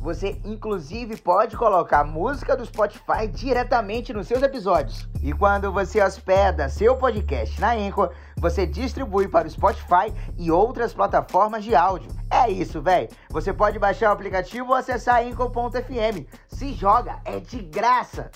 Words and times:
Você 0.00 0.40
inclusive 0.44 1.16
pode 1.16 1.56
colocar 1.56 2.04
música 2.04 2.56
do 2.56 2.64
Spotify 2.64 3.26
diretamente 3.30 4.12
nos 4.12 4.26
seus 4.28 4.42
episódios. 4.42 5.08
E 5.22 5.32
quando 5.32 5.72
você 5.72 6.00
hospeda 6.00 6.68
seu 6.68 6.96
podcast 6.96 7.60
na 7.60 7.72
Anchor, 7.72 8.10
você 8.36 8.64
distribui 8.66 9.26
para 9.26 9.48
o 9.48 9.50
Spotify 9.50 10.12
e 10.38 10.50
outras 10.50 10.94
plataformas 10.94 11.64
de 11.64 11.74
áudio. 11.74 12.10
É 12.30 12.48
isso, 12.48 12.80
velho. 12.80 13.08
Você 13.30 13.52
pode 13.52 13.78
baixar 13.78 14.10
o 14.10 14.12
aplicativo 14.12 14.68
ou 14.68 14.74
acessar 14.74 15.22
anchor.fm. 15.22 16.26
Se 16.46 16.72
joga, 16.72 17.18
é 17.24 17.40
de 17.40 17.58
graça. 17.58 18.30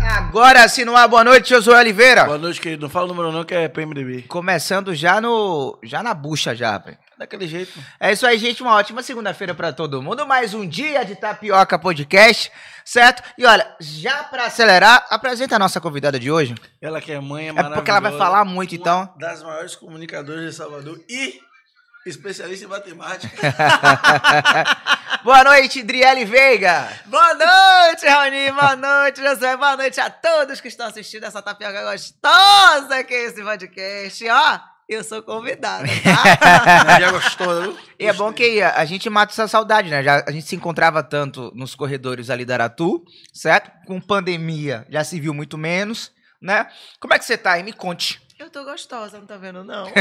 Agora 0.00 0.68
sim, 0.68 0.84
no 0.84 0.96
ar, 0.96 1.08
boa 1.08 1.24
noite, 1.24 1.50
Josué 1.50 1.78
Oliveira. 1.78 2.24
Boa 2.24 2.36
noite, 2.36 2.60
querido. 2.60 2.82
Não 2.82 2.90
fala 2.90 3.06
o 3.06 3.08
número 3.08 3.32
não, 3.32 3.44
que 3.44 3.54
é 3.54 3.68
PMDB. 3.68 4.22
Começando 4.22 4.94
já 4.94 5.20
no. 5.20 5.78
já 5.82 6.02
na 6.02 6.12
bucha, 6.12 6.54
já, 6.54 6.76
velho. 6.76 6.98
Daquele 7.22 7.46
jeito. 7.46 7.78
É 8.00 8.10
isso 8.10 8.26
aí, 8.26 8.36
gente. 8.36 8.64
Uma 8.64 8.74
ótima 8.74 9.00
segunda-feira 9.00 9.54
pra 9.54 9.72
todo 9.72 10.02
mundo. 10.02 10.26
Mais 10.26 10.54
um 10.54 10.66
dia 10.66 11.04
de 11.04 11.14
Tapioca 11.14 11.78
Podcast, 11.78 12.50
certo? 12.84 13.22
E 13.38 13.46
olha, 13.46 13.76
já 13.78 14.24
pra 14.24 14.46
acelerar, 14.46 15.06
apresenta 15.08 15.54
a 15.54 15.58
nossa 15.60 15.80
convidada 15.80 16.18
de 16.18 16.32
hoje. 16.32 16.56
Ela 16.80 17.00
que 17.00 17.12
é 17.12 17.20
mãe, 17.20 17.46
é 17.46 17.50
É 17.52 17.62
porque 17.62 17.92
ela 17.92 18.00
vai 18.00 18.18
falar 18.18 18.44
muito, 18.44 18.74
então. 18.74 19.14
Das 19.20 19.40
maiores 19.40 19.76
comunicadoras 19.76 20.44
de 20.46 20.52
Salvador 20.52 21.00
e 21.08 21.38
especialista 22.04 22.64
em 22.64 22.68
matemática. 22.68 23.36
Boa 25.22 25.44
noite, 25.44 25.84
Driele 25.84 26.24
Veiga. 26.24 26.88
Boa 27.06 27.34
noite, 27.34 28.04
Raoni. 28.04 28.50
Boa 28.50 28.74
noite, 29.04 29.22
José. 29.22 29.56
Boa 29.56 29.76
noite 29.76 30.00
a 30.00 30.10
todos 30.10 30.60
que 30.60 30.66
estão 30.66 30.88
assistindo 30.88 31.22
essa 31.22 31.40
tapioca 31.40 31.84
gostosa 31.84 33.04
que 33.04 33.14
é 33.14 33.26
esse 33.26 33.40
podcast. 33.44 34.28
Ó, 34.28 34.71
eu 34.92 35.04
sou 35.04 35.22
convidada, 35.22 35.86
tá? 36.02 37.00
Já 37.00 37.10
gostou, 37.12 37.62
viu? 37.62 37.78
E 37.98 38.06
é 38.06 38.12
bom 38.12 38.32
que 38.32 38.60
a, 38.62 38.76
a 38.76 38.84
gente 38.84 39.08
mata 39.10 39.32
essa 39.32 39.46
saudade, 39.48 39.88
né? 39.90 40.02
Já, 40.02 40.24
a 40.26 40.30
gente 40.30 40.46
se 40.46 40.56
encontrava 40.56 41.02
tanto 41.02 41.50
nos 41.54 41.74
corredores 41.74 42.30
ali 42.30 42.44
da 42.44 42.54
Aratu, 42.54 43.04
certo? 43.32 43.70
Com 43.86 44.00
pandemia 44.00 44.86
já 44.90 45.02
se 45.04 45.18
viu 45.20 45.32
muito 45.34 45.56
menos, 45.58 46.12
né? 46.40 46.66
Como 47.00 47.14
é 47.14 47.18
que 47.18 47.24
você 47.24 47.36
tá 47.36 47.52
aí? 47.52 47.62
Me 47.62 47.72
conte. 47.72 48.20
eu 48.38 48.50
tô 48.50 48.64
gostosa, 48.64 49.18
não 49.18 49.26
tá 49.26 49.36
vendo, 49.36 49.62
não? 49.64 49.86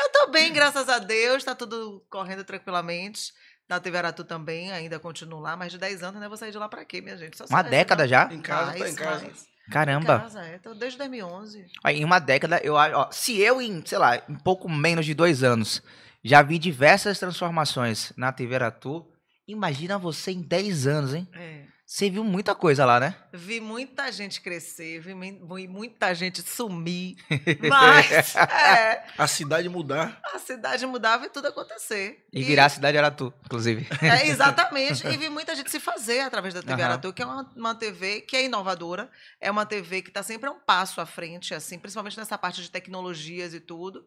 Eu 0.00 0.12
tô 0.12 0.30
bem, 0.30 0.52
graças 0.52 0.88
a 0.88 0.98
Deus. 1.00 1.42
Tá 1.42 1.54
tudo 1.56 2.04
correndo 2.08 2.44
tranquilamente. 2.44 3.32
Na 3.68 3.80
TV 3.80 3.98
Aratu 3.98 4.24
também, 4.24 4.70
ainda 4.72 4.98
continuo 4.98 5.40
lá. 5.40 5.56
Mais 5.56 5.72
de 5.72 5.78
10 5.78 6.02
anos, 6.02 6.20
né? 6.20 6.28
Vou 6.28 6.36
sair 6.36 6.52
de 6.52 6.56
lá 6.58 6.68
pra 6.68 6.84
quê, 6.84 7.00
minha 7.00 7.16
gente? 7.16 7.36
Só 7.36 7.44
Uma 7.50 7.62
década 7.62 8.04
não. 8.04 8.08
já? 8.08 8.28
em 8.32 8.40
casa, 8.40 8.70
tá 8.70 8.76
em 8.76 8.80
Mais, 8.80 8.94
casa. 8.94 9.24
mais. 9.24 9.46
Caramba. 9.70 10.20
casa, 10.20 10.40
é. 10.42 10.58
Tô 10.58 10.74
desde 10.74 10.98
2011. 10.98 11.66
Ó, 11.84 11.88
Em 11.88 12.04
uma 12.04 12.18
década, 12.18 12.60
eu 12.62 12.76
acho. 12.76 12.94
ó, 12.96 13.08
Se 13.10 13.38
eu, 13.40 13.60
em, 13.60 13.82
sei 13.84 13.98
lá, 13.98 14.16
em 14.28 14.34
pouco 14.36 14.68
menos 14.68 15.04
de 15.06 15.14
dois 15.14 15.42
anos, 15.42 15.82
já 16.24 16.42
vi 16.42 16.58
diversas 16.58 17.18
transformações 17.18 18.12
na 18.16 18.32
TV 18.32 18.54
Aratu, 18.56 19.06
imagina 19.46 19.98
você 19.98 20.32
em 20.32 20.42
10 20.42 20.86
anos, 20.86 21.14
hein? 21.14 21.28
É. 21.32 21.62
Você 21.90 22.10
viu 22.10 22.22
muita 22.22 22.54
coisa 22.54 22.84
lá, 22.84 23.00
né? 23.00 23.16
Vi 23.32 23.60
muita 23.62 24.12
gente 24.12 24.42
crescer, 24.42 25.00
vi 25.00 25.14
mui- 25.14 25.40
vi 25.56 25.66
muita 25.66 26.14
gente 26.14 26.42
sumir. 26.42 27.16
Mas, 27.66 28.36
é, 28.36 29.06
A 29.16 29.26
cidade 29.26 29.70
mudar. 29.70 30.20
a 30.34 30.38
cidade 30.38 30.84
mudava 30.84 31.24
e 31.24 31.30
tudo 31.30 31.48
acontecer. 31.48 32.26
E 32.30 32.42
virar 32.42 32.66
a 32.66 32.68
cidade 32.68 32.98
Aratu, 32.98 33.32
inclusive. 33.42 33.86
É, 34.02 34.26
exatamente. 34.28 35.06
E 35.06 35.16
vi 35.16 35.30
muita 35.30 35.56
gente 35.56 35.70
se 35.70 35.80
fazer 35.80 36.20
através 36.20 36.52
da 36.52 36.60
TV 36.60 36.74
Aham. 36.74 36.84
Aratu, 36.92 37.10
que 37.10 37.22
é 37.22 37.24
uma, 37.24 37.50
uma 37.56 37.74
TV 37.74 38.20
que 38.20 38.36
é 38.36 38.44
inovadora, 38.44 39.10
é 39.40 39.50
uma 39.50 39.64
TV 39.64 40.02
que 40.02 40.10
está 40.10 40.22
sempre 40.22 40.50
um 40.50 40.58
passo 40.58 41.00
à 41.00 41.06
frente, 41.06 41.54
assim, 41.54 41.78
principalmente 41.78 42.18
nessa 42.18 42.36
parte 42.36 42.60
de 42.60 42.70
tecnologias 42.70 43.54
e 43.54 43.60
tudo. 43.60 44.04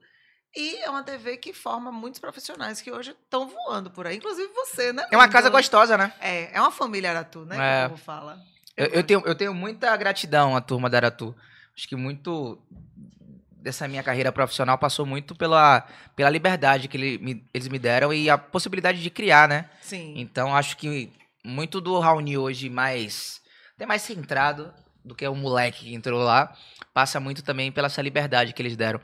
E 0.56 0.76
é 0.78 0.90
uma 0.90 1.04
TV 1.04 1.38
que 1.38 1.54
forma 1.54 1.92
muitos 1.92 2.20
profissionais 2.20 2.82
que 2.82 2.92
hoje 2.92 3.12
estão 3.12 3.48
voando 3.48 3.90
por 3.90 4.06
aí, 4.06 4.18
inclusive 4.18 4.50
você, 4.54 4.92
né? 4.92 5.08
É 5.12 5.16
uma 5.16 5.30
casa 5.30 5.50
gostosa, 5.50 5.98
né? 5.98 6.14
É, 6.20 6.56
é 6.56 6.60
uma 6.62 6.72
família 6.72 7.10
Aratu, 7.10 7.46
né? 7.46 7.56
É. 7.56 7.80
Que 7.82 7.86
o 7.86 7.90
povo 7.92 8.02
fala. 8.04 8.38
Eu, 8.76 8.88
eu 8.88 9.04
tenho, 9.04 9.22
eu 9.26 9.36
tenho 9.36 9.54
muita 9.54 9.96
gratidão 9.96 10.56
à 10.56 10.60
turma 10.62 10.90
da 10.90 10.98
Aratu. 10.98 11.34
Acho 11.76 11.88
que 11.88 11.96
muito 11.96 12.62
dessa 13.62 13.88
minha 13.88 14.04
carreira 14.04 14.32
profissional 14.32 14.78
passou 14.78 15.06
muito 15.06 15.36
pela, 15.36 15.88
pela 16.16 16.30
liberdade 16.30 16.88
que 16.88 16.98
ele 16.98 17.18
me- 17.20 17.46
eles 17.54 17.68
me 17.68 17.78
deram 17.80 18.12
e 18.14 18.30
a 18.30 18.38
possibilidade 18.38 19.02
de 19.02 19.10
criar, 19.10 19.48
né? 19.48 19.70
Sim. 19.82 20.16
Então 20.18 20.56
acho 20.56 20.76
que 20.78 21.14
muito 21.46 21.80
do 21.80 21.98
Raoni 22.00 22.38
hoje 22.38 22.70
mais 22.70 23.40
até 23.76 23.86
mais 23.86 24.02
centrado 24.02 24.74
do 25.04 25.16
que 25.16 25.28
o 25.28 25.34
moleque 25.34 25.86
que 25.86 25.94
entrou 25.96 26.22
lá, 26.22 26.56
passa 26.94 27.20
muito 27.20 27.42
também 27.42 27.72
pela 27.72 27.88
essa 27.88 28.02
liberdade 28.02 28.54
que 28.54 28.62
eles 28.62 28.76
deram. 28.76 29.00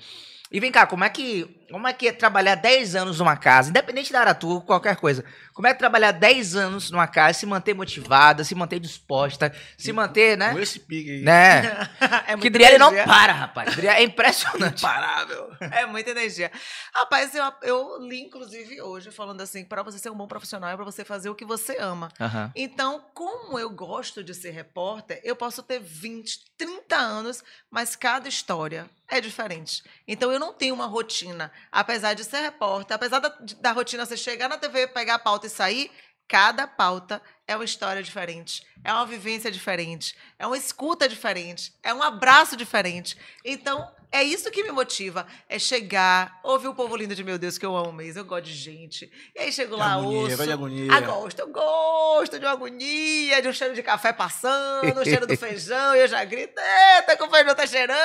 E 0.52 0.60
vem 0.60 0.72
cá, 0.72 0.86
como 0.86 1.04
é 1.04 1.10
que 1.10 1.58
como 1.72 1.88
é 1.88 1.94
que 1.94 2.08
é 2.08 2.12
trabalhar 2.12 2.56
10 2.56 2.96
anos 2.96 3.20
numa 3.20 3.36
casa, 3.36 3.70
independente 3.70 4.12
da 4.12 4.22
Aratu, 4.22 4.62
qualquer 4.62 4.96
coisa. 4.96 5.24
Como 5.54 5.68
é 5.68 5.74
que 5.74 5.80
trabalhar 5.80 6.12
10 6.12 6.56
anos 6.56 6.92
numa 6.92 7.08
casa, 7.08 7.40
se 7.40 7.46
manter 7.46 7.74
motivada, 7.74 8.44
se 8.44 8.56
manter 8.56 8.80
disposta, 8.80 9.54
se 9.78 9.92
manter, 9.92 10.38
né? 10.38 10.54
Com 10.54 10.60
esse 10.60 10.80
pique 10.80 11.12
aí. 11.12 11.22
Né? 11.24 11.90
é 12.28 12.38
Que 12.38 12.50
Driele 12.50 12.78
não 12.78 12.94
para, 13.06 13.34
rapaz. 13.34 13.76
Driele 13.76 13.98
é 13.98 14.04
impressionante. 14.04 14.80
Imparável. 14.80 15.52
É 15.60 15.86
muita 15.86 16.12
energia. 16.12 16.52
Rapaz, 16.94 17.36
eu, 17.36 17.44
eu 17.64 17.98
li, 18.02 18.22
inclusive, 18.22 18.82
hoje, 18.82 19.12
falando 19.12 19.42
assim, 19.42 19.66
para 19.66 19.84
você 19.84 20.00
ser 20.00 20.10
um 20.10 20.16
bom 20.16 20.28
profissional 20.28 20.70
é 20.70 20.76
para 20.76 20.86
você 20.86 21.04
fazer 21.04 21.30
o 21.30 21.36
que 21.36 21.46
você 21.46 21.78
ama. 21.80 22.10
Então, 22.56 23.04
como 23.14 23.60
eu 23.60 23.70
gosto 23.70 24.24
de 24.24 24.34
ser 24.34 24.52
repórter, 24.52 25.20
eu 25.24 25.36
posso 25.36 25.62
ter 25.64 25.80
20, 25.80 26.40
30 26.58 26.96
anos, 26.96 27.44
mas 27.70 27.96
cada 27.96 28.30
história 28.30 28.90
é 29.10 29.22
diferente. 29.22 29.84
Então, 30.08 30.32
eu 30.32 30.40
não 30.40 30.54
tenho 30.54 30.76
uma 30.76 30.86
rotina. 30.86 31.52
Apesar 31.72 32.14
de 32.14 32.24
ser 32.24 32.42
repórter, 32.42 32.96
apesar 32.96 33.20
da, 33.20 33.30
da 33.60 33.72
rotina 33.72 34.06
você 34.06 34.18
chegar 34.18 34.50
na 34.50 34.58
TV, 34.58 34.88
pegar 34.88 35.16
a 35.16 35.20
pauta 35.20 35.48
e 35.48 35.50
sair, 35.50 35.92
cada 36.28 36.68
pauta 36.68 37.22
é 37.48 37.56
uma 37.56 37.64
história 37.64 38.04
diferente, 38.04 38.66
é 38.84 38.92
uma 38.92 39.06
vivência 39.06 39.50
diferente, 39.50 40.16
é 40.38 40.46
uma 40.46 40.58
escuta 40.58 41.08
diferente, 41.08 41.74
é 41.82 41.94
um 41.94 42.04
abraço 42.04 42.58
diferente. 42.58 43.18
Então, 43.46 43.90
é 44.12 44.24
isso 44.24 44.50
que 44.50 44.64
me 44.64 44.72
motiva, 44.72 45.28
é 45.50 45.60
chegar, 45.60 46.40
ouvir 46.44 46.68
o 46.68 46.74
povo 46.74 46.96
lindo 46.96 47.14
de 47.14 47.24
meu 47.24 47.38
Deus, 47.38 47.58
que 47.58 47.66
eu 47.66 47.76
amo 47.76 47.92
mesmo, 47.92 48.22
eu 48.22 48.26
gosto 48.26 48.46
de 48.46 48.54
gente. 48.54 49.12
E 49.36 49.40
aí 49.40 49.52
chego 49.52 49.76
lá, 49.76 49.94
agonia, 49.94 50.20
ouço. 50.20 50.44
de 50.44 50.52
agonia. 50.52 50.94
Ah, 50.94 51.02
gosto, 51.02 51.40
eu 51.40 51.48
gosto 51.48 52.40
de 52.40 52.46
uma 52.46 52.52
agonia, 52.54 53.42
de 53.42 53.48
um 53.48 53.54
cheiro 53.54 53.76
de 53.76 53.84
café 53.84 54.14
passando, 54.14 55.00
o 55.00 55.04
cheiro 55.04 55.28
do 55.28 55.36
feijão, 55.38 55.96
e 55.96 56.00
eu 56.00 56.08
já 56.08 56.24
grito, 56.24 56.60
eita, 56.60 57.18
que 57.18 57.24
o 57.24 57.30
feijão 57.30 57.54
tá 57.54 57.68
cheirando. 57.68 57.98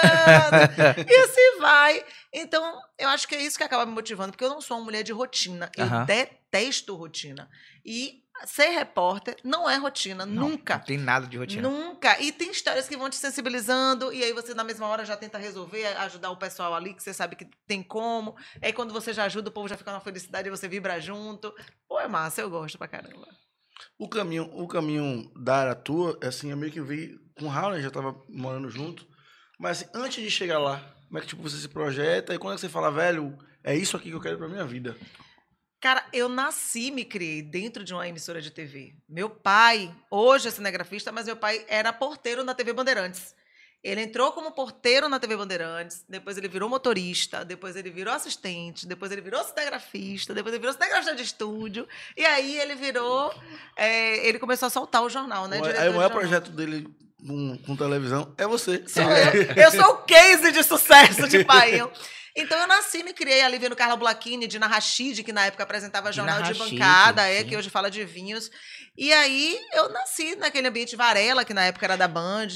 e 1.08 1.14
assim 1.16 1.60
vai. 1.60 2.04
Então, 2.32 2.80
eu 2.98 3.08
acho 3.08 3.28
que 3.28 3.34
é 3.34 3.40
isso 3.42 3.56
que 3.56 3.64
acaba 3.64 3.86
me 3.86 3.92
motivando, 3.92 4.32
porque 4.32 4.44
eu 4.44 4.50
não 4.50 4.60
sou 4.60 4.78
uma 4.78 4.84
mulher 4.84 5.02
de 5.02 5.12
rotina. 5.12 5.70
Eu 5.76 6.04
detesto 6.04 6.96
rotina. 6.96 7.48
E 7.84 8.22
ser 8.44 8.68
repórter 8.68 9.36
não 9.44 9.68
é 9.68 9.76
rotina, 9.76 10.26
Não, 10.26 10.48
nunca. 10.50 10.78
Não 10.78 10.84
tem 10.84 10.98
nada 10.98 11.26
de 11.26 11.38
rotina. 11.38 11.68
Nunca. 11.68 12.20
E 12.20 12.32
tem 12.32 12.50
histórias 12.50 12.88
que 12.88 12.96
vão 12.96 13.08
te 13.08 13.16
sensibilizando, 13.16 14.12
e 14.12 14.22
aí 14.22 14.32
você, 14.32 14.54
na 14.54 14.64
mesma 14.64 14.86
hora, 14.86 15.04
já 15.04 15.16
tenta 15.16 15.38
resolver, 15.38 15.86
ajudar 15.98 16.30
o 16.30 16.36
pessoal 16.36 16.74
ali, 16.74 16.94
que 16.94 17.02
você 17.02 17.14
sabe 17.14 17.36
que 17.36 17.48
tem 17.66 17.82
como. 17.82 18.36
Aí 18.60 18.72
quando 18.72 18.92
você 18.92 19.12
já 19.12 19.24
ajuda, 19.24 19.48
o 19.48 19.52
povo 19.52 19.68
já 19.68 19.76
fica 19.76 19.92
na 19.92 20.00
felicidade 20.00 20.48
e 20.48 20.50
você 20.50 20.68
vibra 20.68 21.00
junto. 21.00 21.54
Pô, 21.88 22.00
é 22.00 22.08
massa, 22.08 22.40
eu 22.40 22.50
gosto 22.50 22.78
pra 22.78 22.88
caramba. 22.88 23.26
O 23.98 24.08
caminho, 24.08 24.50
o 24.52 24.66
caminho 24.66 25.30
da 25.36 25.56
Aratua, 25.56 26.18
assim, 26.22 26.50
eu 26.50 26.56
meio 26.56 26.72
que 26.72 26.80
vi 26.80 27.18
com 27.38 27.46
o 27.46 27.48
Raul, 27.48 27.72
né? 27.72 27.80
Já 27.80 27.90
tava 27.90 28.20
morando 28.28 28.68
junto. 28.68 29.06
Mas 29.58 29.82
assim, 29.82 29.90
antes 29.94 30.22
de 30.22 30.30
chegar 30.30 30.58
lá, 30.58 30.78
como 31.06 31.18
é 31.18 31.20
que 31.20 31.28
tipo, 31.28 31.42
você 31.42 31.56
se 31.56 31.68
projeta? 31.68 32.34
E 32.34 32.38
quando 32.38 32.54
é 32.54 32.56
que 32.56 32.60
você 32.60 32.68
fala, 32.68 32.90
velho, 32.90 33.36
é 33.62 33.76
isso 33.76 33.96
aqui 33.96 34.08
que 34.08 34.14
eu 34.14 34.20
quero 34.20 34.38
pra 34.38 34.48
minha 34.48 34.64
vida? 34.64 34.96
Cara, 35.82 36.06
eu 36.12 36.28
nasci 36.28 36.86
e 36.86 36.90
me 36.92 37.04
criei 37.04 37.42
dentro 37.42 37.82
de 37.82 37.92
uma 37.92 38.06
emissora 38.06 38.40
de 38.40 38.52
TV. 38.52 38.94
Meu 39.08 39.28
pai, 39.28 39.92
hoje 40.08 40.46
é 40.46 40.50
cinegrafista, 40.52 41.10
mas 41.10 41.26
meu 41.26 41.36
pai 41.36 41.64
era 41.66 41.92
porteiro 41.92 42.44
na 42.44 42.54
TV 42.54 42.72
Bandeirantes. 42.72 43.34
Ele 43.82 44.00
entrou 44.00 44.30
como 44.30 44.52
porteiro 44.52 45.08
na 45.08 45.18
TV 45.18 45.36
Bandeirantes, 45.36 46.04
depois 46.08 46.38
ele 46.38 46.46
virou 46.46 46.68
motorista, 46.68 47.44
depois 47.44 47.74
ele 47.74 47.90
virou 47.90 48.14
assistente, 48.14 48.86
depois 48.86 49.10
ele 49.10 49.22
virou 49.22 49.42
cinegrafista, 49.42 50.32
depois 50.32 50.54
ele 50.54 50.60
virou 50.60 50.72
cinegrafista 50.72 51.16
de 51.16 51.22
estúdio, 51.24 51.88
e 52.16 52.24
aí 52.24 52.60
ele 52.60 52.76
virou. 52.76 53.34
é, 53.76 54.24
ele 54.24 54.38
começou 54.38 54.68
a 54.68 54.70
soltar 54.70 55.02
o 55.02 55.10
jornal, 55.10 55.48
né? 55.48 55.60
Aí 55.80 55.88
o 55.88 55.94
maior 55.94 56.10
projeto 56.10 56.52
dele 56.52 56.86
com, 57.26 57.58
com 57.58 57.76
televisão 57.76 58.34
é 58.36 58.46
você. 58.46 58.84
Sou 58.86 59.02
eu. 59.02 59.42
Eu 59.56 59.70
sou 59.70 59.94
o 59.94 59.98
case 59.98 60.52
de 60.52 60.62
sucesso 60.62 61.28
de 61.28 61.44
pai. 61.46 61.80
Então 62.34 62.58
eu 62.58 62.66
nasci 62.66 63.00
e 63.00 63.02
me 63.02 63.12
criei 63.12 63.42
ali 63.42 63.58
vendo 63.58 63.76
Carla 63.76 63.96
Blachini, 63.96 64.46
Dina 64.46 64.66
Rachid, 64.66 65.22
que 65.22 65.32
na 65.32 65.46
época 65.46 65.62
apresentava 65.62 66.10
Dina 66.10 66.24
jornal 66.24 66.42
de 66.42 66.58
Rachid, 66.58 66.78
bancada, 66.78 67.28
é, 67.28 67.40
sim. 67.40 67.46
que 67.46 67.56
hoje 67.56 67.68
fala 67.68 67.90
de 67.90 68.04
vinhos. 68.04 68.50
E 68.96 69.12
aí 69.12 69.58
eu 69.74 69.90
nasci 69.90 70.36
naquele 70.36 70.68
ambiente 70.68 70.96
Varela, 70.96 71.44
que 71.44 71.54
na 71.54 71.64
época 71.64 71.86
era 71.86 71.96
da 71.96 72.08
Band. 72.08 72.48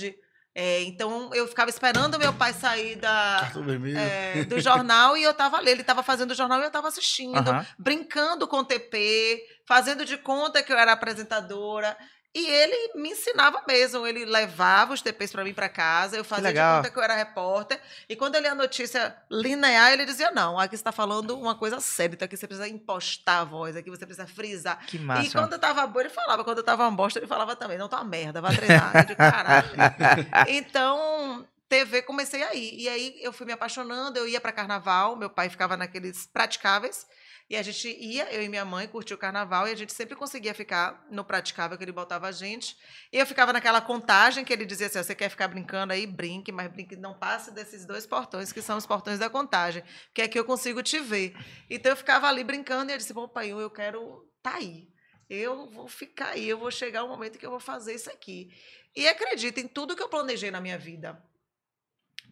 É, 0.59 0.83
então 0.85 1.31
eu 1.35 1.47
ficava 1.47 1.69
esperando 1.69 2.19
meu 2.19 2.33
pai 2.33 2.55
sair 2.55 2.97
da, 2.97 3.53
é, 3.95 4.45
do 4.45 4.59
jornal 4.59 5.15
e 5.15 5.23
eu 5.23 5.35
tava 5.35 5.59
ali. 5.59 5.71
Ele 5.71 5.85
tava 5.85 6.03
fazendo 6.03 6.31
o 6.31 6.35
jornal 6.35 6.61
e 6.61 6.65
eu 6.65 6.71
tava 6.71 6.89
assistindo, 6.89 7.37
Aham. 7.37 7.67
brincando 7.79 8.49
com 8.49 8.61
o 8.61 8.65
TP, 8.65 9.39
fazendo 9.69 10.03
de 10.07 10.17
conta 10.17 10.63
que 10.63 10.73
eu 10.73 10.79
era 10.79 10.93
apresentadora. 10.93 11.95
E 12.37 12.47
ele 12.51 12.93
me 12.97 13.09
ensinava 13.13 13.63
mesmo. 13.67 14.07
Ele 14.07 14.27
levava 14.27 14.93
os 14.93 15.01
TPs 15.01 15.33
para 15.33 15.43
mim 15.43 15.55
para 15.55 15.71
casa, 15.71 16.19
eu 16.19 16.23
fazia 16.23 16.53
de 16.53 16.59
conta 16.77 16.91
que 16.91 16.99
eu 16.99 17.03
era 17.03 17.15
repórter. 17.15 17.81
E 18.07 18.15
quando 18.15 18.35
ele 18.35 18.47
a 18.47 18.55
notícia 18.55 19.17
linear, 19.31 19.91
ele 19.95 20.05
dizia: 20.05 20.31
Não, 20.31 20.59
aqui 20.59 20.77
você 20.77 20.81
está 20.83 20.93
falando 20.93 21.35
uma 21.39 21.55
coisa 21.55 21.81
séria, 21.81 22.13
então 22.15 22.27
aqui 22.27 22.37
você 22.37 22.47
precisa 22.47 22.69
impostar 22.69 23.41
a 23.41 23.45
voz, 23.45 23.75
aqui 23.75 23.89
você 23.89 24.05
precisa 24.05 24.27
frisar. 24.27 24.85
Que 24.87 24.99
E 24.99 25.01
massa. 25.01 25.31
quando 25.33 25.55
eu 25.55 25.59
tava 25.59 25.87
boa, 25.87 26.03
ele 26.03 26.11
falava. 26.11 26.45
Quando 26.45 26.59
eu 26.59 26.65
tava 26.65 26.83
uma 26.83 26.95
bosta, 26.95 27.19
ele 27.19 27.27
falava 27.27 27.57
também. 27.57 27.79
Não 27.79 27.89
tá 27.89 27.97
uma 27.97 28.05
merda, 28.05 28.43
vai 28.43 28.55
treinar. 28.55 28.95
Eu 28.95 29.05
digo, 29.05 29.17
caralho. 29.17 29.71
Então, 30.49 31.49
TV 31.71 32.03
comecei 32.03 32.43
aí. 32.43 32.75
E 32.79 32.87
aí 32.87 33.17
eu 33.23 33.33
fui 33.33 33.47
me 33.47 33.53
apaixonando, 33.53 34.19
eu 34.19 34.29
ia 34.29 34.43
para 34.43 34.53
carnaval, 34.53 35.17
meu 35.17 35.31
pai 35.31 35.49
ficava 35.49 35.75
naqueles 35.75 36.27
praticáveis. 36.27 37.07
E 37.49 37.57
a 37.57 37.63
gente 37.63 37.89
ia, 37.89 38.33
eu 38.33 38.43
e 38.43 38.49
minha 38.49 38.65
mãe, 38.65 38.89
curtir 38.89 39.15
o 39.15 39.19
carnaval, 39.19 39.69
e 39.69 39.71
a 39.71 39.75
gente 39.77 39.93
sempre 39.93 40.17
conseguia 40.17 40.53
ficar 40.53 41.07
no 41.09 41.25
praticável 41.25 41.79
que 41.79 41.85
ele 41.85 41.93
botava 41.93 42.27
a 42.27 42.33
gente. 42.33 42.77
E 43.13 43.19
eu 43.19 43.27
ficava 43.27 43.53
naquela 43.53 43.81
contagem 43.81 44.45
que 44.45 44.53
ele 44.53 44.67
dizia 44.67 44.89
assim: 44.89 44.99
"Ó, 44.99 45.03
você 45.05 45.15
quer 45.15 45.29
ficar 45.29 45.47
brincando 45.47 45.93
aí? 45.93 46.09
Brinque, 46.09 46.51
mas 46.51 46.71
brinque, 46.73 46.97
não 46.97 47.17
passe 47.17 47.53
desses 47.53 47.87
dois 47.87 48.05
portões, 48.05 48.53
que 48.53 48.61
são 48.61 48.77
os 48.77 48.85
portões 48.85 49.21
da 49.21 49.31
contagem, 49.31 49.85
que 50.13 50.23
é 50.23 50.29
que 50.29 50.39
eu 50.39 50.45
consigo 50.45 50.83
te 50.83 50.99
ver. 50.99 51.37
Então 51.71 51.93
eu 51.93 51.97
ficava 51.97 52.27
ali 52.27 52.43
brincando 52.43 52.91
e 52.91 52.95
ele 52.95 52.99
disse: 52.99 53.15
Pô, 53.15 53.29
pai, 53.29 53.51
eu 53.51 53.71
quero 53.71 54.29
tá 54.43 54.57
aí. 54.57 54.89
Eu 55.29 55.69
vou 55.71 55.89
ficar 55.89 56.31
aí, 56.31 56.49
eu 56.49 56.59
vou 56.59 56.71
chegar 56.71 57.05
um 57.05 57.09
momento 57.09 57.39
que 57.39 57.47
eu 57.47 57.51
vou 57.51 57.61
fazer 57.61 57.95
isso 57.95 58.11
aqui. 58.11 58.53
E 58.95 59.07
acredita 59.09 59.61
em 59.61 59.69
tudo 59.69 59.95
que 59.95 60.03
eu 60.03 60.09
planejei 60.09 60.51
na 60.51 60.61
minha 60.61 60.79
vida. 60.79 61.23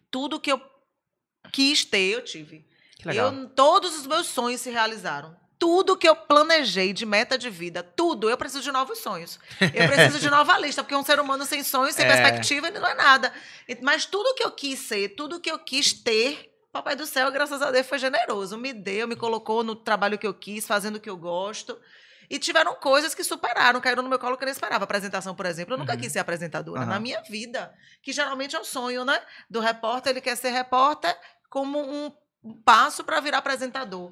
Tudo 0.09 0.39
que 0.39 0.51
eu 0.51 0.61
quis 1.51 1.85
ter, 1.85 2.13
eu 2.13 2.23
tive. 2.23 2.65
Eu, 3.13 3.47
todos 3.49 3.97
os 3.97 4.07
meus 4.07 4.27
sonhos 4.27 4.61
se 4.61 4.69
realizaram. 4.69 5.35
Tudo 5.57 5.95
que 5.97 6.07
eu 6.07 6.15
planejei 6.15 6.91
de 6.91 7.05
meta 7.05 7.37
de 7.37 7.49
vida, 7.49 7.81
tudo, 7.81 8.29
eu 8.29 8.37
preciso 8.37 8.61
de 8.63 8.71
novos 8.71 8.99
sonhos. 8.99 9.39
Eu 9.73 9.85
preciso 9.87 10.19
de 10.19 10.29
nova 10.29 10.57
lista, 10.59 10.83
porque 10.83 10.95
um 10.95 11.03
ser 11.03 11.19
humano 11.19 11.45
sem 11.45 11.63
sonhos, 11.63 11.95
sem 11.95 12.05
É. 12.05 12.07
perspectiva, 12.07 12.67
ele 12.67 12.79
não 12.79 12.87
é 12.87 12.93
nada. 12.93 13.33
Mas 13.81 14.05
tudo 14.05 14.35
que 14.35 14.43
eu 14.43 14.51
quis 14.51 14.79
ser, 14.79 15.09
tudo 15.15 15.39
que 15.39 15.49
eu 15.49 15.57
quis 15.59 15.93
ter, 15.93 16.51
Papai 16.73 16.95
do 16.95 17.05
Céu, 17.05 17.31
graças 17.31 17.61
a 17.61 17.71
Deus, 17.71 17.87
foi 17.87 17.97
generoso. 17.97 18.57
Me 18.57 18.73
deu, 18.73 19.07
me 19.07 19.15
colocou 19.15 19.63
no 19.63 19.75
trabalho 19.77 20.17
que 20.17 20.27
eu 20.27 20.33
quis, 20.33 20.67
fazendo 20.67 20.97
o 20.97 20.99
que 20.99 21.09
eu 21.09 21.15
gosto. 21.15 21.79
E 22.29 22.37
tiveram 22.37 22.75
coisas 22.75 23.15
que 23.15 23.23
superaram, 23.23 23.79
caíram 23.79 24.03
no 24.03 24.09
meu 24.09 24.19
colo 24.19 24.35
que 24.35 24.43
eu 24.43 24.47
nem 24.47 24.51
esperava. 24.51 24.83
Apresentação, 24.83 25.33
por 25.35 25.45
exemplo, 25.45 25.75
eu 25.75 25.77
nunca 25.77 25.93
Uhum. 25.93 25.99
quis 25.99 26.11
ser 26.11 26.19
apresentadora 26.19 26.81
Aham. 26.81 26.89
na 26.89 26.99
minha 26.99 27.21
vida. 27.21 27.73
Que 28.03 28.11
geralmente 28.11 28.57
é 28.57 28.59
um 28.59 28.63
sonho, 28.65 29.05
né? 29.05 29.21
Do 29.49 29.61
repórter, 29.61 30.11
ele 30.11 30.19
quer 30.21 30.35
ser 30.35 30.49
repórter 30.49 31.15
como 31.49 31.79
um 31.79 32.11
passo 32.53 33.03
para 33.03 33.19
virar 33.19 33.39
apresentador. 33.39 34.11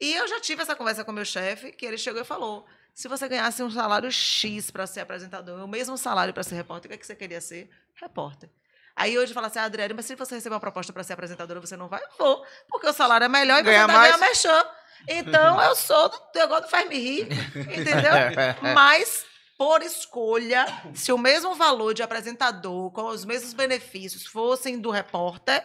E 0.00 0.14
eu 0.14 0.28
já 0.28 0.40
tive 0.40 0.62
essa 0.62 0.76
conversa 0.76 1.04
com 1.04 1.12
meu 1.12 1.24
chefe, 1.24 1.72
que 1.72 1.84
ele 1.84 1.98
chegou 1.98 2.22
e 2.22 2.24
falou: 2.24 2.66
se 2.94 3.08
você 3.08 3.28
ganhasse 3.28 3.62
um 3.62 3.70
salário 3.70 4.10
X 4.10 4.70
para 4.70 4.86
ser 4.86 5.00
apresentador, 5.00 5.62
o 5.62 5.68
mesmo 5.68 5.96
salário 5.96 6.34
para 6.34 6.42
ser 6.42 6.54
repórter, 6.56 6.86
o 6.86 6.88
que, 6.90 6.94
é 6.94 6.98
que 6.98 7.06
você 7.06 7.14
queria 7.14 7.40
ser? 7.40 7.70
Repórter. 7.94 8.48
Aí 8.96 9.16
hoje 9.16 9.32
fala 9.32 9.46
assim, 9.46 9.60
ah, 9.60 9.64
Adriane, 9.64 9.94
mas 9.94 10.06
se 10.06 10.16
você 10.16 10.34
receber 10.34 10.54
uma 10.54 10.60
proposta 10.60 10.92
para 10.92 11.04
ser 11.04 11.12
apresentadora, 11.12 11.60
você 11.60 11.76
não 11.76 11.86
vai? 11.86 12.02
Vou, 12.18 12.44
porque 12.68 12.88
o 12.88 12.92
salário 12.92 13.26
é 13.26 13.28
melhor 13.28 13.60
e 13.60 13.62
Ganha 13.62 13.86
você 13.86 13.92
vai 13.92 14.10
mais. 14.10 14.20
merchan. 14.20 14.66
Então 15.06 15.62
eu 15.62 15.76
sou 15.76 16.08
do 16.08 16.20
negócio 16.34 16.64
do 16.64 16.68
faz 16.68 16.88
me 16.88 16.98
rir, 16.98 17.28
entendeu? 17.54 18.12
Mas, 18.74 19.24
por 19.56 19.82
escolha, 19.82 20.66
se 20.92 21.12
o 21.12 21.18
mesmo 21.18 21.54
valor 21.54 21.94
de 21.94 22.02
apresentador, 22.02 22.90
com 22.90 23.06
os 23.06 23.24
mesmos 23.24 23.54
benefícios, 23.54 24.26
fossem 24.26 24.80
do 24.80 24.90
repórter, 24.90 25.64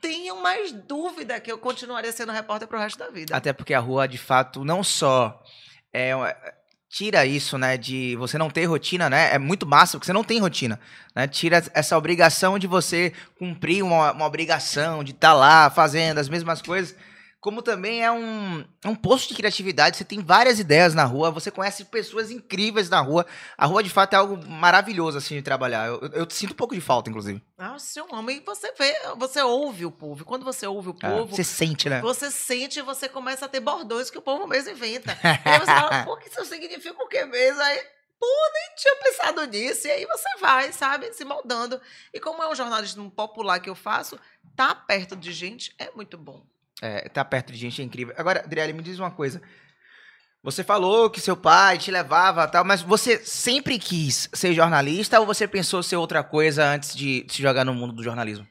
tenham 0.00 0.40
mais 0.42 0.72
dúvida 0.72 1.40
que 1.40 1.50
eu 1.50 1.58
continuaria 1.58 2.12
sendo 2.12 2.32
repórter 2.32 2.68
pro 2.68 2.78
resto 2.78 2.98
da 2.98 3.08
vida. 3.08 3.36
Até 3.36 3.52
porque 3.52 3.74
a 3.74 3.80
rua, 3.80 4.06
de 4.06 4.18
fato, 4.18 4.64
não 4.64 4.82
só 4.82 5.42
é, 5.92 6.14
tira 6.88 7.26
isso, 7.26 7.58
né, 7.58 7.76
de 7.76 8.16
você 8.16 8.38
não 8.38 8.48
ter 8.48 8.64
rotina, 8.64 9.10
né? 9.10 9.34
É 9.34 9.38
muito 9.38 9.66
massa 9.66 9.98
porque 9.98 10.06
você 10.06 10.12
não 10.12 10.24
tem 10.24 10.38
rotina, 10.38 10.80
né? 11.14 11.26
Tira 11.26 11.62
essa 11.74 11.96
obrigação 11.98 12.58
de 12.58 12.66
você 12.66 13.12
cumprir 13.38 13.82
uma, 13.82 14.12
uma 14.12 14.26
obrigação 14.26 15.02
de 15.02 15.12
estar 15.12 15.34
lá 15.34 15.68
fazendo 15.68 16.18
as 16.18 16.28
mesmas 16.28 16.62
coisas. 16.62 16.96
Como 17.46 17.62
também 17.62 18.02
é 18.02 18.10
um, 18.10 18.64
é 18.82 18.88
um 18.88 18.94
posto 18.96 19.28
de 19.28 19.36
criatividade, 19.36 19.96
você 19.96 20.04
tem 20.04 20.20
várias 20.20 20.58
ideias 20.58 20.94
na 20.94 21.04
rua, 21.04 21.30
você 21.30 21.48
conhece 21.48 21.84
pessoas 21.84 22.28
incríveis 22.28 22.90
na 22.90 22.98
rua. 22.98 23.24
A 23.56 23.66
rua, 23.66 23.84
de 23.84 23.88
fato, 23.88 24.14
é 24.14 24.16
algo 24.16 24.44
maravilhoso, 24.44 25.16
assim, 25.16 25.36
de 25.36 25.42
trabalhar. 25.42 25.86
Eu, 25.86 26.00
eu, 26.12 26.26
sinto 26.28 26.54
um 26.54 26.56
pouco 26.56 26.74
de 26.74 26.80
falta, 26.80 27.08
inclusive. 27.08 27.40
Nossa, 27.56 28.00
eu 28.00 28.08
amo. 28.10 28.32
E 28.32 28.40
você 28.40 28.72
vê, 28.72 28.92
você 29.16 29.40
ouve 29.42 29.86
o 29.86 29.92
povo. 29.92 30.24
Quando 30.24 30.44
você 30.44 30.66
ouve 30.66 30.88
o 30.88 30.96
É, 31.00 31.08
povo, 31.08 31.36
você 31.36 31.44
sente, 31.44 31.88
né? 31.88 32.00
Você 32.00 32.32
sente 32.32 32.80
e 32.80 32.82
você 32.82 33.08
começa 33.08 33.44
a 33.44 33.48
ter 33.48 33.60
bordões 33.60 34.10
que 34.10 34.18
o 34.18 34.22
povo 34.22 34.48
mesmo 34.48 34.72
inventa. 34.72 35.16
Aí 35.22 35.60
você 35.60 35.66
fala, 35.66 36.02
pô, 36.02 36.16
que 36.16 36.28
isso 36.28 36.44
significa 36.46 37.00
o 37.00 37.06
quê 37.06 37.24
mesmo? 37.26 37.62
Aí, 37.62 37.78
pô, 38.18 38.26
nem 38.54 38.74
tinha 38.74 38.96
pensado 38.96 39.44
nisso. 39.44 39.86
E 39.86 39.90
aí 39.92 40.04
você 40.04 40.36
vai, 40.40 40.72
sabe, 40.72 41.12
se 41.12 41.24
moldando. 41.24 41.80
E 42.12 42.18
como 42.18 42.42
é 42.42 42.50
um 42.50 42.56
jornalismo 42.56 43.08
popular 43.08 43.60
que 43.60 43.70
eu 43.70 43.76
faço, 43.76 44.18
tá 44.56 44.74
perto 44.74 45.14
de 45.14 45.32
gente 45.32 45.72
é 45.78 45.92
muito 45.92 46.18
bom. 46.18 46.44
É, 46.82 47.08
tá 47.08 47.24
perto 47.24 47.52
de 47.52 47.58
gente 47.58 47.80
é 47.80 47.84
incrível. 47.84 48.14
Agora, 48.18 48.40
Adriele, 48.40 48.72
me 48.72 48.82
diz 48.82 48.98
uma 48.98 49.10
coisa. 49.10 49.40
Você 50.42 50.62
falou 50.62 51.10
que 51.10 51.20
seu 51.20 51.36
pai 51.36 51.76
te 51.76 51.90
levava 51.90 52.44
e 52.44 52.48
tal, 52.48 52.64
mas 52.64 52.80
você 52.80 53.18
sempre 53.18 53.78
quis 53.78 54.28
ser 54.32 54.54
jornalista 54.54 55.18
ou 55.18 55.26
você 55.26 55.48
pensou 55.48 55.82
ser 55.82 55.96
outra 55.96 56.22
coisa 56.22 56.64
antes 56.64 56.94
de 56.94 57.26
se 57.28 57.42
jogar 57.42 57.64
no 57.64 57.74
mundo 57.74 57.92
do 57.92 58.04
jornalismo? 58.04 58.46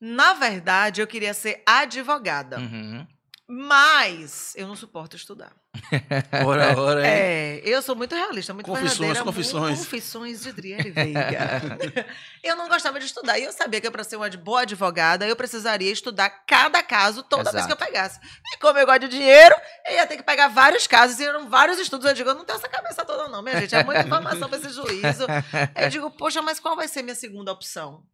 Na 0.00 0.34
verdade, 0.34 1.00
eu 1.00 1.06
queria 1.06 1.32
ser 1.32 1.62
advogada. 1.66 2.58
Uhum. 2.58 3.06
Mas 3.50 4.52
eu 4.56 4.68
não 4.68 4.76
suporto 4.76 5.16
estudar. 5.16 5.52
Ora, 6.44 6.78
ora? 6.78 7.06
É, 7.06 7.62
eu 7.64 7.80
sou 7.80 7.96
muito 7.96 8.14
realista, 8.14 8.52
muito 8.52 8.66
Confissões, 8.66 9.20
confissões. 9.20 9.78
Confissões 9.78 10.42
de 10.42 10.48
Adriele 10.50 10.90
Veiga. 10.90 12.04
eu 12.44 12.56
não 12.56 12.68
gostava 12.68 12.98
de 12.98 13.06
estudar. 13.06 13.38
E 13.38 13.44
eu 13.44 13.52
sabia 13.52 13.80
que 13.80 13.90
para 13.90 14.04
ser 14.04 14.16
uma 14.16 14.28
boa 14.30 14.62
advogada, 14.62 15.26
eu 15.26 15.34
precisaria 15.34 15.90
estudar 15.90 16.28
cada 16.46 16.82
caso 16.82 17.22
toda 17.22 17.50
vez 17.50 17.64
que 17.64 17.72
eu 17.72 17.76
Exato. 17.76 17.86
pegasse. 17.86 18.20
E 18.52 18.58
como 18.58 18.78
eu 18.78 18.84
gosto 18.84 19.00
de 19.00 19.08
dinheiro, 19.08 19.54
eu 19.86 19.94
ia 19.94 20.06
ter 20.06 20.18
que 20.18 20.22
pegar 20.22 20.48
vários 20.48 20.86
casos. 20.86 21.18
E 21.18 21.24
eram 21.24 21.48
vários 21.48 21.78
estudos. 21.78 22.06
Eu 22.06 22.14
digo, 22.14 22.28
eu 22.28 22.34
não 22.34 22.44
tenho 22.44 22.58
essa 22.58 22.68
cabeça 22.68 23.02
toda 23.04 23.28
não, 23.28 23.40
minha 23.40 23.60
gente. 23.60 23.74
É 23.74 23.82
muita 23.82 24.02
informação 24.02 24.48
para 24.48 24.58
esse 24.58 24.70
juízo. 24.70 25.26
Aí 25.74 25.84
eu 25.84 25.90
digo, 25.90 26.10
poxa, 26.10 26.42
mas 26.42 26.60
qual 26.60 26.76
vai 26.76 26.88
ser 26.88 27.02
minha 27.02 27.14
segunda 27.14 27.50
opção? 27.50 28.04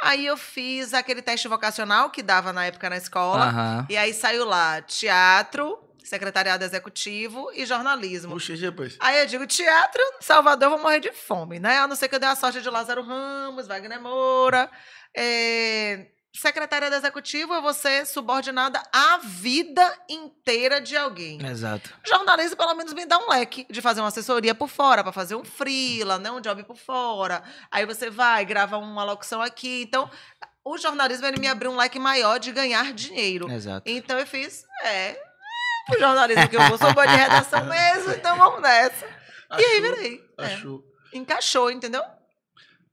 Aí 0.00 0.26
eu 0.26 0.36
fiz 0.36 0.92
aquele 0.92 1.22
teste 1.22 1.48
vocacional 1.48 2.10
que 2.10 2.22
dava 2.22 2.52
na 2.52 2.66
época 2.66 2.90
na 2.90 2.96
escola. 2.96 3.46
Aham. 3.46 3.86
E 3.88 3.96
aí 3.96 4.12
saiu 4.12 4.44
lá 4.44 4.82
teatro, 4.82 5.78
secretariado 6.04 6.64
executivo 6.64 7.50
e 7.54 7.64
jornalismo. 7.64 8.32
Puxa, 8.32 8.56
depois. 8.56 8.96
Aí 9.00 9.20
eu 9.20 9.26
digo, 9.26 9.46
teatro, 9.46 10.02
Salvador, 10.20 10.66
eu 10.66 10.70
vou 10.70 10.82
morrer 10.82 11.00
de 11.00 11.12
fome, 11.12 11.58
né? 11.58 11.78
A 11.78 11.88
não 11.88 11.96
ser 11.96 12.08
que 12.08 12.14
eu 12.14 12.20
dê 12.20 12.26
a 12.26 12.36
sorte 12.36 12.60
de 12.60 12.70
Lázaro 12.70 13.02
Ramos, 13.02 13.66
Wagner 13.66 14.00
Moura. 14.00 14.70
É... 15.14 16.06
Secretariado 16.36 16.94
executivo, 16.94 17.54
eu 17.54 17.62
vou 17.62 17.72
ser 17.72 18.06
subordinada 18.06 18.82
a 18.92 19.18
vida 19.18 19.98
inteira 20.08 20.80
de 20.80 20.96
alguém. 20.96 21.44
Exato. 21.44 21.94
Jornalismo, 22.06 22.56
pelo 22.56 22.74
menos, 22.74 22.92
me 22.92 23.06
dá 23.06 23.18
um 23.18 23.30
leque 23.30 23.66
de 23.70 23.80
fazer 23.80 24.00
uma 24.00 24.08
assessoria 24.08 24.54
por 24.54 24.68
fora, 24.68 25.02
para 25.02 25.12
fazer 25.12 25.34
um 25.34 25.44
freela, 25.44 26.18
né? 26.18 26.30
um 26.30 26.40
job 26.40 26.62
por 26.64 26.76
fora. 26.76 27.42
Aí 27.70 27.86
você 27.86 28.10
vai, 28.10 28.44
grava 28.44 28.76
uma 28.76 29.02
locução 29.02 29.40
aqui. 29.40 29.82
Então, 29.82 30.10
o 30.62 30.76
jornalismo, 30.76 31.26
ele 31.26 31.40
me 31.40 31.46
abriu 31.46 31.70
um 31.70 31.76
leque 31.76 31.98
maior 31.98 32.38
de 32.38 32.52
ganhar 32.52 32.92
dinheiro. 32.92 33.50
Exato. 33.50 33.88
Então 33.88 34.18
eu 34.18 34.26
fiz, 34.26 34.64
é, 34.82 35.16
o 35.88 35.98
jornalismo 35.98 36.48
que 36.48 36.56
eu 36.56 36.68
vou, 36.68 36.76
sou 36.76 36.92
boa 36.92 37.06
de 37.06 37.14
redação 37.14 37.64
mesmo, 37.70 38.12
então 38.12 38.36
vamos 38.36 38.60
nessa. 38.60 39.06
E 39.56 39.64
aí 39.64 39.78
Achou, 39.78 39.94
virei. 39.94 40.24
É, 40.38 40.44
Achou. 40.44 40.84
encaixou, 41.14 41.70
entendeu? 41.70 42.02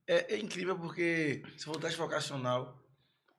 É, 0.06 0.34
é 0.34 0.38
incrível 0.38 0.78
porque 0.78 1.42
se 1.56 1.64
for 1.64 1.76
teste 1.80 1.98
vocacional, 1.98 2.83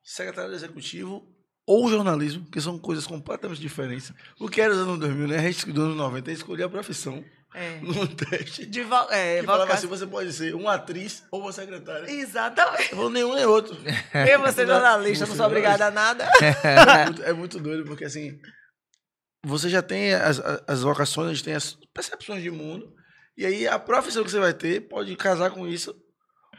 secretário 0.06 0.54
executivo 0.54 1.28
ou 1.68 1.90
jornalismo, 1.90 2.46
que 2.52 2.62
são 2.62 2.78
coisas 2.78 3.08
completamente 3.08 3.60
diferentes. 3.60 4.14
O 4.40 4.48
que 4.48 4.62
era 4.62 4.74
dos 4.74 4.84
anos 4.84 5.00
2000, 5.00 5.28
né? 5.28 5.38
A 5.40 5.42
gente 5.42 5.72
dos 5.72 5.84
anos 5.84 5.98
90 5.98 6.32
escolhia 6.32 6.68
a 6.68 6.70
profissão 6.70 7.26
É. 7.56 7.80
num 7.82 8.06
teste. 8.06 8.68
De 8.68 8.84
vo 8.84 8.96
é, 9.10 9.40
que 9.40 9.46
falava 9.48 9.74
assim, 9.74 9.88
você 9.88 10.06
pode 10.06 10.32
ser 10.32 10.54
uma 10.54 10.76
atriz 10.76 11.24
ou 11.32 11.42
uma 11.42 11.52
secretária. 11.52 12.10
Exatamente. 12.12 12.92
Eu 12.92 12.98
vou 12.98 13.10
nenhum 13.10 13.34
nem 13.34 13.46
outro. 13.46 13.76
Eu 14.30 14.40
vou 14.40 14.52
ser 14.52 14.68
jornalista, 14.68 15.26
não 15.26 15.32
Você 15.32 15.38
sou 15.38 15.48
obrigada 15.48 15.88
a 15.88 15.92
nada. 15.92 16.30
é, 16.64 17.06
muito, 17.06 17.24
é 17.24 17.34
muito 17.34 17.60
doido, 17.60 17.86
porque 17.86 18.06
assim, 18.06 18.40
você 19.44 19.68
já 19.68 19.82
tem 19.82 20.14
as, 20.14 20.40
as, 20.40 20.64
as 20.68 20.82
vocações, 20.84 21.30
a 21.30 21.34
gente 21.34 21.44
tem 21.44 21.56
as 21.56 21.76
percepções 21.94 22.44
de 22.44 22.52
mundo, 22.52 22.94
e 23.36 23.44
aí 23.44 23.68
a 23.68 23.80
profissão 23.80 24.24
que 24.24 24.30
você 24.30 24.40
vai 24.40 24.54
ter 24.54 24.88
pode 24.88 25.16
casar 25.16 25.50
com 25.50 25.68
isso, 25.68 25.96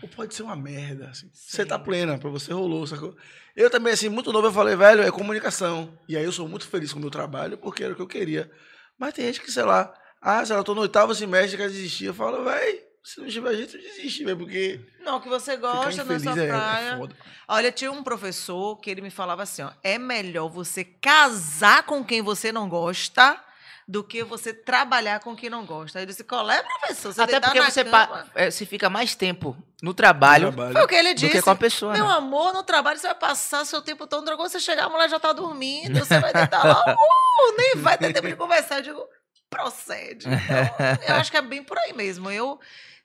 ou 0.02 0.08
pode 0.08 0.34
ser 0.34 0.42
uma 0.42 0.56
merda. 0.56 1.08
Assim. 1.08 1.30
Você 1.32 1.64
tá 1.64 1.78
plena, 1.78 2.18
pra 2.18 2.30
você 2.30 2.52
rolou, 2.52 2.86
sacou? 2.86 3.16
Eu 3.54 3.70
também, 3.70 3.92
assim, 3.92 4.08
muito 4.08 4.32
novo, 4.32 4.48
eu 4.48 4.52
falei, 4.52 4.76
velho, 4.76 5.02
é 5.02 5.10
comunicação. 5.10 5.98
E 6.08 6.16
aí 6.16 6.24
eu 6.24 6.32
sou 6.32 6.48
muito 6.48 6.68
feliz 6.68 6.92
com 6.92 6.98
o 6.98 7.02
meu 7.02 7.10
trabalho, 7.10 7.56
porque 7.56 7.82
era 7.82 7.92
o 7.92 7.96
que 7.96 8.02
eu 8.02 8.06
queria. 8.06 8.50
Mas 8.98 9.14
tem 9.14 9.26
gente 9.26 9.40
que, 9.40 9.50
sei 9.50 9.62
lá, 9.64 9.92
ah, 10.20 10.44
sei 10.44 10.54
lá, 10.54 10.60
eu 10.60 10.64
tô 10.64 10.74
no 10.74 10.82
oitavo 10.82 11.14
semestre, 11.14 11.56
quer 11.56 11.68
desistir. 11.68 12.06
Eu 12.06 12.14
falo, 12.14 12.44
velho, 12.44 12.80
Se 13.02 13.20
não 13.20 13.28
tiver 13.28 13.54
jeito, 13.54 13.78
desiste, 13.78 14.24
velho, 14.24 14.36
porque 14.38 14.80
Não, 15.00 15.20
que 15.20 15.28
você 15.28 15.56
gosta 15.56 16.04
da 16.04 16.18
sua 16.18 16.40
é, 16.40 16.44
é 16.44 16.48
praia. 16.48 16.96
foda. 16.96 17.14
Olha, 17.46 17.70
tinha 17.70 17.92
um 17.92 18.02
professor 18.02 18.76
que 18.80 18.90
ele 18.90 19.00
me 19.00 19.10
falava 19.10 19.44
assim, 19.44 19.62
ó, 19.62 19.70
é 19.80 19.96
melhor 19.96 20.48
você 20.48 20.82
casar 20.82 21.84
com 21.84 22.04
quem 22.04 22.20
você 22.20 22.50
não 22.50 22.68
gosta 22.68 23.40
do 23.88 24.02
que 24.02 24.24
você 24.24 24.52
trabalhar 24.52 25.20
com 25.20 25.36
quem 25.36 25.48
não 25.48 25.64
gosta. 25.64 25.98
Aí 25.98 26.02
eu 26.02 26.06
disse, 26.06 26.24
qual 26.24 26.50
é, 26.50 26.60
professor? 26.62 27.12
Você 27.12 27.20
Até 27.22 27.38
porque 27.38 27.60
na 27.60 27.70
você, 27.70 27.84
cama- 27.84 28.06
pa- 28.08 28.26
é, 28.34 28.50
você 28.50 28.66
fica 28.66 28.90
mais 28.90 29.14
tempo 29.14 29.56
no 29.80 29.94
trabalho, 29.94 30.48
Trabalho. 30.52 30.72
Foi 30.72 30.82
o 30.82 30.88
que 30.88 30.94
ele 30.96 31.14
do 31.14 31.20
disse. 31.20 31.32
que 31.32 31.42
com 31.42 31.50
a 31.50 31.54
pessoa. 31.56 31.92
Meu 31.92 32.04
né? 32.04 32.14
amor, 32.14 32.52
no 32.52 32.64
trabalho 32.64 32.98
você 32.98 33.06
vai 33.06 33.14
passar 33.14 33.64
seu 33.64 33.80
tempo 33.80 34.06
todo. 34.08 34.24
Quando 34.36 34.48
você 34.50 34.58
chegar, 34.58 34.86
a 34.86 34.88
mulher 34.88 35.08
já 35.08 35.20
tá 35.20 35.32
dormindo. 35.32 36.00
Você 36.00 36.18
vai 36.18 36.32
deitar 36.32 36.64
lá, 36.64 36.82
uh, 36.94 37.56
nem 37.56 37.76
vai 37.76 37.96
ter 37.96 38.12
tempo 38.12 38.26
de 38.26 38.34
conversar. 38.34 38.78
Eu 38.78 38.82
digo, 38.82 39.08
procede. 39.48 40.26
Então, 40.28 41.08
eu 41.08 41.14
acho 41.16 41.30
que 41.30 41.36
é 41.36 41.42
bem 41.42 41.62
por 41.62 41.78
aí 41.78 41.92
mesmo. 41.92 42.28
Eu 42.30 42.58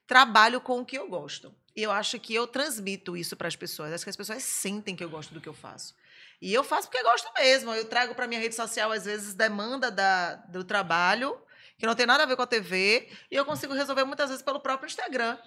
trabalho 0.07 0.59
com 0.59 0.79
o 0.79 0.85
que 0.85 0.97
eu 0.97 1.07
gosto. 1.07 1.53
E 1.75 1.83
eu 1.83 1.91
acho 1.91 2.19
que 2.19 2.33
eu 2.33 2.47
transmito 2.47 3.15
isso 3.15 3.37
para 3.37 3.47
as 3.47 3.55
pessoas. 3.55 3.93
Acho 3.93 4.03
que 4.03 4.09
as 4.09 4.17
pessoas 4.17 4.43
sentem 4.43 4.95
que 4.95 5.03
eu 5.03 5.09
gosto 5.09 5.33
do 5.33 5.39
que 5.39 5.47
eu 5.47 5.53
faço. 5.53 5.93
E 6.41 6.53
eu 6.53 6.63
faço 6.63 6.89
porque 6.89 7.03
gosto 7.03 7.31
mesmo. 7.37 7.73
Eu 7.73 7.85
trago 7.85 8.15
para 8.15 8.25
minha 8.27 8.39
rede 8.41 8.55
social, 8.55 8.91
às 8.91 9.05
vezes, 9.05 9.33
demanda 9.35 9.91
da, 9.91 10.35
do 10.49 10.63
trabalho, 10.63 11.39
que 11.77 11.85
não 11.85 11.93
tem 11.95 12.05
nada 12.05 12.23
a 12.23 12.25
ver 12.25 12.35
com 12.35 12.41
a 12.41 12.47
TV, 12.47 13.07
e 13.29 13.35
eu 13.35 13.45
consigo 13.45 13.73
resolver 13.73 14.03
muitas 14.05 14.29
vezes 14.29 14.43
pelo 14.43 14.59
próprio 14.59 14.87
Instagram. 14.87 15.37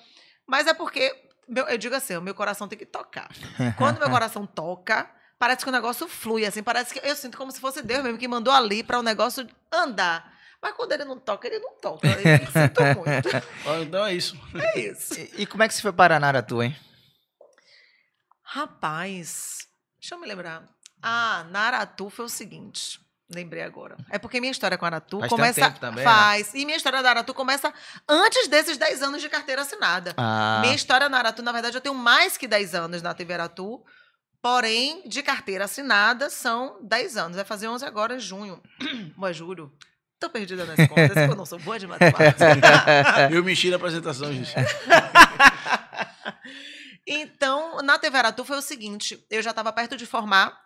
Mas 0.47 0.67
é 0.67 0.75
porque, 0.75 1.13
meu- 1.49 1.67
eu 1.67 1.77
digo 1.79 1.95
assim, 1.97 2.17
o 2.17 2.23
meu 2.23 2.35
coração 2.35 2.69
tem 2.69 2.79
que 2.79 2.87
tocar. 2.87 3.29
Quando 3.77 3.99
meu 3.99 4.09
coração 4.11 4.47
toca, 4.47 5.11
parece 5.39 5.65
que 5.65 5.69
o 5.69 5.73
negócio 5.73 6.07
flui, 6.07 6.47
assim, 6.47 6.63
parece 6.63 6.95
que 6.95 7.07
eu 7.07 7.17
sinto 7.17 7.37
como 7.37 7.51
se 7.51 7.59
fosse 7.61 7.83
Deus 7.83 8.03
mesmo 8.05 8.19
que 8.19 8.29
mandou 8.29 8.53
ali 8.53 8.83
para 8.85 8.99
o 8.99 9.03
negócio 9.03 9.49
andar. 9.73 10.33
Mas 10.63 10.75
quando 10.75 10.93
ele 10.93 11.05
não 11.05 11.19
toca, 11.19 11.47
ele 11.47 11.59
não 11.59 11.75
toca. 11.75 12.07
Eu 12.07 12.47
sinto 12.47 12.81
muito. 12.97 13.29
Então 13.83 14.07
é 14.07 14.15
isso. 14.15 14.39
É 14.55 14.79
isso. 14.81 15.15
E, 15.19 15.43
e 15.43 15.47
como 15.47 15.63
é 15.63 15.69
que 15.69 15.75
você 15.75 15.83
foi 15.83 15.93
parar 15.93 16.19
na 16.21 16.29
Aratu, 16.29 16.63
hein? 16.63 16.75
Rapaz, 18.43 19.67
deixa 20.01 20.15
eu 20.15 20.19
me 20.21 20.27
lembrar. 20.27 20.63
Ah, 21.03 21.45
na 21.51 21.61
Aratu 21.61 22.09
foi 22.11 22.25
o 22.25 22.29
seguinte. 22.29 23.01
Lembrei 23.33 23.63
agora. 23.63 23.97
É 24.11 24.19
porque 24.19 24.39
minha 24.41 24.51
história 24.53 24.77
com 24.77 24.85
a 24.85 24.89
Aratu 24.89 25.19
Faz 25.21 25.31
começa. 25.31 25.61
tempo 25.61 25.81
também, 25.81 26.05
né? 26.05 26.11
faz. 26.11 26.53
E 26.55 26.65
minha 26.65 26.77
história 26.77 27.03
da 27.03 27.11
Aratu 27.11 27.33
começa 27.33 27.73
antes 28.09 28.49
desses 28.49 28.77
10 28.77 29.03
anos 29.03 29.23
de 29.23 29.29
carteira 29.29 29.63
assinada. 29.63 30.13
Ah, 30.17 30.59
Minha 30.61 30.75
história 30.75 31.09
na 31.09 31.19
Aratu, 31.19 31.43
na 31.43 31.51
verdade, 31.51 31.77
eu 31.77 31.81
tenho 31.81 31.95
mais 31.95 32.37
que 32.37 32.47
10 32.47 32.75
anos 32.75 33.03
na 33.03 33.15
TV 33.15 33.33
Aratu. 33.35 33.83
Porém, 34.43 35.09
de 35.09 35.23
carteira 35.23 35.65
assinada, 35.65 36.29
são 36.29 36.79
10 36.83 37.17
anos. 37.17 37.37
Vai 37.37 37.47
fazer 37.47 37.67
11 37.67 37.85
agora, 37.87 38.15
em 38.17 38.21
junho. 38.21 38.63
Ou 39.17 39.27
é 39.27 39.33
julho? 39.33 39.73
Tô 40.21 40.29
perdida 40.29 40.65
nas 40.67 40.77
contas, 40.87 41.09
porque 41.09 41.33
eu 41.33 41.37
não 41.37 41.47
sou 41.47 41.59
boa 41.59 41.79
de 41.79 41.87
matemática. 41.87 42.45
Eu 43.33 43.43
mexi 43.43 43.71
na 43.71 43.77
apresentação, 43.77 44.31
gente. 44.33 44.53
Então, 47.07 47.83
na 47.83 47.99
TV 47.99 48.17
Aratu 48.17 48.45
foi 48.47 48.57
o 48.57 48.63
seguinte: 48.63 49.23
eu 49.31 49.43
já 49.43 49.51
estava 49.51 49.71
perto 49.73 49.95
de 49.97 50.07
formar. 50.07 50.59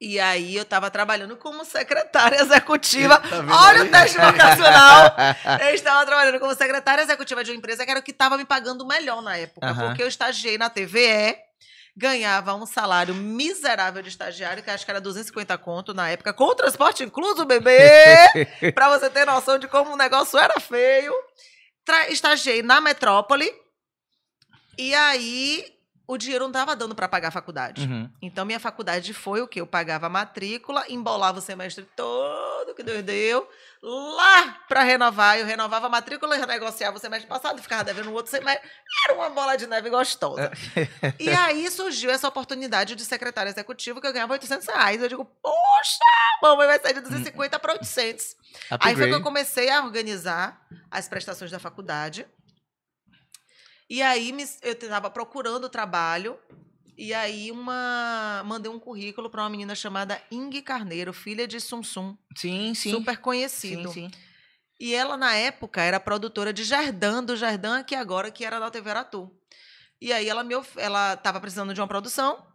E 0.00 0.18
aí 0.18 0.56
eu 0.56 0.62
estava 0.62 0.90
trabalhando 0.90 1.36
como 1.36 1.62
secretária 1.62 2.40
executiva. 2.40 3.18
Tá 3.18 3.36
Olha 3.38 3.82
aí? 3.82 3.88
o 3.88 3.90
teste 3.90 4.18
vocacional! 4.18 5.14
Eu 5.60 5.74
estava 5.74 6.06
trabalhando 6.06 6.40
como 6.40 6.54
secretária 6.54 7.02
executiva 7.02 7.44
de 7.44 7.50
uma 7.50 7.58
empresa 7.58 7.84
que 7.84 7.90
era 7.90 8.00
o 8.00 8.02
que 8.02 8.10
estava 8.10 8.38
me 8.38 8.46
pagando 8.46 8.86
melhor 8.86 9.20
na 9.20 9.36
época. 9.36 9.66
Aham. 9.66 9.88
Porque 9.88 10.02
eu 10.02 10.08
estagiei 10.08 10.56
na 10.56 10.70
TVE, 10.70 11.36
ganhava 11.94 12.54
um 12.54 12.64
salário 12.64 13.14
miserável 13.14 14.02
de 14.02 14.08
estagiário, 14.08 14.62
que 14.62 14.70
acho 14.70 14.86
que 14.86 14.90
era 14.90 15.02
250 15.02 15.58
conto 15.58 15.92
na 15.92 16.08
época, 16.08 16.32
com 16.32 16.44
o 16.44 16.54
transporte 16.54 17.04
incluso, 17.04 17.44
bebê! 17.44 17.76
pra 18.74 18.88
você 18.88 19.10
ter 19.10 19.26
noção 19.26 19.58
de 19.58 19.68
como 19.68 19.92
o 19.92 19.96
negócio 19.96 20.38
era 20.38 20.58
feio. 20.58 21.12
Tra 21.84 22.08
estagiei 22.08 22.62
na 22.62 22.80
metrópole. 22.80 23.52
E 24.78 24.94
aí 24.94 25.79
o 26.10 26.18
dinheiro 26.18 26.42
não 26.42 26.50
estava 26.50 26.74
dando 26.74 26.92
para 26.92 27.08
pagar 27.08 27.28
a 27.28 27.30
faculdade. 27.30 27.86
Uhum. 27.86 28.10
Então, 28.20 28.44
minha 28.44 28.58
faculdade 28.58 29.14
foi 29.14 29.42
o 29.42 29.46
quê? 29.46 29.60
Eu 29.60 29.66
pagava 29.66 30.06
a 30.06 30.08
matrícula, 30.08 30.84
embolava 30.88 31.38
o 31.38 31.40
semestre 31.40 31.88
todo 31.94 32.74
que 32.74 32.82
Deus 32.82 33.04
deu, 33.04 33.48
lá 33.80 34.58
para 34.66 34.82
renovar. 34.82 35.38
Eu 35.38 35.46
renovava 35.46 35.86
a 35.86 35.88
matrícula, 35.88 36.36
renegociava 36.36 36.96
o 36.96 37.00
semestre 37.00 37.28
passado, 37.28 37.62
ficava 37.62 37.84
devendo 37.84 38.10
o 38.10 38.12
outro 38.12 38.28
semestre. 38.28 38.68
Era 39.04 39.14
uma 39.16 39.30
bola 39.30 39.54
de 39.54 39.68
neve 39.68 39.88
gostosa. 39.88 40.50
e 41.16 41.30
aí 41.30 41.70
surgiu 41.70 42.10
essa 42.10 42.26
oportunidade 42.26 42.96
de 42.96 43.04
secretária 43.04 43.50
executiva 43.50 44.00
que 44.00 44.06
eu 44.08 44.12
ganhava 44.12 44.32
800 44.32 44.66
reais. 44.66 45.00
Eu 45.00 45.08
digo, 45.08 45.24
poxa, 45.24 46.04
mamãe 46.42 46.66
vai 46.66 46.80
sair 46.80 46.94
de 46.94 47.02
250 47.02 47.56
para 47.60 47.74
800. 47.74 48.36
Aí 48.80 48.96
foi 48.96 49.06
que 49.06 49.14
eu 49.14 49.22
comecei 49.22 49.70
a 49.70 49.84
organizar 49.84 50.60
as 50.90 51.08
prestações 51.08 51.52
da 51.52 51.60
faculdade. 51.60 52.26
E 53.90 54.00
aí 54.00 54.32
me- 54.32 54.46
eu 54.62 54.72
estava 54.72 55.10
procurando 55.10 55.68
trabalho. 55.68 56.38
E 56.96 57.12
aí 57.12 57.50
uma 57.50 58.42
mandei 58.46 58.70
um 58.70 58.78
currículo 58.78 59.28
para 59.28 59.42
uma 59.42 59.50
menina 59.50 59.74
chamada 59.74 60.22
Ing 60.30 60.62
Carneiro, 60.62 61.12
filha 61.12 61.48
de 61.48 61.58
Sum 61.60 61.82
Sim, 61.82 62.14
sim. 62.36 62.74
super 62.74 63.16
sim, 63.16 63.20
conhecido. 63.22 63.90
sim. 63.90 64.10
E 64.78 64.94
ela, 64.94 65.16
na 65.16 65.34
época, 65.34 65.82
era 65.82 65.98
produtora 66.00 66.52
de 66.52 66.62
Jardim, 66.64 67.22
do 67.24 67.36
Jardim 67.36 67.68
aqui 67.68 67.94
agora, 67.94 68.30
que 68.30 68.44
era 68.44 68.58
da 68.58 68.70
TV 68.70 68.90
Aratu. 68.90 69.30
E 70.00 70.12
aí 70.12 70.28
ela 70.28 70.42
me 70.44 70.54
of- 70.54 70.78
ela 70.78 71.14
estava 71.14 71.40
precisando 71.40 71.74
de 71.74 71.80
uma 71.80 71.88
produção. 71.88 72.46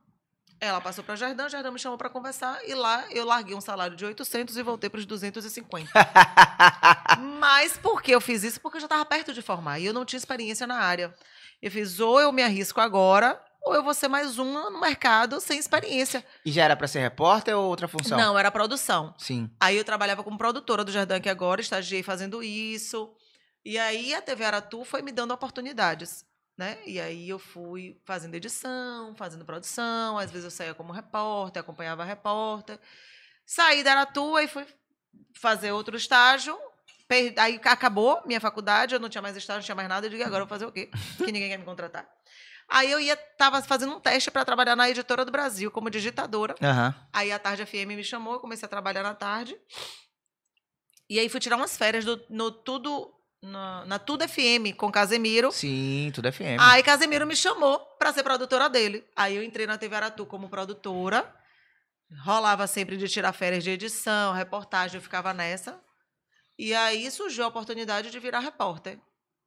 Ela 0.59 0.79
passou 0.79 1.03
para 1.03 1.15
Jardim, 1.15 1.49
Jardim 1.49 1.69
me 1.69 1.79
chamou 1.79 1.97
para 1.97 2.09
conversar 2.09 2.59
e 2.65 2.73
lá 2.73 3.05
eu 3.11 3.25
larguei 3.25 3.55
um 3.55 3.61
salário 3.61 3.95
de 3.95 4.05
800 4.05 4.55
e 4.55 4.63
voltei 4.63 4.89
para 4.89 4.99
os 4.99 5.05
250. 5.05 5.91
Mas 7.39 7.77
por 7.77 8.01
que 8.01 8.11
eu 8.11 8.21
fiz 8.21 8.43
isso? 8.43 8.61
Porque 8.61 8.77
eu 8.77 8.81
já 8.81 8.85
estava 8.85 9.05
perto 9.05 9.33
de 9.33 9.41
formar 9.41 9.79
e 9.79 9.85
eu 9.85 9.93
não 9.93 10.05
tinha 10.05 10.17
experiência 10.17 10.65
na 10.65 10.79
área. 10.79 11.13
Eu 11.61 11.69
fiz 11.69 11.99
ou 11.99 12.19
eu 12.19 12.31
me 12.31 12.41
arrisco 12.41 12.79
agora 12.79 13.39
ou 13.65 13.73
eu 13.73 13.83
vou 13.83 13.93
ser 13.93 14.07
mais 14.07 14.37
uma 14.37 14.69
no 14.69 14.79
mercado 14.79 15.41
sem 15.41 15.57
experiência. 15.57 16.23
E 16.45 16.51
já 16.51 16.63
era 16.63 16.75
pra 16.75 16.87
ser 16.87 16.99
repórter 16.99 17.57
ou 17.57 17.65
outra 17.65 17.87
função? 17.87 18.17
Não, 18.17 18.37
era 18.37 18.51
produção. 18.51 19.13
Sim. 19.17 19.49
Aí 19.59 19.75
eu 19.75 19.83
trabalhava 19.83 20.23
como 20.23 20.37
produtora 20.37 20.83
do 20.83 20.91
Jardim 20.91 21.19
que 21.19 21.29
agora, 21.29 21.59
estagiei 21.59 22.03
fazendo 22.03 22.43
isso. 22.43 23.11
E 23.63 23.79
aí 23.79 24.13
a 24.13 24.21
TV 24.21 24.45
Aratu 24.45 24.85
foi 24.85 25.01
me 25.01 25.11
dando 25.11 25.33
oportunidades, 25.33 26.23
né? 26.57 26.77
E 26.85 26.99
aí 26.99 27.29
eu 27.29 27.37
fui 27.39 27.99
fazendo 28.05 28.35
edição, 28.35 29.13
fazendo 29.15 29.43
produção, 29.45 30.17
às 30.17 30.31
vezes 30.31 30.45
eu 30.45 30.51
saía 30.51 30.73
como 30.73 30.93
repórter, 30.93 31.59
acompanhava 31.61 32.03
a 32.03 32.05
repórter. 32.05 32.79
Saí 33.45 33.83
da 33.83 33.91
Aratu 33.91 34.39
e 34.39 34.47
fui 34.47 34.65
fazer 35.33 35.71
outro 35.71 35.95
estágio. 35.97 36.57
Aí 37.37 37.59
acabou 37.65 38.21
minha 38.25 38.39
faculdade, 38.41 38.95
eu 38.95 38.99
não 38.99 39.09
tinha 39.09 39.21
mais 39.21 39.35
estágio, 39.37 39.59
não 39.59 39.65
tinha 39.65 39.75
mais 39.75 39.87
nada. 39.87 40.07
Eu 40.07 40.09
digo, 40.09 40.21
"E 40.21 40.25
agora 40.25 40.41
eu 40.43 40.47
vou 40.47 40.49
fazer 40.57 40.65
o 40.65 40.71
quê? 40.71 40.89
Que 41.17 41.31
ninguém 41.31 41.49
quer 41.49 41.57
me 41.57 41.65
contratar. 41.65 42.09
Aí 42.67 42.89
eu 42.89 42.99
ia, 42.99 43.15
tava 43.15 43.61
fazendo 43.61 43.93
um 43.95 43.99
teste 43.99 44.31
para 44.31 44.43
trabalhar 44.43 44.75
na 44.75 44.89
Editora 44.89 45.23
do 45.23 45.31
Brasil 45.31 45.69
como 45.69 45.87
digitadora. 45.89 46.55
Aham. 46.63 46.95
Aí 47.13 47.31
a 47.31 47.37
Tarde 47.37 47.63
FM 47.63 47.89
me 47.95 48.03
chamou, 48.03 48.33
eu 48.33 48.39
comecei 48.39 48.65
a 48.65 48.69
trabalhar 48.69 49.03
na 49.03 49.13
tarde. 49.13 49.55
E 51.07 51.19
aí 51.19 51.29
fui 51.29 51.39
tirar 51.39 51.57
umas 51.57 51.77
férias 51.77 52.03
do- 52.03 52.19
no 52.29 52.49
Tudo. 52.51 53.13
Na, 53.45 53.85
na 53.85 53.99
Tudo 53.99 54.27
FM 54.27 54.75
com 54.75 54.91
Casemiro. 54.91 55.51
Sim, 55.51 56.11
tudo 56.13 56.31
FM. 56.31 56.59
Aí 56.59 56.81
Casemiro 56.81 57.27
me 57.27 57.35
chamou 57.35 57.79
pra 57.99 58.11
ser 58.11 58.23
produtora 58.23 58.69
dele. 58.69 59.05
Aí 59.15 59.35
eu 59.35 59.43
entrei 59.43 59.67
na 59.67 59.77
TV 59.77 59.95
Aratu 59.95 60.25
como 60.25 60.49
produtora. 60.49 61.31
Rolava 62.23 62.67
sempre 62.67 62.97
de 62.97 63.07
tirar 63.07 63.33
férias 63.33 63.63
de 63.63 63.71
edição, 63.71 64.33
reportagem, 64.33 64.97
eu 64.97 65.01
ficava 65.01 65.33
nessa. 65.33 65.79
E 66.57 66.73
aí 66.73 67.09
surgiu 67.11 67.43
a 67.43 67.47
oportunidade 67.47 68.09
de 68.09 68.19
virar 68.19 68.39
repórter. 68.39 68.99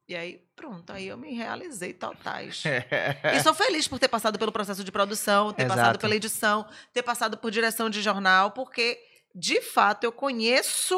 E 0.07 0.15
aí, 0.15 0.41
pronto, 0.55 0.91
aí 0.91 1.07
eu 1.07 1.17
me 1.17 1.35
realizei 1.35 1.93
totais. 1.93 2.63
E 3.31 3.43
sou 3.43 3.53
feliz 3.53 3.87
por 3.87 3.99
ter 3.99 4.07
passado 4.07 4.39
pelo 4.39 4.51
processo 4.51 4.83
de 4.83 4.91
produção, 4.91 5.53
ter 5.53 5.67
passado 5.67 5.85
Exato. 5.85 5.99
pela 5.99 6.15
edição, 6.15 6.67
ter 6.91 7.03
passado 7.03 7.37
por 7.37 7.51
direção 7.51 7.89
de 7.89 8.01
jornal, 8.01 8.51
porque, 8.51 8.99
de 9.35 9.61
fato, 9.61 10.03
eu 10.03 10.11
conheço 10.11 10.97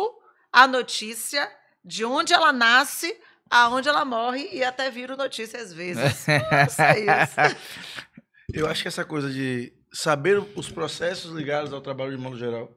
a 0.52 0.66
notícia, 0.66 1.52
de 1.84 2.06
onde 2.06 2.34
ela 2.34 2.52
nasce, 2.54 3.16
aonde 3.50 3.90
ela 3.90 4.06
morre 4.06 4.50
e 4.54 4.64
até 4.64 4.90
viro 4.90 5.16
notícia 5.18 5.60
às 5.60 5.74
vezes. 5.74 6.26
Nossa, 6.52 6.84
é 6.86 7.00
isso. 7.24 7.58
Eu 8.54 8.68
acho 8.68 8.82
que 8.82 8.88
essa 8.88 9.06
coisa 9.06 9.32
de 9.32 9.72
saber 9.94 10.38
os 10.56 10.70
processos 10.70 11.32
ligados 11.32 11.72
ao 11.74 11.82
trabalho 11.82 12.12
de 12.12 12.18
modo 12.22 12.38
geral 12.38 12.70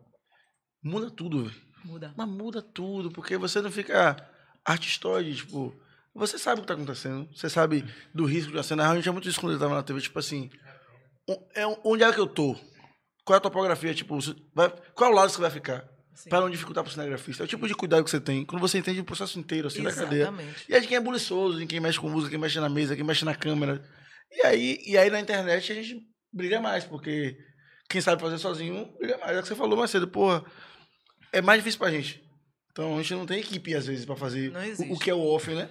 muda 0.83 1.11
tudo. 1.11 1.51
Muda. 1.85 2.13
Mas 2.17 2.29
muda 2.29 2.63
tudo, 2.63 3.11
porque 3.11 3.37
você 3.37 3.61
não 3.61 3.71
fica 3.71 4.17
artistoide, 4.65 5.35
tipo, 5.37 5.75
você 6.15 6.39
sabe 6.39 6.59
o 6.61 6.63
que 6.63 6.69
tá 6.69 6.75
acontecendo, 6.75 7.29
você 7.35 7.49
sabe 7.51 7.85
do 8.15 8.25
risco 8.25 8.51
de 8.53 8.57
uma 8.57 8.63
cena. 8.63 8.89
A 8.91 8.95
gente 8.95 9.09
é 9.09 9.13
muito 9.13 9.29
isso 9.29 9.41
quando 9.41 9.53
eu 9.55 9.59
tava 9.59 9.75
na 9.75 9.83
TV, 9.83 10.01
tipo 10.01 10.19
assim, 10.19 10.49
o- 11.29 11.47
é, 11.55 11.67
onde 11.85 12.05
é 12.05 12.13
que 12.13 12.21
eu 12.21 12.27
tô? 12.27 12.55
Qual 13.25 13.35
é 13.35 13.39
a 13.39 13.41
topografia? 13.41 13.95
Tipo, 13.95 14.19
vai- 14.55 14.71
qual 14.95 15.11
é 15.11 15.13
o 15.13 15.17
lado 15.17 15.29
que 15.29 15.35
você 15.37 15.41
vai 15.41 15.51
ficar? 15.51 15.85
Para 16.29 16.41
não 16.41 16.51
dificultar 16.51 16.83
pro 16.85 16.93
cinegrafista. 16.93 17.43
É 17.43 17.45
o 17.45 17.49
tipo 17.49 17.67
de 17.67 17.75
cuidado 17.75 18.05
que 18.05 18.11
você 18.11 18.21
tem 18.21 18.45
quando 18.45 18.61
você 18.61 18.79
entende 18.79 19.01
o 19.01 19.05
processo 19.05 19.39
inteiro, 19.39 19.69
assim, 19.69 19.83
da 19.83 19.91
cadeia. 20.05 20.23
Exatamente. 20.23 20.65
E 20.69 20.75
é 20.75 20.81
de 20.81 20.87
quem 20.89 20.97
é 20.97 21.01
buliçoso, 21.01 21.59
de 21.59 21.67
quem 21.67 21.81
mexe 21.81 21.99
com 21.99 22.09
música, 22.09 22.31
quem 22.31 22.39
mexe 22.39 22.59
na 22.61 22.69
mesa, 22.69 22.95
quem 22.95 23.05
mexe 23.05 23.25
na 23.25 23.35
câmera. 23.35 23.85
E 24.31 24.47
aí, 24.47 24.79
e 24.87 24.97
aí 24.99 25.11
na 25.11 25.21
internet 25.21 25.71
a 25.73 25.75
gente 25.75 26.01
briga 26.33 26.61
mais, 26.61 26.85
porque 26.85 27.37
quem 27.89 28.01
sabe 28.01 28.21
fazer 28.23 28.39
sozinho 28.39 28.93
briga 28.99 29.19
mais. 29.19 29.37
É 29.37 29.39
o 29.41 29.43
que 29.43 29.49
você 29.49 29.55
falou 29.55 29.77
mais 29.79 29.91
cedo, 29.91 30.09
porra, 30.09 30.45
é 31.33 31.41
mais 31.43 31.59
difícil 31.61 31.79
pra 31.79 31.91
gente. 31.91 32.23
Então 32.73 32.95
a 32.95 33.03
gente 33.03 33.15
não 33.15 33.27
tem 33.27 33.39
equipe, 33.41 33.75
às 33.75 33.87
vezes, 33.87 34.05
pra 34.05 34.17
fazer 34.17 34.51
o, 34.91 34.95
o 34.95 34.99
que 34.99 35.11
é 35.11 35.15
o 35.15 35.21
off, 35.21 35.49
né? 35.53 35.69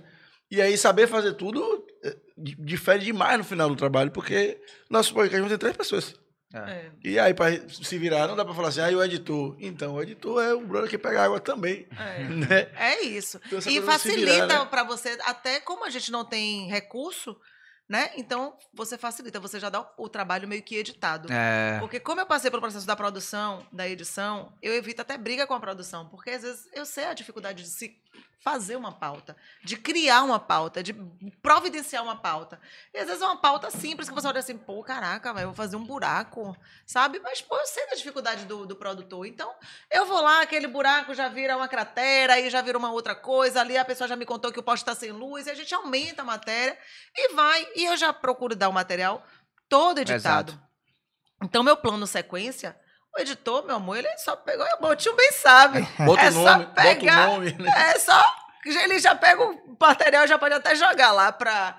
E 0.51 0.61
aí, 0.61 0.77
saber 0.77 1.07
fazer 1.07 1.33
tudo 1.33 1.83
eh, 2.05 2.15
di- 2.37 2.55
difere 2.59 3.03
demais 3.03 3.37
no 3.37 3.43
final 3.43 3.67
do 3.67 3.75
trabalho, 3.75 4.11
porque 4.11 4.57
nosso 4.89 5.13
podcast 5.13 5.41
vai 5.41 5.49
ter 5.49 5.57
três 5.57 5.75
pessoas. 5.75 6.15
É. 6.53 6.91
E 7.03 7.17
aí, 7.17 7.33
pra 7.33 7.47
se 7.67 7.97
virar, 7.97 8.27
não 8.27 8.35
dá 8.35 8.45
pra 8.45 8.53
falar 8.53 8.67
assim, 8.67 8.81
ah, 8.81 8.91
e 8.91 8.95
o 8.95 9.03
editor? 9.03 9.55
Então, 9.59 9.95
o 9.95 10.01
editor 10.01 10.43
é 10.43 10.53
o 10.53 10.61
brother 10.61 10.89
que 10.89 10.97
pega 10.97 11.23
água 11.23 11.39
também, 11.39 11.87
É. 11.97 12.19
né? 12.29 12.69
É 12.75 13.01
isso. 13.01 13.41
Então, 13.47 13.59
E 13.59 13.81
facilita 13.81 14.59
né? 14.59 14.65
para 14.65 14.83
você, 14.83 15.17
até 15.25 15.59
como 15.59 15.83
a 15.83 15.89
gente 15.89 16.11
não 16.11 16.23
tem 16.23 16.67
recurso, 16.67 17.35
né? 17.89 18.11
Então 18.15 18.55
você 18.73 18.97
facilita, 18.97 19.39
você 19.39 19.59
já 19.59 19.69
dá 19.69 19.81
o, 19.81 20.05
o 20.05 20.09
trabalho 20.09 20.47
meio 20.47 20.63
que 20.63 20.75
editado. 20.75 21.27
É. 21.31 21.77
Porque 21.79 21.99
como 21.99 22.21
eu 22.21 22.25
passei 22.25 22.49
pelo 22.49 22.61
processo 22.61 22.87
da 22.87 22.95
produção, 22.95 23.65
da 23.71 23.87
edição, 23.87 24.53
eu 24.61 24.73
evito 24.73 25.01
até 25.01 25.17
briga 25.17 25.45
com 25.45 25.53
a 25.53 25.59
produção, 25.59 26.07
porque 26.07 26.29
às 26.29 26.43
vezes 26.43 26.67
eu 26.73 26.85
sei 26.85 27.05
a 27.05 27.13
dificuldade 27.13 27.63
de 27.63 27.69
se 27.69 27.95
fazer 28.43 28.75
uma 28.75 28.91
pauta, 28.91 29.37
de 29.63 29.77
criar 29.77 30.21
uma 30.23 30.37
pauta, 30.37 30.83
de 30.83 30.93
providenciar 31.41 32.03
uma 32.03 32.17
pauta. 32.17 32.59
E 32.93 32.97
às 32.97 33.07
vezes 33.07 33.21
é 33.21 33.25
uma 33.25 33.37
pauta 33.37 33.71
simples 33.71 34.09
que 34.09 34.13
você 34.13 34.27
olha 34.27 34.39
assim, 34.39 34.57
pô, 34.57 34.83
caraca, 34.83 35.29
eu 35.29 35.47
vou 35.47 35.53
fazer 35.53 35.77
um 35.77 35.83
buraco, 35.85 36.55
sabe? 36.85 37.21
Mas, 37.21 37.41
pô, 37.41 37.57
eu 37.57 37.65
sei 37.65 37.87
da 37.87 37.95
dificuldade 37.95 38.43
do, 38.45 38.65
do 38.65 38.75
produtor. 38.75 39.25
Então, 39.25 39.55
eu 39.89 40.05
vou 40.05 40.21
lá, 40.21 40.41
aquele 40.41 40.67
buraco 40.67 41.13
já 41.13 41.29
vira 41.29 41.55
uma 41.55 41.69
cratera, 41.69 42.33
aí 42.33 42.49
já 42.49 42.61
vira 42.61 42.77
uma 42.77 42.91
outra 42.91 43.15
coisa, 43.15 43.61
ali 43.61 43.77
a 43.77 43.85
pessoa 43.85 44.09
já 44.09 44.15
me 44.17 44.25
contou 44.25 44.51
que 44.51 44.59
o 44.59 44.63
poste 44.63 44.83
está 44.83 44.93
sem 44.93 45.11
luz, 45.11 45.47
e 45.47 45.49
a 45.49 45.55
gente 45.55 45.73
aumenta 45.73 46.21
a 46.21 46.25
matéria 46.25 46.77
e 47.15 47.33
vai. 47.33 47.65
E 47.77 47.85
eu 47.85 47.95
já 47.95 48.11
procuro 48.11 48.57
dar 48.57 48.67
o 48.67 48.73
material 48.73 49.25
todo 49.69 49.99
editado. 49.99 50.51
Exato. 50.51 50.73
Então, 51.41 51.63
meu 51.63 51.77
plano 51.77 52.05
sequência, 52.05 52.77
o 53.15 53.19
editor, 53.21 53.63
meu 53.65 53.75
amor, 53.75 53.97
ele 53.97 54.07
só 54.17 54.35
pegou 54.35 54.65
o 54.81 54.95
tio 54.95 55.15
bem 55.15 55.31
sabe. 55.33 55.81
Bota 56.05 56.21
é 56.23 56.29
o 56.29 56.33
só 56.33 56.39
nome, 56.43 56.65
bota 56.65 56.81
o 56.81 56.83
pegar- 56.83 57.27
nome, 57.27 57.51
né? 57.59 57.91
É 57.95 57.99
só. 57.99 58.35
Ele 58.65 58.97
já 58.99 59.13
pega 59.13 59.43
o 59.43 59.77
material, 59.79 60.25
já 60.25 60.37
pode 60.39 60.53
até 60.55 60.73
jogar 60.73 61.11
lá 61.11 61.31
pra, 61.33 61.77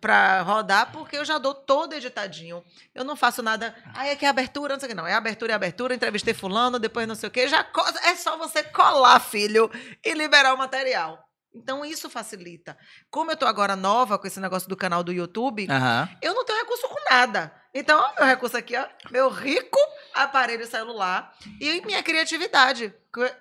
pra 0.00 0.40
rodar, 0.42 0.92
porque 0.92 1.16
eu 1.16 1.24
já 1.24 1.36
dou 1.36 1.52
todo 1.52 1.94
editadinho. 1.94 2.62
Eu 2.94 3.02
não 3.04 3.16
faço 3.16 3.42
nada. 3.42 3.74
Aí 3.94 4.10
aqui 4.12 4.24
é 4.24 4.28
abertura, 4.28 4.74
não 4.74 4.80
sei 4.80 4.86
o 4.86 4.90
que. 4.90 4.94
Não, 4.96 5.06
é 5.06 5.14
abertura 5.14 5.50
e 5.52 5.54
abertura, 5.54 5.94
entrevistei 5.94 6.32
fulano, 6.32 6.78
depois 6.78 7.08
não 7.08 7.16
sei 7.16 7.28
o 7.28 7.32
que. 7.32 7.48
Já 7.48 7.66
é 8.04 8.14
só 8.14 8.36
você 8.36 8.62
colar, 8.62 9.18
filho, 9.18 9.68
e 10.04 10.14
liberar 10.14 10.54
o 10.54 10.58
material. 10.58 11.18
Então 11.54 11.84
isso 11.84 12.08
facilita. 12.08 12.76
Como 13.10 13.30
eu 13.30 13.36
tô 13.36 13.44
agora 13.46 13.76
nova 13.76 14.18
com 14.18 14.26
esse 14.26 14.40
negócio 14.40 14.68
do 14.68 14.76
canal 14.76 15.02
do 15.04 15.12
YouTube, 15.12 15.66
Aham. 15.70 16.08
eu 16.22 16.34
não 16.34 16.44
tenho 16.44 16.58
recurso 16.60 16.88
com 16.88 16.96
nada. 17.10 17.52
Então, 17.74 17.98
ó, 18.00 18.14
meu 18.16 18.24
recurso 18.26 18.56
aqui, 18.56 18.76
ó, 18.76 18.84
meu 19.10 19.28
rico 19.30 19.78
aparelho 20.14 20.66
celular 20.66 21.34
e 21.60 21.80
minha 21.82 22.02
criatividade. 22.02 22.92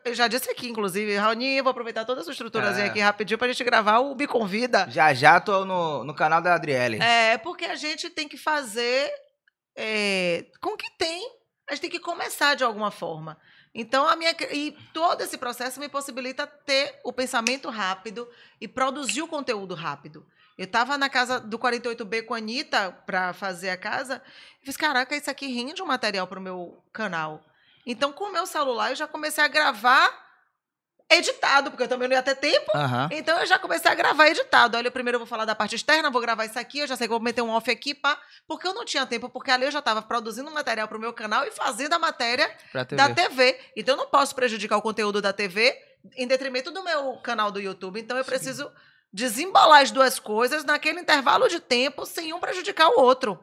Eu 0.05 0.13
já 0.13 0.27
disse 0.27 0.49
aqui, 0.49 0.69
inclusive, 0.69 1.15
Raoni, 1.17 1.61
vou 1.61 1.71
aproveitar 1.71 2.05
toda 2.05 2.21
essa 2.21 2.31
estruturazinha 2.31 2.85
É. 2.85 2.89
aqui 2.89 2.99
rapidinho 2.99 3.37
pra 3.37 3.47
gente 3.47 3.63
gravar 3.63 3.99
o 3.99 4.15
Me 4.15 4.27
Convida. 4.27 4.87
Já 4.89 5.13
já 5.13 5.39
tô 5.39 5.65
no, 5.65 6.03
no 6.05 6.13
canal 6.13 6.41
da 6.41 6.53
Adriele. 6.55 7.01
É, 7.01 7.37
porque 7.37 7.65
a 7.65 7.75
gente 7.75 8.09
tem 8.09 8.27
que 8.27 8.37
fazer 8.37 9.09
é, 9.75 10.45
com 10.61 10.71
o 10.73 10.77
que 10.77 10.89
tem. 10.97 11.21
A 11.71 11.73
gente 11.73 11.83
tem 11.83 11.89
que 11.89 12.01
começar 12.01 12.53
de 12.53 12.65
alguma 12.65 12.91
forma. 12.91 13.37
Então, 13.73 14.05
a 14.05 14.17
minha. 14.17 14.35
E 14.51 14.75
todo 14.93 15.21
esse 15.21 15.37
processo 15.37 15.79
me 15.79 15.87
possibilita 15.87 16.45
ter 16.45 16.99
o 17.01 17.13
pensamento 17.13 17.69
rápido 17.69 18.27
e 18.59 18.67
produzir 18.67 19.21
o 19.21 19.27
conteúdo 19.27 19.73
rápido. 19.73 20.27
Eu 20.57 20.65
estava 20.65 20.97
na 20.97 21.09
casa 21.09 21.39
do 21.39 21.57
48B 21.57 22.25
com 22.25 22.33
a 22.33 22.39
Anitta 22.39 22.91
para 23.05 23.31
fazer 23.31 23.69
a 23.69 23.77
casa 23.77 24.21
e 24.61 24.65
fiz, 24.65 24.75
caraca, 24.75 25.15
isso 25.15 25.31
aqui 25.31 25.47
rende 25.47 25.81
um 25.81 25.85
material 25.85 26.27
para 26.27 26.39
o 26.39 26.41
meu 26.41 26.83
canal. 26.91 27.41
Então, 27.85 28.11
com 28.11 28.25
o 28.25 28.33
meu 28.33 28.45
celular, 28.45 28.89
eu 28.89 28.97
já 28.97 29.07
comecei 29.07 29.41
a 29.41 29.47
gravar 29.47 30.20
editado, 31.11 31.69
porque 31.69 31.83
eu 31.83 31.87
também 31.87 32.07
não 32.07 32.15
ia 32.15 32.23
ter 32.23 32.35
tempo. 32.35 32.71
Aham. 32.75 33.09
Então 33.11 33.39
eu 33.39 33.45
já 33.45 33.59
comecei 33.59 33.91
a 33.91 33.95
gravar 33.95 34.27
editado. 34.29 34.77
Olha, 34.77 34.89
primeiro 34.89 35.15
eu 35.15 35.19
vou 35.19 35.27
falar 35.27 35.45
da 35.45 35.53
parte 35.53 35.75
externa, 35.75 36.09
vou 36.09 36.21
gravar 36.21 36.45
isso 36.45 36.57
aqui, 36.57 36.79
eu 36.79 36.87
já 36.87 36.95
sei 36.95 37.07
que 37.07 37.11
vou 37.11 37.19
meter 37.19 37.41
um 37.41 37.49
off 37.49 37.69
aqui, 37.69 37.93
pá, 37.93 38.19
porque 38.47 38.67
eu 38.67 38.73
não 38.73 38.85
tinha 38.85 39.05
tempo, 39.05 39.29
porque 39.29 39.51
ali 39.51 39.65
eu 39.65 39.71
já 39.71 39.79
estava 39.79 40.01
produzindo 40.01 40.49
material 40.51 40.87
para 40.87 40.97
o 40.97 41.01
meu 41.01 41.13
canal 41.13 41.45
e 41.45 41.51
fazendo 41.51 41.93
a 41.93 41.99
matéria 41.99 42.47
TV. 42.71 42.95
da 42.95 43.09
TV. 43.13 43.59
Então 43.75 43.95
eu 43.95 43.97
não 43.97 44.07
posso 44.07 44.33
prejudicar 44.35 44.77
o 44.77 44.81
conteúdo 44.81 45.21
da 45.21 45.33
TV 45.33 45.77
em 46.15 46.27
detrimento 46.27 46.71
do 46.71 46.83
meu 46.83 47.17
canal 47.17 47.51
do 47.51 47.59
YouTube. 47.59 47.99
Então 47.99 48.17
eu 48.17 48.25
preciso 48.25 48.71
desembolar 49.13 49.81
as 49.81 49.91
duas 49.91 50.19
coisas 50.19 50.63
naquele 50.63 51.01
intervalo 51.01 51.47
de 51.47 51.59
tempo 51.59 52.05
sem 52.05 52.33
um 52.33 52.39
prejudicar 52.39 52.89
o 52.89 52.99
outro. 52.99 53.37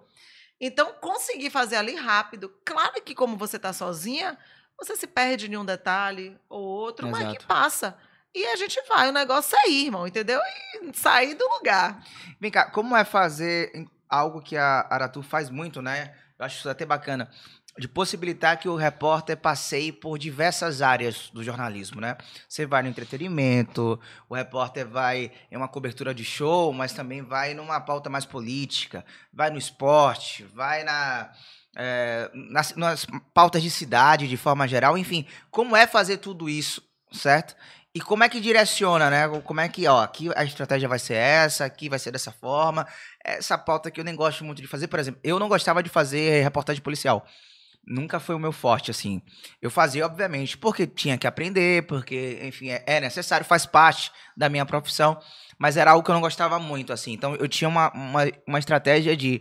Então, 0.60 0.92
conseguir 1.00 1.50
fazer 1.50 1.76
ali 1.76 1.94
rápido. 1.94 2.52
Claro 2.64 3.00
que, 3.02 3.14
como 3.14 3.36
você 3.36 3.56
está 3.56 3.72
sozinha, 3.72 4.36
você 4.78 4.96
se 4.96 5.06
perde 5.06 5.50
em 5.50 5.56
um 5.56 5.64
detalhe 5.64 6.38
ou 6.48 6.62
outro, 6.62 7.08
mas 7.08 7.22
Exato. 7.22 7.38
que 7.38 7.46
passa. 7.46 7.96
E 8.34 8.44
a 8.46 8.56
gente 8.56 8.80
vai, 8.88 9.08
o 9.08 9.12
negócio 9.12 9.58
é 9.58 9.68
ir, 9.68 9.86
irmão, 9.86 10.06
entendeu? 10.06 10.40
E 10.74 10.96
sair 10.96 11.34
do 11.34 11.48
lugar. 11.48 12.04
Vem 12.40 12.50
cá, 12.50 12.70
como 12.70 12.96
é 12.96 13.04
fazer 13.04 13.86
algo 14.08 14.40
que 14.40 14.56
a 14.56 14.86
Aratu 14.88 15.22
faz 15.22 15.50
muito, 15.50 15.82
né? 15.82 16.14
Eu 16.38 16.44
acho 16.44 16.58
isso 16.58 16.70
até 16.70 16.86
bacana. 16.86 17.28
De 17.76 17.88
possibilitar 17.88 18.58
que 18.58 18.68
o 18.68 18.76
repórter 18.76 19.36
passeie 19.36 19.92
por 19.92 20.18
diversas 20.18 20.82
áreas 20.82 21.30
do 21.30 21.42
jornalismo, 21.42 22.00
né? 22.00 22.16
Você 22.48 22.66
vai 22.66 22.82
no 22.82 22.88
entretenimento, 22.88 23.98
o 24.28 24.34
repórter 24.34 24.86
vai 24.86 25.32
em 25.50 25.56
uma 25.56 25.68
cobertura 25.68 26.12
de 26.14 26.24
show, 26.24 26.72
mas 26.72 26.92
também 26.92 27.22
vai 27.22 27.54
numa 27.54 27.80
pauta 27.80 28.10
mais 28.10 28.24
política, 28.24 29.04
vai 29.32 29.50
no 29.50 29.58
esporte, 29.58 30.44
vai 30.44 30.82
na, 30.82 31.32
é, 31.78 32.28
nas, 32.34 32.74
nas 32.74 33.06
pautas 33.32 33.62
de 33.62 33.70
cidade, 33.70 34.26
de 34.26 34.36
forma 34.36 34.66
geral, 34.66 34.98
enfim. 34.98 35.24
Como 35.50 35.76
é 35.76 35.86
fazer 35.86 36.16
tudo 36.18 36.48
isso, 36.48 36.82
certo? 37.12 37.54
E 37.94 38.00
como 38.00 38.24
é 38.24 38.28
que 38.28 38.40
direciona, 38.40 39.08
né? 39.08 39.28
Como 39.44 39.60
é 39.60 39.68
que, 39.68 39.86
ó, 39.86 40.02
aqui 40.02 40.28
a 40.36 40.44
estratégia 40.44 40.88
vai 40.88 40.98
ser 40.98 41.14
essa, 41.14 41.64
aqui 41.64 41.88
vai 41.88 41.98
ser 41.98 42.10
dessa 42.10 42.32
forma. 42.32 42.86
Essa 43.24 43.56
pauta 43.56 43.90
que 43.90 44.00
eu 44.00 44.04
nem 44.04 44.14
gosto 44.14 44.44
muito 44.44 44.60
de 44.60 44.68
fazer, 44.68 44.88
por 44.88 44.98
exemplo, 44.98 45.20
eu 45.22 45.38
não 45.38 45.48
gostava 45.48 45.82
de 45.82 45.88
fazer 45.88 46.42
reportagem 46.42 46.82
policial. 46.82 47.24
Nunca 47.86 48.20
foi 48.20 48.34
o 48.34 48.38
meu 48.38 48.52
forte, 48.52 48.90
assim. 48.90 49.22
Eu 49.62 49.70
fazia, 49.70 50.04
obviamente, 50.04 50.58
porque 50.58 50.86
tinha 50.86 51.16
que 51.16 51.26
aprender, 51.26 51.86
porque, 51.86 52.38
enfim, 52.42 52.68
é, 52.68 52.82
é 52.86 53.00
necessário, 53.00 53.46
faz 53.46 53.64
parte 53.64 54.12
da 54.36 54.48
minha 54.48 54.66
profissão, 54.66 55.18
mas 55.58 55.76
era 55.76 55.92
algo 55.92 56.04
que 56.04 56.10
eu 56.10 56.14
não 56.14 56.20
gostava 56.20 56.58
muito, 56.58 56.92
assim. 56.92 57.12
Então, 57.12 57.34
eu 57.36 57.48
tinha 57.48 57.68
uma, 57.68 57.90
uma, 57.92 58.20
uma 58.46 58.58
estratégia 58.58 59.16
de 59.16 59.40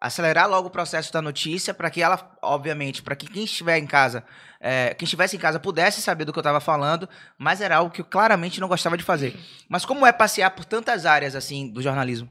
acelerar 0.00 0.48
logo 0.48 0.68
o 0.68 0.70
processo 0.70 1.12
da 1.12 1.22
notícia 1.22 1.72
para 1.72 1.90
que 1.90 2.02
ela, 2.02 2.36
obviamente, 2.42 3.02
para 3.02 3.16
que 3.16 3.26
quem 3.26 3.44
estiver 3.44 3.78
em 3.78 3.86
casa, 3.86 4.24
é, 4.60 4.94
quem 4.94 5.04
estivesse 5.04 5.36
em 5.36 5.38
casa 5.38 5.58
pudesse 5.58 6.02
saber 6.02 6.24
do 6.24 6.32
que 6.32 6.38
eu 6.38 6.42
estava 6.42 6.60
falando, 6.60 7.08
mas 7.38 7.60
era 7.60 7.76
algo 7.76 7.90
que 7.90 8.00
eu 8.00 8.04
claramente 8.04 8.60
não 8.60 8.68
gostava 8.68 8.96
de 8.96 9.04
fazer. 9.04 9.38
Mas 9.68 9.84
como 9.84 10.06
é 10.06 10.12
passear 10.12 10.50
por 10.50 10.64
tantas 10.64 11.06
áreas, 11.06 11.34
assim, 11.34 11.70
do 11.70 11.82
jornalismo? 11.82 12.28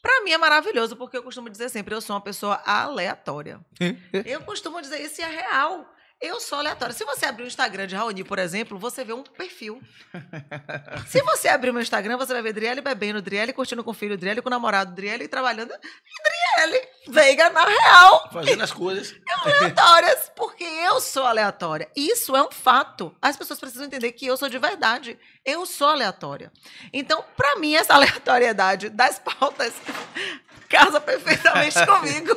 Pra 0.00 0.22
mim 0.22 0.30
é 0.30 0.38
maravilhoso, 0.38 0.96
porque 0.96 1.16
eu 1.16 1.22
costumo 1.22 1.50
dizer 1.50 1.68
sempre, 1.68 1.94
eu 1.94 2.00
sou 2.00 2.14
uma 2.14 2.22
pessoa 2.22 2.62
aleatória. 2.64 3.60
eu 4.24 4.40
costumo 4.42 4.80
dizer 4.80 5.00
isso 5.00 5.20
e 5.20 5.24
é 5.24 5.28
real. 5.28 5.86
Eu 6.20 6.40
sou 6.40 6.58
aleatória. 6.58 6.92
Se 6.92 7.04
você 7.04 7.26
abrir 7.26 7.44
o 7.44 7.46
Instagram 7.46 7.86
de 7.86 7.94
Raoni, 7.94 8.24
por 8.24 8.40
exemplo, 8.40 8.76
você 8.76 9.04
vê 9.04 9.12
um 9.12 9.22
perfil. 9.22 9.80
Se 11.06 11.22
você 11.22 11.46
abrir 11.46 11.70
o 11.70 11.72
meu 11.72 11.80
Instagram, 11.80 12.16
você 12.16 12.32
vai 12.32 12.42
ver 12.42 12.52
Driele 12.52 12.80
bebendo, 12.80 13.22
Driele 13.22 13.52
curtindo 13.52 13.84
com 13.84 13.92
o 13.92 13.94
filho, 13.94 14.18
Driele 14.18 14.42
com 14.42 14.48
o 14.48 14.50
namorado, 14.50 14.96
Driele 14.96 15.28
trabalhando. 15.28 15.70
E 15.72 16.64
Driele 16.64 16.88
Veiga 17.08 17.48
na 17.50 17.64
real. 17.64 18.28
Fazendo 18.30 18.62
as 18.62 18.72
coisas. 18.72 19.14
aleatórias, 19.44 20.30
porque 20.36 20.64
eu 20.64 21.00
sou 21.00 21.24
aleatória. 21.24 21.88
Isso 21.96 22.36
é 22.36 22.42
um 22.42 22.50
fato. 22.50 23.14
As 23.20 23.36
pessoas 23.36 23.58
precisam 23.58 23.86
entender 23.86 24.12
que 24.12 24.26
eu 24.26 24.36
sou 24.36 24.48
de 24.48 24.58
verdade. 24.58 25.18
Eu 25.44 25.64
sou 25.64 25.88
aleatória. 25.88 26.52
Então, 26.92 27.24
pra 27.36 27.56
mim, 27.56 27.74
essa 27.74 27.94
aleatoriedade 27.94 28.90
das 28.90 29.18
pautas 29.18 29.72
casa 30.68 31.00
perfeitamente 31.00 31.74
comigo. 31.86 32.36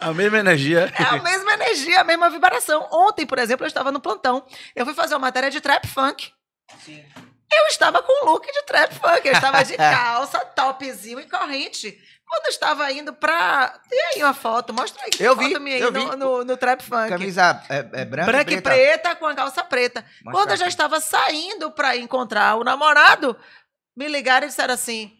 A 0.00 0.12
mesma 0.12 0.38
energia. 0.38 0.92
É 0.98 1.02
a 1.02 1.22
mesma 1.22 1.54
energia, 1.54 2.00
a 2.00 2.04
mesma 2.04 2.28
vibração. 2.28 2.86
Ontem, 2.92 3.26
por 3.26 3.38
exemplo, 3.38 3.64
eu 3.64 3.68
estava 3.68 3.90
no 3.90 4.00
plantão. 4.00 4.44
Eu 4.76 4.84
fui 4.84 4.94
fazer 4.94 5.14
uma 5.14 5.20
matéria 5.20 5.50
de 5.50 5.60
trap 5.60 5.88
funk. 5.88 6.30
Eu 7.52 7.66
estava 7.68 8.02
com 8.02 8.26
look 8.26 8.46
de 8.46 8.62
trap 8.62 8.94
funk. 8.94 9.26
Eu 9.26 9.32
estava 9.32 9.64
de 9.64 9.76
calça, 9.76 10.38
topzinho 10.40 11.18
e 11.18 11.24
corrente. 11.24 11.98
Quando 12.30 12.44
eu 12.44 12.50
estava 12.50 12.92
indo 12.92 13.12
pra. 13.12 13.74
Tem 13.88 13.98
aí 14.14 14.22
uma 14.22 14.32
foto, 14.32 14.72
mostra 14.72 15.02
aí. 15.02 15.10
Eu 15.18 15.34
vi, 15.34 15.58
minha 15.58 15.78
eu 15.78 15.90
no, 15.90 16.10
vi. 16.10 16.16
no, 16.16 16.44
no 16.44 16.56
trap 16.56 16.80
funk. 16.80 17.08
Camisa 17.08 17.60
é, 17.68 17.78
é 17.78 18.04
branca, 18.04 18.30
branca, 18.30 18.52
e 18.52 18.60
preta 18.60 19.16
com 19.16 19.26
a 19.26 19.34
calça 19.34 19.64
preta. 19.64 20.04
Mostra 20.22 20.30
Quando 20.30 20.50
eu 20.52 20.56
já 20.56 20.68
estava 20.68 21.00
saindo 21.00 21.72
para 21.72 21.96
encontrar 21.96 22.54
o 22.54 22.62
namorado, 22.62 23.36
me 23.96 24.06
ligaram 24.06 24.46
e 24.46 24.48
disseram 24.48 24.74
assim: 24.74 25.12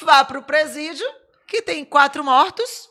vá 0.00 0.24
pro 0.24 0.40
presídio, 0.40 1.06
que 1.46 1.60
tem 1.60 1.84
quatro 1.84 2.24
mortos 2.24 2.88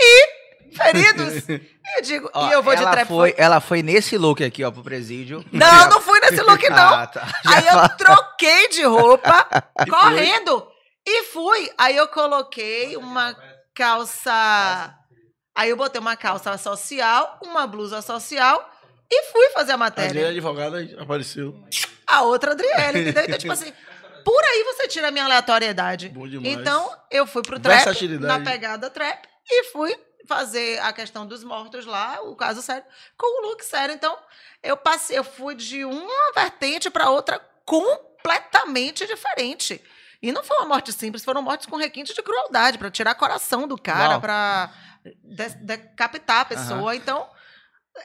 e 0.00 0.28
feridos. 0.74 1.44
E 1.86 1.98
eu 1.98 2.02
digo, 2.02 2.30
Ó, 2.34 2.48
e 2.48 2.52
eu 2.52 2.64
vou 2.64 2.74
de 2.74 2.82
trap 2.82 3.06
foi, 3.06 3.30
funk. 3.30 3.40
ela 3.40 3.60
foi 3.60 3.80
nesse 3.80 4.18
look 4.18 4.42
aqui, 4.42 4.64
ó, 4.64 4.72
pro 4.72 4.82
presídio. 4.82 5.44
Não, 5.52 5.88
não 5.88 6.00
fui 6.00 6.18
nesse 6.18 6.42
look, 6.42 6.60
não. 6.68 6.94
Ah, 6.94 7.06
tá. 7.06 7.28
Aí 7.46 7.64
eu 7.64 7.88
troquei 7.96 8.68
de 8.70 8.82
roupa, 8.82 9.46
correndo, 9.88 10.66
e 11.06 11.24
fui. 11.24 11.70
Aí 11.78 11.96
eu 11.96 12.08
coloquei 12.08 12.96
uma 12.96 13.36
calça. 13.74 14.94
Aí 15.54 15.70
eu 15.70 15.76
botei 15.76 16.00
uma 16.00 16.16
calça 16.16 16.58
social, 16.58 17.38
uma 17.42 17.66
blusa 17.66 18.02
social 18.02 18.70
e 19.10 19.22
fui 19.30 19.48
fazer 19.50 19.72
a 19.72 19.74
A 19.76 19.78
matéria. 19.78 20.10
Adriana 20.10 20.30
advogada 20.30 21.02
apareceu. 21.02 21.54
a 22.06 22.22
outra 22.22 22.52
Adriele, 22.52 23.00
entendeu? 23.02 23.24
Então, 23.24 23.38
tipo 23.38 23.52
assim, 23.52 23.72
Por 24.24 24.44
aí 24.44 24.64
você 24.64 24.88
tira 24.88 25.08
a 25.08 25.10
minha 25.12 25.24
aleatoriedade. 25.24 26.08
Bom 26.08 26.26
demais. 26.26 26.52
Então, 26.52 26.92
eu 27.10 27.26
fui 27.26 27.42
pro 27.42 27.60
trap, 27.60 27.86
na 28.18 28.40
pegada 28.40 28.90
trap, 28.90 29.24
e 29.48 29.64
fui 29.70 29.96
fazer 30.26 30.80
a 30.80 30.92
questão 30.92 31.24
dos 31.24 31.44
mortos 31.44 31.86
lá, 31.86 32.20
o 32.22 32.34
caso 32.34 32.60
sério, 32.60 32.84
com 33.16 33.26
o 33.26 33.48
look 33.48 33.64
sério. 33.64 33.94
Então, 33.94 34.18
eu 34.62 34.76
passei, 34.76 35.16
eu 35.16 35.22
fui 35.22 35.54
de 35.54 35.84
uma 35.84 36.32
vertente 36.34 36.90
para 36.90 37.08
outra 37.08 37.40
completamente 37.64 39.06
diferente. 39.06 39.80
E 40.22 40.32
não 40.32 40.42
foi 40.42 40.56
uma 40.58 40.66
morte 40.66 40.92
simples, 40.92 41.24
foram 41.24 41.42
mortes 41.42 41.66
com 41.66 41.76
requinte 41.76 42.14
de 42.14 42.22
crueldade, 42.22 42.78
para 42.78 42.90
tirar 42.90 43.14
coração 43.14 43.66
do 43.68 43.76
cara, 43.76 44.18
para 44.18 44.72
decapitar 45.60 46.40
a 46.40 46.44
pessoa. 46.44 46.94
Então, 46.96 47.28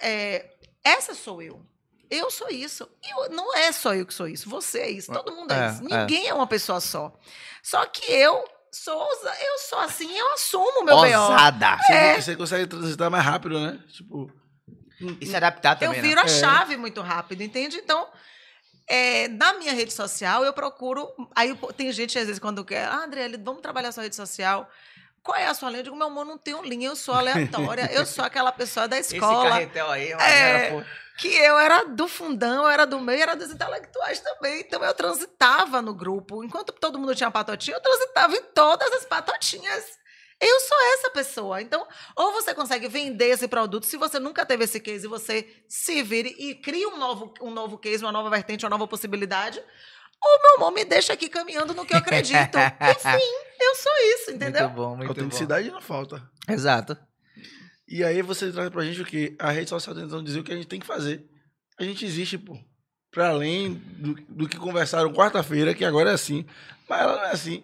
é, 0.01 0.49
essa 0.83 1.13
sou 1.13 1.41
eu. 1.41 1.65
Eu 2.09 2.29
sou 2.29 2.49
isso. 2.49 2.89
E 3.03 3.09
eu- 3.09 3.29
não 3.29 3.55
é 3.55 3.71
só 3.71 3.93
eu 3.95 4.05
que 4.05 4.13
sou 4.13 4.27
isso. 4.27 4.49
Você 4.49 4.79
é 4.79 4.89
isso. 4.89 5.11
Todo 5.13 5.31
mundo 5.33 5.51
é, 5.53 5.67
É, 5.67 5.69
isso. 5.71 5.81
é. 5.93 5.97
Ninguém 6.01 6.27
é. 6.27 6.33
uma 6.33 6.45
pessoa 6.47 6.81
só. 6.81 7.17
Só 7.63 7.85
que 7.85 8.11
eu 8.11 8.43
sou 8.71 9.01
eu 9.01 9.57
sou 9.69 9.79
assim, 9.79 10.13
eu 10.17 10.33
assumo 10.33 10.81
o 10.81 10.83
meu. 10.83 10.97
Ousada. 10.97 11.77
Você, 11.77 11.93
É. 11.93 12.21
você 12.21 12.35
consegue 12.35 12.67
transitar 12.67 13.09
mais 13.09 13.23
rápido, 13.23 13.59
né? 13.59 13.79
Tipo. 13.93 14.29
E 15.19 15.25
se 15.25 15.35
adaptar 15.35 15.73
Eu 15.81 15.87
também, 15.87 16.01
viro 16.01 16.17
né? 16.17 16.21
a 16.23 16.27
chave 16.27 16.77
muito 16.77 17.01
rápido, 17.01 17.41
entende? 17.41 17.77
Então, 17.77 18.07
é, 18.93 19.27
na 19.29 19.53
minha 19.53 19.73
rede 19.73 19.93
social, 19.93 20.43
eu 20.43 20.51
procuro. 20.51 21.09
Aí 21.33 21.57
tem 21.77 21.89
gente, 21.93 22.17
às 22.19 22.25
vezes, 22.25 22.39
quando 22.39 22.65
quer, 22.65 22.85
ah, 22.85 23.03
André, 23.05 23.29
vamos 23.41 23.61
trabalhar 23.61 23.91
sua 23.93 24.03
rede 24.03 24.15
social. 24.15 24.69
Qual 25.23 25.37
é 25.37 25.47
a 25.47 25.53
sua 25.53 25.69
linha? 25.69 25.79
Eu 25.79 25.83
digo, 25.85 25.95
meu 25.95 26.07
amor, 26.07 26.25
não 26.25 26.37
tenho 26.37 26.61
linha, 26.63 26.87
eu 26.89 26.95
sou 26.95 27.13
aleatória. 27.13 27.89
eu 27.93 28.05
sou 28.05 28.25
aquela 28.25 28.51
pessoa 28.51 28.87
da 28.87 28.97
Esse 28.97 29.15
escola. 29.15 29.49
carretel 29.49 29.89
aí, 29.89 30.13
uma 30.13 30.23
É. 30.23 30.85
que 31.17 31.27
eu 31.27 31.57
era 31.59 31.85
do 31.85 32.07
fundão, 32.07 32.63
eu 32.63 32.69
era 32.69 32.85
do 32.85 32.99
meio, 32.99 33.21
era 33.21 33.35
dos 33.35 33.51
intelectuais 33.51 34.19
também. 34.19 34.59
Então 34.61 34.83
eu 34.83 34.93
transitava 34.93 35.81
no 35.81 35.93
grupo. 35.93 36.43
Enquanto 36.43 36.73
todo 36.73 36.97
mundo 36.99 37.15
tinha 37.15 37.29
patotinha, 37.31 37.77
eu 37.77 37.81
transitava 37.81 38.35
em 38.35 38.41
todas 38.53 38.91
as 38.93 39.05
patotinhas. 39.05 40.00
Eu 40.41 40.59
sou 40.59 40.77
essa 40.95 41.09
pessoa. 41.11 41.61
Então, 41.61 41.87
ou 42.15 42.31
você 42.31 42.53
consegue 42.55 42.87
vender 42.87 43.27
esse 43.27 43.47
produto, 43.47 43.85
se 43.85 43.95
você 43.95 44.19
nunca 44.19 44.43
teve 44.43 44.63
esse 44.63 44.79
case, 44.79 45.07
você 45.07 45.47
se 45.67 46.01
vire 46.01 46.35
e 46.39 46.55
cria 46.55 46.89
um 46.89 46.97
novo, 46.97 47.31
um 47.39 47.51
novo 47.51 47.77
case, 47.77 48.03
uma 48.03 48.11
nova 48.11 48.29
vertente, 48.29 48.65
uma 48.65 48.71
nova 48.71 48.87
possibilidade. 48.87 49.61
Ou 50.23 50.41
meu 50.41 50.55
amor 50.57 50.71
me 50.71 50.83
deixa 50.83 51.13
aqui 51.13 51.29
caminhando 51.29 51.73
no 51.75 51.85
que 51.85 51.93
eu 51.93 51.99
acredito. 51.99 52.57
Enfim, 52.81 53.33
eu 53.59 53.75
sou 53.75 53.93
isso, 54.15 54.31
entendeu? 54.31 54.63
Muito 54.63 54.75
bom, 54.75 54.95
muito 54.95 55.13
bom. 55.13 55.21
autenticidade 55.21 55.69
não 55.69 55.81
falta. 55.81 56.21
Exato. 56.47 56.97
E 57.87 58.03
aí 58.03 58.21
você 58.21 58.51
traz 58.51 58.69
pra 58.69 58.83
gente 58.83 59.01
o 59.01 59.05
quê? 59.05 59.35
A 59.37 59.51
rede 59.51 59.69
social 59.69 59.95
tentando 59.95 60.23
dizer 60.23 60.39
o 60.39 60.43
que 60.43 60.51
a 60.51 60.55
gente 60.55 60.67
tem 60.67 60.79
que 60.79 60.87
fazer. 60.87 61.23
A 61.77 61.83
gente 61.83 62.05
existe, 62.05 62.37
pô. 62.37 62.57
Pra 63.11 63.29
além 63.29 63.73
do, 63.73 64.13
do 64.29 64.47
que 64.47 64.57
conversaram 64.57 65.13
quarta-feira, 65.13 65.73
que 65.73 65.83
agora 65.83 66.11
é 66.11 66.13
assim. 66.13 66.45
Mas 66.87 67.01
ela 67.01 67.17
não 67.17 67.23
é 67.25 67.31
assim, 67.31 67.63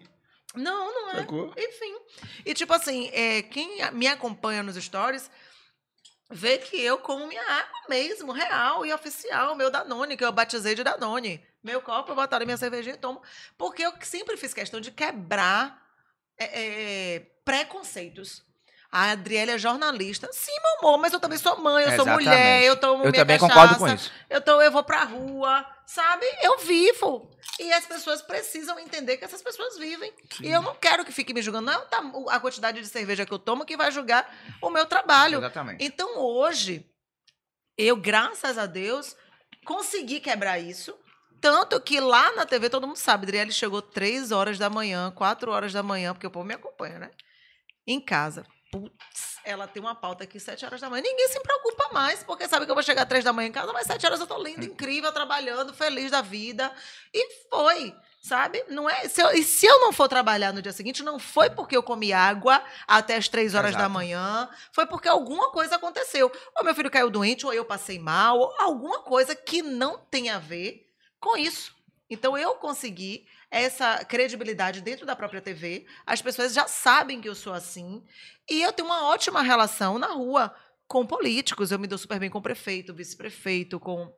Não, 0.54 0.92
não 0.94 1.10
é. 1.10 1.16
sacou? 1.16 1.52
Enfim. 1.56 1.96
E 2.44 2.54
tipo 2.54 2.72
assim, 2.72 3.10
é, 3.12 3.42
quem 3.42 3.78
me 3.92 4.06
acompanha 4.06 4.62
nos 4.62 4.76
stories 4.76 5.30
vê 6.30 6.58
que 6.58 6.80
eu 6.80 6.98
como 6.98 7.26
minha 7.26 7.42
água 7.42 7.80
mesmo, 7.88 8.32
real 8.32 8.84
e 8.84 8.92
oficial, 8.92 9.54
meu 9.54 9.70
Danone, 9.70 10.16
que 10.16 10.24
eu 10.24 10.32
batizei 10.32 10.74
de 10.74 10.84
Danone. 10.84 11.42
Meu 11.62 11.80
copo, 11.82 12.12
eu 12.12 12.16
boto 12.16 12.34
ali 12.34 12.44
minha 12.44 12.56
cervejinha 12.56 12.94
e 12.94 12.98
tomo. 12.98 13.20
Porque 13.56 13.82
eu 13.82 13.92
sempre 14.02 14.36
fiz 14.36 14.54
questão 14.54 14.80
de 14.80 14.90
quebrar 14.90 15.82
é, 16.38 16.44
é, 17.16 17.20
preconceitos. 17.44 18.42
A 18.90 19.10
Adriele 19.10 19.50
é 19.50 19.58
jornalista. 19.58 20.28
Sim, 20.32 20.52
meu 20.62 20.88
amor, 20.88 20.98
mas 20.98 21.12
eu 21.12 21.20
também 21.20 21.36
sou 21.36 21.58
mãe, 21.58 21.84
eu 21.84 21.90
sou 21.90 22.06
Exatamente. 22.06 22.24
mulher, 22.24 22.62
eu 22.64 22.76
tomo 22.76 23.04
Eu 23.04 23.10
minha 23.10 23.22
também 23.22 23.38
cachaça, 23.38 23.54
concordo 23.54 23.78
com 23.78 23.88
isso. 23.88 24.10
eu, 24.30 24.40
tô, 24.40 24.62
eu 24.62 24.70
vou 24.70 24.82
pra 24.82 25.04
rua, 25.04 25.66
sabe? 25.88 26.26
Eu 26.42 26.58
vivo. 26.58 27.30
E 27.58 27.72
as 27.72 27.86
pessoas 27.86 28.20
precisam 28.20 28.78
entender 28.78 29.16
que 29.16 29.24
essas 29.24 29.42
pessoas 29.42 29.78
vivem. 29.78 30.12
E 30.42 30.50
eu 30.50 30.60
não 30.60 30.74
quero 30.74 31.04
que 31.04 31.10
fique 31.10 31.32
me 31.32 31.40
julgando. 31.40 31.66
Não 31.66 32.30
é 32.30 32.36
a 32.36 32.38
quantidade 32.38 32.80
de 32.80 32.86
cerveja 32.86 33.24
que 33.24 33.32
eu 33.32 33.38
tomo 33.38 33.64
que 33.64 33.76
vai 33.76 33.90
julgar 33.90 34.30
o 34.60 34.70
meu 34.70 34.86
trabalho. 34.86 35.38
Exatamente. 35.38 35.82
Então, 35.82 36.18
hoje, 36.18 36.86
eu, 37.76 37.96
graças 37.96 38.58
a 38.58 38.66
Deus, 38.66 39.16
consegui 39.64 40.20
quebrar 40.20 40.58
isso. 40.58 40.94
Tanto 41.40 41.80
que 41.80 42.00
lá 42.00 42.32
na 42.32 42.44
TV, 42.44 42.68
todo 42.68 42.86
mundo 42.86 42.96
sabe, 42.96 43.24
Adriele 43.24 43.52
chegou 43.52 43.80
três 43.80 44.30
horas 44.30 44.58
da 44.58 44.68
manhã, 44.68 45.10
quatro 45.12 45.50
horas 45.50 45.72
da 45.72 45.82
manhã, 45.82 46.12
porque 46.12 46.26
o 46.26 46.30
povo 46.30 46.44
me 46.44 46.54
acompanha, 46.54 46.98
né? 46.98 47.10
Em 47.86 48.00
casa. 48.00 48.44
Putz, 48.70 49.38
ela 49.44 49.66
tem 49.66 49.80
uma 49.80 49.94
pauta 49.94 50.24
aqui 50.24 50.38
sete 50.38 50.64
horas 50.64 50.80
da 50.80 50.90
manhã. 50.90 51.02
Ninguém 51.02 51.28
se 51.28 51.40
preocupa 51.40 51.88
mais, 51.90 52.22
porque 52.22 52.46
sabe 52.46 52.66
que 52.66 52.70
eu 52.70 52.74
vou 52.74 52.82
chegar 52.82 53.06
três 53.06 53.24
da 53.24 53.32
manhã 53.32 53.48
em 53.48 53.52
casa, 53.52 53.72
mas 53.72 53.86
sete 53.86 54.04
horas 54.04 54.20
eu 54.20 54.26
tô 54.26 54.36
linda, 54.42 54.64
incrível, 54.66 55.10
trabalhando, 55.10 55.72
feliz 55.72 56.10
da 56.10 56.20
vida. 56.20 56.70
E 57.14 57.46
foi, 57.48 57.94
sabe? 58.22 58.62
Não 58.68 58.88
é. 58.88 59.08
Se 59.08 59.22
eu, 59.22 59.30
e 59.30 59.42
se 59.42 59.64
eu 59.64 59.80
não 59.80 59.90
for 59.90 60.06
trabalhar 60.06 60.52
no 60.52 60.60
dia 60.60 60.72
seguinte, 60.72 61.02
não 61.02 61.18
foi 61.18 61.48
porque 61.48 61.74
eu 61.74 61.82
comi 61.82 62.12
água 62.12 62.62
até 62.86 63.16
as 63.16 63.26
três 63.26 63.54
horas 63.54 63.72
da 63.72 63.78
Exato. 63.80 63.94
manhã, 63.94 64.50
foi 64.70 64.86
porque 64.86 65.08
alguma 65.08 65.50
coisa 65.50 65.76
aconteceu. 65.76 66.30
Ou 66.56 66.64
meu 66.64 66.74
filho 66.74 66.90
caiu 66.90 67.08
doente, 67.08 67.46
ou 67.46 67.52
eu 67.54 67.64
passei 67.64 67.98
mal, 67.98 68.38
ou 68.38 68.54
alguma 68.58 68.98
coisa 69.00 69.34
que 69.34 69.62
não 69.62 69.98
tem 69.98 70.28
a 70.28 70.38
ver 70.38 70.86
com 71.18 71.38
isso. 71.38 71.74
Então 72.10 72.36
eu 72.36 72.54
consegui 72.56 73.26
essa 73.50 74.04
credibilidade 74.04 74.80
dentro 74.80 75.06
da 75.06 75.16
própria 75.16 75.40
TV. 75.40 75.86
As 76.06 76.20
pessoas 76.20 76.52
já 76.52 76.66
sabem 76.66 77.20
que 77.20 77.28
eu 77.28 77.34
sou 77.34 77.52
assim. 77.52 78.04
E 78.48 78.62
eu 78.62 78.72
tenho 78.72 78.88
uma 78.88 79.08
ótima 79.08 79.42
relação 79.42 79.98
na 79.98 80.08
rua 80.08 80.54
com 80.86 81.06
políticos. 81.06 81.70
Eu 81.70 81.78
me 81.78 81.86
dou 81.86 81.98
super 81.98 82.18
bem 82.18 82.30
com 82.30 82.40
prefeito, 82.40 82.94
vice-prefeito, 82.94 83.80
com 83.80 84.12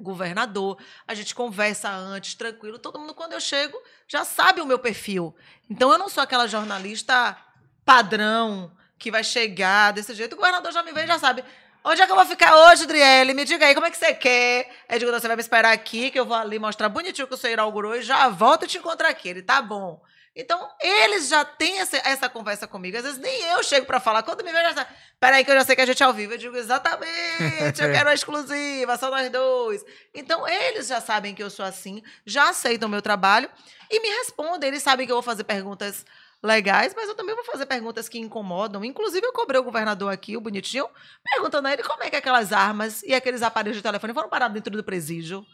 governador. 0.00 0.78
A 1.06 1.14
gente 1.14 1.34
conversa 1.34 1.90
antes, 1.90 2.34
tranquilo. 2.34 2.78
Todo 2.78 2.98
mundo, 2.98 3.14
quando 3.14 3.32
eu 3.32 3.40
chego, 3.40 3.76
já 4.08 4.24
sabe 4.24 4.60
o 4.60 4.66
meu 4.66 4.78
perfil. 4.78 5.34
Então 5.68 5.92
eu 5.92 5.98
não 5.98 6.08
sou 6.08 6.22
aquela 6.22 6.46
jornalista 6.46 7.36
padrão 7.84 8.76
que 8.98 9.10
vai 9.10 9.24
chegar 9.24 9.92
desse 9.92 10.14
jeito. 10.14 10.34
O 10.34 10.36
governador 10.36 10.72
já 10.72 10.82
me 10.82 10.92
vê 10.92 11.04
e 11.04 11.06
já 11.06 11.18
sabe. 11.18 11.44
Onde 11.82 12.02
é 12.02 12.06
que 12.06 12.12
eu 12.12 12.16
vou 12.16 12.26
ficar 12.26 12.54
hoje, 12.54 12.86
Driele? 12.86 13.32
Me 13.32 13.44
diga 13.44 13.66
aí, 13.66 13.74
como 13.74 13.86
é 13.86 13.90
que 13.90 13.96
você 13.96 14.12
quer? 14.12 14.68
Eu 14.88 14.98
digo, 14.98 15.10
você 15.10 15.26
vai 15.26 15.36
me 15.36 15.42
esperar 15.42 15.72
aqui, 15.72 16.10
que 16.10 16.20
eu 16.20 16.26
vou 16.26 16.36
ali 16.36 16.58
mostrar 16.58 16.90
bonitinho 16.90 17.26
que 17.26 17.34
o 17.34 17.36
senhor 17.38 17.54
inaugurou 17.54 17.96
e 17.96 18.02
já 18.02 18.28
volto 18.28 18.64
e 18.64 18.68
te 18.68 18.76
encontro 18.76 19.06
aqui. 19.06 19.30
Ele, 19.30 19.42
tá 19.42 19.62
bom. 19.62 20.00
Então, 20.36 20.70
eles 20.80 21.28
já 21.28 21.44
têm 21.44 21.80
essa, 21.80 21.96
essa 21.98 22.28
conversa 22.28 22.66
comigo. 22.66 22.96
Às 22.98 23.02
vezes 23.02 23.18
nem 23.18 23.44
eu 23.44 23.62
chego 23.62 23.86
pra 23.86 23.98
falar. 23.98 24.22
Quando 24.22 24.44
me 24.44 24.52
vê, 24.52 24.62
já. 24.74 24.86
Peraí, 25.18 25.42
que 25.42 25.50
eu 25.50 25.54
já 25.54 25.64
sei 25.64 25.74
que 25.74 25.82
a 25.82 25.86
gente 25.86 26.02
é 26.02 26.06
ao 26.06 26.12
vivo. 26.12 26.34
Eu 26.34 26.38
digo, 26.38 26.56
exatamente, 26.56 27.82
eu 27.82 27.90
quero 27.92 28.10
a 28.10 28.14
exclusiva, 28.14 28.96
só 28.98 29.10
nós 29.10 29.30
dois. 29.30 29.82
Então, 30.14 30.46
eles 30.46 30.86
já 30.86 31.00
sabem 31.00 31.34
que 31.34 31.42
eu 31.42 31.50
sou 31.50 31.64
assim, 31.64 32.02
já 32.26 32.50
aceitam 32.50 32.88
o 32.88 32.90
meu 32.90 33.02
trabalho 33.02 33.50
e 33.90 34.00
me 34.00 34.08
respondem. 34.18 34.68
Eles 34.68 34.82
sabem 34.82 35.06
que 35.06 35.12
eu 35.12 35.16
vou 35.16 35.22
fazer 35.22 35.44
perguntas 35.44 36.04
legais, 36.42 36.94
mas 36.94 37.08
eu 37.08 37.14
também 37.14 37.34
vou 37.34 37.44
fazer 37.44 37.66
perguntas 37.66 38.08
que 38.08 38.18
incomodam. 38.18 38.84
Inclusive, 38.84 39.26
eu 39.26 39.32
cobrei 39.32 39.60
o 39.60 39.64
governador 39.64 40.12
aqui, 40.12 40.36
o 40.36 40.40
bonitinho, 40.40 40.88
perguntando 41.32 41.68
a 41.68 41.72
ele 41.72 41.82
como 41.82 42.02
é 42.02 42.10
que 42.10 42.16
aquelas 42.16 42.52
armas 42.52 43.02
e 43.02 43.14
aqueles 43.14 43.42
aparelhos 43.42 43.76
de 43.76 43.82
telefone 43.82 44.14
foram 44.14 44.28
parados 44.28 44.54
dentro 44.54 44.74
do 44.76 44.84
presídio. 44.84 45.44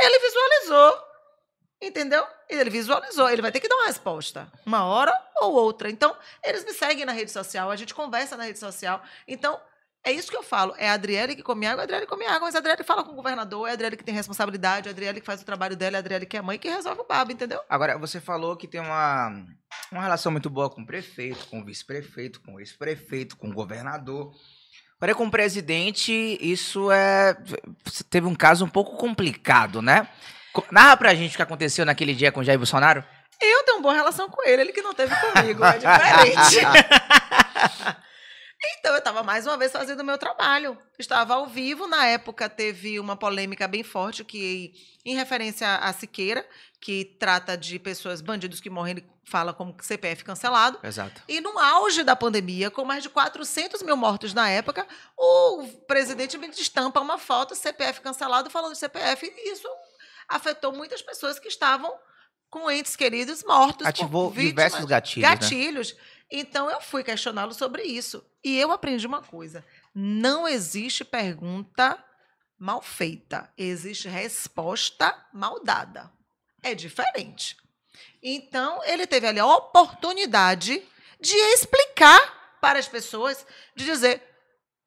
Ele 0.00 0.18
visualizou. 0.18 1.08
Entendeu? 1.80 2.26
Ele 2.48 2.70
visualizou. 2.70 3.30
Ele 3.30 3.42
vai 3.42 3.52
ter 3.52 3.60
que 3.60 3.68
dar 3.68 3.76
uma 3.76 3.86
resposta. 3.86 4.50
Uma 4.66 4.84
hora 4.84 5.12
ou 5.40 5.52
outra. 5.54 5.88
Então, 5.90 6.16
eles 6.42 6.64
me 6.64 6.72
seguem 6.72 7.04
na 7.04 7.12
rede 7.12 7.30
social, 7.30 7.70
a 7.70 7.76
gente 7.76 7.94
conversa 7.94 8.36
na 8.36 8.44
rede 8.44 8.58
social. 8.58 9.02
Então, 9.26 9.60
é 10.04 10.12
isso 10.12 10.30
que 10.30 10.36
eu 10.36 10.42
falo. 10.42 10.74
É 10.78 10.88
a 10.88 10.94
Adriele 10.94 11.36
que 11.36 11.42
come 11.42 11.66
água, 11.66 11.82
a 11.82 11.84
Adriele 11.84 12.06
come 12.06 12.24
água, 12.24 12.42
mas 12.42 12.54
a 12.54 12.58
Adriele 12.58 12.84
fala 12.84 13.04
com 13.04 13.12
o 13.12 13.16
governador, 13.16 13.66
é 13.66 13.70
a 13.70 13.74
Adriele 13.74 13.96
que 13.96 14.04
tem 14.04 14.14
responsabilidade, 14.14 14.88
é 14.88 14.90
a 14.90 14.92
Adriele 14.92 15.20
que 15.20 15.26
faz 15.26 15.42
o 15.42 15.44
trabalho 15.44 15.76
dela, 15.76 15.96
é 15.96 15.98
a 15.98 16.00
Adriele 16.00 16.26
que 16.26 16.36
é 16.36 16.42
mãe 16.42 16.58
que 16.58 16.68
resolve 16.68 17.00
o 17.00 17.06
babo, 17.06 17.32
entendeu? 17.32 17.60
Agora, 17.68 17.98
você 17.98 18.20
falou 18.20 18.56
que 18.56 18.66
tem 18.66 18.80
uma, 18.80 19.44
uma 19.92 20.02
relação 20.02 20.32
muito 20.32 20.48
boa 20.48 20.70
com 20.70 20.82
o 20.82 20.86
prefeito, 20.86 21.46
com 21.46 21.60
o 21.60 21.64
vice-prefeito, 21.64 22.40
com 22.40 22.54
o 22.54 22.60
ex-prefeito, 22.60 23.36
com 23.36 23.48
o 23.48 23.52
governador. 23.52 24.32
Agora, 24.96 25.14
com 25.14 25.26
o 25.26 25.30
presidente, 25.30 26.38
isso 26.40 26.90
é. 26.90 27.36
Teve 28.10 28.26
um 28.26 28.34
caso 28.34 28.64
um 28.64 28.68
pouco 28.68 28.96
complicado, 28.96 29.80
né? 29.80 30.08
Narra 30.72 30.96
pra 30.96 31.14
gente 31.14 31.34
o 31.34 31.36
que 31.36 31.42
aconteceu 31.42 31.84
naquele 31.84 32.14
dia 32.14 32.32
com 32.32 32.40
o 32.40 32.44
Jair 32.44 32.58
Bolsonaro. 32.58 33.04
Eu 33.40 33.64
tenho 33.64 33.76
uma 33.76 33.82
boa 33.82 33.94
relação 33.94 34.28
com 34.28 34.42
ele, 34.44 34.62
ele 34.62 34.72
que 34.72 34.82
não 34.82 34.92
teve 34.92 35.14
comigo, 35.14 35.64
é 35.64 35.78
diferente. 35.78 36.66
então, 38.78 38.92
eu 38.92 38.98
estava 38.98 39.22
mais 39.22 39.46
uma 39.46 39.56
vez 39.56 39.70
fazendo 39.70 40.00
o 40.00 40.04
meu 40.04 40.18
trabalho. 40.18 40.76
Estava 40.98 41.34
ao 41.34 41.46
vivo, 41.46 41.86
na 41.86 42.06
época 42.06 42.48
teve 42.48 42.98
uma 42.98 43.16
polêmica 43.16 43.68
bem 43.68 43.84
forte 43.84 44.24
que, 44.24 44.72
em 45.04 45.14
referência 45.14 45.76
à 45.76 45.92
Siqueira, 45.92 46.44
que 46.80 47.04
trata 47.04 47.56
de 47.56 47.78
pessoas, 47.78 48.20
bandidos 48.20 48.60
que 48.60 48.68
morrem, 48.68 48.96
ele 48.96 49.10
fala 49.24 49.54
como 49.54 49.76
CPF 49.80 50.24
cancelado. 50.24 50.78
Exato. 50.82 51.22
E 51.28 51.40
no 51.40 51.56
auge 51.58 52.02
da 52.02 52.16
pandemia, 52.16 52.70
com 52.70 52.84
mais 52.84 53.02
de 53.02 53.08
400 53.08 53.82
mil 53.82 53.96
mortos 53.96 54.34
na 54.34 54.48
época, 54.48 54.86
o 55.16 55.64
presidente 55.86 56.36
me 56.36 56.48
estampa 56.48 57.00
uma 57.00 57.18
foto, 57.18 57.54
CPF 57.54 58.00
cancelado, 58.00 58.50
falando 58.50 58.72
de 58.72 58.78
CPF. 58.78 59.24
E 59.24 59.52
isso 59.52 59.68
afetou 60.28 60.72
muitas 60.72 61.00
pessoas 61.00 61.38
que 61.38 61.48
estavam 61.48 61.92
com 62.50 62.70
entes 62.70 62.96
queridos 62.96 63.44
mortos. 63.44 63.86
Ativou 63.86 64.30
vítimas, 64.30 64.48
diversos 64.48 64.84
gatilhos. 64.84 65.92
Né? 65.92 66.00
Então 66.30 66.70
eu 66.70 66.80
fui 66.80 67.02
questioná-lo 67.02 67.54
sobre 67.54 67.82
isso. 67.82 68.24
E 68.44 68.58
eu 68.58 68.70
aprendi 68.70 69.06
uma 69.06 69.22
coisa: 69.22 69.64
não 69.94 70.46
existe 70.46 71.04
pergunta 71.04 72.02
mal 72.58 72.82
feita, 72.82 73.52
existe 73.56 74.08
resposta 74.08 75.16
mal 75.32 75.62
dada. 75.62 76.12
É 76.62 76.74
diferente. 76.74 77.56
Então, 78.22 78.82
ele 78.84 79.06
teve 79.06 79.26
ali 79.26 79.38
a 79.38 79.46
oportunidade 79.46 80.82
de 81.20 81.34
explicar 81.54 82.58
para 82.60 82.78
as 82.78 82.88
pessoas, 82.88 83.46
de 83.74 83.84
dizer. 83.84 84.27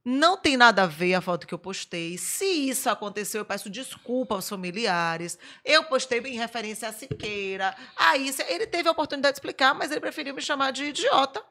Não 0.03 0.35
tem 0.35 0.57
nada 0.57 0.83
a 0.83 0.87
ver 0.87 1.13
a 1.13 1.21
foto 1.21 1.45
que 1.45 1.53
eu 1.53 1.59
postei. 1.59 2.17
Se 2.17 2.45
isso 2.45 2.89
aconteceu, 2.89 3.41
eu 3.41 3.45
peço 3.45 3.69
desculpa 3.69 4.33
aos 4.33 4.49
familiares. 4.49 5.37
Eu 5.63 5.83
postei 5.83 6.19
em 6.19 6.37
referência 6.37 6.87
a 6.87 6.93
Siqueira. 6.93 7.75
Aí 7.95 8.33
ele 8.47 8.65
teve 8.65 8.89
a 8.89 8.91
oportunidade 8.91 9.33
de 9.33 9.37
explicar, 9.37 9.75
mas 9.75 9.91
ele 9.91 9.99
preferiu 9.99 10.33
me 10.33 10.41
chamar 10.41 10.71
de 10.71 10.85
idiota. 10.85 11.43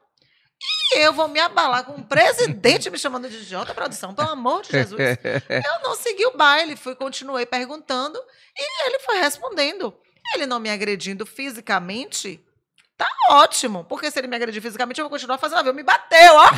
E 0.93 0.99
eu 0.99 1.13
vou 1.13 1.27
me 1.27 1.39
abalar 1.39 1.85
com 1.85 1.93
o 1.93 2.03
presidente 2.03 2.89
me 2.89 2.97
chamando 2.97 3.29
de 3.29 3.37
idiota, 3.37 3.73
produção, 3.73 4.13
pelo 4.13 4.29
amor 4.29 4.61
de 4.61 4.71
Jesus. 4.71 4.99
Eu 5.49 5.83
não 5.83 5.95
segui 5.95 6.25
o 6.25 6.37
baile, 6.37 6.75
fui, 6.75 6.93
continuei 6.93 7.45
perguntando 7.45 8.19
e 8.55 8.87
ele 8.87 8.99
foi 8.99 9.17
respondendo. 9.17 9.95
Ele 10.35 10.45
não 10.45 10.59
me 10.59 10.69
agredindo 10.69 11.25
fisicamente, 11.25 12.45
tá 13.01 13.07
ótimo. 13.31 13.83
Porque 13.85 14.11
se 14.11 14.19
ele 14.19 14.27
me 14.27 14.35
agredir 14.35 14.61
fisicamente, 14.61 14.99
eu 14.99 15.05
vou 15.05 15.09
continuar 15.09 15.39
fazendo 15.39 15.59
a 15.59 15.63
ver. 15.63 15.73
Me 15.73 15.83
bateu, 15.83 16.35
ó! 16.35 16.49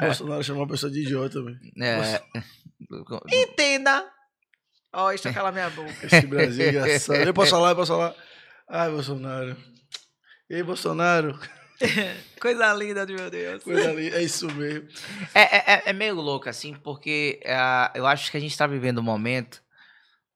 Bolsonaro 0.00 0.42
chamou 0.42 0.64
a 0.64 0.68
pessoa 0.68 0.90
de 0.90 1.02
idiota 1.02 1.38
também. 1.38 1.56
É. 1.80 2.20
Entenda. 3.32 4.04
Ó, 4.92 5.12
oh, 5.12 5.32
calar 5.32 5.52
minha 5.52 5.70
boca. 5.70 6.06
Esse 6.06 6.26
Brasil 6.26 6.64
é 6.64 6.68
engraçado. 6.70 7.18
Eu 7.18 7.34
posso 7.34 7.50
falar, 7.50 7.70
eu 7.70 7.76
posso 7.76 7.92
falar. 7.92 8.14
Ai, 8.68 8.90
Bolsonaro. 8.90 9.56
Ei, 10.48 10.62
Bolsonaro. 10.62 11.38
Coisa 12.40 12.72
linda 12.74 13.04
de 13.04 13.14
meu 13.14 13.30
Deus. 13.30 13.62
Coisa 13.62 13.92
linda, 13.92 14.16
é 14.16 14.22
isso 14.22 14.46
mesmo. 14.52 14.88
É, 15.34 15.74
é, 15.74 15.82
é 15.86 15.92
meio 15.92 16.14
louco, 16.14 16.48
assim, 16.48 16.74
porque 16.74 17.40
uh, 17.44 17.90
eu 17.94 18.06
acho 18.06 18.30
que 18.30 18.36
a 18.36 18.40
gente 18.40 18.52
está 18.52 18.66
vivendo 18.66 18.98
um 18.98 19.02
momento 19.02 19.62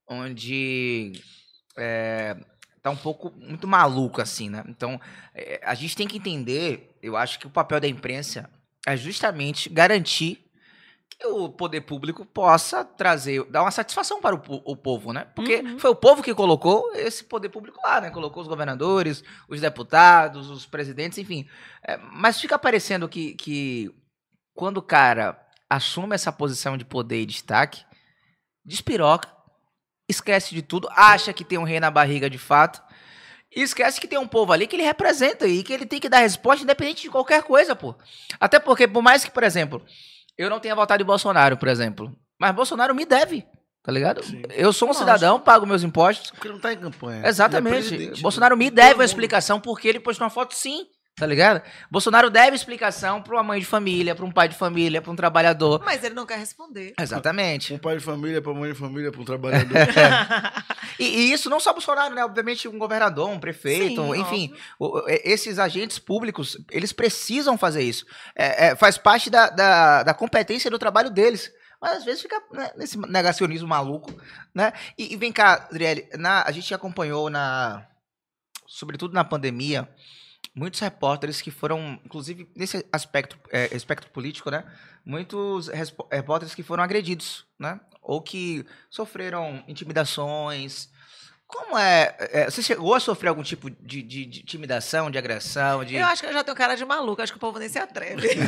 onde 0.09 1.13
é, 1.79 2.37
tá 2.83 2.91
um 2.91 2.97
pouco 2.97 3.33
muito 3.37 3.67
maluco, 3.67 4.21
assim, 4.21 4.49
né? 4.49 4.65
Então, 4.69 5.01
é, 5.35 5.61
a 5.65 5.75
gente 5.75 5.97
tem 5.97 6.07
que 6.07 6.17
entender, 6.17 6.97
eu 7.03 7.17
acho 7.17 7.39
que 7.39 7.47
o 7.47 7.51
papel 7.51 7.81
da 7.81 7.89
imprensa 7.89 8.51
é 8.87 8.97
justamente 8.97 9.69
garantir 9.69 10.45
que 11.09 11.27
o 11.27 11.49
poder 11.49 11.81
público 11.81 12.25
possa 12.25 12.85
trazer, 12.85 13.45
dar 13.51 13.63
uma 13.63 13.71
satisfação 13.71 14.21
para 14.21 14.37
o, 14.37 14.41
o 14.65 14.77
povo, 14.77 15.13
né? 15.13 15.27
Porque 15.35 15.57
uhum. 15.57 15.79
foi 15.79 15.91
o 15.91 15.97
povo 15.97 16.23
que 16.23 16.35
colocou 16.35 16.93
esse 16.95 17.25
poder 17.25 17.49
público 17.49 17.81
lá, 17.83 18.01
né? 18.01 18.11
Colocou 18.11 18.43
os 18.43 18.49
governadores, 18.49 19.25
os 19.49 19.61
deputados, 19.61 20.49
os 20.49 20.65
presidentes, 20.65 21.19
enfim. 21.19 21.49
É, 21.83 21.97
mas 21.97 22.41
fica 22.41 22.59
parecendo 22.59 23.09
que, 23.09 23.35
que 23.35 23.91
quando 24.55 24.77
o 24.77 24.83
cara 24.83 25.41
assume 25.69 26.15
essa 26.15 26.33
posição 26.33 26.77
de 26.77 26.85
poder 26.85 27.23
e 27.23 27.27
destaque, 27.27 27.85
despiroca, 28.65 29.29
esquece 30.09 30.55
de 30.55 30.63
tudo, 30.63 30.89
acha 30.93 31.33
que 31.33 31.45
tem 31.45 31.59
um 31.59 31.65
rei 31.65 31.79
na 31.81 31.91
barriga 31.91 32.31
de 32.31 32.39
fato, 32.39 32.83
e 33.55 33.63
esquece 33.63 34.01
que 34.01 34.09
tem 34.09 34.19
um 34.19 34.27
povo 34.27 34.53
ali 34.53 34.67
que 34.67 34.77
ele 34.77 34.83
representa 34.83 35.47
e 35.47 35.63
que 35.63 35.73
ele 35.73 35.87
tem 35.87 36.01
que 36.01 36.09
dar 36.09 36.19
resposta 36.19 36.63
independente 36.63 37.03
de 37.03 37.11
qualquer 37.11 37.43
coisa, 37.43 37.75
pô. 37.75 37.95
Até 38.39 38.59
porque, 38.59 38.87
por 38.87 39.03
mais 39.03 39.25
que, 39.25 39.31
por 39.31 39.43
exemplo, 39.43 39.83
eu 40.37 40.51
não 40.51 40.61
tenha 40.61 40.75
votado 40.75 41.03
em 41.03 41.07
Bolsonaro, 41.07 41.57
por 41.57 41.69
exemplo. 41.69 42.15
Mas 42.39 42.55
Bolsonaro 42.55 42.95
me 42.95 43.05
deve. 43.05 43.47
Tá 43.83 43.93
ligado? 43.93 44.23
Sim. 44.23 44.43
Eu 44.51 44.71
sou 44.73 44.87
um 44.87 44.91
Nossa. 44.91 45.01
cidadão, 45.01 45.41
pago 45.41 45.65
meus 45.65 45.83
impostos. 45.83 46.31
Porque 46.31 46.49
não 46.49 46.59
tá 46.59 46.73
em 46.73 46.77
campanha. 46.77 47.27
Exatamente. 47.27 48.13
É 48.19 48.21
Bolsonaro 48.21 48.57
me 48.57 48.71
deve 48.71 48.95
uma 48.95 49.05
explicação 49.05 49.59
porque 49.59 49.89
ele 49.89 49.99
postou 49.99 50.27
uma 50.27 50.31
foto 50.31 50.55
sim. 50.55 50.87
Tá 51.19 51.27
ligado? 51.27 51.63
Bolsonaro 51.91 52.31
deve 52.31 52.55
explicação 52.55 53.21
para 53.21 53.35
uma 53.35 53.43
mãe 53.43 53.61
de 53.61 53.67
família, 53.67 54.15
para 54.15 54.25
um 54.25 54.31
pai 54.31 54.49
de 54.49 54.55
família, 54.55 55.03
para 55.03 55.11
um 55.11 55.17
trabalhador. 55.17 55.83
Mas 55.85 56.05
ele 56.05 56.15
não 56.15 56.25
quer 56.25 56.39
responder. 56.39 56.95
Exatamente. 56.99 57.75
Um 57.75 57.79
pai 57.79 57.97
de 57.97 58.05
família, 58.05 58.41
para 58.41 58.53
uma 58.53 58.61
mãe 58.61 58.73
de 58.73 58.79
família, 58.79 59.11
para 59.11 59.21
um 59.21 59.25
trabalhador. 59.25 59.75
e, 60.99 61.05
e, 61.05 61.33
isso 61.33 61.51
não 61.51 61.59
só 61.59 61.73
Bolsonaro, 61.73 62.15
né? 62.15 62.25
Obviamente 62.25 62.69
um 62.69 62.79
governador, 62.79 63.29
um 63.29 63.41
prefeito, 63.41 64.03
Sim, 64.03 64.21
enfim. 64.21 64.55
O, 64.79 65.03
esses 65.09 65.59
agentes 65.59 65.99
públicos, 65.99 66.57
eles 66.71 66.93
precisam 66.93 67.59
fazer 67.59 67.83
isso. 67.83 68.07
É, 68.37 68.69
é, 68.69 68.77
faz 68.77 68.97
parte 68.97 69.29
da, 69.29 69.51
da, 69.51 70.03
da 70.05 70.15
competência 70.15 70.71
do 70.71 70.79
trabalho 70.79 71.11
deles 71.11 71.53
mas 71.81 71.99
às 71.99 72.05
vezes 72.05 72.23
fica 72.23 72.43
né, 72.53 72.73
nesse 72.77 72.99
negacionismo 72.99 73.69
maluco, 73.69 74.13
né? 74.53 74.73
E, 74.99 75.15
e 75.15 75.17
vem 75.17 75.33
cá, 75.33 75.69
Adriele, 75.71 76.09
na, 76.19 76.43
a 76.43 76.51
gente 76.51 76.75
acompanhou 76.75 77.31
na, 77.31 77.87
sobretudo 78.67 79.15
na 79.15 79.25
pandemia, 79.25 79.89
muitos 80.59 80.81
repórteres 80.81 81.41
que 81.41 81.53
foram, 81.53 82.01
inclusive 82.05 82.51
nesse 82.55 82.85
aspecto, 82.93 83.39
é, 83.51 83.75
aspecto 83.75 84.11
político, 84.11 84.51
né? 84.51 84.65
Muitos 85.05 85.69
repórteres 86.11 86.55
que 86.55 86.65
foram 86.65 86.83
agredidos, 86.83 87.47
né? 87.59 87.81
Ou 88.03 88.21
que 88.21 88.67
sofreram 88.91 89.63
intimidações. 89.69 90.91
Como 91.47 91.79
é, 91.79 92.15
é 92.19 92.51
Você 92.51 92.63
chegou 92.63 92.93
a 92.95 93.01
sofrer 93.01 93.29
algum 93.29 93.43
tipo 93.43 93.71
de, 93.71 94.03
de, 94.03 94.27
de, 94.27 94.41
intimidação, 94.41 95.11
de 95.11 95.17
agressão? 95.17 95.85
De... 95.85 95.95
Eu 95.95 96.07
acho 96.07 96.23
que 96.23 96.29
eu 96.29 96.33
já 96.33 96.43
tenho 96.43 96.57
cara 96.57 96.75
de 96.75 96.85
maluco, 96.85 97.23
acho 97.23 97.33
que 97.33 97.39
o 97.39 97.41
povo 97.41 97.59
nem 97.59 97.69
se 97.69 97.79
atreve. 97.79 98.29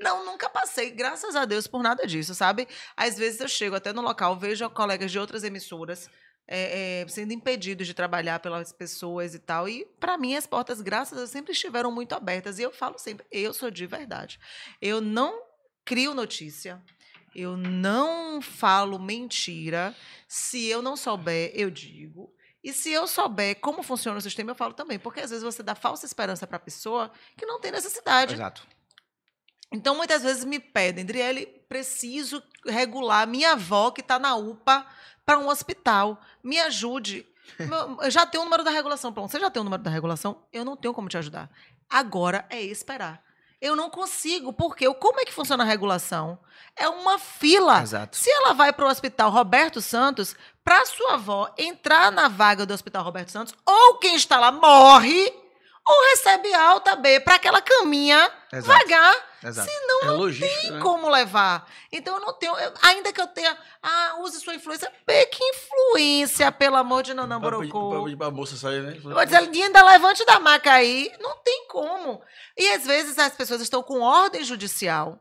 Não, 0.00 0.24
nunca 0.24 0.48
passei, 0.48 0.90
graças 0.90 1.36
a 1.36 1.44
Deus, 1.44 1.66
por 1.66 1.82
nada 1.82 2.06
disso, 2.06 2.34
sabe? 2.34 2.66
Às 2.96 3.18
vezes 3.18 3.38
eu 3.38 3.48
chego 3.48 3.76
até 3.76 3.92
no 3.92 4.00
local, 4.00 4.34
vejo 4.34 4.68
colegas 4.70 5.12
de 5.12 5.18
outras 5.18 5.44
emissoras 5.44 6.08
é, 6.52 7.02
é, 7.02 7.08
sendo 7.08 7.32
impedidos 7.32 7.86
de 7.86 7.94
trabalhar 7.94 8.40
pelas 8.40 8.72
pessoas 8.72 9.36
e 9.36 9.38
tal. 9.38 9.68
E, 9.68 9.86
para 10.00 10.18
mim, 10.18 10.34
as 10.34 10.48
portas, 10.48 10.80
graças 10.80 11.12
a 11.12 11.16
Deus, 11.18 11.30
sempre 11.30 11.52
estiveram 11.52 11.92
muito 11.92 12.12
abertas. 12.12 12.58
E 12.58 12.62
eu 12.62 12.72
falo 12.72 12.98
sempre, 12.98 13.24
eu 13.30 13.54
sou 13.54 13.70
de 13.70 13.86
verdade. 13.86 14.40
Eu 14.82 15.00
não 15.00 15.40
crio 15.84 16.12
notícia. 16.12 16.82
Eu 17.32 17.56
não 17.56 18.42
falo 18.42 18.98
mentira. 18.98 19.94
Se 20.26 20.66
eu 20.66 20.82
não 20.82 20.96
souber, 20.96 21.52
eu 21.54 21.70
digo. 21.70 22.34
E 22.64 22.72
se 22.72 22.90
eu 22.90 23.06
souber 23.06 23.60
como 23.60 23.84
funciona 23.84 24.18
o 24.18 24.20
sistema, 24.20 24.50
eu 24.50 24.56
falo 24.56 24.74
também. 24.74 24.98
Porque 24.98 25.20
às 25.20 25.30
vezes 25.30 25.44
você 25.44 25.62
dá 25.62 25.76
falsa 25.76 26.04
esperança 26.04 26.48
para 26.48 26.56
a 26.56 26.60
pessoa 26.60 27.12
que 27.36 27.46
não 27.46 27.60
tem 27.60 27.70
necessidade. 27.70 28.34
Exato. 28.34 28.66
Então, 29.72 29.94
muitas 29.94 30.24
vezes 30.24 30.44
me 30.44 30.58
pedem, 30.58 31.04
Driele, 31.04 31.46
preciso 31.68 32.42
regular 32.66 33.24
minha 33.28 33.52
avó 33.52 33.92
que 33.92 34.00
está 34.00 34.18
na 34.18 34.34
UPA 34.34 34.84
para 35.30 35.38
um 35.38 35.48
hospital. 35.48 36.20
Me 36.42 36.58
ajude. 36.58 37.24
Eu 38.02 38.10
já 38.10 38.26
tenho 38.26 38.42
o 38.42 38.44
número 38.44 38.64
da 38.64 38.70
regulação. 38.72 39.12
Pronto, 39.12 39.30
você 39.30 39.38
já 39.38 39.48
tem 39.48 39.60
o 39.60 39.64
número 39.64 39.80
da 39.80 39.90
regulação? 39.90 40.42
Eu 40.52 40.64
não 40.64 40.76
tenho 40.76 40.92
como 40.92 41.08
te 41.08 41.16
ajudar. 41.16 41.48
Agora 41.88 42.44
é 42.50 42.60
esperar. 42.60 43.22
Eu 43.60 43.76
não 43.76 43.90
consigo, 43.90 44.52
porque 44.52 44.92
como 44.94 45.20
é 45.20 45.24
que 45.24 45.32
funciona 45.32 45.62
a 45.62 45.66
regulação? 45.66 46.36
É 46.74 46.88
uma 46.88 47.16
fila. 47.16 47.80
Exato. 47.80 48.16
Se 48.16 48.28
ela 48.28 48.54
vai 48.54 48.72
para 48.72 48.86
o 48.86 48.88
Hospital 48.88 49.30
Roberto 49.30 49.80
Santos, 49.80 50.34
para 50.64 50.84
sua 50.86 51.14
avó 51.14 51.54
entrar 51.56 52.10
na 52.10 52.26
vaga 52.26 52.66
do 52.66 52.74
Hospital 52.74 53.04
Roberto 53.04 53.30
Santos, 53.30 53.54
ou 53.64 53.98
quem 53.98 54.16
está 54.16 54.40
lá 54.40 54.50
morre, 54.50 55.32
ou 55.86 56.10
recebe 56.10 56.52
alta 56.54 56.94
B 56.96 57.20
para 57.20 57.36
aquela 57.36 57.60
caminha 57.60 58.30
Exato. 58.52 58.78
vagar. 58.78 59.30
Exato. 59.42 59.70
Senão 59.70 60.00
é 60.02 60.06
não 60.06 60.16
logística, 60.16 60.60
tem 60.60 60.70
né? 60.72 60.80
como 60.80 61.08
levar. 61.08 61.66
Então 61.90 62.14
eu 62.16 62.20
não 62.20 62.32
tenho. 62.34 62.54
Eu, 62.58 62.74
ainda 62.82 63.12
que 63.12 63.20
eu 63.20 63.26
tenha. 63.26 63.56
Ah, 63.82 64.16
use 64.20 64.38
sua 64.40 64.54
influência. 64.54 64.92
Pê, 65.06 65.24
que 65.26 65.42
influência, 65.42 66.52
pelo 66.52 66.76
amor 66.76 67.02
de 67.02 67.14
Nanã 67.14 67.40
Borocô. 67.40 68.04
Pra 68.16 68.30
moça 68.30 68.56
sair, 68.56 68.82
né? 68.82 68.96
Eu 69.02 69.10
vou 69.10 69.24
dizer, 69.24 69.38
ainda 69.38 69.82
levante 69.82 70.24
da 70.26 70.38
maca 70.38 70.72
aí. 70.72 71.10
Não 71.20 71.36
tem 71.38 71.66
como. 71.68 72.22
E 72.56 72.70
às 72.72 72.84
vezes 72.84 73.18
as 73.18 73.34
pessoas 73.34 73.62
estão 73.62 73.82
com 73.82 74.00
ordem 74.00 74.44
judicial, 74.44 75.18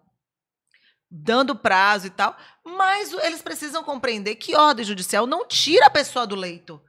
dando 1.10 1.56
prazo 1.56 2.08
e 2.08 2.10
tal, 2.10 2.36
mas 2.66 3.14
eles 3.14 3.42
precisam 3.42 3.84
compreender 3.84 4.36
que 4.36 4.56
ordem 4.56 4.84
judicial 4.84 5.26
não 5.26 5.48
tira 5.48 5.86
a 5.86 5.90
pessoa 5.90 6.28
do 6.28 6.36
leito. 6.36 6.82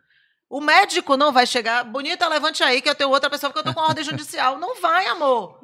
O 0.51 0.61
médico 0.61 1.17
não 1.17 1.33
vai 1.33 1.47
chegar, 1.47 1.85
bonita, 1.85 2.27
levante 2.27 2.65
aí 2.65 2.83
que 2.83 2.91
eu 2.91 2.95
tenho 2.97 3.09
outra 3.09 3.31
pessoa 3.31 3.53
porque 3.53 3.61
eu 3.61 3.73
tô 3.73 3.81
com 3.81 3.87
ordem 3.87 4.03
judicial. 4.03 4.59
Não 4.59 4.81
vai, 4.81 5.07
amor. 5.07 5.61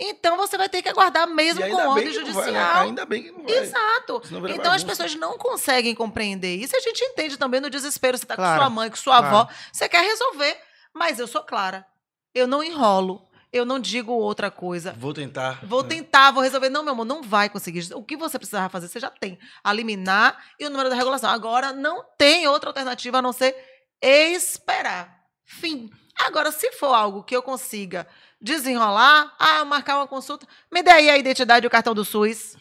Então 0.00 0.38
você 0.38 0.56
vai 0.56 0.66
ter 0.66 0.80
que 0.80 0.88
aguardar 0.88 1.28
mesmo 1.28 1.60
com 1.60 1.88
ordem 1.88 2.10
judicial. 2.10 2.44
Vai, 2.44 2.52
né? 2.52 2.80
Ainda 2.80 3.04
bem 3.04 3.24
que 3.24 3.30
não 3.30 3.42
vai. 3.42 3.54
Exato. 3.54 4.22
Então 4.48 4.72
as 4.72 4.82
pessoas 4.82 5.14
não 5.14 5.36
conseguem 5.36 5.94
compreender 5.94 6.56
isso. 6.56 6.74
A 6.74 6.80
gente 6.80 7.04
entende 7.04 7.36
também 7.36 7.60
no 7.60 7.68
desespero. 7.68 8.16
Você 8.16 8.24
está 8.24 8.34
claro. 8.34 8.54
com 8.54 8.64
sua 8.64 8.70
mãe, 8.70 8.88
com 8.88 8.96
sua 8.96 9.18
claro. 9.18 9.36
avó, 9.36 9.48
você 9.70 9.86
quer 9.90 10.02
resolver. 10.02 10.56
Mas 10.94 11.18
eu 11.18 11.26
sou 11.26 11.42
clara. 11.42 11.86
Eu 12.34 12.46
não 12.46 12.64
enrolo. 12.64 13.28
Eu 13.52 13.66
não 13.66 13.78
digo 13.78 14.12
outra 14.12 14.50
coisa. 14.50 14.94
Vou 14.96 15.12
tentar. 15.12 15.58
Vou 15.66 15.84
tentar, 15.84 16.30
vou 16.30 16.42
resolver. 16.42 16.70
Não, 16.70 16.82
meu 16.82 16.94
amor, 16.94 17.04
não 17.04 17.20
vai 17.20 17.50
conseguir. 17.50 17.92
O 17.94 18.02
que 18.02 18.16
você 18.16 18.38
precisava 18.38 18.70
fazer, 18.70 18.88
você 18.88 19.00
já 19.00 19.10
tem. 19.10 19.38
Eliminar 19.68 20.42
e 20.58 20.64
o 20.64 20.70
número 20.70 20.88
da 20.88 20.96
regulação. 20.96 21.28
Agora 21.28 21.72
não 21.72 22.02
tem 22.16 22.46
outra 22.46 22.70
alternativa 22.70 23.18
a 23.18 23.22
não 23.22 23.32
ser 23.32 23.54
esperar. 24.02 25.24
Fim. 25.44 25.90
Agora, 26.18 26.52
se 26.52 26.72
for 26.72 26.94
algo 26.94 27.22
que 27.24 27.34
eu 27.34 27.42
consiga 27.42 28.06
desenrolar, 28.40 29.34
ah, 29.38 29.64
marcar 29.64 29.96
uma 29.96 30.06
consulta, 30.08 30.46
me 30.70 30.82
dê 30.82 30.90
aí 30.90 31.10
a 31.10 31.18
identidade 31.18 31.64
e 31.64 31.68
o 31.68 31.70
cartão 31.70 31.94
do 31.94 32.04
SUS. 32.04 32.56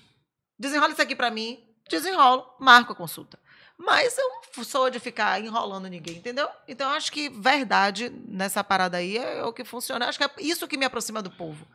Desenrola 0.57 0.91
isso 0.91 1.01
aqui 1.01 1.15
para 1.15 1.31
mim, 1.31 1.63
desenrolo, 1.89 2.45
marco 2.59 2.91
a 2.91 2.95
consulta. 2.95 3.39
Mas 3.77 4.17
eu 4.17 4.29
não 4.57 4.63
sou 4.65 4.89
de 4.89 4.99
ficar 4.99 5.39
enrolando 5.41 5.87
ninguém, 5.87 6.17
entendeu? 6.17 6.49
Então, 6.67 6.89
acho 6.91 7.11
que 7.13 7.29
verdade 7.29 8.09
nessa 8.27 8.61
parada 8.61 8.97
aí 8.97 9.17
é 9.17 9.41
o 9.43 9.53
que 9.53 9.63
funciona. 9.63 10.05
Acho 10.07 10.17
que 10.17 10.25
é 10.25 10.31
isso 10.39 10.67
que 10.67 10.75
me 10.77 10.83
aproxima 10.85 11.21
do 11.21 11.31
povo. 11.31 11.65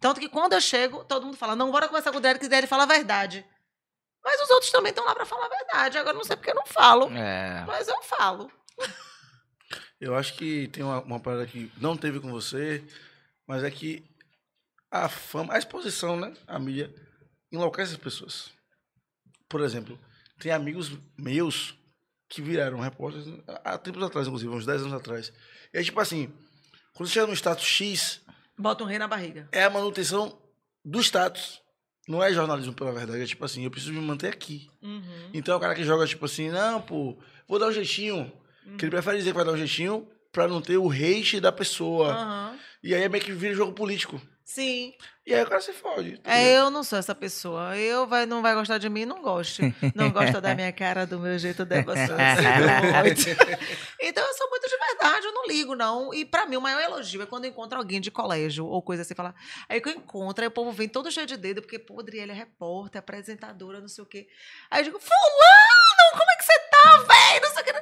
Tanto 0.00 0.18
que 0.18 0.28
quando 0.28 0.54
eu 0.54 0.60
chego, 0.60 1.04
todo 1.04 1.24
mundo 1.24 1.36
fala, 1.36 1.54
não, 1.54 1.70
bora 1.70 1.86
conversar 1.86 2.10
com 2.10 2.18
o 2.18 2.20
Derek, 2.20 2.48
que 2.48 2.52
ele 2.52 2.66
fala 2.66 2.82
a 2.82 2.86
verdade. 2.86 3.46
Mas 4.24 4.40
os 4.40 4.50
outros 4.50 4.72
também 4.72 4.90
estão 4.90 5.04
lá 5.04 5.14
para 5.14 5.24
falar 5.24 5.46
a 5.46 5.48
verdade. 5.48 5.98
Agora 5.98 6.16
não 6.16 6.24
sei 6.24 6.34
porque 6.34 6.50
eu 6.50 6.54
não 6.56 6.66
falo, 6.66 7.08
É. 7.16 7.64
mas 7.64 7.86
eu 7.86 8.02
falo. 8.02 8.50
Eu 10.02 10.16
acho 10.16 10.34
que 10.34 10.66
tem 10.66 10.82
uma, 10.82 11.00
uma 11.02 11.20
parada 11.20 11.46
que 11.46 11.70
não 11.76 11.96
teve 11.96 12.18
com 12.18 12.28
você, 12.28 12.82
mas 13.46 13.62
é 13.62 13.70
que 13.70 14.02
a 14.90 15.08
fama, 15.08 15.54
a 15.54 15.58
exposição, 15.58 16.18
né? 16.18 16.34
A 16.44 16.58
mídia 16.58 16.92
enlouquece 17.52 17.92
as 17.92 17.98
pessoas. 17.98 18.50
Por 19.48 19.60
exemplo, 19.60 19.96
tem 20.40 20.50
amigos 20.50 20.90
meus 21.16 21.76
que 22.28 22.42
viraram 22.42 22.80
repórteres 22.80 23.28
há 23.62 23.78
tempos 23.78 24.02
atrás, 24.02 24.26
inclusive, 24.26 24.52
uns 24.52 24.66
10 24.66 24.82
anos 24.82 24.94
atrás. 24.94 25.32
E 25.72 25.78
é 25.78 25.84
tipo 25.84 26.00
assim, 26.00 26.32
quando 26.94 27.08
você 27.08 27.14
chega 27.14 27.28
no 27.28 27.32
status 27.36 27.64
X, 27.64 28.20
Bota 28.58 28.82
um 28.82 28.86
rei 28.88 28.98
na 28.98 29.06
barriga. 29.06 29.48
é 29.52 29.62
a 29.62 29.70
manutenção 29.70 30.36
do 30.84 31.00
status. 31.00 31.62
Não 32.08 32.20
é 32.20 32.32
jornalismo 32.32 32.74
pela 32.74 32.90
verdade, 32.90 33.22
é 33.22 33.26
tipo 33.26 33.44
assim, 33.44 33.62
eu 33.62 33.70
preciso 33.70 33.92
me 33.92 34.00
manter 34.00 34.32
aqui. 34.32 34.68
Uhum. 34.82 35.30
Então 35.32 35.54
é 35.54 35.56
o 35.56 35.60
cara 35.60 35.76
que 35.76 35.84
joga 35.84 36.04
tipo 36.08 36.24
assim, 36.24 36.50
não, 36.50 36.82
pô, 36.82 37.16
vou 37.46 37.60
dar 37.60 37.68
um 37.68 37.72
jeitinho. 37.72 38.32
Que 38.78 38.84
ele 38.84 38.90
prefere 38.90 39.18
dizer 39.18 39.30
que 39.30 39.36
vai 39.36 39.44
dar 39.44 39.52
um 39.52 39.56
jeitinho 39.56 40.08
pra 40.30 40.48
não 40.48 40.60
ter 40.62 40.76
o 40.76 40.90
hate 40.90 41.40
da 41.40 41.52
pessoa. 41.52 42.12
Aham. 42.12 42.58
E 42.82 42.94
aí 42.94 43.02
é 43.02 43.08
meio 43.08 43.22
que 43.22 43.32
vira 43.32 43.54
jogo 43.54 43.72
político. 43.72 44.20
Sim. 44.44 44.92
E 45.24 45.32
aí 45.32 45.42
o 45.42 45.46
cara 45.46 45.60
se 45.60 45.72
fode. 45.72 46.18
tá 46.18 46.34
É, 46.34 46.58
eu 46.58 46.68
não 46.68 46.82
sou 46.82 46.98
essa 46.98 47.14
pessoa. 47.14 47.76
Eu 47.78 48.06
vai, 48.06 48.26
não 48.26 48.42
vai 48.42 48.54
gostar 48.54 48.76
de 48.76 48.88
mim, 48.88 49.06
não 49.06 49.22
goste. 49.22 49.74
Não 49.94 50.10
gosta 50.10 50.40
da 50.40 50.54
minha 50.54 50.72
cara, 50.72 51.06
do 51.06 51.18
meu 51.18 51.38
jeito 51.38 51.64
de 51.64 51.80
você. 51.82 52.12
Então 54.00 54.26
eu 54.26 54.34
sou 54.34 54.50
muito 54.50 54.68
de 54.68 54.76
verdade, 54.76 55.26
eu 55.26 55.32
não 55.32 55.46
ligo, 55.46 55.74
não. 55.74 56.12
E 56.12 56.24
pra 56.24 56.44
mim, 56.44 56.56
o 56.56 56.60
maior 56.60 56.80
elogio 56.82 57.22
é 57.22 57.26
quando 57.26 57.44
eu 57.44 57.50
encontro 57.50 57.78
alguém 57.78 58.00
de 58.00 58.10
colégio 58.10 58.66
ou 58.66 58.82
coisa 58.82 59.02
assim, 59.02 59.14
falar. 59.14 59.34
Aí 59.68 59.80
que 59.80 59.88
eu 59.88 59.94
encontro, 59.94 60.42
aí 60.42 60.48
o 60.48 60.50
povo 60.50 60.72
vem 60.72 60.88
todo 60.88 61.10
cheio 61.10 61.26
de 61.26 61.36
dedo, 61.36 61.62
porque, 61.62 61.78
pô, 61.78 62.00
Adriele 62.00 62.32
é 62.32 62.34
repórter, 62.34 62.98
apresentadora, 62.98 63.80
não 63.80 63.88
sei 63.88 64.02
o 64.02 64.06
quê. 64.06 64.26
Aí 64.70 64.80
eu 64.80 64.84
digo, 64.84 64.98
Fulano, 64.98 66.10
como 66.12 66.30
é 66.30 66.36
que 66.36 66.44
você 66.44 66.58
tá, 66.70 66.98
véi? 66.98 67.40
Não 67.40 67.50
sei 67.50 67.62
o 67.62 67.64
quê. 67.64 67.72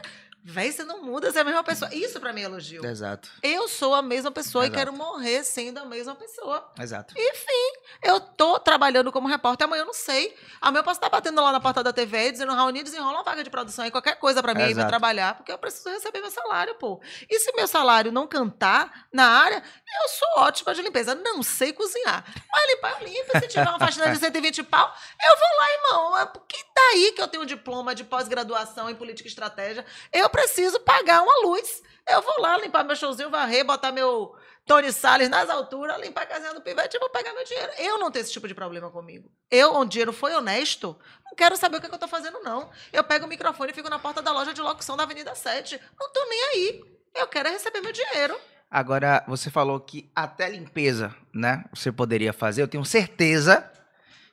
Véi, 0.42 0.72
você 0.72 0.84
não 0.84 1.02
muda, 1.02 1.30
você 1.30 1.38
é 1.38 1.42
a 1.42 1.44
mesma 1.44 1.62
pessoa. 1.62 1.94
Isso 1.94 2.18
pra 2.18 2.32
mim 2.32 2.40
é 2.40 2.44
elogio. 2.44 2.84
Exato. 2.84 3.28
Eu 3.42 3.68
sou 3.68 3.94
a 3.94 4.00
mesma 4.00 4.30
pessoa 4.30 4.64
Exato. 4.64 4.74
e 4.74 4.78
quero 4.78 4.92
morrer 4.92 5.44
sendo 5.44 5.78
a 5.78 5.84
mesma 5.84 6.14
pessoa. 6.14 6.72
Exato. 6.80 7.14
Enfim, 7.16 7.72
eu 8.02 8.18
tô 8.18 8.58
trabalhando 8.58 9.12
como 9.12 9.28
repórter, 9.28 9.66
amanhã 9.66 9.82
eu 9.82 9.86
não 9.86 9.92
sei. 9.92 10.34
Amanhã 10.60 10.80
eu 10.80 10.84
posso 10.84 10.96
estar 10.96 11.10
batendo 11.10 11.42
lá 11.42 11.52
na 11.52 11.60
porta 11.60 11.82
da 11.82 11.92
TV 11.92 12.32
dizendo, 12.32 12.54
Raoni, 12.54 12.82
desenrola 12.82 13.18
uma 13.18 13.22
vaga 13.22 13.44
de 13.44 13.50
produção 13.50 13.84
aí, 13.84 13.90
qualquer 13.90 14.16
coisa 14.18 14.42
pra 14.42 14.54
mim 14.54 14.62
aí, 14.62 14.72
pra 14.72 14.80
Exato. 14.82 14.88
trabalhar, 14.88 15.34
porque 15.34 15.52
eu 15.52 15.58
preciso 15.58 15.90
receber 15.90 16.20
meu 16.22 16.30
salário, 16.30 16.74
pô. 16.76 17.00
E 17.28 17.38
se 17.38 17.52
meu 17.54 17.68
salário 17.68 18.10
não 18.10 18.26
cantar 18.26 19.08
na 19.12 19.26
área, 19.28 19.62
eu 20.02 20.08
sou 20.08 20.28
ótima 20.44 20.74
de 20.74 20.80
limpeza. 20.80 21.14
Não 21.14 21.42
sei 21.42 21.72
cozinhar. 21.74 22.24
Mas 22.50 22.66
limpar 22.70 22.98
eu 23.00 23.06
limpo. 23.06 23.38
Se 23.38 23.46
tiver 23.48 23.68
uma 23.68 23.78
faxina 23.78 24.10
de 24.10 24.18
120 24.18 24.62
pau, 24.62 24.94
eu 25.22 25.36
vou 25.36 25.48
lá, 25.58 25.72
irmão. 25.72 26.18
É 26.18 26.26
porque 26.26 26.56
daí 26.74 27.12
que 27.12 27.20
eu 27.20 27.28
tenho 27.28 27.42
um 27.42 27.46
diploma 27.46 27.94
de 27.94 28.04
pós-graduação 28.04 28.88
em 28.88 28.94
política 28.94 29.28
e 29.28 29.30
estratégia. 29.30 29.84
Eu 30.12 30.29
preciso 30.30 30.80
pagar 30.80 31.22
uma 31.22 31.46
luz. 31.46 31.82
Eu 32.08 32.22
vou 32.22 32.40
lá 32.40 32.58
limpar 32.58 32.84
meu 32.84 32.96
showzinho, 32.96 33.30
varrer, 33.30 33.64
botar 33.64 33.92
meu 33.92 34.34
Tony 34.66 34.92
Salles 34.92 35.28
nas 35.28 35.50
alturas, 35.50 36.00
limpar 36.00 36.22
a 36.22 36.26
casinha 36.26 36.54
do 36.54 36.60
pivete 36.60 36.96
e 36.96 37.00
vou 37.00 37.10
pegar 37.10 37.32
meu 37.32 37.44
dinheiro. 37.44 37.72
Eu 37.78 37.98
não 37.98 38.10
tenho 38.10 38.22
esse 38.22 38.32
tipo 38.32 38.48
de 38.48 38.54
problema 38.54 38.90
comigo. 38.90 39.30
Eu, 39.50 39.74
onde 39.74 39.86
o 39.86 39.90
dinheiro 39.90 40.12
foi 40.12 40.34
honesto, 40.34 40.96
não 41.24 41.34
quero 41.34 41.56
saber 41.56 41.76
o 41.76 41.80
que, 41.80 41.86
é 41.86 41.88
que 41.88 41.94
eu 41.94 42.00
tô 42.00 42.08
fazendo, 42.08 42.40
não. 42.40 42.70
Eu 42.92 43.04
pego 43.04 43.26
o 43.26 43.28
microfone 43.28 43.72
e 43.72 43.74
fico 43.74 43.90
na 43.90 43.98
porta 43.98 44.22
da 44.22 44.32
loja 44.32 44.54
de 44.54 44.60
locução 44.60 44.96
da 44.96 45.02
Avenida 45.02 45.34
7. 45.34 45.80
Não 45.98 46.12
tô 46.12 46.24
nem 46.28 46.42
aí. 46.42 46.84
Eu 47.14 47.26
quero 47.26 47.48
é 47.48 47.52
receber 47.52 47.80
meu 47.80 47.92
dinheiro. 47.92 48.38
Agora, 48.70 49.24
você 49.26 49.50
falou 49.50 49.80
que 49.80 50.10
até 50.14 50.48
limpeza, 50.48 51.14
né? 51.34 51.64
Você 51.74 51.90
poderia 51.90 52.32
fazer. 52.32 52.62
Eu 52.62 52.68
tenho 52.68 52.84
certeza 52.84 53.68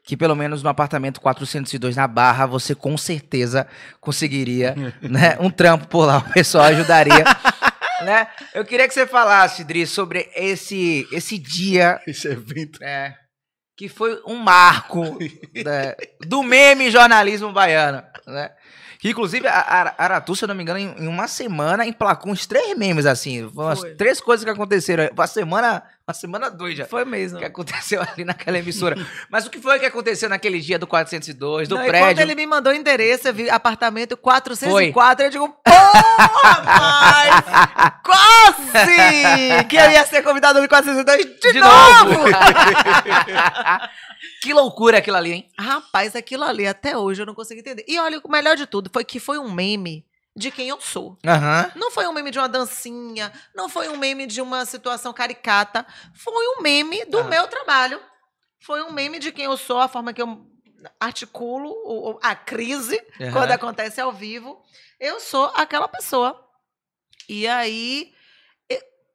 que 0.08 0.16
pelo 0.16 0.36
menos 0.38 0.64
no 0.64 0.70
apartamento 0.70 1.20
402 1.20 1.98
na 1.98 2.08
Barra, 2.08 2.46
você 2.46 2.74
com 2.74 2.98
certeza 2.98 3.68
conseguiria, 4.00 4.74
né? 5.04 5.38
Um 5.40 5.50
trampo 5.50 5.86
por 5.88 6.06
lá, 6.06 6.20
o 6.20 6.34
pessoal 6.34 6.64
ajudaria, 6.64 7.26
né? 8.06 8.28
Eu 8.54 8.64
queria 8.64 8.88
que 8.88 8.94
você 8.94 9.06
falasse, 9.06 9.66
Dri, 9.66 9.86
sobre 9.86 10.30
esse 10.34 11.06
esse 11.12 11.38
dia, 11.38 12.00
Esse 12.08 12.30
evento. 12.30 12.82
é, 12.82 13.14
que 13.76 13.90
foi 13.90 14.20
um 14.26 14.38
marco 14.38 15.20
né, 15.64 15.94
do 16.26 16.42
meme 16.42 16.90
jornalismo 16.90 17.52
baiano, 17.52 18.02
né? 18.26 18.50
Que, 19.00 19.10
inclusive, 19.12 19.48
a 19.48 19.94
Aratu, 19.98 20.36
se 20.36 20.44
eu 20.44 20.48
não 20.48 20.56
me 20.56 20.64
engano, 20.64 20.80
em, 20.80 21.08
uma 21.08 21.28
semana 21.28 21.86
emplacou 21.86 22.32
uns 22.32 22.46
três 22.48 22.76
memes, 22.78 23.06
assim. 23.06 23.50
Foi 23.54 23.66
umas 23.66 23.80
Foi. 23.80 23.96
três 23.96 24.20
coisas 24.20 24.44
que 24.44 24.50
aconteceram. 24.50 25.08
Uma 25.14 25.28
semana, 25.28 25.84
uma 26.08 26.14
semana 26.14 26.50
doida. 26.50 26.86
Foi 26.86 27.06
mesmo. 27.06 27.38
que 27.38 27.46
aconteceu 27.46 28.02
ali 28.14 28.26
naquela 28.26 28.58
emissora. 28.58 28.96
Mas 29.30 29.46
o 29.46 29.50
que 29.52 29.60
foi 29.60 29.78
que 29.80 29.86
aconteceu 29.86 30.28
naquele 30.30 30.60
dia 30.60 30.80
do 30.80 30.88
402, 30.88 31.68
do 31.68 31.76
Não, 31.76 31.86
prédio? 31.86 32.08
quando 32.08 32.20
ele 32.20 32.34
me 32.36 32.48
mandou 32.48 32.74
o 32.74 32.76
endereço, 32.76 33.28
eu 33.28 33.34
vi 33.34 33.50
apartamento 33.50 34.18
404, 34.18 35.26
eu 35.26 35.30
digo, 35.30 35.56
rapaz! 36.44 37.44
Quase! 38.04 39.64
Que 39.70 39.76
eu 39.78 39.92
ia 39.92 40.06
ser 40.06 40.24
convidado 40.24 40.60
no 40.62 40.68
402 40.68 41.26
de, 41.40 41.54
De 41.54 41.60
novo! 41.60 42.14
novo! 42.14 42.26
que 44.42 44.54
loucura 44.54 44.98
aquilo 45.00 45.18
ali, 45.18 45.32
hein? 45.32 45.50
Rapaz, 45.58 46.16
aquilo 46.16 46.44
ali, 46.44 46.66
até 46.68 46.98
hoje, 46.98 47.22
eu 47.22 47.26
não 47.26 47.34
consigo 47.36 47.60
entender. 47.60 47.84
E 47.88 48.00
olha, 48.00 48.20
o 48.24 48.32
melhor 48.32 48.56
de 48.56 48.66
tudo 48.66 48.90
foi 48.94 49.04
que 49.04 49.20
foi 49.20 49.38
um 49.38 49.52
meme 49.52 50.06
de 50.36 50.52
quem 50.52 50.70
eu 50.70 50.80
sou. 50.80 51.18
Aham. 51.26 51.72
Não 51.76 51.90
foi 51.92 52.06
um 52.08 52.14
meme 52.14 52.30
de 52.32 52.38
uma 52.38 52.48
dancinha, 52.48 53.32
não 53.56 53.68
foi 53.68 53.90
um 53.90 53.98
meme 53.98 54.28
de 54.28 54.40
uma 54.42 54.66
situação 54.66 55.12
caricata, 55.14 55.86
foi 56.14 56.48
um 56.58 56.62
meme 56.62 57.06
do 57.06 57.20
Ah. 57.20 57.24
meu 57.24 57.48
trabalho. 57.48 58.00
Foi 58.60 58.82
um 58.84 58.92
meme 58.92 59.20
de 59.20 59.32
quem 59.32 59.46
eu 59.46 59.56
sou, 59.58 59.80
a 59.80 59.88
forma 59.88 60.14
que 60.14 60.22
eu 60.22 60.46
articulo 61.00 62.20
a 62.22 62.36
crise 62.36 63.00
Aham. 63.20 63.32
quando 63.32 63.52
acontece 63.52 64.00
ao 64.00 64.12
vivo. 64.12 64.62
Eu 65.00 65.20
sou 65.20 65.46
aquela 65.56 65.88
pessoa. 65.88 66.44
E 67.30 67.48
aí, 67.48 68.14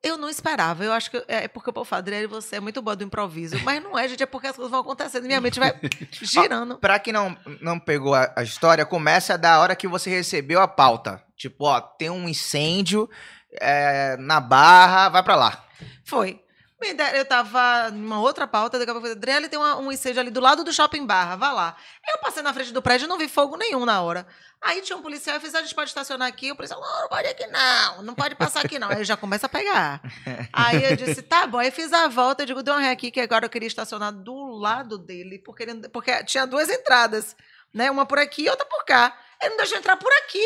eu, 0.03 0.19
não 0.19 0.29
esperava. 0.29 0.85
Eu 0.85 0.93
acho 0.93 1.11
que 1.11 1.25
é 1.29 1.47
porque 1.49 1.71
o 1.75 1.85
fala, 1.85 2.01
Adriele, 2.01 2.27
você 2.27 2.57
é 2.57 2.61
muito 2.61 2.83
boa 2.83 2.97
do 2.97 3.05
improviso. 3.05 3.59
Mas 3.65 3.83
não 3.83 3.99
é, 3.99 4.09
gente, 4.09 4.23
é 4.23 4.27
porque 4.27 4.49
as 4.49 4.57
coisas 4.57 4.71
vão 4.71 4.81
acontecendo. 4.81 5.27
Minha 5.27 5.41
mente 5.41 5.61
vai 5.61 5.75
girando. 6.11 6.79
Pra 6.79 6.99
quem 6.99 7.13
não, 7.13 7.37
não 7.61 7.79
pegou 7.79 8.15
a, 8.15 8.33
a 8.37 8.43
história, 8.43 8.85
começa 8.85 9.39
da 9.39 9.61
hora 9.61 9.77
que 9.77 9.87
você 9.87 10.11
recebeu 10.11 10.61
a 10.61 10.69
pauta. 10.69 11.23
Tipo, 11.37 11.67
ó, 11.67 11.81
tem 11.81 12.11
um 12.11 12.29
incêndio 12.29 13.09
é, 13.61 14.17
na 14.19 14.41
barra, 14.41 15.09
vai 15.09 15.23
pra 15.23 15.37
lá. 15.37 15.65
Foi. 16.05 16.41
Eu 16.85 17.25
tava 17.25 17.91
numa 17.91 18.21
outra 18.21 18.47
pauta, 18.47 18.79
daqui 18.79 18.91
a 18.91 18.95
pouco 18.95 19.07
eu 19.07 19.13
falei, 19.13 19.17
Adriele, 19.19 19.49
tem 19.49 19.59
uma- 19.59 19.77
um 19.79 19.91
incêndio 19.93 20.21
ali 20.21 20.31
do 20.31 20.41
lado 20.41 20.65
do 20.65 20.73
shopping 20.73 21.07
barra, 21.07 21.37
vá 21.37 21.53
lá. 21.53 21.77
Eu 22.13 22.19
passei 22.19 22.43
na 22.43 22.53
frente 22.53 22.73
do 22.73 22.83
prédio 22.83 23.05
e 23.05 23.09
não 23.09 23.17
vi 23.19 23.29
fogo 23.29 23.57
nenhum 23.57 23.85
na 23.85 24.01
hora. 24.03 24.27
Aí 24.61 24.81
tinha 24.81 24.97
um 24.97 25.03
policial 25.03 25.37
e 25.37 25.41
fez, 25.41 25.55
a 25.55 25.61
gente 25.63 25.75
pode 25.75 25.91
estacionar 25.91 26.29
aqui. 26.29 26.53
O 26.53 26.57
policial, 26.57 26.81
não, 26.81 27.01
não 27.03 27.09
pode 27.09 27.27
aqui 27.29 27.47
não, 27.49 28.03
não 28.03 28.15
pode 28.15 28.35
passar 28.37 28.65
aqui 28.65 28.79
não. 28.79 28.89
Aí 28.91 29.05
já 29.05 29.17
começa 29.17 29.47
a 29.47 29.49
pegar. 29.49 30.01
Aí 30.53 30.85
eu 30.85 30.97
disse, 30.97 31.21
tá 31.23 31.47
bom. 31.47 31.59
Aí 31.59 31.71
fiz 31.71 31.93
a 31.93 32.07
volta, 32.09 32.43
eu 32.43 32.47
digo, 32.47 32.63
dê 32.63 32.71
uma 32.71 32.81
ré 32.81 32.91
aqui, 32.91 33.11
que 33.11 33.21
agora 33.21 33.45
eu 33.47 33.51
queria 33.51 33.67
estacionar 33.67 34.13
do 34.13 34.35
lado 34.59 34.99
dele, 34.99 35.39
porque, 35.41 35.65
ele- 35.65 35.89
porque 35.89 36.23
tinha 36.25 36.47
duas 36.47 36.69
entradas, 36.69 37.35
né? 37.75 37.91
Uma 37.91 38.07
por 38.07 38.19
aqui 38.21 38.45
e 38.45 38.49
outra 38.51 38.65
por 38.67 38.85
cá. 38.85 39.17
Ele 39.41 39.51
não 39.51 39.57
deixou 39.59 39.79
entrar 39.79 39.97
por 39.97 40.13
aqui. 40.25 40.45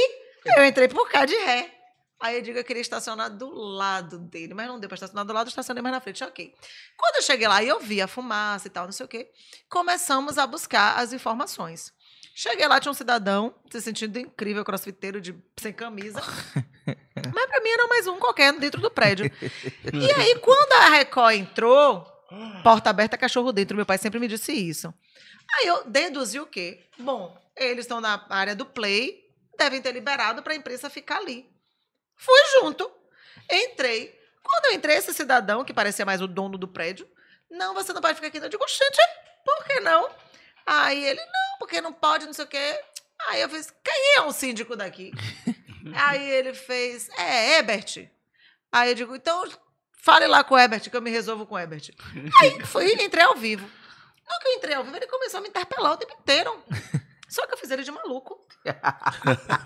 Eu 0.56 0.64
entrei 0.64 0.88
por 0.88 1.08
cá 1.10 1.26
de 1.26 1.34
ré. 1.36 1.72
Aí 2.20 2.36
eu 2.36 2.42
digo, 2.42 2.58
eu 2.58 2.64
queria 2.64 2.80
estacionar 2.80 3.30
do 3.30 3.50
lado 3.50 4.18
dele, 4.18 4.54
mas 4.54 4.66
não 4.66 4.80
deu 4.80 4.88
pra 4.88 4.94
estacionar 4.94 5.24
do 5.24 5.32
lado, 5.32 5.48
estacionei 5.48 5.82
mais 5.82 5.94
na 5.94 6.00
frente, 6.00 6.24
ok. 6.24 6.54
Quando 6.96 7.16
eu 7.16 7.22
cheguei 7.22 7.46
lá 7.46 7.62
e 7.62 7.68
eu 7.68 7.78
vi 7.78 8.00
a 8.00 8.08
fumaça 8.08 8.68
e 8.68 8.70
tal, 8.70 8.86
não 8.86 8.92
sei 8.92 9.04
o 9.04 9.08
quê, 9.08 9.30
começamos 9.68 10.38
a 10.38 10.46
buscar 10.46 10.98
as 10.98 11.12
informações. 11.12 11.92
Cheguei 12.34 12.66
lá, 12.66 12.80
tinha 12.80 12.92
um 12.92 12.94
cidadão 12.94 13.54
se 13.70 13.80
sentindo 13.80 14.18
incrível, 14.18 14.64
crossfiteiro, 14.64 15.20
de, 15.20 15.34
sem 15.58 15.72
camisa. 15.72 16.20
Mas 17.34 17.46
pra 17.46 17.60
mim 17.62 17.70
era 17.70 17.86
mais 17.86 18.06
um 18.06 18.18
qualquer 18.18 18.52
dentro 18.58 18.80
do 18.80 18.90
prédio. 18.90 19.30
E 19.92 20.12
aí, 20.12 20.38
quando 20.38 20.72
a 20.72 20.88
Record 20.90 21.34
entrou, 21.34 22.06
porta 22.62 22.90
aberta, 22.90 23.16
cachorro 23.16 23.52
dentro, 23.52 23.76
meu 23.76 23.86
pai 23.86 23.98
sempre 23.98 24.20
me 24.20 24.28
disse 24.28 24.52
isso. 24.52 24.92
Aí 25.54 25.66
eu 25.66 25.88
deduzi 25.88 26.38
o 26.38 26.46
quê? 26.46 26.86
Bom, 26.98 27.36
eles 27.56 27.84
estão 27.84 28.00
na 28.00 28.26
área 28.28 28.54
do 28.54 28.66
play, 28.66 29.18
devem 29.58 29.80
ter 29.80 29.92
liberado 29.92 30.42
para 30.42 30.52
a 30.52 30.56
imprensa 30.56 30.90
ficar 30.90 31.18
ali. 31.18 31.48
Fui 32.16 32.38
junto. 32.54 32.90
Entrei. 33.50 34.18
Quando 34.42 34.66
eu 34.66 34.72
entrei, 34.72 34.96
esse 34.96 35.12
cidadão, 35.12 35.64
que 35.64 35.74
parecia 35.74 36.04
mais 36.04 36.22
o 36.22 36.26
dono 36.26 36.56
do 36.56 36.68
prédio, 36.68 37.08
não, 37.50 37.74
você 37.74 37.92
não 37.92 38.00
pode 38.00 38.14
ficar 38.14 38.28
aqui. 38.28 38.38
Eu 38.38 38.48
digo, 38.48 38.66
gente, 38.68 38.98
por 39.44 39.64
que 39.64 39.80
não? 39.80 40.08
Aí 40.64 41.04
ele, 41.04 41.20
não, 41.20 41.58
porque 41.58 41.80
não 41.80 41.92
pode, 41.92 42.26
não 42.26 42.32
sei 42.32 42.44
o 42.44 42.48
quê. 42.48 42.80
Aí 43.28 43.40
eu 43.40 43.48
fiz, 43.48 43.72
quem 43.82 44.16
é 44.16 44.22
o 44.22 44.32
síndico 44.32 44.76
daqui? 44.76 45.12
Aí 45.94 46.30
ele 46.30 46.54
fez, 46.54 47.08
é, 47.16 47.58
Ebert. 47.58 48.08
Aí 48.72 48.90
eu 48.90 48.94
digo, 48.94 49.14
então 49.14 49.44
fale 49.92 50.26
lá 50.26 50.42
com 50.42 50.54
o 50.54 50.58
Ebert, 50.58 50.90
que 50.90 50.96
eu 50.96 51.02
me 51.02 51.10
resolvo 51.10 51.46
com 51.46 51.54
o 51.54 51.58
Ebert. 51.58 51.90
Aí 52.40 52.60
fui, 52.66 52.92
entrei 53.02 53.24
ao 53.24 53.36
vivo. 53.36 53.66
No 54.28 54.40
que 54.40 54.48
eu 54.48 54.52
entrei 54.54 54.74
ao 54.74 54.84
vivo, 54.84 54.96
ele 54.96 55.06
começou 55.06 55.38
a 55.38 55.40
me 55.40 55.48
interpelar 55.48 55.92
o 55.92 55.96
tempo 55.96 56.16
inteiro. 56.20 56.64
Só 57.28 57.46
que 57.46 57.54
eu 57.54 57.58
fiz 57.58 57.70
ele 57.70 57.84
de 57.84 57.90
maluco. 57.90 58.44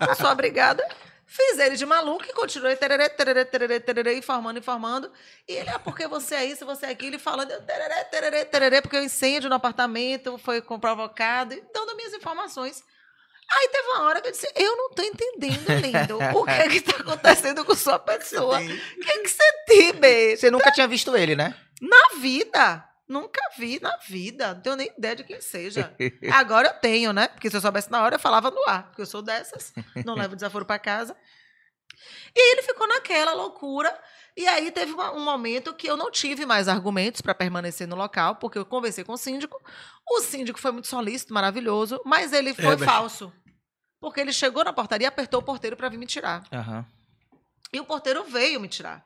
Não 0.07 0.15
sou 0.15 0.29
obrigada. 0.29 0.87
Fiz 1.33 1.59
ele 1.59 1.77
de 1.77 1.85
maluco 1.85 2.25
e 2.27 2.33
continuei 2.33 2.75
tererê, 2.75 3.07
tererê, 3.07 3.45
tererê, 3.45 3.79
tererê, 3.79 4.17
informando, 4.17 4.59
informando. 4.59 5.09
E 5.47 5.53
ele, 5.53 5.69
ah, 5.69 5.79
porque 5.79 6.05
você 6.05 6.35
é 6.35 6.43
isso, 6.43 6.65
você 6.65 6.87
é 6.87 6.89
aquilo, 6.89 7.15
e 7.15 7.19
falando, 7.19 7.47
tererê, 7.61 8.03
tererê, 8.03 8.43
tererê, 8.43 8.81
porque 8.81 8.97
o 8.97 9.01
incêndio 9.01 9.47
no 9.47 9.55
apartamento 9.55 10.37
foi 10.37 10.61
provocado, 10.61 11.53
e 11.53 11.63
dando 11.73 11.95
minhas 11.95 12.13
informações. 12.13 12.83
Aí 13.49 13.69
teve 13.69 13.87
uma 13.87 14.03
hora 14.07 14.19
que 14.19 14.27
eu 14.27 14.31
disse, 14.33 14.51
eu 14.57 14.75
não 14.75 14.89
tô 14.89 15.03
entendendo, 15.03 15.69
lindo, 15.69 16.17
o 16.37 16.43
que 16.43 16.51
é 16.51 16.67
que 16.67 16.81
tá 16.81 16.97
acontecendo 16.97 17.63
com 17.63 17.75
sua 17.75 17.97
pessoa. 18.03 18.59
O 18.59 18.67
que 18.99 19.09
é 19.09 19.17
que 19.19 19.29
você 19.29 19.53
tem, 19.67 19.93
B? 19.93 20.35
Você 20.35 20.51
nunca 20.51 20.69
tinha 20.69 20.87
visto 20.87 21.15
ele, 21.15 21.33
né? 21.33 21.55
Na 21.81 22.19
vida. 22.19 22.90
Nunca 23.11 23.41
vi 23.57 23.77
na 23.81 23.97
vida. 23.97 24.53
Não 24.53 24.61
tenho 24.61 24.75
nem 24.77 24.91
ideia 24.97 25.15
de 25.17 25.23
quem 25.25 25.41
seja. 25.41 25.93
Agora 26.33 26.69
eu 26.69 26.73
tenho, 26.75 27.11
né? 27.11 27.27
Porque 27.27 27.49
se 27.49 27.57
eu 27.57 27.61
soubesse 27.61 27.91
na 27.91 28.01
hora, 28.01 28.15
eu 28.15 28.19
falava 28.19 28.49
no 28.49 28.63
ar. 28.69 28.87
Porque 28.87 29.01
eu 29.01 29.05
sou 29.05 29.21
dessas. 29.21 29.73
Não 30.05 30.15
levo 30.15 30.33
desaforo 30.35 30.65
para 30.65 30.79
casa. 30.79 31.13
E 32.33 32.39
aí 32.39 32.51
ele 32.53 32.61
ficou 32.61 32.87
naquela 32.87 33.33
loucura. 33.33 33.93
E 34.37 34.47
aí 34.47 34.71
teve 34.71 34.93
uma, 34.93 35.11
um 35.11 35.19
momento 35.19 35.73
que 35.73 35.87
eu 35.87 35.97
não 35.97 36.09
tive 36.09 36.45
mais 36.45 36.69
argumentos 36.69 37.19
para 37.19 37.35
permanecer 37.35 37.85
no 37.85 37.97
local, 37.97 38.37
porque 38.37 38.57
eu 38.57 38.65
conversei 38.65 39.03
com 39.03 39.11
o 39.11 39.17
síndico. 39.17 39.61
O 40.09 40.21
síndico 40.21 40.57
foi 40.57 40.71
muito 40.71 40.87
solícito, 40.87 41.33
maravilhoso, 41.33 42.01
mas 42.05 42.31
ele 42.31 42.53
foi 42.53 42.77
mas- 42.77 42.85
falso. 42.85 43.33
Porque 43.99 44.21
ele 44.21 44.31
chegou 44.31 44.63
na 44.63 44.71
portaria 44.71 45.05
e 45.05 45.07
apertou 45.09 45.41
o 45.41 45.43
porteiro 45.43 45.75
para 45.75 45.89
vir 45.89 45.97
me 45.97 46.07
tirar. 46.07 46.43
Aham. 46.51 46.85
E 47.73 47.79
o 47.79 47.85
porteiro 47.85 48.23
veio 48.23 48.59
me 48.59 48.67
tirar. 48.69 49.05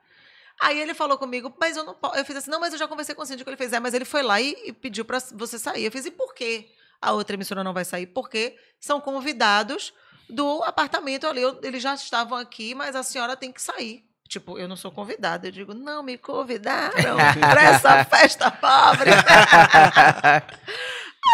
Aí 0.62 0.80
ele 0.80 0.94
falou 0.94 1.18
comigo, 1.18 1.54
mas 1.60 1.76
eu 1.78 1.84
não 1.84 1.94
posso. 1.94 2.16
Eu 2.18 2.26
fiz 2.26 2.38
assim, 2.38 2.50
não, 2.52 2.60
mas 2.60 2.72
eu 2.74 2.80
já 2.80 2.88
conversei 2.88 3.14
com 3.14 3.22
o 3.22 3.26
síndico. 3.26 3.50
Ele 3.50 3.58
fez, 3.58 3.74
é, 3.74 3.80
mas 3.80 3.94
ele 3.94 4.06
foi 4.06 4.22
lá 4.24 4.40
e, 4.40 4.56
e 4.66 4.74
pediu 4.74 5.04
para 5.06 5.20
você 5.34 5.60
sair. 5.60 5.84
Eu 5.86 5.92
fiz, 5.92 6.06
e 6.06 6.12
por 6.12 6.34
quê? 6.34 6.70
A 7.02 7.12
outra 7.12 7.36
emissora 7.36 7.64
não 7.64 7.74
vai 7.74 7.84
sair? 7.86 8.08
Porque 8.08 8.58
são 8.80 9.02
convidados 9.02 9.94
do 10.30 10.64
apartamento 10.64 11.28
ali. 11.28 11.42
Eu- 11.42 11.60
Eles 11.62 11.84
já 11.84 11.94
estavam 11.94 12.38
aqui, 12.38 12.74
mas 12.74 12.96
a 12.96 13.04
senhora 13.04 13.36
tem 13.36 13.52
que 13.52 13.62
sair. 13.62 14.04
Tipo, 14.28 14.58
eu 14.58 14.68
não 14.68 14.76
sou 14.76 14.92
convidada. 14.92 15.48
Eu 15.48 15.52
digo, 15.52 15.74
não 15.74 16.02
me 16.02 16.18
convidaram 16.18 17.18
para 17.40 17.62
essa 17.64 18.04
festa 18.10 18.50
pobre. 18.50 19.12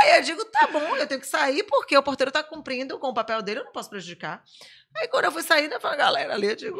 Aí 0.03 0.17
eu 0.17 0.21
digo, 0.23 0.43
tá 0.45 0.67
bom, 0.67 0.95
eu 0.95 1.05
tenho 1.05 1.19
que 1.19 1.27
sair 1.27 1.63
porque 1.63 1.97
o 1.97 2.01
porteiro 2.03 2.31
tá 2.31 2.41
cumprindo 2.41 2.97
com 2.97 3.09
o 3.09 3.13
papel 3.13 3.41
dele, 3.41 3.59
eu 3.59 3.65
não 3.65 3.71
posso 3.73 3.89
prejudicar. 3.89 4.41
Aí 4.95 5.07
quando 5.07 5.25
eu 5.25 5.31
fui 5.31 5.43
saindo, 5.43 5.73
eu 5.73 5.81
falei, 5.81 5.97
galera, 5.97 6.33
ali 6.33 6.47
eu 6.47 6.55
digo, 6.55 6.77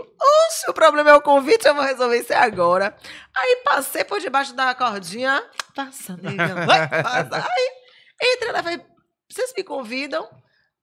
"Ô, 0.52 0.54
se 0.54 0.70
o 0.70 0.74
problema 0.74 1.10
é 1.10 1.14
o 1.14 1.22
convite, 1.22 1.66
eu 1.68 1.74
vou 1.76 1.84
resolver 1.84 2.18
isso 2.18 2.34
agora. 2.34 2.96
Aí 3.36 3.62
passei 3.64 4.04
por 4.04 4.20
debaixo 4.20 4.54
da 4.54 4.74
cordinha, 4.76 5.44
passa, 5.76 6.18
nega, 6.22 6.54
vai, 6.66 6.88
passa. 6.88 7.46
Aí 7.48 8.34
entrei 8.36 8.52
lá, 8.52 8.62
falei, 8.64 8.82
vocês 9.30 9.54
me 9.56 9.64
convidam? 9.64 10.28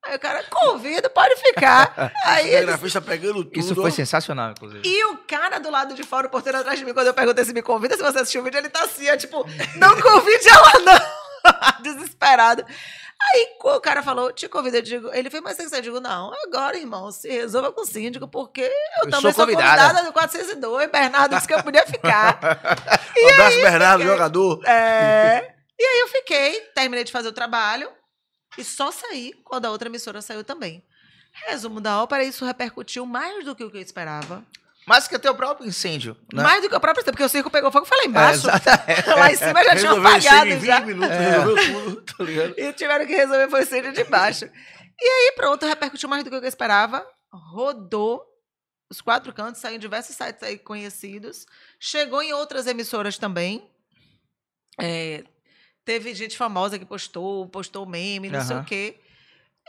Aí 0.04 0.14
o 0.16 0.18
cara, 0.18 0.44
convido, 0.44 1.10
pode 1.10 1.34
ficar. 1.36 1.92
Aí 2.24 2.48
ele 2.54 2.66
grafista 2.66 3.00
pegando 3.00 3.44
tudo. 3.44 3.58
Isso 3.58 3.74
foi 3.74 3.90
sensacional, 3.90 4.52
inclusive. 4.52 4.80
e 4.88 5.04
o 5.06 5.18
cara 5.18 5.58
do 5.58 5.70
lado 5.70 5.92
de 5.94 6.04
fora, 6.04 6.28
o 6.28 6.30
porteiro 6.30 6.58
atrás 6.58 6.78
de 6.78 6.84
mim, 6.84 6.94
quando 6.94 7.08
eu 7.08 7.14
perguntei 7.14 7.44
se 7.44 7.52
me 7.52 7.62
convida, 7.62 7.96
se 7.96 8.02
você 8.02 8.18
assistiu 8.20 8.40
o 8.40 8.44
vídeo, 8.44 8.58
ele 8.58 8.68
tá 8.68 8.84
assim, 8.84 9.10
ó, 9.10 9.16
tipo, 9.16 9.44
não 9.76 10.00
convide 10.00 10.48
ela, 10.48 10.78
não. 10.80 11.82
Desesperado. 11.82 12.64
Aí 13.34 13.56
o 13.62 13.80
cara 13.80 14.02
falou, 14.02 14.32
te 14.32 14.48
convido, 14.48 14.78
eu 14.78 14.82
digo, 14.82 15.10
ele 15.12 15.28
fez, 15.28 15.42
mas 15.42 15.56
você 15.56 15.76
eu 15.76 15.82
digo, 15.82 16.00
não, 16.00 16.32
agora, 16.44 16.78
irmão, 16.78 17.10
se 17.12 17.28
resolva 17.28 17.72
com 17.72 17.82
o 17.82 17.86
síndico, 17.86 18.26
porque 18.26 18.62
eu, 18.62 19.04
Eu 19.04 19.10
também 19.10 19.32
sou 19.32 19.44
convidada. 19.44 19.82
convidada 19.82 20.06
do 20.06 20.12
402, 20.12 20.90
Bernardo 20.90 21.34
disse 21.34 21.46
que 21.46 21.54
eu 21.54 21.62
podia 21.62 21.86
ficar. 21.86 22.38
Um 23.16 23.28
abraço, 23.34 23.60
Bernardo, 23.60 24.04
jogador. 24.04 24.64
É. 24.66 25.54
E 25.78 25.84
aí 25.84 26.00
eu 26.00 26.08
fiquei, 26.08 26.60
terminei 26.74 27.04
de 27.04 27.12
fazer 27.12 27.28
o 27.28 27.32
trabalho 27.32 27.90
e 28.56 28.64
só 28.64 28.90
saí 28.90 29.32
quando 29.44 29.66
a 29.66 29.70
outra 29.70 29.88
emissora 29.88 30.22
saiu 30.22 30.42
também. 30.42 30.82
Resumo 31.46 31.80
da 31.80 32.02
ópera, 32.02 32.24
isso 32.24 32.44
repercutiu 32.44 33.06
mais 33.06 33.44
do 33.44 33.54
que 33.54 33.62
o 33.62 33.70
que 33.70 33.76
eu 33.76 33.82
esperava. 33.82 34.42
Mas 34.88 35.06
que 35.06 35.18
tem 35.18 35.30
o 35.30 35.34
próprio 35.34 35.66
incêndio, 35.68 36.16
né? 36.32 36.42
Mais 36.42 36.62
do 36.62 36.68
que 36.68 36.74
o 36.74 36.80
próprio 36.80 37.04
tempo, 37.04 37.12
porque 37.16 37.24
o 37.24 37.28
circo 37.28 37.50
pegou 37.50 37.70
fogo 37.70 37.84
e 37.84 37.88
foi 37.88 37.98
lá 37.98 38.04
É, 38.04 38.06
embaixo. 38.06 38.48
exatamente. 38.48 39.08
lá 39.10 39.30
em 39.32 39.36
cima 39.36 39.64
já 39.64 39.76
tinha 39.76 39.76
isso 39.76 39.86
em 39.86 39.98
apagado 39.98 40.50
20 40.50 40.64
já. 40.66 40.80
minutos, 40.80 41.10
É. 41.16 41.30
resolveu 41.30 41.84
tudo, 41.84 42.02
tá 42.16 42.24
ligado? 42.24 42.54
E 42.58 42.72
tiveram 42.72 43.06
que 43.06 43.14
resolver 43.14 43.48
foi 43.50 43.62
incêndio 43.62 43.92
de 43.92 44.04
baixo. 44.04 44.46
E 45.00 45.04
aí, 45.08 45.32
pronto, 45.36 45.66
repercutiu 45.66 46.08
mais 46.08 46.24
do 46.24 46.30
que 46.30 46.36
eu 46.36 46.44
esperava. 46.44 47.06
Rodou 47.32 48.24
os 48.90 49.00
quatro 49.02 49.32
cantos, 49.34 49.60
saiu 49.60 49.76
em 49.76 49.78
diversos 49.78 50.16
sites 50.16 50.42
aí 50.42 50.58
conhecidos. 50.58 51.44
Chegou 51.78 52.22
em 52.22 52.32
outras 52.32 52.66
emissoras 52.66 53.18
também. 53.18 53.70
É, 54.80 55.22
teve 55.84 56.14
gente 56.14 56.36
famosa 56.36 56.78
que 56.78 56.84
postou, 56.86 57.46
postou 57.48 57.84
meme, 57.86 58.30
não 58.30 58.40
sei 58.40 58.56
Aham. 58.56 58.62
o 58.64 58.66
quê. 58.66 58.98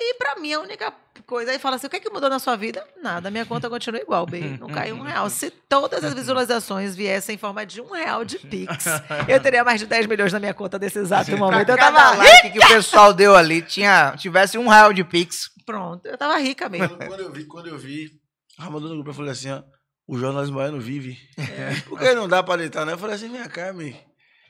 E 0.01 0.13
pra 0.15 0.35
mim, 0.37 0.53
a 0.53 0.59
única 0.61 0.93
coisa 1.25 1.51
aí 1.51 1.59
fala 1.59 1.75
assim: 1.75 1.87
o 1.87 1.89
que 1.89 1.97
é 1.97 1.99
que 1.99 2.09
mudou 2.09 2.29
na 2.29 2.39
sua 2.39 2.55
vida? 2.55 2.85
Nada, 3.01 3.29
minha 3.29 3.45
conta 3.45 3.67
continua 3.69 3.99
igual, 3.99 4.25
B. 4.25 4.57
Não 4.59 4.67
caiu 4.69 4.95
um 4.95 5.01
real. 5.01 5.29
Se 5.29 5.51
todas 5.51 6.03
as 6.03 6.13
visualizações 6.13 6.95
viessem 6.95 7.35
em 7.35 7.37
forma 7.37 7.65
de 7.65 7.81
um 7.81 7.91
real 7.91 8.23
de 8.23 8.39
Pix, 8.39 8.85
eu 9.27 9.41
teria 9.41 9.63
mais 9.63 9.79
de 9.79 9.85
10 9.85 10.05
milhões 10.07 10.31
na 10.31 10.39
minha 10.39 10.53
conta 10.53 10.79
nesse 10.79 10.99
exato 10.99 11.35
momento. 11.37 11.65
Pra 11.65 11.73
Eu 11.73 11.77
cada 11.77 11.97
tava 11.97 12.17
like 12.17 12.51
que 12.51 12.59
o 12.59 12.67
pessoal 12.67 13.13
deu 13.13 13.35
ali, 13.35 13.61
tinha, 13.61 14.15
tivesse 14.17 14.57
um 14.57 14.67
real 14.67 14.93
de 14.93 15.03
Pix. 15.03 15.49
Pronto, 15.65 16.05
eu 16.07 16.17
tava 16.17 16.37
rica 16.37 16.67
mesmo. 16.69 16.97
Quando, 17.05 17.19
eu 17.19 17.31
vi, 17.31 17.45
quando 17.45 17.67
eu 17.67 17.77
vi, 17.77 18.09
ah, 18.57 18.69
mandou 18.69 18.89
no 18.89 18.95
grupo, 18.95 19.11
eu 19.11 19.13
falei 19.13 19.31
assim, 19.31 19.51
ó, 19.51 19.61
o 20.07 20.17
jornalismo 20.17 20.57
baiano 20.57 20.79
vive. 20.79 21.17
É. 21.37 21.79
Porque 21.87 22.13
não 22.15 22.27
dá 22.27 22.41
pra 22.41 22.55
deitar, 22.55 22.85
né? 22.85 22.93
Eu 22.93 22.97
falei 22.97 23.15
assim, 23.15 23.31
vem 23.31 23.47
cá, 23.47 23.71
meu, 23.71 23.93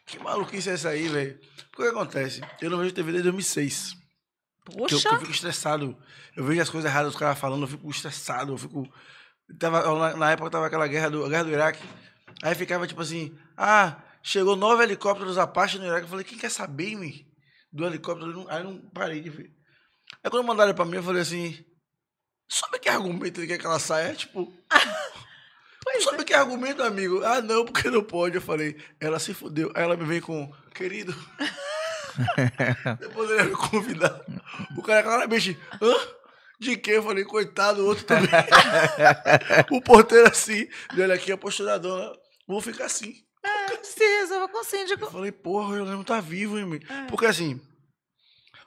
que 0.05 0.17
maluquice 0.19 0.69
é 0.69 0.73
essa 0.73 0.89
aí, 0.89 1.07
velho? 1.09 1.37
O 1.73 1.81
que 1.81 1.87
acontece? 1.87 2.41
Eu 2.61 2.69
não 2.69 2.77
vejo 2.77 2.93
TV 2.93 3.11
desde 3.11 3.29
2006. 3.29 3.98
Que 4.66 4.74
eu, 4.74 4.88
Poxa, 4.88 5.10
eu 5.10 5.20
fico 5.20 5.32
estressado. 5.32 5.97
Eu 6.36 6.43
vejo 6.43 6.62
as 6.62 6.70
coisas 6.70 6.89
erradas 6.89 7.12
dos 7.12 7.20
caras 7.20 7.39
falando, 7.39 7.64
eu 7.64 7.68
fico 7.68 7.89
estressado, 7.89 8.53
eu 8.53 8.57
fico... 8.57 8.88
Tava, 9.60 9.82
na, 9.97 10.16
na 10.16 10.32
época 10.32 10.51
tava 10.51 10.68
aquela 10.68 10.88
guerra 10.88 11.10
do, 11.10 11.28
guerra 11.28 11.43
do 11.43 11.51
Iraque. 11.51 11.84
Aí 12.43 12.53
ficava 12.55 12.88
tipo 12.88 13.01
assim, 13.01 13.36
ah, 13.57 13.97
chegou 14.22 14.55
nove 14.55 14.84
helicópteros 14.84 15.38
Apache 15.38 15.80
no 15.80 15.86
Iraque. 15.86 16.03
Eu 16.03 16.10
falei, 16.10 16.24
quem 16.24 16.38
quer 16.38 16.51
saber, 16.51 16.95
me 16.95 17.28
do 17.72 17.86
helicóptero? 17.86 18.45
Aí 18.49 18.60
eu 18.60 18.64
não 18.66 18.78
parei 18.91 19.22
de 19.22 19.30
ver. 19.30 19.51
Aí 20.24 20.30
quando 20.30 20.45
mandaram 20.45 20.74
pra 20.74 20.86
mim, 20.86 20.97
eu 20.97 21.03
falei 21.03 21.22
assim, 21.22 21.64
sabe 22.47 22.80
que 22.80 22.89
argumento 22.89 23.39
ele 23.39 23.47
quer 23.47 23.57
que 23.57 23.66
ela 23.66 23.80
saia? 23.80 24.14
Tipo, 24.14 24.53
pois 25.84 26.03
sabe 26.03 26.24
que 26.24 26.34
argumento, 26.34 26.84
amigo? 26.84 27.24
Ah, 27.24 27.41
não, 27.41 27.66
porque 27.66 27.89
não 27.89 28.03
pode. 28.03 28.36
Eu 28.36 28.41
falei, 28.41 28.78
ela 28.99 29.20
se 29.20 29.34
fudeu. 29.34 29.72
Aí 29.76 29.84
ela 29.84 29.97
me 29.97 30.05
vem 30.05 30.22
com, 30.22 30.51
querido... 30.74 31.14
Depois 32.99 33.30
ele 33.30 33.39
ia 33.39 33.45
me 33.45 33.55
convidar. 33.55 34.22
O 34.78 34.82
cara 34.82 35.03
claramente, 35.03 35.57
hã? 35.82 35.93
De 36.59 36.76
quê? 36.78 36.91
Eu 36.91 37.03
falei, 37.03 37.24
coitado, 37.24 37.82
o 37.82 37.86
outro 37.86 38.03
também. 38.03 38.30
o 39.72 39.82
porteiro 39.82 40.28
assim, 40.28 40.67
olha 40.93 41.13
aqui, 41.15 41.32
a 41.32 41.38
postura 41.38 41.72
da 41.72 41.78
dona, 41.78 42.11
vou 42.47 42.59
ficar 42.61 42.86
assim. 42.86 43.15
é, 43.43 43.84
se 43.84 44.03
resolva 44.20 44.49
com 44.49 44.57
o 44.57 44.59
Eu 44.59 44.65
síndico. 44.65 45.09
falei, 45.09 45.32
porra, 45.32 45.78
eu 45.78 45.86
não 45.86 46.03
tá 46.03 46.20
vivo, 46.20 46.59
hein? 46.59 46.80
É. 46.89 47.05
Porque 47.07 47.26
assim, 47.26 47.61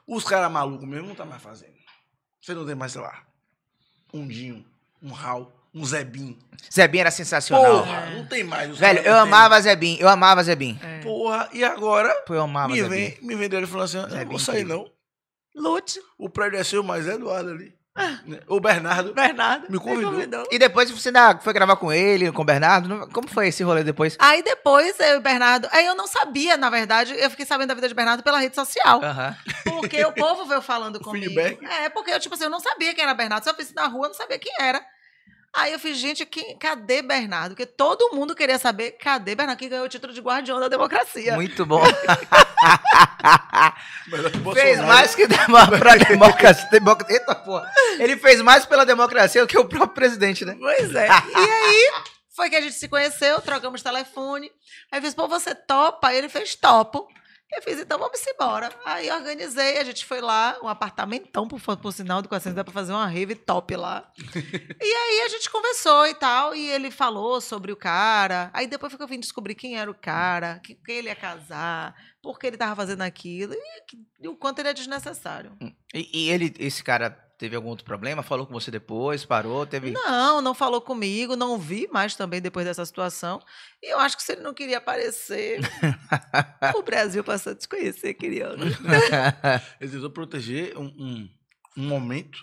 os 0.07 0.23
caras 0.23 0.51
malucos 0.51 0.87
mesmo 0.87 1.07
não 1.07 1.15
tá 1.15 1.25
mais 1.25 1.41
fazendo. 1.41 1.73
Você 2.41 2.53
não 2.53 2.65
tem 2.65 2.75
mais, 2.75 2.91
sei 2.91 3.01
lá, 3.01 3.23
um 4.13 4.27
Dinho, 4.27 4.65
um 5.01 5.11
Raul, 5.11 5.51
um 5.73 5.83
Zebim. 5.85 6.37
Zebim 6.73 6.99
era 6.99 7.11
sensacional. 7.11 7.79
Porra, 7.83 8.09
não 8.11 8.25
tem 8.25 8.43
mais. 8.43 8.77
Velho, 8.77 8.99
eu 8.99 9.03
tem. 9.03 9.13
amava 9.13 9.59
Zebim, 9.61 9.97
eu 9.99 10.07
amava 10.07 10.43
Zebim. 10.43 10.79
É. 10.83 10.99
Porra, 10.99 11.49
e 11.51 11.63
agora 11.63 12.13
Pô, 12.25 12.33
eu 12.35 12.41
amava 12.41 12.69
me, 12.69 12.75
Zebim. 12.81 12.89
vem, 12.89 13.17
me 13.21 13.35
venderam 13.35 13.63
e 13.63 13.67
falou 13.67 13.83
assim, 13.85 13.97
eu 13.97 14.07
não 14.07 14.25
vou 14.25 14.39
sair 14.39 14.63
não. 14.63 14.89
Lute, 15.55 15.99
O 16.17 16.29
prédio 16.29 16.59
é 16.59 16.63
seu, 16.63 16.83
mas 16.83 17.07
é 17.07 17.13
Eduardo 17.13 17.51
ali. 17.51 17.73
Né? 18.25 18.39
O 18.47 18.59
Bernardo. 18.59 19.13
Bernardo. 19.13 19.67
Me 19.71 19.77
convidou. 19.77 20.47
E 20.49 20.57
depois 20.57 20.89
você 20.89 21.09
ainda 21.09 21.37
foi 21.37 21.53
gravar 21.53 21.75
com 21.75 21.93
ele, 21.93 22.31
com 22.31 22.41
o 22.41 22.45
Bernardo? 22.45 23.07
Como 23.13 23.27
foi 23.27 23.49
esse 23.49 23.61
rolê 23.61 23.83
depois? 23.83 24.15
Aí 24.19 24.41
depois, 24.41 24.99
eu 24.99 25.13
e 25.13 25.17
o 25.17 25.21
Bernardo. 25.21 25.67
Aí 25.71 25.85
eu 25.85 25.93
não 25.93 26.07
sabia, 26.07 26.57
na 26.57 26.71
verdade, 26.71 27.13
eu 27.15 27.29
fiquei 27.29 27.45
sabendo 27.45 27.67
da 27.67 27.75
vida 27.75 27.87
de 27.87 27.93
Bernardo 27.93 28.23
pela 28.23 28.39
rede 28.39 28.55
social. 28.55 28.99
Aham. 29.03 29.37
Porque 29.63 30.03
o 30.05 30.11
povo 30.11 30.45
veio 30.45 30.61
falando 30.63 30.97
comigo. 31.01 31.25
feedback. 31.35 31.63
É, 31.71 31.87
porque 31.89 32.09
eu, 32.09 32.19
tipo 32.19 32.33
assim, 32.33 32.45
eu 32.45 32.49
não 32.49 32.59
sabia 32.59 32.95
quem 32.95 33.03
era 33.03 33.13
Bernardo. 33.13 33.43
Se 33.43 33.49
eu 33.51 33.55
fosse 33.55 33.75
na 33.75 33.85
rua, 33.85 34.05
eu 34.05 34.09
não 34.09 34.15
sabia 34.15 34.39
quem 34.39 34.53
era. 34.59 34.83
Aí 35.55 35.71
eu 35.71 35.77
fiz, 35.79 35.97
gente, 35.97 36.25
quem, 36.25 36.57
cadê 36.57 37.01
Bernardo? 37.03 37.49
Porque 37.55 37.65
todo 37.65 38.15
mundo 38.15 38.33
queria 38.35 38.57
saber 38.57 38.91
cadê 38.93 39.35
Bernardo, 39.35 39.59
que 39.59 39.69
ganhou 39.69 39.85
o 39.85 39.89
título 39.89 40.11
de 40.11 40.19
guardião 40.19 40.59
da 40.59 40.67
democracia. 40.67 41.35
Muito 41.35 41.63
bom. 41.65 41.83
Que 44.53 44.59
fez 44.61 44.79
mais 44.81 45.15
que 45.15 45.27
demo- 45.27 45.77
pra 45.79 45.95
democracia. 45.95 46.67
democ- 46.71 47.05
Eita 47.09 47.35
porra. 47.35 47.69
Ele 47.99 48.17
fez 48.17 48.41
mais 48.41 48.65
pela 48.65 48.85
democracia 48.85 49.41
do 49.41 49.47
que 49.47 49.57
o 49.57 49.65
próprio 49.65 49.93
presidente, 49.95 50.43
né? 50.45 50.55
Pois 50.59 50.93
é. 50.95 51.07
E 51.07 51.35
aí 51.51 51.91
foi 52.35 52.49
que 52.49 52.55
a 52.55 52.61
gente 52.61 52.75
se 52.75 52.87
conheceu, 52.87 53.39
trocamos 53.41 53.81
telefone. 53.81 54.51
Aí 54.91 54.99
eu 54.99 55.03
fiz, 55.03 55.13
pô, 55.13 55.27
você 55.27 55.53
topa? 55.55 56.07
Aí 56.09 56.17
ele 56.17 56.29
fez 56.29 56.55
topo. 56.55 57.07
Eu 57.55 57.61
fiz, 57.61 57.79
então 57.79 57.99
vamos 57.99 58.19
embora. 58.25 58.71
Aí 58.83 59.11
organizei, 59.11 59.77
a 59.77 59.83
gente 59.83 60.05
foi 60.05 60.21
lá, 60.21 60.57
um 60.63 60.67
apartamentão, 60.67 61.47
por, 61.47 61.61
por 61.77 61.91
sinal, 61.93 62.21
do 62.21 62.27
400, 62.27 62.55
dá 62.55 62.63
pra 62.63 62.73
fazer 62.73 62.91
uma 62.91 63.05
rave 63.05 63.35
top 63.35 63.75
lá. 63.75 64.11
e 64.17 64.93
aí 64.93 65.21
a 65.25 65.29
gente 65.29 65.49
conversou 65.51 66.07
e 66.07 66.15
tal, 66.15 66.55
e 66.55 66.69
ele 66.71 66.89
falou 66.89 67.39
sobre 67.39 67.71
o 67.71 67.75
cara. 67.75 68.49
Aí 68.53 68.65
depois 68.65 68.95
que 68.95 69.01
eu 69.01 69.07
vim 69.07 69.19
descobrir 69.19 69.53
quem 69.53 69.77
era 69.77 69.89
o 69.89 69.95
cara, 69.95 70.59
que, 70.63 70.73
quem 70.75 70.95
ele 70.95 71.09
ia 71.09 71.15
casar, 71.15 71.95
por 72.21 72.39
que 72.39 72.47
ele 72.47 72.57
tava 72.57 72.75
fazendo 72.75 73.01
aquilo, 73.01 73.53
e, 73.53 73.97
e 74.21 74.27
o 74.27 74.35
quanto 74.35 74.59
ele 74.59 74.69
é 74.69 74.73
desnecessário. 74.73 75.55
E, 75.93 76.09
e 76.11 76.29
ele, 76.31 76.53
esse 76.57 76.83
cara 76.83 77.11
teve 77.43 77.57
algum 77.57 77.67
outro 77.67 77.83
problema? 77.83 78.23
Falou 78.23 78.47
com 78.47 78.53
você 78.53 78.71
depois? 78.71 79.25
Parou? 79.25 79.65
Teve. 79.65 79.91
Não, 79.91 80.41
não 80.41 80.53
falou 80.53 80.79
comigo, 80.79 81.35
não 81.35 81.57
vi 81.57 81.89
mais 81.91 82.15
também 82.15 82.39
depois 82.41 82.65
dessa 82.65 82.85
situação. 82.85 83.41
E 83.81 83.91
eu 83.93 83.99
acho 83.99 84.15
que 84.15 84.23
se 84.23 84.31
ele 84.31 84.41
não 84.41 84.53
queria 84.53 84.77
aparecer, 84.77 85.59
o 86.73 86.81
Brasil 86.81 87.21
passou 87.21 87.51
a 87.51 87.55
desconhecer, 87.55 88.13
querido. 88.13 88.55
Ele 89.81 89.91
tentou 89.91 90.09
proteger 90.09 90.77
um, 90.77 90.85
um, 90.85 91.29
um 91.77 91.83
momento 91.85 92.39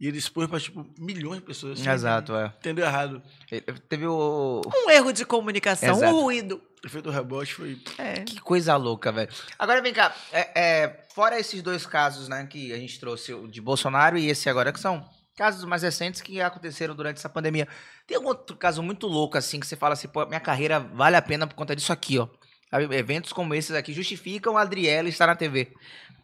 e 0.00 0.08
ele 0.08 0.18
expôs 0.18 0.48
para, 0.48 0.58
tipo, 0.58 0.84
milhões 0.98 1.40
de 1.40 1.46
pessoas. 1.46 1.78
assim, 1.78 1.88
Exato, 1.90 2.34
é. 2.34 2.46
Entendeu 2.58 2.84
errado. 2.86 3.22
Ele- 3.52 3.62
Teve 3.88 4.06
o. 4.06 4.62
Um 4.66 4.90
erro 4.90 5.12
de 5.12 5.24
comunicação, 5.26 5.90
Exato. 5.90 6.16
um 6.16 6.22
ruído. 6.22 6.60
Efeito 6.84 7.10
rebote 7.10 7.54
foi... 7.54 7.78
É. 7.98 8.22
Que 8.22 8.40
coisa 8.40 8.74
louca, 8.76 9.12
velho. 9.12 9.30
Agora 9.58 9.82
vem 9.82 9.92
cá, 9.92 10.14
é, 10.32 10.50
é, 10.60 11.04
fora 11.14 11.38
esses 11.38 11.60
dois 11.62 11.84
casos, 11.84 12.26
né, 12.26 12.46
que 12.46 12.72
a 12.72 12.76
gente 12.76 12.98
trouxe, 12.98 13.34
o 13.34 13.46
de 13.46 13.60
Bolsonaro 13.60 14.16
e 14.16 14.28
esse 14.28 14.48
agora, 14.48 14.72
que 14.72 14.80
são 14.80 15.06
casos 15.36 15.64
mais 15.64 15.82
recentes 15.82 16.20
que 16.20 16.40
aconteceram 16.40 16.94
durante 16.94 17.18
essa 17.18 17.28
pandemia. 17.28 17.68
Tem 18.06 18.16
algum 18.16 18.28
outro 18.28 18.56
caso 18.56 18.82
muito 18.82 19.06
louco, 19.06 19.36
assim, 19.36 19.60
que 19.60 19.66
você 19.66 19.76
fala 19.76 19.92
assim, 19.92 20.08
pô, 20.08 20.24
minha 20.26 20.40
carreira 20.40 20.80
vale 20.80 21.16
a 21.16 21.22
pena 21.22 21.46
por 21.46 21.54
conta 21.54 21.76
disso 21.76 21.92
aqui, 21.92 22.18
ó. 22.18 22.28
Eventos 22.72 23.32
como 23.32 23.52
esses 23.52 23.74
aqui 23.74 23.92
justificam 23.92 24.56
a 24.56 24.62
Adriela 24.62 25.08
estar 25.08 25.26
na 25.26 25.34
TV. 25.34 25.72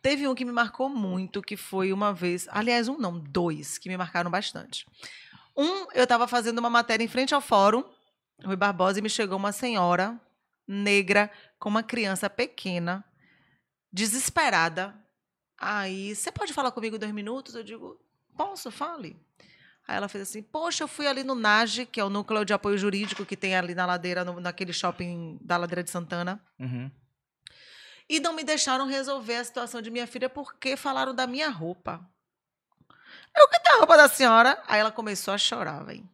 Teve 0.00 0.28
um 0.28 0.34
que 0.34 0.44
me 0.44 0.52
marcou 0.52 0.88
muito, 0.88 1.42
que 1.42 1.56
foi 1.56 1.92
uma 1.92 2.14
vez. 2.14 2.46
Aliás, 2.50 2.88
um 2.88 2.96
não, 2.96 3.18
dois, 3.18 3.78
que 3.78 3.88
me 3.88 3.96
marcaram 3.96 4.30
bastante. 4.30 4.86
Um, 5.56 5.86
eu 5.92 6.04
estava 6.04 6.28
fazendo 6.28 6.58
uma 6.58 6.70
matéria 6.70 7.02
em 7.02 7.08
frente 7.08 7.34
ao 7.34 7.40
fórum, 7.40 7.82
Rui 8.44 8.54
Barbosa, 8.54 9.00
e 9.00 9.02
me 9.02 9.10
chegou 9.10 9.36
uma 9.36 9.50
senhora 9.50 10.20
negra 10.66 11.30
com 11.58 11.68
uma 11.68 11.82
criança 11.82 12.28
pequena, 12.28 13.04
desesperada. 13.92 14.94
Aí, 15.58 16.14
você 16.14 16.30
pode 16.30 16.52
falar 16.52 16.70
comigo 16.70 16.98
dois 16.98 17.12
minutos? 17.12 17.54
Eu 17.54 17.62
digo, 17.62 18.00
posso, 18.36 18.70
fale. 18.70 19.16
Aí 19.88 19.96
ela 19.96 20.08
fez 20.08 20.28
assim: 20.28 20.42
Poxa, 20.42 20.82
eu 20.84 20.88
fui 20.88 21.06
ali 21.06 21.22
no 21.22 21.34
NAGE, 21.34 21.86
que 21.86 22.00
é 22.00 22.04
o 22.04 22.10
núcleo 22.10 22.44
de 22.44 22.52
apoio 22.52 22.76
jurídico 22.76 23.24
que 23.24 23.36
tem 23.36 23.54
ali 23.54 23.74
na 23.74 23.86
ladeira, 23.86 24.24
no- 24.24 24.40
naquele 24.40 24.72
shopping 24.72 25.38
da 25.40 25.56
Ladeira 25.56 25.82
de 25.84 25.90
Santana. 25.90 26.44
Uhum. 26.58 26.90
E 28.08 28.18
não 28.20 28.32
me 28.32 28.42
deixaram 28.44 28.86
resolver 28.86 29.36
a 29.36 29.44
situação 29.44 29.80
de 29.80 29.90
minha 29.90 30.06
filha 30.06 30.28
porque 30.28 30.76
falaram 30.76 31.14
da 31.14 31.26
minha 31.26 31.48
roupa. 31.48 32.04
Eu 33.36 33.48
que 33.48 33.60
tem 33.60 33.72
a 33.74 33.78
roupa 33.78 33.96
da 33.96 34.08
senhora? 34.08 34.60
Aí 34.66 34.80
ela 34.80 34.90
começou 34.92 35.32
a 35.34 35.38
chorar, 35.38 35.84
velho. 35.84 36.08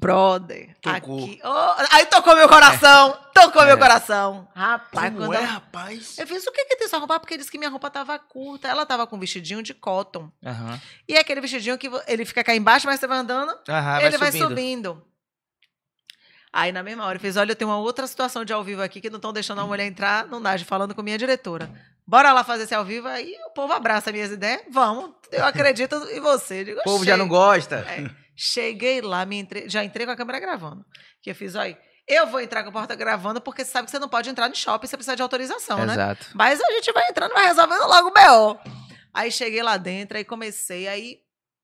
Brother, 0.00 0.74
Tocou. 0.80 1.24
aqui. 1.24 1.40
Oh, 1.44 1.84
aí 1.94 2.06
tocou 2.06 2.34
meu 2.34 2.48
coração! 2.48 3.16
Tocou 3.34 3.62
É. 3.62 3.66
meu 3.66 3.76
coração! 3.78 4.48
Rapaz, 4.54 5.12
Como 5.12 5.26
quando 5.26 5.34
é, 5.34 5.44
rapaz? 5.44 6.16
Eu 6.18 6.26
fiz 6.26 6.46
o 6.46 6.50
que 6.52 6.64
que 6.64 6.76
tem 6.76 6.88
sua 6.88 6.98
roupa? 6.98 7.20
Porque 7.20 7.36
disse 7.36 7.50
que 7.50 7.58
minha 7.58 7.68
roupa 7.70 7.90
tava 7.90 8.18
curta. 8.18 8.66
Ela 8.66 8.86
tava 8.86 9.06
com 9.06 9.16
um 9.16 9.20
vestidinho 9.20 9.62
de 9.62 9.74
cotton. 9.74 10.30
Aham. 10.44 10.80
E 11.06 11.14
é 11.16 11.20
aquele 11.20 11.40
vestidinho 11.42 11.76
que 11.76 11.90
ele 12.06 12.24
fica 12.24 12.42
cá 12.42 12.54
embaixo, 12.56 12.86
mas 12.86 12.98
você 12.98 13.06
vai 13.06 13.18
andando, 13.18 13.54
Aham, 13.68 14.00
ele 14.02 14.16
vai 14.16 14.32
subindo. 14.32 15.02
Aí, 16.52 16.72
na 16.72 16.82
mesma 16.82 17.04
hora, 17.04 17.12
ele 17.12 17.18
fez: 17.20 17.36
Olha, 17.36 17.52
eu 17.52 17.56
tenho 17.56 17.70
uma 17.70 17.78
outra 17.78 18.06
situação 18.06 18.44
de 18.44 18.52
ao 18.52 18.64
vivo 18.64 18.82
aqui 18.82 19.00
que 19.00 19.08
não 19.10 19.16
estão 19.18 19.32
deixando 19.32 19.60
a 19.60 19.66
mulher 19.66 19.86
entrar 19.86 20.26
no 20.26 20.40
NAGE, 20.40 20.64
falando 20.64 20.94
com 20.94 21.02
minha 21.02 21.16
diretora. 21.18 21.70
Bora 22.06 22.32
lá 22.32 22.42
fazer 22.42 22.64
esse 22.64 22.74
ao 22.74 22.84
vivo, 22.84 23.06
aí 23.06 23.36
o 23.46 23.50
povo 23.50 23.72
abraça 23.72 24.10
minhas 24.10 24.32
ideias. 24.32 24.62
Vamos, 24.68 25.12
eu 25.30 25.44
acredito 25.44 25.94
em 26.10 26.18
você. 26.20 26.62
Eu 26.62 26.64
digo, 26.64 26.80
O 26.80 26.82
povo 26.82 27.04
já 27.04 27.16
não 27.16 27.28
gosta. 27.28 27.86
É, 27.88 28.10
cheguei 28.40 29.02
lá, 29.02 29.26
me 29.26 29.36
entre... 29.36 29.68
já 29.68 29.84
entrei 29.84 30.06
com 30.06 30.12
a 30.12 30.16
câmera 30.16 30.40
gravando. 30.40 30.84
Que 31.22 31.30
eu 31.30 31.34
fiz, 31.34 31.54
olha, 31.54 31.78
eu 32.08 32.26
vou 32.26 32.40
entrar 32.40 32.62
com 32.62 32.70
a 32.70 32.72
porta 32.72 32.94
gravando, 32.94 33.40
porque 33.40 33.64
você 33.64 33.70
sabe 33.70 33.84
que 33.84 33.90
você 33.90 33.98
não 33.98 34.08
pode 34.08 34.30
entrar 34.30 34.48
no 34.48 34.56
shopping, 34.56 34.86
você 34.86 34.96
precisa 34.96 35.14
de 35.14 35.22
autorização, 35.22 35.84
né? 35.84 35.92
Exato. 35.92 36.26
Mas 36.34 36.58
a 36.60 36.70
gente 36.72 36.90
vai 36.92 37.06
entrando, 37.08 37.32
vai 37.32 37.46
resolvendo 37.46 37.86
logo 37.86 38.08
o 38.08 38.12
B.O. 38.12 38.58
Aí 39.12 39.30
cheguei 39.30 39.62
lá 39.62 39.76
dentro, 39.76 40.16
aí 40.16 40.24
comecei, 40.24 40.88
aí 40.88 41.18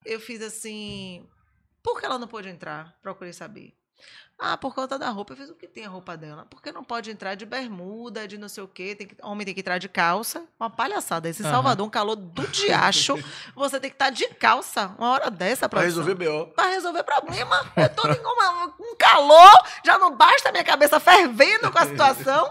eu 0.04 0.20
fiz 0.20 0.42
assim. 0.42 1.26
Por 1.82 1.98
que 1.98 2.04
ela 2.04 2.18
não 2.18 2.28
pôde 2.28 2.48
entrar? 2.48 2.94
Procurei 3.00 3.32
saber. 3.32 3.75
Ah, 4.38 4.54
por 4.56 4.74
conta 4.74 4.98
da 4.98 5.08
roupa. 5.08 5.32
Eu 5.32 5.36
fiz 5.38 5.48
o 5.48 5.54
que 5.54 5.66
tem 5.66 5.86
a 5.86 5.88
roupa 5.88 6.14
dela? 6.14 6.46
Porque 6.50 6.70
não 6.70 6.84
pode 6.84 7.10
entrar 7.10 7.34
de 7.34 7.46
bermuda, 7.46 8.28
de 8.28 8.36
não 8.36 8.50
sei 8.50 8.62
o 8.62 8.68
quê. 8.68 8.94
Tem 8.94 9.06
que, 9.06 9.16
homem 9.22 9.46
tem 9.46 9.54
que 9.54 9.60
entrar 9.60 9.78
de 9.78 9.88
calça. 9.88 10.46
Uma 10.60 10.68
palhaçada. 10.68 11.26
Esse 11.26 11.42
Aham. 11.42 11.52
Salvador, 11.52 11.86
um 11.86 11.90
calor 11.90 12.16
do 12.16 12.46
diacho. 12.48 13.14
Você 13.56 13.80
tem 13.80 13.88
que 13.88 13.94
estar 13.94 14.10
de 14.10 14.28
calça 14.34 14.94
uma 14.98 15.10
hora 15.10 15.30
dessa 15.30 15.68
Pra 15.70 15.80
resolver 15.80 16.14
B.O. 16.14 16.48
Pra 16.48 16.66
resolver 16.68 17.02
problema. 17.02 17.72
Eu 17.76 17.88
tô 17.88 18.02
uma- 18.06 18.74
um 18.78 18.94
calor, 18.96 19.66
já 19.84 19.98
não 19.98 20.14
basta 20.14 20.50
a 20.50 20.52
minha 20.52 20.64
cabeça 20.64 21.00
fervendo 21.00 21.72
com 21.72 21.78
a 21.78 21.86
situação. 21.86 22.50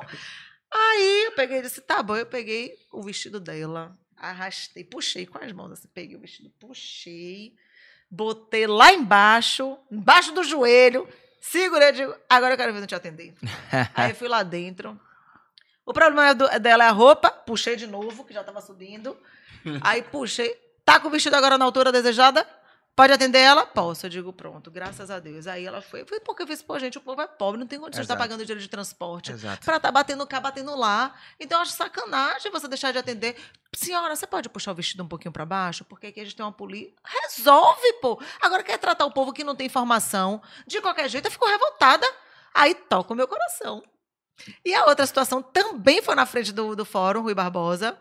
Aí 0.73 1.25
eu 1.27 1.31
peguei 1.33 1.59
e 1.59 1.61
disse: 1.61 1.81
tá 1.81 2.01
bom, 2.01 2.15
eu 2.15 2.25
peguei 2.25 2.73
o 2.91 3.03
vestido 3.03 3.39
dela, 3.39 3.95
arrastei, 4.17 4.83
puxei 4.83 5.25
com 5.27 5.37
as 5.37 5.51
mãos 5.51 5.71
assim, 5.73 5.87
peguei 5.93 6.17
o 6.17 6.19
vestido, 6.19 6.49
puxei, 6.59 7.53
botei 8.09 8.65
lá 8.67 8.91
embaixo, 8.91 9.77
embaixo 9.91 10.31
do 10.33 10.43
joelho, 10.43 11.07
segurei, 11.51 11.91
digo, 11.91 12.15
agora 12.29 12.53
eu 12.53 12.57
quero 12.57 12.73
ver 12.73 12.79
não 12.79 12.87
te 12.87 12.95
atender. 12.95 13.33
Aí 13.95 14.11
eu 14.11 14.15
fui 14.15 14.27
lá 14.27 14.43
dentro. 14.43 14.99
O 15.85 15.93
problema 15.93 16.29
é 16.29 16.33
do- 16.33 16.59
dela 16.59 16.83
é 16.85 16.87
a 16.87 16.91
roupa, 16.91 17.29
puxei 17.29 17.75
de 17.75 17.85
novo, 17.87 18.23
que 18.25 18.33
já 18.33 18.43
tava 18.43 18.61
subindo. 18.61 19.15
Aí 19.81 20.01
puxei. 20.01 20.53
Tá 20.83 20.99
com 20.99 21.07
o 21.07 21.11
vestido 21.11 21.35
agora 21.35 21.57
na 21.57 21.65
altura 21.65 21.91
desejada? 21.91 22.47
Pode 22.95 23.11
atender 23.11 23.39
ela? 23.39 23.65
Posso. 23.65 24.05
Eu 24.05 24.09
digo, 24.09 24.31
pronto, 24.31 24.71
graças 24.71 25.11
a 25.11 25.19
Deus. 25.19 25.47
Aí 25.47 25.65
ela 25.65 25.81
foi. 25.81 26.05
Foi 26.05 26.19
porque 26.21 26.43
eu 26.43 26.47
fiz, 26.47 26.61
pô, 26.61 26.79
gente, 26.79 26.97
o 26.97 27.01
povo 27.01 27.21
é 27.21 27.27
pobre, 27.27 27.59
não 27.59 27.67
tem 27.67 27.77
condição 27.77 28.01
de 28.01 28.05
estar 28.05 28.13
Exato. 28.13 28.29
pagando 28.29 28.45
dinheiro 28.45 28.61
de 28.61 28.69
transporte. 28.69 29.33
Exato. 29.33 29.65
Pra 29.65 29.75
estar 29.75 29.91
batendo 29.91 30.25
cá, 30.25 30.39
batendo 30.39 30.73
lá. 30.75 31.13
Então, 31.37 31.57
eu 31.57 31.63
acho 31.63 31.73
sacanagem 31.73 32.49
você 32.49 32.69
deixar 32.69 32.93
de 32.93 32.97
atender. 32.97 33.35
Senhora, 33.73 34.15
você 34.15 34.25
pode 34.25 34.47
puxar 34.47 34.71
o 34.71 34.75
vestido 34.75 35.03
um 35.03 35.07
pouquinho 35.07 35.33
pra 35.33 35.45
baixo? 35.45 35.83
Porque 35.83 36.07
aqui 36.07 36.21
a 36.21 36.23
gente 36.23 36.37
tem 36.37 36.45
uma 36.45 36.53
polícia. 36.53 36.93
Resolve, 37.03 37.93
pô. 38.01 38.21
Agora 38.41 38.63
quer 38.63 38.77
tratar 38.77 39.05
o 39.05 39.11
povo 39.11 39.33
que 39.33 39.43
não 39.43 39.55
tem 39.55 39.67
informação. 39.67 40.41
De 40.65 40.79
qualquer 40.79 41.09
jeito, 41.09 41.25
eu 41.25 41.31
fico 41.31 41.45
revoltada. 41.45 42.07
Aí 42.53 42.73
toca 42.73 43.11
o 43.11 43.15
meu 43.15 43.27
coração. 43.27 43.83
E 44.63 44.73
a 44.73 44.85
outra 44.85 45.05
situação 45.05 45.41
também 45.41 46.01
foi 46.01 46.15
na 46.15 46.25
frente 46.25 46.51
do, 46.53 46.75
do 46.75 46.85
fórum, 46.85 47.21
Rui 47.21 47.33
Barbosa, 47.33 47.97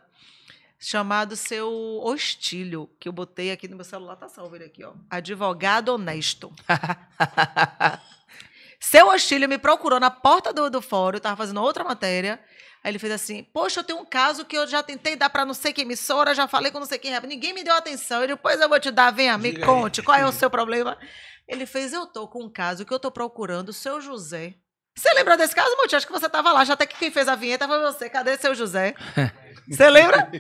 chamado 0.79 1.37
seu 1.37 1.71
hostilho, 2.03 2.91
que 3.01 3.09
eu 3.09 3.13
botei 3.13 3.51
aqui 3.51 3.67
no 3.69 3.77
meu 3.77 3.85
celular, 3.85 4.17
tá 4.17 4.29
salvo 4.29 4.55
ele 4.57 4.65
aqui, 4.65 4.85
ó. 4.85 4.93
Advogado 5.11 5.91
honesto. 5.91 6.53
Seu 8.81 9.09
Hostilio 9.09 9.49
me 9.49 9.57
procurou 9.57 9.99
na 9.99 10.11
porta 10.11 10.53
do, 10.53 10.69
do 10.69 10.83
fórum, 10.83 11.17
eu 11.17 11.21
tava 11.21 11.37
fazendo 11.37 11.63
outra 11.63 11.83
matéria. 11.83 12.39
Aí 12.83 12.91
ele 12.91 12.99
fez 12.99 13.15
assim: 13.15 13.43
Poxa, 13.43 13.81
eu 13.81 13.85
tenho 13.85 13.99
um 13.99 14.05
caso 14.05 14.45
que 14.45 14.57
eu 14.57 14.67
já 14.67 14.83
tentei 14.83 15.17
dar 15.17 15.31
pra 15.31 15.47
não 15.47 15.55
sei 15.55 15.73
que 15.73 15.81
emissora, 15.81 16.35
já 16.35 16.47
falei 16.47 16.71
com 16.71 16.79
não 16.79 16.87
sei 16.87 16.99
quem, 16.99 17.19
ninguém 17.23 17.55
me 17.55 17.65
deu 17.65 17.75
atenção. 17.75 18.21
Eu 18.21 18.29
depois 18.29 18.61
eu 18.61 18.69
vou 18.69 18.79
te 18.79 18.91
dar, 18.91 19.11
venha, 19.11 19.39
me 19.39 19.53
Diga 19.53 19.63
aí. 19.63 19.67
conte, 19.67 20.03
qual 20.03 20.19
é 20.19 20.27
o 20.27 20.33
seu 20.33 20.51
problema? 20.51 20.99
Ele 21.49 21.65
fez: 21.65 21.95
Eu 21.95 22.07
tô 22.07 22.29
com 22.29 22.45
um 22.45 22.51
caso 22.51 22.85
que 22.85 22.93
eu 22.93 23.01
tô 23.01 23.11
procurando 23.11 23.71
o 23.71 23.73
seu 23.73 24.03
José. 24.03 24.57
Você 24.97 25.13
lembra 25.15 25.37
desse 25.37 25.55
caso, 25.55 25.77
Monte? 25.77 25.97
Acho 25.97 26.07
que 26.07 26.13
você 26.13 26.29
tava 26.29 26.53
lá, 26.53 26.65
já 26.65 26.75
até 26.75 26.87
que 26.87 26.97
quem 26.97 27.11
fez 27.11 27.27
a 27.29 27.35
vinheta 27.35 27.67
foi 27.67 27.81
você. 27.81 28.09
Cadê 28.09 28.37
seu 28.37 28.55
José? 28.55 28.95
Você 29.69 29.89
lembra? 29.91 30.31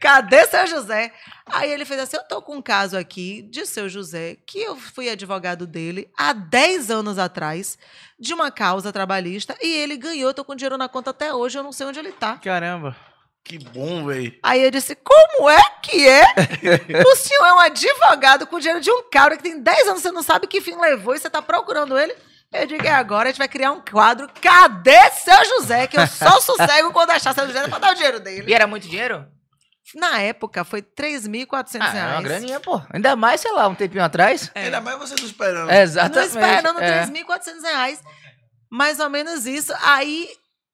Cadê 0.00 0.44
seu 0.46 0.66
José? 0.66 1.12
Aí 1.46 1.70
ele 1.70 1.84
fez 1.84 2.00
assim: 2.00 2.16
Eu 2.16 2.24
tô 2.24 2.42
com 2.42 2.56
um 2.56 2.62
caso 2.62 2.98
aqui 2.98 3.42
de 3.42 3.64
seu 3.64 3.88
José, 3.88 4.36
que 4.44 4.60
eu 4.60 4.74
fui 4.76 5.08
advogado 5.08 5.64
dele 5.64 6.10
há 6.18 6.32
10 6.32 6.90
anos 6.90 7.18
atrás, 7.18 7.78
de 8.18 8.34
uma 8.34 8.50
causa 8.50 8.92
trabalhista, 8.92 9.56
e 9.62 9.68
ele 9.68 9.96
ganhou, 9.96 10.30
eu 10.30 10.34
tô 10.34 10.44
com 10.44 10.56
dinheiro 10.56 10.76
na 10.76 10.88
conta 10.88 11.10
até 11.10 11.32
hoje, 11.32 11.56
eu 11.56 11.62
não 11.62 11.70
sei 11.72 11.86
onde 11.86 12.00
ele 12.00 12.10
tá. 12.10 12.36
Caramba. 12.38 12.96
Que 13.44 13.58
bom, 13.58 14.06
velho. 14.06 14.34
Aí 14.42 14.64
eu 14.64 14.70
disse: 14.72 14.96
Como 14.96 15.48
é 15.48 15.62
que 15.80 16.08
é? 16.08 16.24
o 17.06 17.16
senhor 17.16 17.46
é 17.46 17.52
um 17.54 17.60
advogado 17.60 18.46
com 18.48 18.58
dinheiro 18.58 18.80
de 18.80 18.90
um 18.90 19.08
cara 19.08 19.36
que 19.36 19.42
tem 19.44 19.60
10 19.60 19.88
anos, 19.88 20.02
você 20.02 20.10
não 20.10 20.22
sabe 20.22 20.48
que 20.48 20.60
fim 20.60 20.76
levou 20.80 21.14
e 21.14 21.20
você 21.20 21.30
tá 21.30 21.40
procurando 21.40 21.96
ele? 21.96 22.14
Eu 22.52 22.66
digo: 22.66 22.86
É 22.86 22.90
agora, 22.90 23.28
a 23.28 23.32
gente 23.32 23.38
vai 23.38 23.48
criar 23.48 23.72
um 23.72 23.80
quadro. 23.80 24.28
Cadê 24.40 25.10
seu 25.10 25.44
José? 25.44 25.86
Que 25.86 25.98
eu 25.98 26.06
só 26.06 26.38
sossego 26.42 26.92
quando 26.92 27.10
achar 27.10 27.34
seu 27.34 27.46
José 27.46 27.66
pra 27.68 27.78
dar 27.78 27.92
o 27.92 27.94
dinheiro 27.94 28.20
dele. 28.20 28.50
E 28.50 28.54
era 28.54 28.66
muito 28.66 28.88
dinheiro? 28.88 29.26
Na 29.94 30.20
época, 30.20 30.64
foi 30.64 30.80
3.400 30.80 31.76
Ah, 31.80 31.90
reais. 31.90 31.96
é 32.10 32.14
uma 32.14 32.22
graninha, 32.22 32.60
pô. 32.60 32.80
Ainda 32.90 33.14
mais, 33.16 33.40
sei 33.40 33.52
lá, 33.52 33.68
um 33.68 33.74
tempinho 33.74 34.02
atrás. 34.04 34.50
É. 34.54 34.64
Ainda 34.64 34.80
mais 34.80 34.98
vocês 34.98 35.20
não 35.20 35.26
esperando. 35.26 35.66
Não 35.66 35.74
Exatamente. 35.74 36.28
esperando 36.28 36.80
é. 36.80 37.06
3.400 37.06 37.62
reais. 37.62 38.02
Mais 38.70 39.00
ou 39.00 39.10
menos 39.10 39.44
isso. 39.44 39.72
Aí 39.82 40.30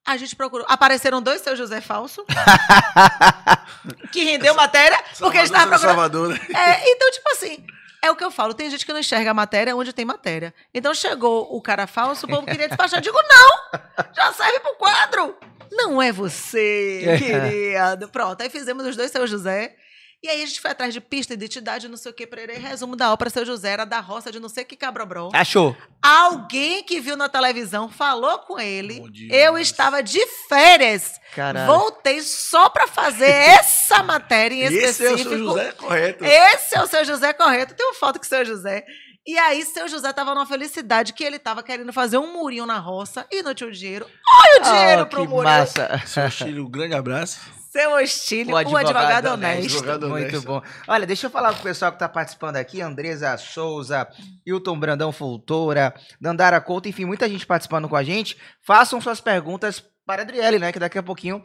a 0.07 0.17
gente 0.17 0.37
procurou. 0.37 0.67
Apareceram 0.69 1.21
dois 1.21 1.41
seu 1.41 1.57
José 1.57 1.81
falso. 1.81 2.25
que 4.13 4.25
rendeu 4.25 4.55
matéria, 4.55 4.99
porque 5.19 5.39
a 5.39 5.45
gente 5.45 5.53
tava 5.53 5.79
Salvador, 5.79 6.29
procurando. 6.29 6.39
Salvador, 6.39 6.65
né? 6.65 6.81
É, 6.81 6.91
então, 6.93 7.11
tipo 7.11 7.29
assim. 7.31 7.67
É 8.03 8.11
o 8.11 8.17
que 8.17 8.25
eu 8.25 8.31
falo, 8.31 8.55
tem 8.55 8.71
gente 8.71 8.87
que 8.87 8.93
não 8.93 9.01
enxerga 9.01 9.31
a 9.31 9.35
matéria 9.35 9.77
onde 9.77 9.93
tem 9.93 10.05
matéria. 10.05 10.55
Então 10.73 10.95
chegou 10.95 11.55
o 11.55 11.61
cara 11.61 11.87
falso, 11.87 12.27
o 12.27 12.29
povo 12.29 12.47
queria 12.47 12.69
despachar. 12.69 12.99
Eu 12.99 13.03
digo, 13.03 13.19
não! 13.29 13.81
Já 14.15 14.33
serve 14.33 14.61
pro 14.61 14.75
quadro! 14.77 15.37
Não 15.71 16.01
é 16.01 16.11
você, 16.11 17.17
querido. 17.19 18.09
Pronto, 18.09 18.41
aí 18.41 18.49
fizemos 18.49 18.87
os 18.87 18.97
dois 18.97 19.11
seu 19.11 19.27
José. 19.27 19.77
E 20.21 20.29
aí 20.29 20.43
a 20.43 20.47
gente 20.47 20.61
foi 20.61 20.73
atrás 20.73 20.93
de 20.93 21.01
pista, 21.01 21.33
identidade, 21.33 21.87
não 21.89 21.97
sei 21.97 22.11
o 22.11 22.15
que, 22.15 22.27
e 22.27 22.59
resumo 22.59 22.97
da 22.97 23.13
ópera 23.13 23.31
seu 23.31 23.47
José 23.47 23.71
era 23.71 23.85
da 23.85 24.01
roça 24.01 24.33
de 24.33 24.41
não 24.41 24.49
sei 24.49 24.65
que 24.65 24.77
cabrobró. 24.77 25.31
Achou. 25.33 25.77
Alguém 26.03 26.83
que 26.83 27.01
viu 27.01 27.17
na 27.17 27.29
televisão 27.29 27.89
falou 27.89 28.41
com 28.41 28.59
ele. 28.59 28.99
Bom 29.01 29.09
dia, 29.11 29.33
eu 29.33 29.53
nossa. 29.53 29.63
estava 29.63 30.03
de 30.03 30.19
férias. 30.49 31.21
caralho. 31.37 31.67
Voltei 31.73 32.21
só 32.23 32.69
pra 32.69 32.89
fazer 32.89 33.31
essa 33.31 34.03
matéria 34.03 34.55
em 34.57 34.63
Esse 34.63 34.77
é 35.07 35.11
o 35.11 35.15
específico. 35.15 35.29
seu 35.31 35.39
José 35.39 35.73
correto. 35.73 36.25
Esse 36.25 36.77
é 36.77 36.83
o 36.83 36.87
seu 36.89 37.05
José 37.05 37.33
correto. 37.33 37.75
Tem 37.75 37.87
uma 37.87 37.95
foto 37.95 38.19
com 38.19 38.25
o 38.25 38.29
seu 38.29 38.45
José. 38.45 38.85
E 39.25 39.37
aí, 39.39 39.63
seu 39.65 39.87
José 39.87 40.11
tava 40.13 40.35
numa 40.35 40.47
felicidade 40.47 41.13
que 41.13 41.23
ele 41.23 41.39
tava 41.39 41.63
querendo 41.63 41.93
fazer 41.93 42.17
um 42.19 42.33
murinho 42.33 42.65
na 42.67 42.79
roça 42.79 43.27
e 43.31 43.43
não 43.43 43.55
tinha 43.55 43.69
o 43.69 43.73
dinheiro. 43.73 44.07
Olha 44.43 44.61
o 44.61 44.65
dinheiro 44.65 45.03
Oh, 45.03 45.07
pro 45.07 45.21
que 45.23 45.29
murinho. 45.29 45.45
massa. 45.45 46.01
Seu 46.07 46.31
Chile, 46.31 46.61
um 46.61 46.71
grande 46.71 46.95
abraço. 46.95 47.39
Seu 47.71 47.93
Ostílio, 47.97 48.53
O 48.53 48.55
o 48.55 48.57
advogado 48.57 48.97
advogado, 48.97 49.27
honesto. 49.35 49.65
Advogado 49.77 50.09
Muito 50.09 50.29
honesto. 50.29 50.47
bom. 50.47 50.63
Olha, 50.87 51.07
deixa 51.07 51.27
eu 51.27 51.31
falar 51.31 51.53
com 51.53 51.61
o 51.61 51.63
pessoal 51.63 51.93
que 51.93 51.99
tá 51.99 52.09
participando 52.09 52.57
aqui. 52.57 52.81
Andresa 52.81 53.37
Souza, 53.37 54.09
Hilton 54.47 54.79
Brandão 54.79 55.13
Fultora, 55.13 55.95
Dandara 56.21 56.61
Couto, 56.61 56.89
enfim, 56.89 57.05
muita 57.05 57.29
gente 57.29 57.47
participando 57.47 57.89
com 57.89 57.97
a 57.97 58.03
gente. 58.03 58.37
Façam 58.63 59.01
suas 59.01 59.21
perguntas 59.21 59.85
para 60.07 60.23
a 60.23 60.25
Adriele, 60.25 60.59
né? 60.59 60.73
Que 60.73 60.79
daqui 60.79 60.97
a 60.99 61.03
pouquinho 61.03 61.43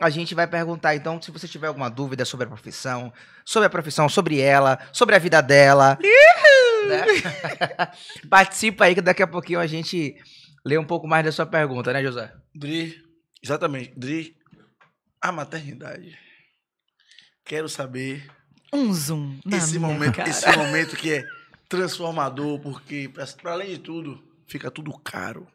a 0.00 0.10
gente 0.10 0.34
vai 0.34 0.46
perguntar. 0.46 0.94
Então, 0.96 1.22
se 1.22 1.30
você 1.30 1.46
tiver 1.46 1.68
alguma 1.68 1.88
dúvida 1.88 2.24
sobre 2.24 2.46
a 2.46 2.48
profissão, 2.48 3.12
sobre 3.44 3.66
a 3.66 3.70
profissão, 3.70 4.08
sobre 4.08 4.40
ela, 4.40 4.78
sobre 4.92 5.14
a 5.14 5.18
vida 5.18 5.40
dela. 5.40 5.96
né? 6.88 7.04
Participa 8.28 8.86
aí 8.86 8.94
que 8.94 9.00
daqui 9.00 9.22
a 9.22 9.26
pouquinho 9.26 9.60
a 9.60 9.66
gente 9.66 10.16
lê 10.64 10.76
um 10.78 10.84
pouco 10.84 11.06
mais 11.06 11.24
da 11.24 11.30
sua 11.30 11.46
pergunta, 11.46 11.92
né, 11.92 12.02
José? 12.02 12.32
Dri, 12.54 12.96
exatamente. 13.42 13.92
Dri, 13.96 14.34
a 15.20 15.30
maternidade. 15.32 16.18
Quero 17.44 17.68
saber 17.68 18.30
Um 18.72 18.92
zoom 18.92 19.38
esse 19.52 19.78
momento, 19.78 20.16
cara. 20.16 20.28
esse 20.28 20.56
momento 20.56 20.96
que 20.96 21.12
é 21.12 21.24
transformador, 21.68 22.58
porque 22.60 23.08
pra, 23.12 23.26
pra 23.26 23.52
além 23.52 23.70
de 23.70 23.78
tudo, 23.78 24.22
fica 24.46 24.70
tudo 24.70 24.96
caro. 24.98 25.46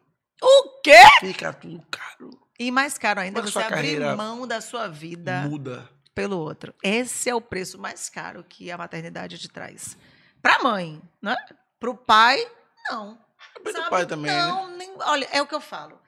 O 0.42 0.80
quê? 0.82 1.02
Fica 1.20 1.52
tudo 1.52 1.82
caro. 1.90 2.30
E 2.58 2.70
mais 2.70 2.96
caro 2.98 3.20
ainda, 3.20 3.42
Mas 3.42 3.50
você 3.52 3.58
abrir 3.60 4.00
mão 4.16 4.46
da 4.46 4.60
sua 4.60 4.88
vida 4.88 5.42
Muda. 5.42 5.88
pelo 6.14 6.38
outro. 6.38 6.74
Esse 6.82 7.28
é 7.28 7.34
o 7.34 7.40
preço 7.40 7.78
mais 7.78 8.08
caro 8.08 8.44
que 8.48 8.70
a 8.70 8.78
maternidade 8.78 9.38
te 9.38 9.48
traz. 9.48 9.96
Pra 10.40 10.62
mãe, 10.62 11.00
né? 11.20 11.36
Pro 11.80 11.94
pai, 11.94 12.46
não. 12.90 13.18
Pro 13.62 13.90
pai 13.90 14.06
também, 14.06 14.30
né? 14.30 14.46
não, 14.46 14.76
nem, 14.76 14.94
olha, 15.00 15.28
é 15.32 15.42
o 15.42 15.46
que 15.46 15.54
eu 15.54 15.60
falo. 15.60 16.00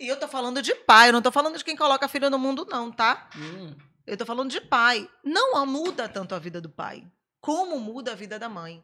E 0.00 0.08
eu 0.08 0.18
tô 0.18 0.26
falando 0.26 0.62
de 0.62 0.74
pai, 0.74 1.10
eu 1.10 1.12
não 1.12 1.20
tô 1.20 1.30
falando 1.30 1.58
de 1.58 1.64
quem 1.64 1.76
coloca 1.76 2.08
filho 2.08 2.30
no 2.30 2.38
mundo, 2.38 2.66
não, 2.70 2.90
tá? 2.90 3.28
Hum, 3.36 3.76
Eu 4.06 4.16
tô 4.16 4.24
falando 4.24 4.50
de 4.50 4.60
pai. 4.60 5.08
Não 5.22 5.64
muda 5.66 6.08
tanto 6.08 6.34
a 6.34 6.38
vida 6.38 6.58
do 6.58 6.70
pai, 6.70 7.06
como 7.38 7.78
muda 7.78 8.12
a 8.12 8.14
vida 8.14 8.38
da 8.38 8.48
mãe. 8.48 8.82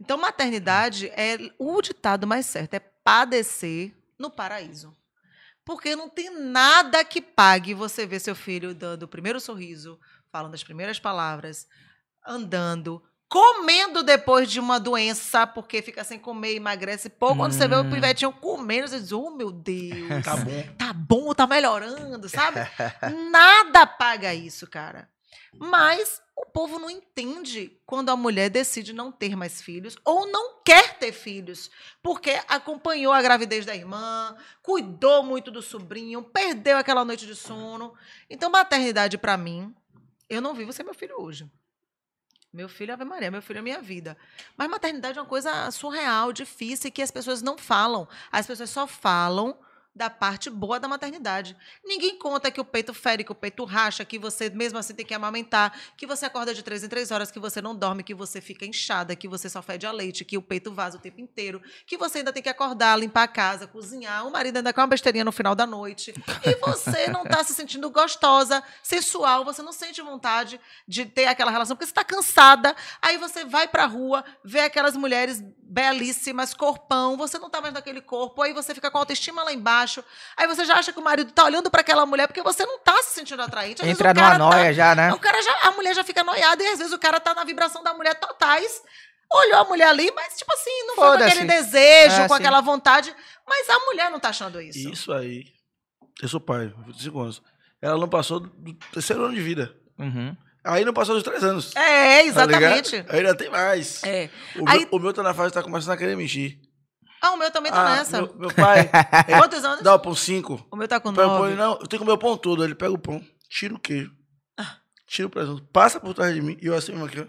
Então, 0.00 0.16
maternidade 0.16 1.08
é 1.14 1.36
o 1.58 1.82
ditado 1.82 2.26
mais 2.26 2.46
certo, 2.46 2.72
é 2.72 2.80
padecer 2.80 3.94
no 4.18 4.30
paraíso. 4.30 4.96
Porque 5.62 5.94
não 5.94 6.08
tem 6.08 6.30
nada 6.30 7.04
que 7.04 7.20
pague 7.20 7.74
você 7.74 8.06
ver 8.06 8.18
seu 8.18 8.34
filho 8.34 8.74
dando 8.74 9.02
o 9.02 9.08
primeiro 9.08 9.38
sorriso, 9.38 10.00
falando 10.32 10.54
as 10.54 10.64
primeiras 10.64 10.98
palavras, 10.98 11.66
andando, 12.26 13.02
comendo 13.30 14.02
depois 14.02 14.50
de 14.50 14.58
uma 14.58 14.80
doença, 14.80 15.46
porque 15.46 15.80
fica 15.80 16.02
sem 16.02 16.18
comer, 16.18 16.56
emagrece 16.56 17.08
pouco. 17.08 17.36
Quando 17.36 17.52
você 17.52 17.68
vê 17.68 17.76
o 17.76 17.82
Hum. 17.82 17.88
pivetinho 17.88 18.32
comendo, 18.32 18.88
você 18.88 18.98
diz, 18.98 19.12
oh 19.12 19.30
meu 19.30 19.52
Deus 19.52 20.24
tá 20.24 20.36
bom. 20.36 20.74
tá 20.76 20.92
bom, 20.92 21.32
tá 21.32 21.46
melhorando, 21.46 22.28
sabe? 22.28 22.58
Nada 23.30 23.86
paga 23.86 24.34
isso, 24.34 24.66
cara. 24.66 25.08
Mas 25.56 26.20
o 26.36 26.44
povo 26.46 26.78
não 26.78 26.90
entende 26.90 27.78
quando 27.86 28.08
a 28.10 28.16
mulher 28.16 28.50
decide 28.50 28.92
não 28.92 29.12
ter 29.12 29.36
mais 29.36 29.62
filhos 29.62 29.96
ou 30.04 30.26
não 30.26 30.60
quer 30.64 30.98
ter 30.98 31.12
filhos, 31.12 31.70
porque 32.02 32.30
acompanhou 32.48 33.12
a 33.12 33.22
gravidez 33.22 33.64
da 33.64 33.74
irmã, 33.76 34.36
cuidou 34.62 35.22
muito 35.22 35.50
do 35.52 35.62
sobrinho, 35.62 36.22
perdeu 36.22 36.76
aquela 36.76 37.04
noite 37.04 37.26
de 37.26 37.36
sono. 37.36 37.94
Então, 38.28 38.50
maternidade 38.50 39.16
pra 39.18 39.36
mim, 39.36 39.72
eu 40.28 40.40
não 40.40 40.52
vivo 40.54 40.72
sem 40.72 40.84
meu 40.84 40.94
filho 40.94 41.14
hoje. 41.20 41.48
Meu 42.52 42.68
filho 42.68 42.90
é 42.90 42.94
Ave 42.94 43.04
Maria, 43.04 43.30
meu 43.30 43.40
filho 43.40 43.58
é 43.58 43.62
minha 43.62 43.80
vida. 43.80 44.16
Mas 44.56 44.68
maternidade 44.68 45.18
é 45.18 45.22
uma 45.22 45.28
coisa 45.28 45.70
surreal, 45.70 46.32
difícil 46.32 46.90
que 46.90 47.00
as 47.00 47.10
pessoas 47.10 47.42
não 47.42 47.56
falam. 47.56 48.08
As 48.32 48.46
pessoas 48.46 48.70
só 48.70 48.86
falam 48.86 49.56
da 49.94 50.08
parte 50.08 50.48
boa 50.48 50.78
da 50.78 50.86
maternidade. 50.86 51.56
Ninguém 51.84 52.16
conta 52.16 52.50
que 52.50 52.60
o 52.60 52.64
peito 52.64 52.94
fere, 52.94 53.24
que 53.24 53.32
o 53.32 53.34
peito 53.34 53.64
racha, 53.64 54.04
que 54.04 54.18
você 54.18 54.48
mesmo 54.48 54.78
assim 54.78 54.94
tem 54.94 55.04
que 55.04 55.12
amamentar, 55.12 55.76
que 55.96 56.06
você 56.06 56.26
acorda 56.26 56.54
de 56.54 56.62
três 56.62 56.84
em 56.84 56.88
três 56.88 57.10
horas, 57.10 57.30
que 57.30 57.38
você 57.38 57.60
não 57.60 57.74
dorme, 57.74 58.02
que 58.02 58.14
você 58.14 58.40
fica 58.40 58.64
inchada, 58.64 59.16
que 59.16 59.26
você 59.26 59.48
só 59.48 59.60
fede 59.60 59.86
a 59.86 59.92
leite, 59.92 60.24
que 60.24 60.38
o 60.38 60.42
peito 60.42 60.72
vaza 60.72 60.96
o 60.96 61.00
tempo 61.00 61.20
inteiro, 61.20 61.60
que 61.86 61.96
você 61.96 62.18
ainda 62.18 62.32
tem 62.32 62.42
que 62.42 62.48
acordar, 62.48 62.98
limpar 62.98 63.24
a 63.24 63.28
casa, 63.28 63.66
cozinhar, 63.66 64.26
o 64.26 64.30
marido 64.30 64.58
ainda 64.58 64.72
com 64.72 64.80
uma 64.80 64.86
besteirinha 64.86 65.24
no 65.24 65.32
final 65.32 65.54
da 65.54 65.66
noite. 65.66 66.14
E 66.44 66.54
você 66.56 67.08
não 67.08 67.24
está 67.24 67.42
se 67.42 67.52
sentindo 67.54 67.90
gostosa, 67.90 68.62
sensual, 68.82 69.44
você 69.44 69.60
não 69.60 69.72
sente 69.72 70.00
vontade 70.00 70.60
de 70.86 71.04
ter 71.04 71.26
aquela 71.26 71.50
relação, 71.50 71.76
porque 71.76 71.86
você 71.86 71.92
está 71.92 72.04
cansada. 72.04 72.76
Aí 73.02 73.18
você 73.18 73.44
vai 73.44 73.66
pra 73.66 73.86
rua, 73.86 74.24
vê 74.44 74.60
aquelas 74.60 74.96
mulheres 74.96 75.42
belíssimas, 75.70 76.52
corpão, 76.52 77.16
você 77.16 77.38
não 77.38 77.48
tá 77.48 77.60
mais 77.60 77.72
naquele 77.72 78.00
corpo, 78.00 78.42
aí 78.42 78.52
você 78.52 78.74
fica 78.74 78.90
com 78.90 78.98
a 78.98 79.00
autoestima 79.02 79.44
lá 79.44 79.52
embaixo. 79.52 80.04
Aí 80.36 80.46
você 80.48 80.64
já 80.64 80.74
acha 80.74 80.92
que 80.92 80.98
o 80.98 81.02
marido 81.02 81.30
tá 81.30 81.44
olhando 81.44 81.70
para 81.70 81.80
aquela 81.80 82.04
mulher 82.04 82.26
porque 82.26 82.42
você 82.42 82.66
não 82.66 82.80
tá 82.80 83.00
se 83.04 83.14
sentindo 83.14 83.40
atraente. 83.40 83.80
Às 83.80 83.86
vezes 83.86 84.00
Entra 84.00 84.10
o 84.10 84.14
numa 84.14 84.26
cara 84.26 84.38
noia 84.38 84.64
tá, 84.64 84.72
já, 84.72 84.94
né? 84.96 85.12
o 85.12 85.18
cara 85.18 85.40
já, 85.40 85.56
a 85.68 85.70
mulher 85.70 85.94
já 85.94 86.02
fica 86.02 86.24
noiada 86.24 86.60
e 86.62 86.66
às 86.66 86.78
vezes 86.78 86.92
o 86.92 86.98
cara 86.98 87.20
tá 87.20 87.32
na 87.34 87.44
vibração 87.44 87.84
da 87.84 87.94
mulher 87.94 88.14
totais. 88.16 88.82
Olhou 89.32 89.60
a 89.60 89.64
mulher 89.64 89.86
ali, 89.86 90.10
mas 90.10 90.36
tipo 90.36 90.52
assim, 90.52 90.86
não 90.88 90.96
foi 90.96 91.18
com 91.18 91.24
aquele 91.24 91.44
desejo, 91.44 92.16
É, 92.22 92.26
com 92.26 92.34
sim. 92.34 92.40
aquela 92.40 92.60
vontade, 92.60 93.14
mas 93.46 93.70
a 93.70 93.78
mulher 93.86 94.10
não 94.10 94.18
tá 94.18 94.30
achando 94.30 94.60
isso. 94.60 94.90
Isso 94.90 95.12
aí. 95.12 95.44
Eu 96.20 96.28
sou 96.28 96.40
pai, 96.40 96.74
25 96.88 97.20
anos. 97.20 97.42
Ela 97.80 97.96
não 97.96 98.08
passou 98.08 98.40
do 98.40 98.74
terceiro 98.92 99.24
ano 99.24 99.34
de 99.34 99.40
vida. 99.40 99.72
Uhum. 99.96 100.36
Aí 100.64 100.84
não 100.84 100.92
passou 100.92 101.14
dos 101.14 101.24
três 101.24 101.42
anos. 101.42 101.74
É, 101.74 102.30
tá 102.32 102.44
ligado? 102.46 102.62
exatamente. 102.62 103.04
Ainda 103.08 103.34
tem 103.34 103.50
mais. 103.50 104.02
é. 104.04 104.28
O, 104.56 104.68
Aí- 104.68 104.80
meu, 104.80 104.88
o 104.92 104.98
meu 104.98 105.12
tá 105.12 105.22
na 105.22 105.32
fase 105.34 105.54
tá 105.54 105.62
começando 105.62 105.92
a 105.92 105.96
querer 105.96 106.16
mentir. 106.16 106.58
Ah, 107.22 107.32
o 107.32 107.36
meu 107.36 107.50
também 107.50 107.70
tá 107.70 107.80
Ah, 107.80 107.96
nessa. 107.96 108.22
Meu, 108.22 108.34
meu 108.36 108.54
pai 108.54 108.90
é, 109.28 109.36
Quantos 109.38 109.62
anos? 109.64 109.82
dá 109.82 109.94
o 109.94 109.98
pão 109.98 110.14
5. 110.14 110.66
O 110.70 110.76
meu 110.76 110.88
tá 110.88 110.98
com 111.00 111.10
o 111.10 111.12
nove. 111.12 111.54
não, 111.54 111.72
eu 111.72 111.78
tenho 111.78 111.88
que 111.88 111.98
comer 111.98 112.12
o 112.12 112.18
pão 112.18 112.36
todo. 112.36 112.64
Ele 112.64 112.74
pega 112.74 112.92
o 112.92 112.98
pão, 112.98 113.22
tira 113.48 113.74
o 113.74 113.78
queijo, 113.78 114.10
tira 115.06 115.28
o 115.28 115.30
presunto, 115.30 115.62
passa 115.72 116.00
por 116.00 116.14
trás 116.14 116.34
de 116.34 116.40
mim 116.40 116.56
e 116.62 116.66
eu 116.66 116.74
assim 116.74 116.92
aqui, 117.04 117.20
ó. 117.20 117.24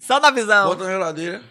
Só 0.00 0.18
na 0.20 0.30
visão. 0.30 0.68
Bota 0.68 0.84
na 0.84 0.90
geladeira. 0.92 1.42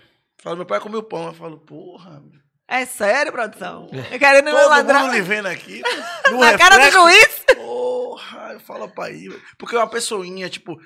Fala, 0.41 0.55
meu 0.55 0.65
pai 0.65 0.79
comeu 0.79 1.01
pão. 1.03 1.27
Eu 1.27 1.33
falo, 1.33 1.57
porra. 1.59 2.21
É 2.67 2.85
sério, 2.85 3.31
produção? 3.31 3.87
Eu 4.11 4.17
querendo 4.19 4.49
Todo 4.49 4.69
ladrar 4.69 5.01
mundo 5.03 5.13
lhe 5.13 5.21
vendo 5.21 5.47
aqui. 5.47 5.81
No 6.31 6.39
na 6.39 6.57
cara 6.57 6.77
do 6.77 6.81
reflexo. 6.81 6.99
juiz. 6.99 7.45
Porra, 8.13 8.53
eu 8.53 8.59
falo 8.59 8.87
pra 8.89 9.05
aí. 9.05 9.27
Porque 9.57 9.75
uma 9.75 9.87
pessoinha, 9.87 10.47
tipo, 10.49 10.79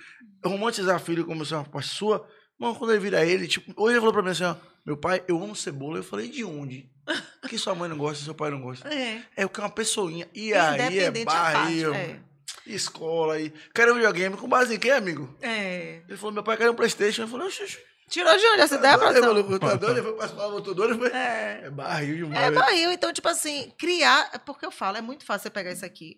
romantizar 0.43 0.99
filho 0.99 1.25
como 1.25 1.45
se 1.45 1.53
é 1.53 1.57
uma 1.57 1.65
parte 1.65 1.89
sua. 1.89 2.25
Mano, 2.57 2.75
quando 2.75 2.91
ele 2.91 2.99
vira 2.99 3.25
ele, 3.25 3.47
tipo, 3.47 3.73
hoje 3.75 3.93
ele 3.93 3.99
falou 3.99 4.13
pra 4.13 4.23
mim 4.23 4.29
assim, 4.29 4.43
ó, 4.45 4.55
meu 4.85 4.95
pai, 4.97 5.23
eu 5.27 5.41
amo 5.43 5.55
cebola. 5.55 5.99
Eu 5.99 6.03
falei, 6.03 6.29
de 6.29 6.43
onde? 6.43 6.89
Que 7.49 7.57
sua 7.57 7.73
mãe 7.75 7.89
não 7.89 7.97
gosta, 7.97 8.23
seu 8.23 8.33
pai 8.33 8.49
não 8.51 8.61
gosta. 8.61 8.87
É. 8.93 9.21
É 9.35 9.45
o 9.45 9.49
que 9.49 9.59
é 9.59 9.63
uma 9.63 9.69
pessoinha. 9.69 10.27
E 10.33 10.53
aí 10.53 10.99
é 10.99 11.11
barril, 11.23 11.93
É. 11.93 12.19
escola 12.65 13.35
aí. 13.35 13.53
Quero 13.73 13.91
um 13.91 13.95
videogame 13.95 14.35
com 14.35 14.47
base 14.47 14.75
em 14.75 14.79
quê, 14.79 14.91
amigo? 14.91 15.33
é. 15.41 16.01
Ele 16.07 16.17
falou, 16.17 16.33
meu 16.33 16.43
pai 16.43 16.57
quer 16.57 16.69
um 16.69 16.75
Playstation. 16.75 17.23
Eu 17.23 17.27
falei, 17.27 17.47
oxi, 17.47 17.77
Tirou 18.09 18.37
de 18.37 18.45
onde 18.45 18.61
essa 18.61 18.75
ideia, 18.75 18.93
Ele 18.93 18.99
produção? 18.99 19.23
falou, 19.23 19.59
tá 19.59 19.75
doido? 19.75 19.91
Ele 19.97 20.01
foi 20.01 20.13
participar 20.13 20.45
do 20.47 20.51
motor, 20.53 20.89
ele 20.89 20.97
foi... 20.97 21.09
É. 21.09 21.61
É 21.65 21.69
barril 21.69 22.15
demais. 22.15 22.41
É 22.45 22.51
barril, 22.51 22.91
então, 22.93 23.11
tipo 23.11 23.27
assim, 23.27 23.69
criar. 23.77 24.29
é 24.33 24.37
Porque 24.37 24.65
eu 24.65 24.71
falo, 24.71 24.95
é 24.95 25.01
muito 25.01 25.25
fácil 25.25 25.43
você 25.43 25.49
pegar 25.49 25.73
isso 25.73 25.85
aqui, 25.85 26.15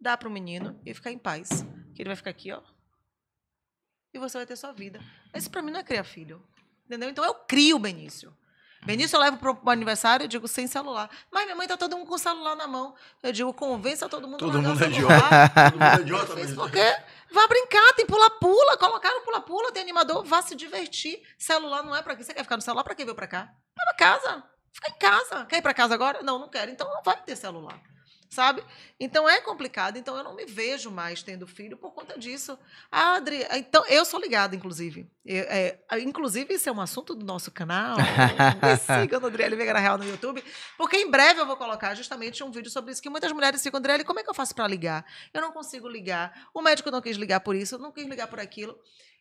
dar 0.00 0.16
pro 0.16 0.30
menino 0.30 0.80
e 0.84 0.92
ficar 0.94 1.10
em 1.10 1.18
paz. 1.18 1.64
Que 1.94 2.02
ele 2.02 2.08
vai 2.10 2.16
ficar 2.16 2.30
aqui, 2.30 2.52
ó. 2.52 2.60
E 4.12 4.18
você 4.18 4.38
vai 4.38 4.46
ter 4.46 4.56
sua 4.56 4.72
vida. 4.72 5.00
Isso 5.34 5.50
pra 5.50 5.62
mim 5.62 5.70
não 5.70 5.80
é 5.80 5.84
criar 5.84 6.04
filho. 6.04 6.42
Entendeu? 6.86 7.08
Então 7.10 7.24
eu 7.24 7.34
crio 7.34 7.76
o 7.76 7.80
Benício. 7.80 8.36
Benício 8.84 9.16
eu 9.16 9.20
levo 9.20 9.38
pro, 9.38 9.56
pro 9.56 9.70
aniversário, 9.70 10.24
eu 10.24 10.28
digo 10.28 10.46
sem 10.46 10.66
celular. 10.68 11.10
Mas 11.32 11.44
minha 11.44 11.56
mãe 11.56 11.66
tá 11.66 11.76
todo 11.76 11.96
mundo 11.96 12.06
com 12.06 12.14
o 12.14 12.18
celular 12.18 12.54
na 12.54 12.66
mão. 12.68 12.94
Eu 13.22 13.32
digo, 13.32 13.52
convença 13.52 14.08
todo 14.08 14.28
mundo 14.28 14.36
a 14.36 14.38
Todo 14.38 14.62
mundo 14.62 14.84
é 14.84 14.86
o 14.86 14.90
idiota. 14.90 15.14
celular. 15.18 15.50
Todo 15.70 15.72
mundo 15.72 15.82
é 15.82 16.00
idiota, 16.02 16.54
porque 16.54 16.96
vá 17.34 17.48
brincar, 17.48 17.92
tem 17.94 18.06
pula-pula, 18.06 18.76
colocaram 18.76 19.24
pula-pula, 19.24 19.72
tem 19.72 19.82
animador, 19.82 20.24
vá 20.24 20.40
se 20.40 20.54
divertir. 20.54 21.20
Celular 21.36 21.82
não 21.82 21.96
é 21.96 22.02
pra 22.02 22.14
quê? 22.14 22.22
Você 22.22 22.32
quer 22.32 22.44
ficar 22.44 22.56
no 22.56 22.62
celular? 22.62 22.84
Pra 22.84 22.94
que 22.94 23.04
veio 23.04 23.16
pra 23.16 23.26
cá? 23.26 23.52
Vai 23.76 23.86
pra 23.86 23.94
casa. 23.96 24.44
Fica 24.72 24.90
em 24.90 24.98
casa. 24.98 25.44
Quer 25.46 25.56
ir 25.58 25.62
pra 25.62 25.74
casa 25.74 25.94
agora? 25.94 26.22
Não, 26.22 26.38
não 26.38 26.48
quero. 26.48 26.70
Então 26.70 26.86
não 26.88 27.02
vai 27.02 27.20
ter 27.22 27.34
celular. 27.34 27.80
Sabe? 28.36 28.62
Então 29.00 29.26
é 29.26 29.40
complicado. 29.40 29.96
Então 29.96 30.14
eu 30.14 30.22
não 30.22 30.36
me 30.36 30.44
vejo 30.44 30.90
mais 30.90 31.22
tendo 31.22 31.46
filho 31.46 31.74
por 31.74 31.92
conta 31.94 32.18
disso. 32.18 32.58
Ah, 32.92 33.14
Adri, 33.14 33.46
então 33.54 33.82
eu 33.86 34.04
sou 34.04 34.20
ligada, 34.20 34.54
inclusive. 34.54 35.10
Eu- 35.24 35.44
é, 35.44 35.78
inclusive, 36.00 36.52
isso 36.52 36.68
é 36.68 36.72
um 36.72 36.82
assunto 36.82 37.14
do 37.14 37.24
nosso 37.24 37.50
canal. 37.50 37.96
Me 38.62 38.76
siga 39.00 39.18
no 39.18 39.28
Adriele 39.28 39.56
Veiga 39.56 39.72
na 39.72 39.78
Real 39.78 39.96
no 39.96 40.04
YouTube. 40.04 40.44
Porque 40.76 40.98
em 40.98 41.10
breve 41.10 41.40
eu 41.40 41.46
vou 41.46 41.56
colocar 41.56 41.94
justamente 41.94 42.44
um 42.44 42.50
vídeo 42.50 42.70
sobre 42.70 42.92
isso. 42.92 43.00
Que 43.00 43.08
muitas 43.08 43.32
mulheres 43.32 43.62
ficam, 43.62 43.78
Adriele, 43.78 44.04
como 44.04 44.20
é 44.20 44.22
que 44.22 44.28
eu 44.28 44.34
faço 44.34 44.54
para 44.54 44.68
ligar? 44.68 45.06
Eu 45.32 45.40
não 45.40 45.50
consigo 45.50 45.88
ligar. 45.88 46.48
O 46.52 46.60
médico 46.60 46.90
não 46.90 47.00
quis 47.00 47.16
ligar 47.16 47.40
por 47.40 47.56
isso, 47.56 47.78
não 47.78 47.90
quis 47.90 48.06
ligar 48.06 48.26
por 48.28 48.38
aquilo. 48.38 48.78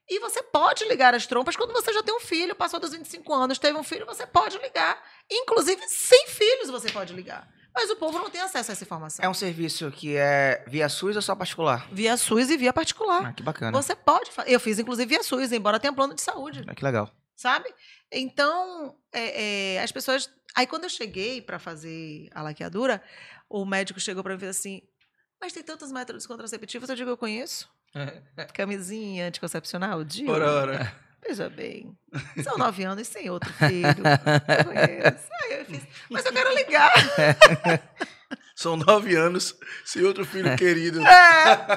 E 0.09 0.19
você 0.19 0.43
pode 0.43 0.83
ligar 0.89 1.15
as 1.15 1.25
trompas 1.25 1.55
quando 1.55 1.71
você 1.71 1.93
já 1.93 2.03
tem 2.03 2.13
um 2.13 2.19
filho, 2.19 2.53
passou 2.53 2.81
dos 2.81 2.91
25 2.91 3.33
anos, 3.33 3.57
teve 3.57 3.77
um 3.77 3.83
filho, 3.83 4.05
você 4.05 4.27
pode 4.27 4.57
ligar. 4.57 5.01
Inclusive, 5.31 5.81
sem 5.87 6.27
filhos 6.27 6.69
você 6.69 6.91
pode 6.91 7.13
ligar. 7.13 7.47
Mas 7.75 7.89
o 7.89 7.95
povo 7.97 8.17
não 8.17 8.29
tem 8.29 8.39
acesso 8.41 8.71
a 8.71 8.73
essa 8.73 8.83
informação. 8.83 9.23
É 9.25 9.27
um 9.29 9.33
serviço 9.33 9.91
que 9.91 10.15
é 10.15 10.63
via 10.67 10.87
SUS 10.87 11.15
ou 11.17 11.21
só 11.21 11.35
particular? 11.35 11.87
Via 11.91 12.15
SUS 12.15 12.49
e 12.49 12.57
via 12.57 12.71
particular. 12.71 13.25
Ah, 13.25 13.33
que 13.33 13.43
bacana. 13.43 13.71
Você 13.81 13.93
pode 13.95 14.31
fazer. 14.31 14.49
Eu 14.49 14.59
fiz, 14.59 14.79
inclusive, 14.79 15.07
via 15.09 15.21
SUS, 15.23 15.51
embora 15.51 15.79
tenha 15.79 15.91
plano 15.93 16.13
de 16.15 16.21
saúde, 16.21 16.63
Ah, 16.67 16.73
que 16.73 16.83
legal. 16.83 17.11
sabe? 17.35 17.67
Então, 18.11 18.95
é, 19.11 19.75
é, 19.75 19.81
as 19.83 19.91
pessoas. 19.91 20.29
Aí, 20.55 20.65
quando 20.65 20.85
eu 20.85 20.89
cheguei 20.89 21.41
para 21.41 21.59
fazer 21.59 22.29
a 22.33 22.41
laqueadura, 22.41 23.03
o 23.49 23.65
médico 23.65 23.99
chegou 23.99 24.23
para 24.23 24.31
mim 24.33 24.37
e 24.37 24.39
fez 24.39 24.57
assim: 24.57 24.81
Mas 25.41 25.51
tem 25.51 25.61
tantos 25.63 25.91
métodos 25.91 26.25
contraceptivos, 26.25 26.87
eu 26.89 26.95
digo, 26.95 27.09
eu 27.09 27.17
conheço. 27.17 27.69
Camisinha 28.53 29.27
anticoncepcional, 29.27 30.03
Dil. 30.03 30.29
Ora, 30.31 30.49
ora. 30.49 31.04
Veja 31.27 31.49
bem, 31.49 31.97
são 32.43 32.57
nove 32.59 32.83
anos 32.83 33.07
sem 33.07 33.29
outro 33.29 33.51
filho. 33.53 34.03
Eu 34.57 34.65
conheço. 34.65 35.27
Aí 35.43 35.59
eu 35.59 35.65
fiz, 35.65 35.81
mas 36.09 36.25
eu 36.25 36.31
quero 36.33 36.53
ligar. 36.53 36.93
São 38.55 38.77
nove 38.77 39.13
anos 39.17 39.53
sem 39.83 40.01
outro 40.03 40.25
filho 40.25 40.55
querido. 40.55 41.05
É. 41.05 41.67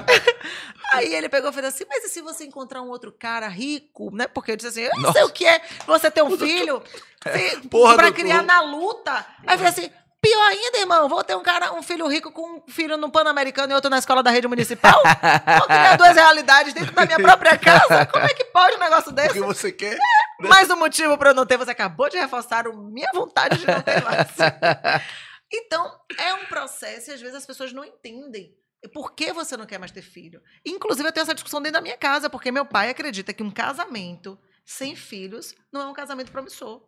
Aí 0.93 1.13
ele 1.13 1.29
pegou 1.29 1.51
e 1.51 1.53
fez 1.53 1.67
assim, 1.67 1.85
mas 1.89 2.05
e 2.05 2.09
se 2.09 2.21
você 2.23 2.45
encontrar 2.45 2.83
um 2.83 2.89
outro 2.89 3.11
cara 3.11 3.49
rico, 3.49 4.15
né? 4.15 4.29
Porque 4.29 4.53
eu 4.53 4.57
disse 4.57 4.69
assim, 4.69 4.83
eu 4.83 5.01
não 5.03 5.13
sei 5.13 5.25
o 5.25 5.29
que 5.31 5.45
é 5.45 5.61
você 5.87 6.09
ter 6.09 6.23
um 6.23 6.31
filho 6.39 6.81
se- 7.21 7.69
Porra, 7.69 7.97
pra 7.97 8.13
criar 8.13 8.43
na 8.45 8.61
luta. 8.61 9.13
Aí 9.45 9.55
eu 9.55 9.59
falei 9.59 9.67
assim, 9.73 9.91
pior 10.21 10.49
ainda, 10.49 10.79
irmão, 10.79 11.09
vou 11.09 11.23
ter 11.25 11.37
um 11.37 11.43
cara, 11.43 11.73
um 11.73 11.83
filho 11.83 12.07
rico 12.09 12.31
com 12.33 12.57
um 12.59 12.63
filho 12.69 12.97
no 12.97 13.11
Pan-Americano 13.11 13.73
e 13.73 13.75
outro 13.75 13.91
na 13.91 13.99
escola 13.99 14.23
da 14.23 14.31
rede 14.31 14.49
municipal? 14.49 15.01
Vou 15.03 15.67
criar 15.67 15.97
duas 15.97 16.15
realidades 16.15 16.75
dentro 16.75 16.93
da 16.93 17.07
minha 17.07 17.19
própria 17.19 17.57
casa? 17.59 18.07
Como 18.07 18.25
é 18.25 18.35
que 18.35 18.45
pode 18.47 18.77
um 18.77 18.81
negócio 18.81 19.11
O 19.11 19.15
desse? 19.15 19.35
que 19.35 19.41
você 19.41 19.73
quer? 19.73 19.99
Mais 20.41 20.71
um 20.71 20.77
motivo 20.77 21.17
pra 21.19 21.31
eu 21.31 21.35
não 21.35 21.45
ter, 21.47 21.57
você 21.57 21.71
acabou 21.71 22.09
de 22.09 22.17
reforçar 22.19 22.67
a 22.67 22.73
minha 22.73 23.11
vontade 23.13 23.59
de 23.59 23.67
não 23.67 23.81
ter 23.83 24.03
mais. 24.05 24.29
Então, 25.51 25.91
é 26.19 26.35
um 26.35 26.45
processo 26.45 27.11
e 27.11 27.15
às 27.15 27.21
vezes 27.23 27.35
as 27.37 27.47
pessoas 27.47 27.73
não 27.73 27.83
entendem. 27.83 28.55
Por 28.93 29.15
que 29.15 29.33
você 29.33 29.57
não 29.57 29.65
quer 29.65 29.79
mais 29.79 29.91
ter 29.91 30.03
filho? 30.03 30.43
Inclusive, 30.65 31.09
eu 31.09 31.13
tenho 31.13 31.23
essa 31.23 31.35
discussão 31.35 31.61
dentro 31.63 31.79
da 31.79 31.81
minha 31.81 31.97
casa, 31.97 32.29
porque 32.29 32.53
meu 32.53 32.67
pai 32.67 32.91
acredita 32.91 33.33
que 33.33 33.43
um 33.43 33.51
casamento 33.51 34.39
sem 34.67 34.95
filhos 34.95 35.55
não 35.73 35.81
é 35.81 35.87
um 35.87 35.95
casamento 35.95 36.31
promissor. 36.31 36.83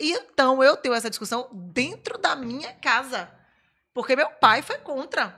E 0.00 0.12
então 0.12 0.62
eu 0.64 0.76
tenho 0.76 0.94
essa 0.94 1.10
discussão 1.10 1.48
dentro 1.52 2.16
da 2.18 2.34
minha 2.34 2.72
casa. 2.74 3.30
Porque 3.92 4.16
meu 4.16 4.30
pai 4.30 4.62
foi 4.62 4.78
contra. 4.78 5.36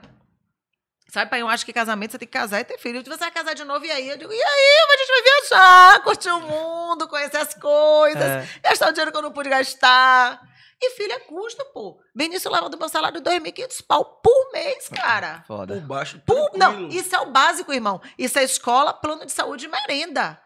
Sabe, 1.09 1.29
pai, 1.29 1.41
eu 1.41 1.47
acho 1.49 1.63
que 1.65 1.71
casamento 1.73 2.11
você 2.11 2.17
tem 2.17 2.27
que 2.27 2.31
casar 2.37 2.59
e 2.59 2.63
ter 2.63 2.79
filho. 2.79 3.03
Você 3.03 3.17
vai 3.17 3.29
casar 3.29 3.53
de 3.53 3.63
novo, 3.63 3.85
e 3.85 3.91
aí? 3.91 4.09
Eu 4.09 4.17
digo, 4.17 4.31
e 4.33 4.41
aí? 4.41 4.77
A 4.93 4.97
gente 4.97 5.09
vai 5.09 5.21
viajar, 5.21 6.03
curtir 6.03 6.29
o 6.29 6.39
mundo, 6.39 7.07
conhecer 7.07 7.37
as 7.37 7.53
coisas, 7.53 8.23
É. 8.23 8.47
gastar 8.63 8.89
o 8.89 8.91
dinheiro 8.91 9.11
que 9.11 9.17
eu 9.17 9.21
não 9.21 9.31
pude 9.31 9.47
gastar. 9.49 10.41
E 10.81 10.89
filho 10.91 11.13
é 11.13 11.19
custo, 11.19 11.63
pô. 11.71 11.99
Benício 12.15 12.51
leva 12.51 12.67
do 12.67 12.77
meu 12.79 12.89
salário 12.89 13.21
2.500 13.21 13.81
pau 13.87 14.03
por 14.23 14.51
mês, 14.53 14.89
cara. 14.89 15.43
Por 15.47 15.57
Foda. 15.57 15.79
baixo, 15.81 16.19
Por- 16.25 16.57
não, 16.57 16.87
isso 16.89 17.15
é 17.15 17.19
o 17.19 17.27
básico, 17.31 17.71
irmão. 17.71 18.01
Isso 18.17 18.39
é 18.39 18.43
escola, 18.43 18.91
plano 18.91 19.23
de 19.25 19.31
saúde 19.31 19.65
e 19.65 19.69
merenda. 19.69 20.41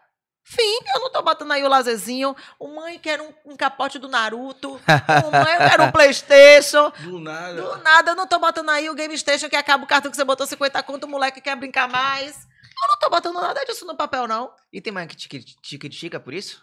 Fim, 0.50 0.78
eu 0.94 1.00
não 1.00 1.10
tô 1.12 1.20
botando 1.20 1.52
aí 1.52 1.62
o 1.62 1.68
lazezinho. 1.68 2.34
O 2.58 2.68
mãe 2.68 2.98
quer 2.98 3.20
um, 3.20 3.30
um 3.44 3.56
capote 3.56 3.98
do 3.98 4.08
Naruto. 4.08 4.70
O 4.70 5.30
mãe 5.30 5.54
eu 5.54 5.68
quero 5.68 5.84
um 5.84 5.92
Playstation. 5.92 6.90
Do 7.00 7.18
nada. 7.20 7.60
Do 7.60 7.76
nada, 7.82 8.10
eu 8.12 8.16
não 8.16 8.26
tô 8.26 8.38
botando 8.38 8.70
aí 8.70 8.88
o 8.88 8.94
Game 8.94 9.16
Station 9.18 9.48
que 9.50 9.56
acaba 9.56 9.84
o 9.84 9.86
cartão 9.86 10.10
que 10.10 10.16
você 10.16 10.24
botou 10.24 10.46
50 10.46 10.82
conto, 10.84 11.04
o 11.04 11.08
moleque 11.08 11.40
quer 11.42 11.54
brincar 11.54 11.86
mais. 11.86 12.46
Eu 12.82 12.88
não 12.88 12.98
tô 12.98 13.10
botando 13.10 13.40
nada 13.42 13.62
disso 13.66 13.84
no 13.84 13.94
papel, 13.94 14.26
não. 14.26 14.50
E 14.72 14.80
tem 14.80 14.90
mãe 14.92 15.06
que 15.06 15.16
te, 15.16 15.28
te 15.28 15.76
critica 15.78 16.18
por 16.18 16.32
isso? 16.32 16.62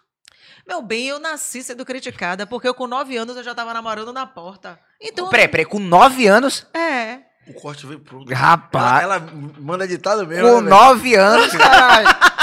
Meu 0.67 0.81
bem, 0.81 1.07
eu 1.07 1.19
nasci 1.19 1.61
sendo 1.61 1.85
criticada, 1.85 2.47
porque 2.47 2.67
eu 2.67 2.73
com 2.73 2.87
9 2.87 3.15
anos 3.17 3.37
eu 3.37 3.43
já 3.43 3.53
tava 3.53 3.71
namorando 3.73 4.11
na 4.11 4.25
porta. 4.25 4.79
Então. 4.99 5.29
Peraí, 5.29 5.47
peraí, 5.47 5.65
com 5.65 5.77
nove 5.79 6.25
anos? 6.25 6.65
É. 6.73 7.19
O 7.47 7.53
corte 7.53 7.85
veio 7.85 7.99
pronto. 7.99 8.33
Rapaz, 8.33 9.03
Ela, 9.03 9.15
ela 9.17 9.31
manda 9.59 9.87
ditado 9.87 10.25
mesmo. 10.25 10.43
com 10.47 10.61
né, 10.61 10.61
velho? 10.61 10.69
nove 10.69 11.13
anos, 11.15 11.51
caralho. 11.53 12.07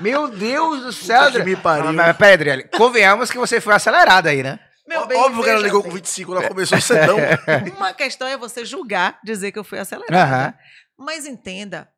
Meu 0.00 0.28
Deus 0.28 0.82
do 0.82 0.92
céu, 0.92 1.30
que 1.30 1.42
me 1.42 1.56
pariu. 1.56 1.86
Mas, 1.86 1.94
mas 1.94 2.16
peraí, 2.16 2.34
Adriele, 2.34 2.62
convenhamos 2.64 3.30
que 3.30 3.38
você 3.38 3.60
foi 3.60 3.74
acelerada 3.74 4.30
aí, 4.30 4.42
né? 4.42 4.58
Meu 4.86 5.06
bem, 5.06 5.16
Óbvio 5.16 5.44
que 5.44 5.50
ela 5.50 5.62
ligou 5.62 5.84
com 5.84 5.90
25 5.90 6.32
quando 6.32 6.40
ela 6.40 6.48
começou 6.48 6.80
cedão. 6.80 7.16
Uma 7.76 7.92
questão 7.92 8.26
é 8.26 8.36
você 8.36 8.64
julgar, 8.64 9.20
dizer 9.22 9.52
que 9.52 9.58
eu 9.58 9.62
fui 9.62 9.78
acelerada. 9.78 10.58
Mas 10.98 11.26
entenda, 11.26 11.88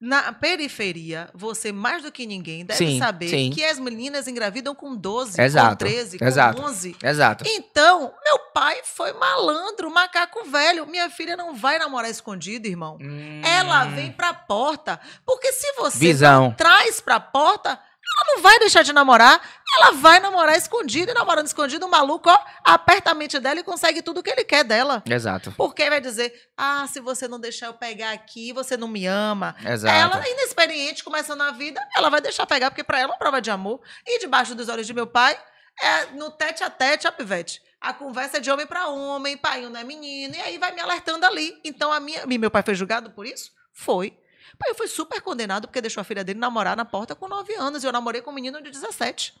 na 0.00 0.32
periferia, 0.32 1.28
você 1.34 1.70
mais 1.72 2.02
do 2.02 2.10
que 2.10 2.24
ninguém 2.24 2.64
deve 2.64 2.78
Sim, 2.78 2.98
saber 2.98 3.28
sim. 3.28 3.50
que 3.50 3.62
as 3.62 3.78
meninas 3.78 4.26
engravidam 4.26 4.74
com 4.74 4.96
12, 4.96 5.36
com 5.36 5.42
Exato, 5.42 5.76
13, 5.76 6.18
com 6.18 6.24
exato. 6.24 6.62
11. 6.62 6.96
Exato. 7.02 7.44
Então, 7.46 8.12
meu 8.24 8.38
pai 8.54 8.80
foi 8.84 9.12
malandro, 9.12 9.90
macaco 9.90 10.44
velho. 10.44 10.86
Minha 10.86 11.10
filha 11.10 11.36
não 11.36 11.54
vai 11.54 11.78
namorar 11.78 12.10
escondido, 12.10 12.66
irmão. 12.66 12.98
Ela 13.44 13.84
Hum. 13.84 13.94
vem 13.94 14.10
pra 14.12 14.32
porta. 14.32 14.98
Porque 15.26 15.52
se 15.52 15.72
você 15.74 15.98
Visão. 15.98 16.54
traz 16.56 17.00
pra 17.00 17.20
porta, 17.20 17.78
ela 18.16 18.34
não 18.34 18.42
vai 18.42 18.58
deixar 18.58 18.82
de 18.82 18.92
namorar. 18.92 19.40
Ela 19.78 19.92
vai 19.92 20.18
namorar 20.20 20.56
escondido. 20.56 21.10
E 21.10 21.14
namorando 21.14 21.46
escondido, 21.46 21.86
o 21.86 21.90
maluco, 21.90 22.28
ó, 22.28 22.38
aperta 22.64 23.12
a 23.12 23.14
mente 23.14 23.38
dela 23.38 23.60
e 23.60 23.64
consegue 23.64 24.02
tudo 24.02 24.18
o 24.18 24.22
que 24.22 24.30
ele 24.30 24.44
quer 24.44 24.64
dela. 24.64 25.02
Exato. 25.06 25.52
Porque 25.56 25.88
vai 25.88 26.00
dizer, 26.00 26.32
ah, 26.56 26.86
se 26.88 27.00
você 27.00 27.28
não 27.28 27.38
deixar 27.38 27.66
eu 27.66 27.74
pegar 27.74 28.10
aqui, 28.12 28.52
você 28.52 28.76
não 28.76 28.88
me 28.88 29.06
ama. 29.06 29.54
Exato. 29.64 29.94
Ela, 29.94 30.28
inexperiente, 30.28 31.04
começando 31.04 31.42
a 31.42 31.52
vida, 31.52 31.80
ela 31.96 32.10
vai 32.10 32.20
deixar 32.20 32.46
pegar, 32.46 32.70
porque 32.70 32.84
pra 32.84 32.98
ela 32.98 33.10
é 33.10 33.12
uma 33.12 33.18
prova 33.18 33.40
de 33.40 33.50
amor. 33.50 33.80
E 34.06 34.18
debaixo 34.18 34.54
dos 34.54 34.68
olhos 34.68 34.86
de 34.86 34.92
meu 34.94 35.06
pai, 35.06 35.38
é 35.80 36.06
no 36.06 36.30
tete 36.30 36.64
a 36.64 36.70
tete, 36.70 37.06
ó, 37.06 37.12
pivete. 37.12 37.60
A 37.80 37.94
conversa 37.94 38.36
é 38.36 38.40
de 38.40 38.50
homem 38.50 38.66
pra 38.66 38.88
homem, 38.88 39.38
pai 39.38 39.62
não 39.62 39.80
é 39.80 39.84
menino, 39.84 40.34
e 40.34 40.40
aí 40.40 40.58
vai 40.58 40.72
me 40.72 40.80
alertando 40.80 41.24
ali. 41.24 41.58
Então, 41.64 41.90
a 41.90 41.98
minha. 41.98 42.24
e 42.28 42.38
Meu 42.38 42.50
pai 42.50 42.62
foi 42.62 42.74
julgado 42.74 43.10
por 43.10 43.24
isso? 43.24 43.50
Foi. 43.72 44.18
Pai, 44.58 44.74
foi 44.74 44.88
super 44.88 45.20
condenado 45.20 45.66
porque 45.68 45.80
deixou 45.80 46.00
a 46.00 46.04
filha 46.04 46.22
dele 46.24 46.38
namorar 46.38 46.76
na 46.76 46.84
porta 46.84 47.14
com 47.14 47.28
9 47.28 47.54
anos. 47.54 47.82
E 47.82 47.86
eu 47.86 47.92
namorei 47.92 48.20
com 48.22 48.30
um 48.30 48.34
menino 48.34 48.62
de 48.62 48.70
17. 48.70 49.34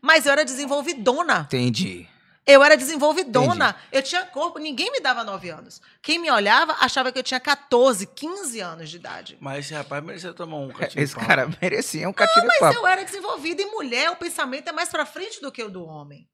Mas 0.00 0.26
eu 0.26 0.32
era 0.32 0.44
desenvolvidona. 0.44 1.40
Entendi. 1.46 2.08
Eu 2.46 2.62
era 2.62 2.76
desenvolvidona. 2.76 3.74
Eu 3.90 4.00
tinha 4.02 4.24
corpo, 4.24 4.60
ninguém 4.60 4.92
me 4.92 5.00
dava 5.00 5.24
9 5.24 5.48
anos. 5.50 5.82
Quem 6.00 6.16
me 6.18 6.30
olhava 6.30 6.76
achava 6.78 7.10
que 7.10 7.18
eu 7.18 7.22
tinha 7.22 7.40
14, 7.40 8.06
15 8.06 8.60
anos 8.60 8.88
de 8.88 8.96
idade. 8.96 9.36
Mas 9.40 9.64
esse 9.66 9.74
rapaz 9.74 10.04
merecia 10.04 10.32
tomar 10.32 10.58
um 10.58 10.68
catinho 10.68 11.02
Esse 11.02 11.16
cara 11.16 11.48
merecia 11.60 12.08
um 12.08 12.12
catinho 12.12 12.48
de 12.48 12.60
Mas 12.60 12.76
eu 12.76 12.86
era 12.86 13.04
desenvolvida 13.04 13.62
e 13.62 13.66
mulher, 13.66 14.10
o 14.12 14.16
pensamento 14.16 14.68
é 14.68 14.72
mais 14.72 14.88
pra 14.88 15.04
frente 15.04 15.40
do 15.40 15.50
que 15.50 15.60
o 15.62 15.68
do 15.68 15.84
homem. 15.84 16.28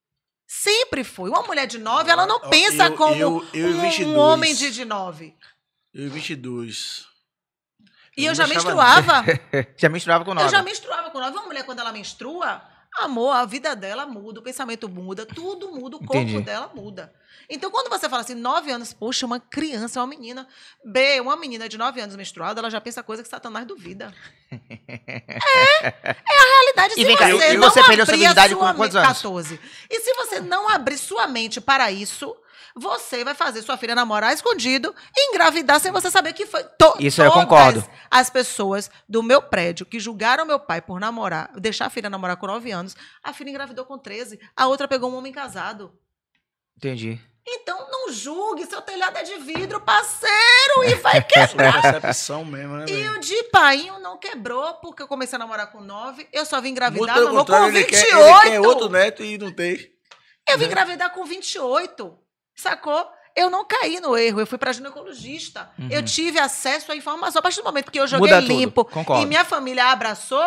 Sempre 0.46 1.02
foi. 1.02 1.30
Uma 1.30 1.42
mulher 1.44 1.66
de 1.66 1.78
9, 1.78 2.10
ela 2.10 2.26
não 2.26 2.40
pensa 2.50 2.88
eu- 2.88 2.96
como 2.96 3.14
eu- 3.14 3.46
eu 3.54 3.68
um- 3.68 3.78
um, 3.78 3.80
22. 3.80 4.16
homem 4.18 4.54
de, 4.54 4.70
de 4.70 4.84
9. 4.84 5.34
Eu 5.94 6.10
22. 6.10 7.06
E 8.16 8.24
eu, 8.24 8.28
não 8.28 8.34
já 8.34 8.46
menstruava. 8.46 9.24
Já 9.76 9.88
misturava 9.88 10.24
com 10.24 10.34
nove. 10.34 10.46
eu 10.46 10.50
já 10.50 10.62
menstruava 10.62 11.10
com 11.10 11.18
9. 11.18 11.36
Uma 11.36 11.46
mulher, 11.46 11.64
quando 11.64 11.80
ela 11.80 11.92
menstrua, 11.92 12.62
amor, 12.98 13.32
a 13.32 13.44
vida 13.44 13.74
dela 13.74 14.06
muda, 14.06 14.40
o 14.40 14.42
pensamento 14.42 14.88
muda, 14.88 15.24
tudo 15.26 15.70
muda, 15.70 15.96
o 15.96 15.98
corpo 15.98 16.16
Entendi. 16.16 16.42
dela 16.42 16.70
muda. 16.74 17.12
Então, 17.48 17.70
quando 17.70 17.90
você 17.90 18.08
fala 18.08 18.22
assim, 18.22 18.34
9 18.34 18.70
anos, 18.70 18.92
poxa, 18.92 19.26
uma 19.26 19.40
criança, 19.40 20.00
uma 20.00 20.06
menina. 20.06 20.46
B, 20.84 21.20
uma 21.20 21.36
menina 21.36 21.68
de 21.68 21.76
9 21.76 22.00
anos 22.00 22.16
menstruada, 22.16 22.60
ela 22.60 22.70
já 22.70 22.80
pensa 22.80 23.02
coisa 23.02 23.22
que 23.22 23.28
Satanás 23.28 23.66
duvida. 23.66 24.12
É, 24.50 25.88
é 25.88 26.38
a 26.38 26.44
realidade. 26.44 26.94
E 26.96 27.04
vem 27.04 27.16
cá, 27.16 27.28
você 27.30 27.54
e 27.54 27.56
não 27.56 27.70
você 27.70 27.82
perdeu 27.84 28.06
sua 28.06 28.16
sua 28.16 28.72
com 28.72 28.74
quantos 28.74 28.96
anos? 28.96 29.08
14. 29.08 29.60
E 29.90 30.00
se 30.00 30.14
você 30.14 30.40
não 30.40 30.68
abrir 30.68 30.98
sua 30.98 31.26
mente 31.26 31.60
para 31.60 31.90
isso, 31.90 32.36
você 32.76 33.24
vai 33.24 33.34
fazer 33.34 33.62
sua 33.62 33.76
filha 33.76 33.94
namorar 33.94 34.32
escondido 34.32 34.94
e 35.16 35.30
engravidar 35.30 35.80
sem 35.80 35.92
você 35.92 36.10
saber 36.10 36.32
que 36.32 36.46
foi. 36.46 36.62
To- 36.64 36.96
Isso 36.98 37.22
eu 37.22 37.30
todas 37.30 37.44
concordo. 37.44 37.84
As 38.10 38.30
pessoas 38.30 38.90
do 39.08 39.22
meu 39.22 39.42
prédio 39.42 39.84
que 39.86 40.00
julgaram 40.00 40.44
meu 40.44 40.58
pai 40.60 40.80
por 40.80 40.98
namorar, 41.00 41.50
deixar 41.58 41.86
a 41.86 41.90
filha 41.90 42.08
namorar 42.10 42.36
com 42.36 42.46
9 42.46 42.70
anos, 42.70 42.94
a 43.22 43.32
filha 43.32 43.50
engravidou 43.50 43.84
com 43.84 43.98
13, 43.98 44.38
a 44.56 44.66
outra 44.66 44.86
pegou 44.88 45.10
um 45.10 45.16
homem 45.16 45.32
casado. 45.32 45.92
Entendi. 46.76 47.20
Então 47.46 47.90
não 47.90 48.12
julgue, 48.12 48.64
seu 48.66 48.80
telhado 48.80 49.18
é 49.18 49.24
de 49.24 49.36
vidro, 49.38 49.80
parceiro, 49.80 50.84
e 50.86 50.94
vai 50.94 51.20
quebrar. 51.26 51.82
Percepção 51.82 52.44
mesmo, 52.44 52.76
né, 52.76 52.84
E 52.88 53.08
o 53.08 53.18
de 53.18 53.42
painho 53.44 53.98
não 53.98 54.16
quebrou, 54.16 54.74
porque 54.74 55.02
eu 55.02 55.08
comecei 55.08 55.34
a 55.36 55.40
namorar 55.40 55.72
com 55.72 55.80
9, 55.80 56.28
eu 56.32 56.46
só 56.46 56.60
vim 56.60 56.68
engravidar, 56.70 57.16
amor, 57.18 57.30
com 57.30 57.36
contrário, 57.38 57.66
ele 57.68 57.78
28. 57.84 58.06
quer, 58.06 58.16
ele 58.16 58.50
quer 58.50 58.60
outro 58.60 58.88
neto 58.88 59.24
e 59.24 59.36
não 59.38 59.50
tem. 59.52 59.76
Eu 60.48 60.56
vim 60.56 60.64
né? 60.66 60.70
engravidar 60.70 61.12
com 61.12 61.24
28, 61.24 62.16
sacou? 62.62 63.06
Eu 63.34 63.48
não 63.48 63.64
caí 63.64 63.98
no 64.00 64.16
erro, 64.16 64.40
eu 64.40 64.46
fui 64.46 64.58
pra 64.58 64.72
ginecologista. 64.72 65.70
Uhum. 65.78 65.88
Eu 65.90 66.04
tive 66.04 66.38
acesso 66.38 66.92
à 66.92 66.96
informação. 66.96 67.40
A 67.40 67.42
partir 67.42 67.58
do 67.60 67.64
momento 67.64 67.90
que 67.90 67.98
eu 67.98 68.06
joguei 68.06 68.38
limpo 68.40 68.86
e 69.20 69.26
minha 69.26 69.44
família 69.44 69.86
abraçou, 69.86 70.42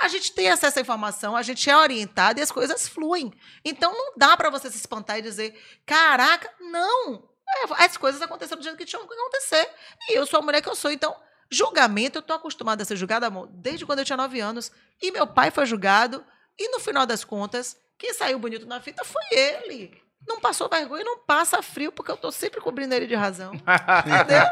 a 0.00 0.08
gente 0.08 0.32
tem 0.32 0.50
acesso 0.50 0.78
à 0.78 0.82
informação, 0.82 1.36
a 1.36 1.42
gente 1.42 1.70
é 1.70 1.76
orientado 1.76 2.40
e 2.40 2.42
as 2.42 2.50
coisas 2.50 2.88
fluem. 2.88 3.32
Então 3.64 3.92
não 3.92 4.14
dá 4.16 4.36
pra 4.36 4.50
você 4.50 4.68
se 4.70 4.76
espantar 4.76 5.18
e 5.18 5.22
dizer, 5.22 5.58
caraca, 5.86 6.50
não. 6.60 7.28
É, 7.46 7.84
As 7.84 7.96
coisas 7.96 8.20
aconteceram 8.20 8.60
do 8.60 8.64
jeito 8.64 8.76
que 8.76 8.84
tinham 8.84 9.06
que 9.06 9.14
acontecer. 9.14 9.70
E 10.08 10.18
eu 10.18 10.26
sou 10.26 10.40
a 10.40 10.42
mulher 10.42 10.60
que 10.60 10.68
eu 10.68 10.74
sou. 10.74 10.90
Então, 10.90 11.14
julgamento, 11.48 12.18
eu 12.18 12.22
tô 12.22 12.32
acostumada 12.32 12.82
a 12.82 12.86
ser 12.86 12.96
julgada, 12.96 13.28
amor, 13.28 13.48
desde 13.52 13.86
quando 13.86 14.00
eu 14.00 14.04
tinha 14.04 14.16
9 14.16 14.40
anos. 14.40 14.72
E 15.00 15.12
meu 15.12 15.26
pai 15.26 15.52
foi 15.52 15.66
julgado. 15.66 16.24
E 16.58 16.68
no 16.68 16.80
final 16.80 17.06
das 17.06 17.22
contas, 17.24 17.76
quem 17.98 18.12
saiu 18.12 18.38
bonito 18.38 18.66
na 18.66 18.80
fita 18.80 19.04
foi 19.04 19.22
ele. 19.30 20.03
Não 20.26 20.40
passou 20.40 20.68
vergonha 20.68 21.02
e 21.02 21.04
não 21.04 21.18
passa 21.18 21.62
frio, 21.62 21.92
porque 21.92 22.10
eu 22.10 22.16
tô 22.16 22.32
sempre 22.32 22.60
cobrindo 22.60 22.94
ele 22.94 23.06
de 23.06 23.14
razão. 23.14 23.52
Entendeu? 24.06 24.42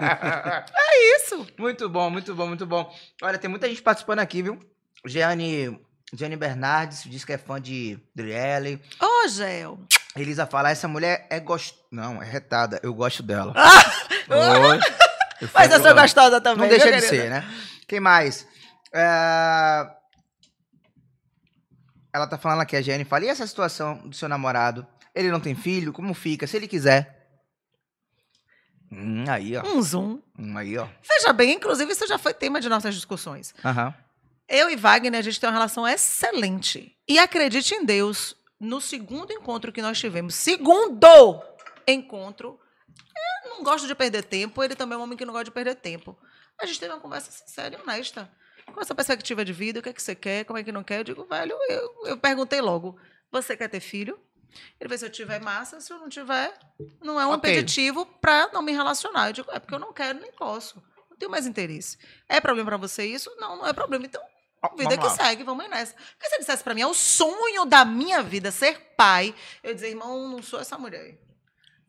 É 0.74 1.16
isso. 1.16 1.46
Muito 1.58 1.88
bom, 1.88 2.10
muito 2.10 2.34
bom, 2.34 2.46
muito 2.46 2.66
bom. 2.66 2.94
Olha, 3.22 3.38
tem 3.38 3.48
muita 3.50 3.68
gente 3.68 3.82
participando 3.82 4.18
aqui, 4.20 4.42
viu? 4.42 4.58
Jeane, 5.06 5.80
Jeane 6.12 6.36
Bernardes 6.36 7.04
diz 7.04 7.24
que 7.24 7.32
é 7.32 7.38
fã 7.38 7.60
de 7.60 7.98
Driele. 8.14 8.80
Ô, 9.00 9.28
Gel. 9.28 9.78
Elisa 10.14 10.46
fala, 10.46 10.70
essa 10.70 10.86
mulher 10.86 11.26
é 11.30 11.40
gost... 11.40 11.74
Não, 11.90 12.22
é 12.22 12.26
retada. 12.26 12.78
Eu 12.82 12.94
gosto 12.94 13.22
dela. 13.22 13.54
Ah! 14.28 14.38
Oi. 14.68 14.78
Eu 15.40 15.48
Mas 15.52 15.72
eu 15.72 15.82
sou 15.82 15.94
gostosa 15.94 16.40
também. 16.40 16.62
Não 16.62 16.68
deixa 16.68 16.86
de 16.86 17.00
querida? 17.00 17.08
ser, 17.08 17.30
né? 17.30 17.44
Quem 17.88 17.98
mais? 17.98 18.46
É, 18.94 19.86
Ela 22.12 22.26
tá 22.26 22.38
falando 22.38 22.60
aqui, 22.60 22.76
a 22.76 22.82
Jenny 22.82 23.04
fala, 23.04 23.24
e 23.24 23.28
essa 23.28 23.46
situação 23.46 23.96
do 24.06 24.14
seu 24.14 24.28
namorado? 24.28 24.86
Ele 25.14 25.30
não 25.30 25.40
tem 25.40 25.54
filho? 25.54 25.92
Como 25.92 26.14
fica? 26.14 26.46
Se 26.46 26.56
ele 26.56 26.68
quiser. 26.68 27.22
Hum, 28.90 29.24
aí, 29.28 29.56
ó. 29.56 29.62
Um 29.66 29.80
zoom. 29.80 30.20
Hum, 30.38 30.56
aí, 30.56 30.76
ó. 30.76 30.86
Veja 31.02 31.32
bem, 31.32 31.52
inclusive, 31.52 31.92
isso 31.92 32.06
já 32.06 32.18
foi 32.18 32.34
tema 32.34 32.60
de 32.60 32.68
nossas 32.68 32.94
discussões. 32.94 33.54
Aham. 33.64 33.94
Eu 34.48 34.68
e 34.68 34.76
Wagner, 34.76 35.18
a 35.18 35.22
gente 35.22 35.40
tem 35.40 35.48
uma 35.48 35.54
relação 35.54 35.88
excelente. 35.88 36.94
E 37.08 37.18
acredite 37.18 37.74
em 37.74 37.84
Deus, 37.84 38.36
no 38.60 38.80
segundo 38.80 39.32
encontro 39.32 39.72
que 39.72 39.80
nós 39.80 39.98
tivemos, 39.98 40.34
segundo 40.34 41.42
encontro, 41.88 42.60
eu 43.44 43.50
não 43.50 43.64
gosto 43.64 43.86
de 43.86 43.94
perder 43.94 44.24
tempo, 44.24 44.62
ele 44.62 44.74
também 44.74 44.94
é 44.94 44.98
um 44.98 45.04
homem 45.04 45.16
que 45.16 45.24
não 45.24 45.32
gosta 45.32 45.46
de 45.46 45.50
perder 45.52 45.76
tempo. 45.76 46.16
A 46.60 46.66
gente 46.66 46.78
teve 46.78 46.92
uma 46.92 47.00
conversa 47.00 47.30
sincera 47.30 47.74
e 47.74 47.80
honesta. 47.80 48.30
Com 48.74 48.80
essa 48.80 48.94
perspectiva 48.94 49.44
de 49.44 49.52
vida, 49.52 49.80
o 49.80 49.82
que 49.82 49.88
é 49.88 49.92
que 49.92 50.02
você 50.02 50.14
quer, 50.14 50.44
como 50.44 50.58
é 50.58 50.62
que 50.62 50.70
não 50.70 50.84
quer? 50.84 51.00
Eu 51.00 51.04
digo, 51.04 51.24
velho, 51.24 51.56
eu, 51.68 52.06
eu 52.06 52.16
perguntei 52.18 52.60
logo, 52.60 52.98
você 53.30 53.56
quer 53.56 53.68
ter 53.68 53.80
filho? 53.80 54.18
Ele 54.80 54.88
falou, 54.88 54.98
se 54.98 55.04
eu 55.06 55.10
tiver 55.10 55.40
massa, 55.40 55.80
se 55.80 55.92
eu 55.92 55.98
não 55.98 56.08
tiver, 56.08 56.52
não 57.02 57.20
é 57.20 57.26
um 57.26 57.32
Ok. 57.32 57.50
impeditivo 57.50 58.06
para 58.20 58.48
não 58.52 58.62
me 58.62 58.72
relacionar. 58.72 59.28
Eu 59.28 59.32
digo, 59.32 59.50
é 59.50 59.58
porque 59.58 59.74
eu 59.74 59.78
não 59.78 59.92
quero 59.92 60.20
nem 60.20 60.32
posso. 60.32 60.82
Não 61.10 61.16
tenho 61.16 61.30
mais 61.30 61.46
interesse. 61.46 61.98
É 62.28 62.40
problema 62.40 62.68
para 62.70 62.76
você 62.76 63.04
isso? 63.04 63.30
Não, 63.38 63.56
não 63.56 63.66
é 63.66 63.72
problema. 63.72 64.04
Então, 64.04 64.22
vida 64.76 64.90
que 64.96 65.02
Vamos 65.02 65.18
lá. 65.18 65.24
segue, 65.24 65.42
vamos 65.42 65.68
nessa. 65.68 65.94
Porque 65.94 66.26
se 66.28 66.34
ele 66.34 66.40
dissesse 66.40 66.62
pra 66.64 66.74
mim, 66.74 66.82
é 66.82 66.86
o 66.86 66.94
sonho 66.94 67.64
da 67.64 67.84
minha 67.84 68.22
vida 68.22 68.50
ser 68.50 68.94
pai, 68.96 69.34
eu 69.62 69.70
ia 69.70 69.74
dizer, 69.74 69.88
irmão, 69.88 70.28
não 70.28 70.42
sou 70.42 70.60
essa 70.60 70.78
mulher. 70.78 71.00
aí. 71.02 71.18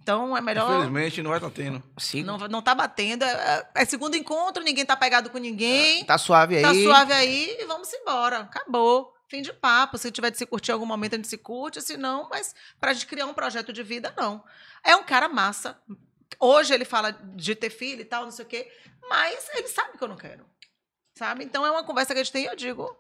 Então 0.02 0.36
é 0.36 0.42
melhor. 0.42 0.70
Infelizmente, 0.70 1.22
não 1.24 1.30
vai 1.30 1.40
estar 1.40 1.50
tendo. 1.50 1.82
Siga. 1.98 2.26
Não, 2.28 2.38
não 2.50 2.62
tá 2.62 2.76
batendo. 2.76 3.24
É, 3.24 3.70
é 3.76 3.86
segundo 3.86 4.18
encontro, 4.18 4.62
ninguém 4.62 4.86
tá 4.86 4.98
pegado 4.98 5.30
com 5.30 5.38
ninguém. 5.38 6.04
Tá 6.04 6.18
suave 6.18 6.58
aí. 6.58 6.62
Tá 6.62 6.74
suave 6.74 7.14
aí 7.14 7.56
e 7.60 7.66
vamos 7.66 7.92
embora. 7.94 8.40
Acabou. 8.40 9.14
Fim 9.34 9.42
de 9.42 9.52
papo. 9.52 9.98
Se 9.98 10.12
tiver 10.12 10.30
de 10.30 10.38
se 10.38 10.46
curtir 10.46 10.70
em 10.70 10.74
algum 10.76 10.86
momento, 10.86 11.14
a 11.14 11.16
gente 11.16 11.28
se 11.28 11.40
curte. 11.40 11.82
Se 11.82 11.98
não, 11.98 12.30
mas 12.30 12.54
pra 12.80 12.94
gente 12.94 13.08
criar 13.08 13.26
um 13.26 13.34
projeto 13.34 13.74
de 13.74 13.82
vida, 13.82 14.14
não. 14.16 14.44
É 14.84 14.96
um 14.96 15.02
cara 15.02 15.28
massa. 15.28 15.76
Hoje 16.40 16.72
ele 16.72 16.86
fala 16.86 17.12
de 17.12 17.56
ter 17.56 17.72
filho 17.72 18.02
e 18.02 18.06
tal, 18.06 18.26
não 18.26 18.32
sei 18.32 18.46
o 18.46 18.48
quê. 18.48 18.72
Mas 19.10 19.50
ele 19.56 19.68
sabe 19.68 19.98
que 19.98 20.04
eu 20.04 20.08
não 20.08 20.18
quero. 20.18 20.46
Sabe? 21.18 21.44
Então 21.44 21.66
é 21.66 21.72
uma 21.72 21.84
conversa 21.84 22.14
que 22.14 22.20
a 22.20 22.24
gente 22.24 22.32
tem 22.32 22.44
e 22.44 22.46
eu 22.46 22.56
digo. 22.56 22.96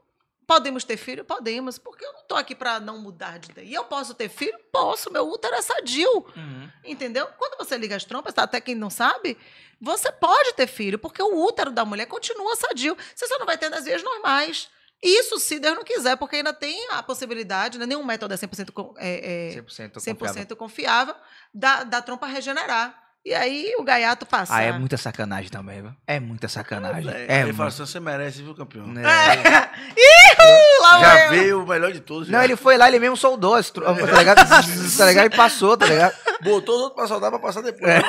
Podemos 0.47 0.83
ter 0.83 0.97
filho? 0.97 1.23
Podemos, 1.23 1.77
porque 1.77 2.03
eu 2.03 2.13
não 2.13 2.23
tô 2.23 2.33
aqui 2.33 2.55
pra 2.55 2.79
não 2.79 2.97
mudar 2.97 3.37
de 3.37 3.51
ideia. 3.51 3.67
E 3.67 3.73
eu 3.75 3.83
posso 3.83 4.15
ter 4.15 4.27
filho? 4.27 4.57
Posso, 4.71 5.13
meu 5.13 5.29
útero 5.29 5.53
é 5.53 5.61
sadio. 5.61 6.25
Uhum. 6.35 6.71
Entendeu? 6.83 7.27
Quando 7.37 7.59
você 7.59 7.77
liga 7.77 7.95
as 7.95 8.05
trompas, 8.05 8.33
tá? 8.33 8.41
até 8.41 8.59
quem 8.59 8.73
não 8.73 8.89
sabe, 8.89 9.37
você 9.79 10.11
pode 10.11 10.53
ter 10.53 10.65
filho, 10.65 10.97
porque 10.97 11.21
o 11.21 11.45
útero 11.45 11.69
da 11.69 11.85
mulher 11.85 12.07
continua 12.07 12.55
sadio. 12.55 12.97
Você 13.13 13.27
só 13.27 13.37
não 13.37 13.45
vai 13.45 13.55
ter 13.55 13.69
nas 13.69 13.85
vias 13.85 14.01
normais. 14.01 14.67
Isso 15.03 15.37
se 15.39 15.59
Deus 15.59 15.75
não 15.75 15.83
quiser, 15.83 16.15
porque 16.15 16.37
ainda 16.37 16.53
tem 16.53 16.87
a 16.91 17.03
possibilidade, 17.03 17.77
né? 17.77 17.85
nenhum 17.85 18.03
método 18.05 18.33
é 18.33 18.37
100%, 18.37 18.71
com- 18.71 18.93
é, 18.97 19.49
é, 19.49 19.61
100% 19.61 19.99
100 19.99 20.15
confiável. 20.15 20.55
confiável, 20.55 21.15
da, 21.53 21.83
da 21.83 22.01
trompa 22.01 22.25
regenerar. 22.25 23.01
E 23.25 23.33
aí 23.33 23.73
o 23.79 23.83
gaiato 23.85 24.25
passar. 24.25 24.57
Ah, 24.57 24.63
é 24.63 24.71
muita 24.73 24.97
sacanagem 24.97 25.49
também, 25.49 25.81
viu? 25.81 25.91
É 26.05 26.19
muita 26.19 26.49
sacanagem. 26.49 27.09
É, 27.09 27.37
É, 27.37 27.41
ele 27.43 27.53
fala 27.53 27.69
muito. 27.69 27.81
assim, 27.83 27.91
você 27.93 27.99
merece, 28.01 28.41
viu, 28.43 28.53
campeão? 28.53 28.85
É. 28.97 29.69
Ih, 29.95 30.81
lá 30.81 30.99
Já 30.99 31.23
eu. 31.25 31.29
veio 31.29 31.63
o 31.63 31.67
melhor 31.67 31.93
de 31.93 32.01
todos. 32.01 32.27
Não, 32.27 32.39
já. 32.39 32.43
ele 32.43 32.57
foi 32.57 32.77
lá, 32.77 32.89
ele 32.89 32.99
mesmo 32.99 33.15
soldou, 33.15 33.57
esse 33.57 33.71
tro- 33.71 33.85
tá 33.85 34.17
ligado? 34.19 34.45
tá 34.97 35.05
ligado? 35.05 35.25
E 35.33 35.37
passou, 35.37 35.77
tá 35.77 35.85
ligado? 35.85 36.13
Botou 36.43 36.75
os 36.75 36.81
outros 36.81 36.95
pra 36.97 37.07
soldar 37.07 37.29
pra 37.31 37.39
passar 37.39 37.61
depois. 37.61 37.93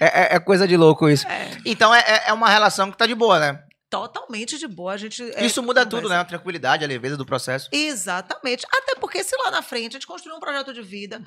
É, 0.00 0.34
é- 0.34 0.36
é 0.36 0.40
coisa 0.40 0.66
de 0.66 0.76
louco 0.76 1.08
isso. 1.08 1.26
É, 1.28 1.50
Então 1.64 1.94
é, 1.94 2.00
é- 2.00 2.22
é 2.28 2.32
uma 2.32 2.48
relação 2.48 2.90
que 2.90 2.96
tá 2.98 3.06
de 3.06 3.14
boa, 3.14 3.38
né? 3.38 3.60
Totalmente 3.92 4.56
de 4.56 4.66
boa. 4.66 4.94
A 4.94 4.96
gente, 4.96 5.22
é, 5.22 5.44
Isso 5.44 5.62
muda 5.62 5.84
conversa. 5.84 5.90
tudo, 5.90 6.08
né? 6.08 6.16
A 6.16 6.24
tranquilidade, 6.24 6.82
a 6.82 6.88
leveza 6.88 7.14
do 7.14 7.26
processo. 7.26 7.68
Exatamente. 7.70 8.66
Até 8.72 8.94
porque 8.94 9.22
se 9.22 9.36
lá 9.36 9.50
na 9.50 9.60
frente 9.60 9.90
a 9.90 9.92
gente 9.98 10.06
construir 10.06 10.34
um 10.34 10.40
projeto 10.40 10.72
de 10.72 10.80
vida, 10.80 11.22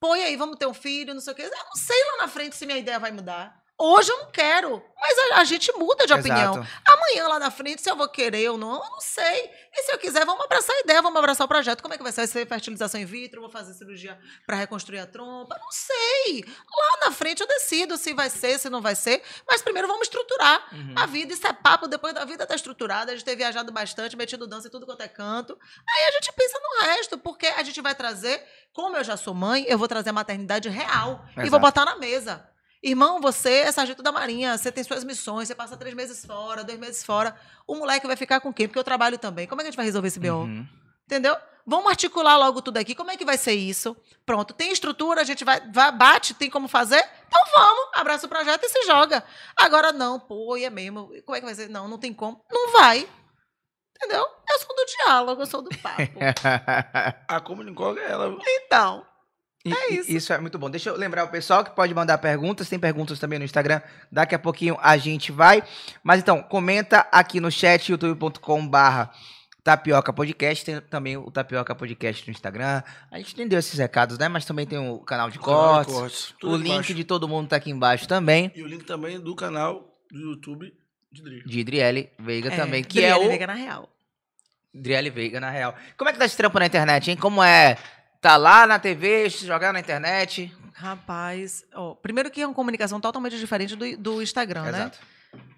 põe 0.00 0.22
aí, 0.22 0.34
vamos 0.34 0.56
ter 0.56 0.66
um 0.66 0.72
filho, 0.72 1.12
não 1.12 1.20
sei 1.20 1.34
o 1.34 1.36
quê. 1.36 1.42
Eu 1.42 1.50
não 1.50 1.76
sei 1.76 2.02
lá 2.12 2.22
na 2.22 2.28
frente 2.28 2.56
se 2.56 2.64
minha 2.64 2.78
ideia 2.78 2.98
vai 2.98 3.12
mudar. 3.12 3.54
Hoje 3.78 4.10
eu 4.10 4.18
não 4.20 4.30
quero, 4.30 4.82
mas 4.98 5.18
a, 5.18 5.40
a 5.40 5.44
gente 5.44 5.70
muda 5.74 6.06
de 6.06 6.12
opinião. 6.14 6.54
Exato. 6.54 6.68
Amanhã 6.86 7.28
lá 7.28 7.38
na 7.38 7.50
frente, 7.50 7.82
se 7.82 7.90
eu 7.90 7.94
vou 7.96 8.08
querer 8.08 8.48
ou 8.50 8.56
não, 8.56 8.82
eu 8.82 8.90
não 8.90 9.00
sei. 9.00 9.50
E 9.74 9.82
se 9.82 9.92
eu 9.92 9.98
quiser, 9.98 10.24
vamos 10.24 10.42
abraçar 10.46 10.74
a 10.74 10.80
ideia, 10.80 11.02
vamos 11.02 11.18
abraçar 11.18 11.44
o 11.44 11.48
projeto. 11.48 11.82
Como 11.82 11.92
é 11.92 11.98
que 11.98 12.02
vai 12.02 12.10
ser? 12.10 12.22
Vai 12.22 12.26
ser 12.26 12.46
fertilização 12.48 12.98
in 12.98 13.04
vitro? 13.04 13.42
Vou 13.42 13.50
fazer 13.50 13.74
cirurgia 13.74 14.18
para 14.46 14.56
reconstruir 14.56 14.98
a 15.00 15.06
trompa? 15.06 15.58
Não 15.60 15.70
sei. 15.70 16.42
Lá 16.46 17.06
na 17.06 17.12
frente 17.12 17.40
eu 17.42 17.46
decido 17.46 17.98
se 17.98 18.14
vai 18.14 18.30
ser, 18.30 18.58
se 18.58 18.70
não 18.70 18.80
vai 18.80 18.94
ser. 18.94 19.22
Mas 19.46 19.60
primeiro 19.60 19.86
vamos 19.88 20.06
estruturar 20.08 20.66
Uhum. 20.72 20.94
a 20.96 21.04
vida. 21.04 21.34
Isso 21.34 21.46
é 21.46 21.52
papo, 21.52 21.86
depois 21.86 22.14
da 22.14 22.24
vida 22.24 22.46
tá 22.46 22.54
estruturada. 22.54 23.12
A 23.12 23.14
gente 23.14 23.26
ter 23.26 23.36
viajado 23.36 23.70
bastante, 23.72 24.16
metido 24.16 24.46
dança 24.46 24.68
em 24.68 24.70
tudo 24.70 24.86
quanto 24.86 25.02
é 25.02 25.08
canto. 25.08 25.58
Aí 25.98 26.06
a 26.06 26.12
gente 26.12 26.32
pensa 26.32 26.58
no 26.58 26.86
resto, 26.86 27.18
porque 27.18 27.46
a 27.46 27.62
gente 27.62 27.80
vai 27.82 27.94
trazer, 27.94 28.42
como 28.72 28.96
eu 28.96 29.04
já 29.04 29.18
sou 29.18 29.34
mãe, 29.34 29.66
eu 29.68 29.76
vou 29.76 29.86
trazer 29.86 30.08
a 30.08 30.12
maternidade 30.14 30.70
real 30.70 31.22
e 31.28 31.32
Exato. 31.40 31.50
vou 31.50 31.60
botar 31.60 31.84
na 31.84 31.96
mesa. 31.96 32.48
Irmão, 32.82 33.20
você 33.20 33.50
é 33.60 33.72
sargento 33.72 34.02
da 34.02 34.12
Marinha, 34.12 34.56
você 34.56 34.70
tem 34.70 34.84
suas 34.84 35.02
missões, 35.04 35.48
você 35.48 35.54
passa 35.54 35.76
três 35.76 35.94
meses 35.94 36.24
fora, 36.24 36.62
dois 36.62 36.78
meses 36.78 37.04
fora. 37.04 37.34
O 37.66 37.74
moleque 37.74 38.06
vai 38.06 38.16
ficar 38.16 38.40
com 38.40 38.52
quem? 38.52 38.68
Porque 38.68 38.78
eu 38.78 38.84
trabalho 38.84 39.18
também. 39.18 39.46
Como 39.46 39.60
é 39.60 39.64
que 39.64 39.68
a 39.68 39.70
gente 39.70 39.76
vai 39.76 39.86
resolver 39.86 40.08
esse 40.08 40.20
BO? 40.20 40.28
Uhum. 40.28 40.66
Entendeu? 41.04 41.36
Vamos 41.66 41.88
articular 41.90 42.36
logo 42.36 42.62
tudo 42.62 42.76
aqui. 42.76 42.94
Como 42.94 43.10
é 43.10 43.16
que 43.16 43.24
vai 43.24 43.36
ser 43.36 43.54
isso? 43.54 43.96
Pronto, 44.24 44.54
tem 44.54 44.70
estrutura, 44.70 45.20
a 45.20 45.24
gente 45.24 45.44
vai, 45.44 45.60
vai 45.72 45.90
bate, 45.90 46.32
tem 46.34 46.48
como 46.48 46.68
fazer? 46.68 47.04
Então 47.26 47.40
vamos, 47.54 47.90
abraça 47.94 48.26
o 48.26 48.28
projeto 48.28 48.64
e 48.64 48.68
se 48.68 48.86
joga. 48.86 49.24
Agora 49.56 49.92
não, 49.92 50.20
pô, 50.20 50.56
e 50.56 50.64
é 50.64 50.70
mesmo. 50.70 51.10
Como 51.24 51.34
é 51.36 51.40
que 51.40 51.46
vai 51.46 51.54
ser? 51.54 51.68
Não, 51.68 51.88
não 51.88 51.98
tem 51.98 52.12
como. 52.12 52.44
Não 52.50 52.72
vai. 52.72 53.08
Entendeu? 53.96 54.24
Eu 54.48 54.58
sou 54.60 54.76
do 54.76 54.84
diálogo, 54.84 55.42
eu 55.42 55.46
sou 55.46 55.62
do 55.62 55.70
papo. 55.78 56.02
A 57.26 57.40
comunicóloga 57.40 58.00
é 58.00 58.10
ela. 58.12 58.28
viu? 58.28 58.38
Então, 58.46 59.04
E- 59.68 59.72
É 59.74 59.92
isso. 59.94 60.10
Isso 60.12 60.32
é 60.32 60.38
muito 60.38 60.58
bom. 60.58 60.70
Deixa 60.70 60.90
eu 60.90 60.96
lembrar 60.96 61.24
o 61.24 61.28
pessoal 61.28 61.64
que 61.64 61.70
pode 61.70 61.92
mandar 61.94 62.18
perguntas. 62.18 62.68
Tem 62.68 62.78
perguntas 62.78 63.18
também 63.18 63.38
no 63.38 63.44
Instagram. 63.44 63.80
Daqui 64.10 64.34
a 64.34 64.38
pouquinho 64.38 64.76
a 64.80 64.96
gente 64.96 65.32
vai. 65.32 65.62
Mas 66.02 66.20
então, 66.20 66.42
comenta 66.42 67.06
aqui 67.10 67.40
no 67.40 67.50
chat, 67.50 67.90
youtube.com 67.90 68.66
barra 68.68 69.10
Tapioca 69.64 70.12
Podcast. 70.12 70.64
Tem 70.64 70.80
também 70.80 71.16
o 71.16 71.30
Tapioca 71.30 71.74
Podcast 71.74 72.24
no 72.26 72.30
Instagram. 72.32 72.82
A 73.10 73.18
gente 73.18 73.32
entendeu 73.34 73.58
esses 73.58 73.78
recados, 73.78 74.16
né? 74.18 74.28
Mas 74.28 74.44
também 74.44 74.66
tem 74.66 74.78
o 74.78 74.98
canal 75.00 75.28
de 75.30 75.38
Canal 75.38 75.80
de 75.84 75.90
cortes. 75.92 75.94
cortes, 75.94 76.34
O 76.44 76.56
link 76.56 76.72
embaixo. 76.72 76.94
de 76.94 77.04
todo 77.04 77.26
mundo 77.26 77.48
tá 77.48 77.56
aqui 77.56 77.70
embaixo 77.70 78.06
também. 78.06 78.52
E 78.54 78.62
o 78.62 78.66
link 78.66 78.84
também 78.84 79.18
do 79.18 79.34
canal 79.34 79.96
do 80.12 80.20
YouTube 80.20 80.72
de 81.10 81.22
Dri. 81.22 81.42
De 81.44 81.58
Idriele 81.60 82.10
Veiga 82.18 82.50
também. 82.50 82.84
Que 82.84 82.98
Adriele 83.04 83.22
é 83.22 83.26
o 83.26 83.28
Veiga 83.28 83.46
na 83.48 83.54
real. 83.54 83.88
Idriele 84.74 85.08
Veiga, 85.08 85.40
na 85.40 85.48
real. 85.50 85.74
Como 85.96 86.10
é 86.10 86.12
que 86.12 86.18
tá 86.18 86.26
esse 86.26 86.36
trampo 86.36 86.58
na 86.58 86.66
internet, 86.66 87.10
hein? 87.10 87.16
Como 87.16 87.42
é? 87.42 87.78
Tá 88.20 88.36
lá 88.36 88.66
na 88.66 88.78
TV, 88.78 89.28
jogar 89.28 89.72
na 89.72 89.80
internet? 89.80 90.54
Rapaz, 90.72 91.64
ó, 91.74 91.94
primeiro 91.94 92.30
que 92.30 92.42
é 92.42 92.46
uma 92.46 92.54
comunicação 92.54 93.00
totalmente 93.00 93.38
diferente 93.38 93.74
do, 93.74 93.96
do 93.96 94.22
Instagram, 94.22 94.64
né? 94.64 94.78
Exato. 94.78 94.98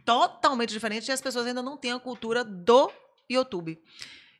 totalmente 0.05 0.71
diferente 0.71 1.09
e 1.09 1.13
as 1.13 1.21
pessoas 1.21 1.47
ainda 1.47 1.63
não 1.63 1.77
têm 1.77 1.93
a 1.93 1.99
cultura 1.99 2.45
do 2.45 2.91
YouTube. 3.29 3.81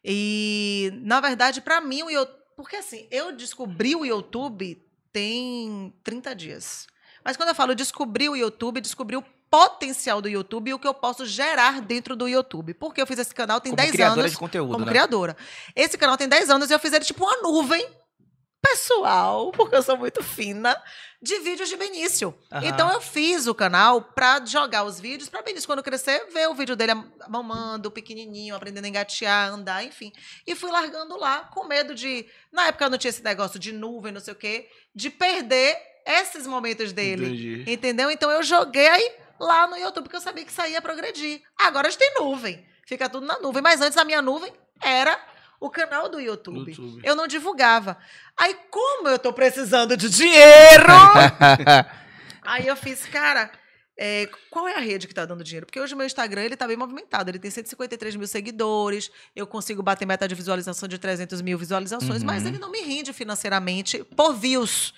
E, 0.05 0.93
na 1.03 1.21
verdade, 1.21 1.61
para 1.61 1.81
mim, 1.81 2.03
o 2.03 2.11
YouTube. 2.11 2.39
Porque 2.57 2.77
assim, 2.77 3.07
eu 3.11 3.33
descobri 3.33 3.95
o 3.95 4.05
YouTube 4.05 4.83
tem 5.13 5.93
30 6.03 6.35
dias. 6.35 6.87
Mas 7.25 7.37
quando 7.37 7.51
eu 7.51 7.55
falo 7.55 7.75
descobri 7.75 8.29
o 8.29 8.37
YouTube, 8.37 8.81
descobri 8.81 9.17
o 9.17 9.25
potencial 9.51 10.21
do 10.21 10.29
YouTube 10.29 10.71
e 10.71 10.75
o 10.75 10.79
que 10.79 10.87
eu 10.87 10.95
posso 10.95 11.25
gerar 11.27 11.81
dentro 11.81 12.15
do 12.15 12.29
YouTube. 12.29 12.75
Porque 12.75 13.01
eu 13.01 13.07
fiz 13.07 13.19
esse 13.19 13.35
canal 13.35 13.61
tem 13.61 13.71
Como 13.71 13.83
10 13.83 13.93
criadora 13.93 14.21
anos 14.21 14.33
de 14.33 14.39
conteúdo, 14.39 14.73
como 14.73 14.85
né? 14.85 14.91
criadora. 14.91 15.37
Esse 15.75 15.97
canal 15.97 16.17
tem 16.17 16.29
10 16.29 16.51
anos 16.51 16.71
e 16.71 16.75
eu 16.75 16.79
fiz 16.79 16.93
ele 16.93 17.05
tipo 17.05 17.25
uma 17.25 17.43
nuvem 17.43 17.87
pessoal, 18.61 19.51
porque 19.53 19.77
eu 19.77 19.83
sou 19.83 19.97
muito 19.97 20.23
fina, 20.23 20.77
de 21.21 21.39
vídeos 21.41 21.69
de 21.69 21.77
Benício. 21.77 22.37
Aham. 22.53 22.67
Então 22.67 22.93
eu 22.93 23.01
fiz 23.01 23.47
o 23.47 23.55
canal 23.55 24.03
pra 24.03 24.45
jogar 24.45 24.85
os 24.85 25.01
vídeos, 25.01 25.29
pra 25.29 25.43
Benício, 25.43 25.69
quando 25.69 25.83
crescer, 25.83 26.27
ver 26.33 26.49
o 26.49 26.55
vídeo 26.55 26.77
dele 26.77 26.93
mamando, 27.29 27.91
pequenininho, 27.91 28.55
aprendendo 28.55 28.85
a 28.85 28.89
engatear, 28.89 29.51
andar, 29.51 29.85
enfim. 29.85 30.13
E 30.47 30.55
fui 30.55 30.71
largando 30.71 31.17
lá, 31.17 31.41
com 31.53 31.65
medo 31.65 31.95
de. 31.95 32.27
Na 32.53 32.69
época 32.69 32.89
não 32.89 32.99
tinha 32.99 33.11
esse 33.11 33.23
negócio 33.23 33.59
de 33.59 33.73
nuvem, 33.73 34.13
não 34.13 34.21
sei 34.21 34.33
o 34.33 34.37
quê, 34.37 34.69
de 34.95 35.11
perder 35.11 35.77
esses 36.07 36.47
momentos 36.47 36.93
dele. 36.93 37.27
Entendi. 37.27 37.65
Entendeu? 37.67 38.11
Então 38.11 38.31
eu 38.31 38.43
joguei 38.43 39.17
lá 39.39 39.67
no 39.67 39.77
YouTube, 39.77 40.05
porque 40.05 40.17
eu 40.17 40.21
sabia 40.21 40.45
que 40.45 40.51
isso 40.51 40.63
aí 40.63 40.73
ia 40.73 40.83
progredir. 40.83 41.43
Agora 41.57 41.89
a 41.89 41.91
gente 41.91 42.01
tem 42.01 42.15
nuvem. 42.19 42.67
Fica 42.87 43.09
tudo 43.09 43.27
na 43.27 43.39
nuvem. 43.39 43.63
Mas 43.63 43.81
antes 43.81 43.99
a 43.99 44.05
minha 44.05 44.23
nuvem 44.23 44.53
era 44.81 45.21
o 45.61 45.69
canal 45.71 46.09
do 46.09 46.21
YouTube. 46.21 46.71
YouTube. 46.71 47.01
Eu 47.05 47.15
não 47.17 47.27
divulgava. 47.27 47.97
Aí, 48.37 48.55
como 48.71 49.09
eu 49.09 49.19
tô 49.19 49.33
precisando 49.33 49.97
de 49.97 50.09
dinheiro, 50.09 50.87
aí 52.43 52.67
eu 52.67 52.77
fiz, 52.77 53.05
cara, 53.07 53.51
é, 53.99 54.29
qual 54.51 54.69
é 54.69 54.75
a 54.77 54.81
rede 54.81 55.09
que 55.09 55.15
tá 55.15 55.25
dando 55.25 55.43
dinheiro? 55.43 55.67
Porque 55.67 55.81
hoje 55.81 55.95
o 55.95 55.97
meu 55.97 56.07
Instagram, 56.07 56.43
ele 56.43 56.57
tá 56.57 56.67
bem 56.67 56.77
movimentado. 56.77 57.31
Ele 57.31 57.39
tem 57.39 57.51
153 57.51 58.17
mil 58.17 58.27
seguidores, 58.29 59.11
eu 59.35 59.47
consigo 59.47 59.83
bater 59.83 60.07
meta 60.07 60.29
de 60.29 60.35
visualização 60.35 60.89
de 60.89 60.99
300 60.99 61.43
mil 61.43 61.59
visualizações, 61.59 62.23
mas 62.23 62.43
Uhum. 62.43 62.49
ele 62.51 62.59
não 62.59 62.71
me 62.71 62.81
rende 62.81 63.13
financeiramente 63.13 64.05
por 64.17 64.35
views. 64.35 64.95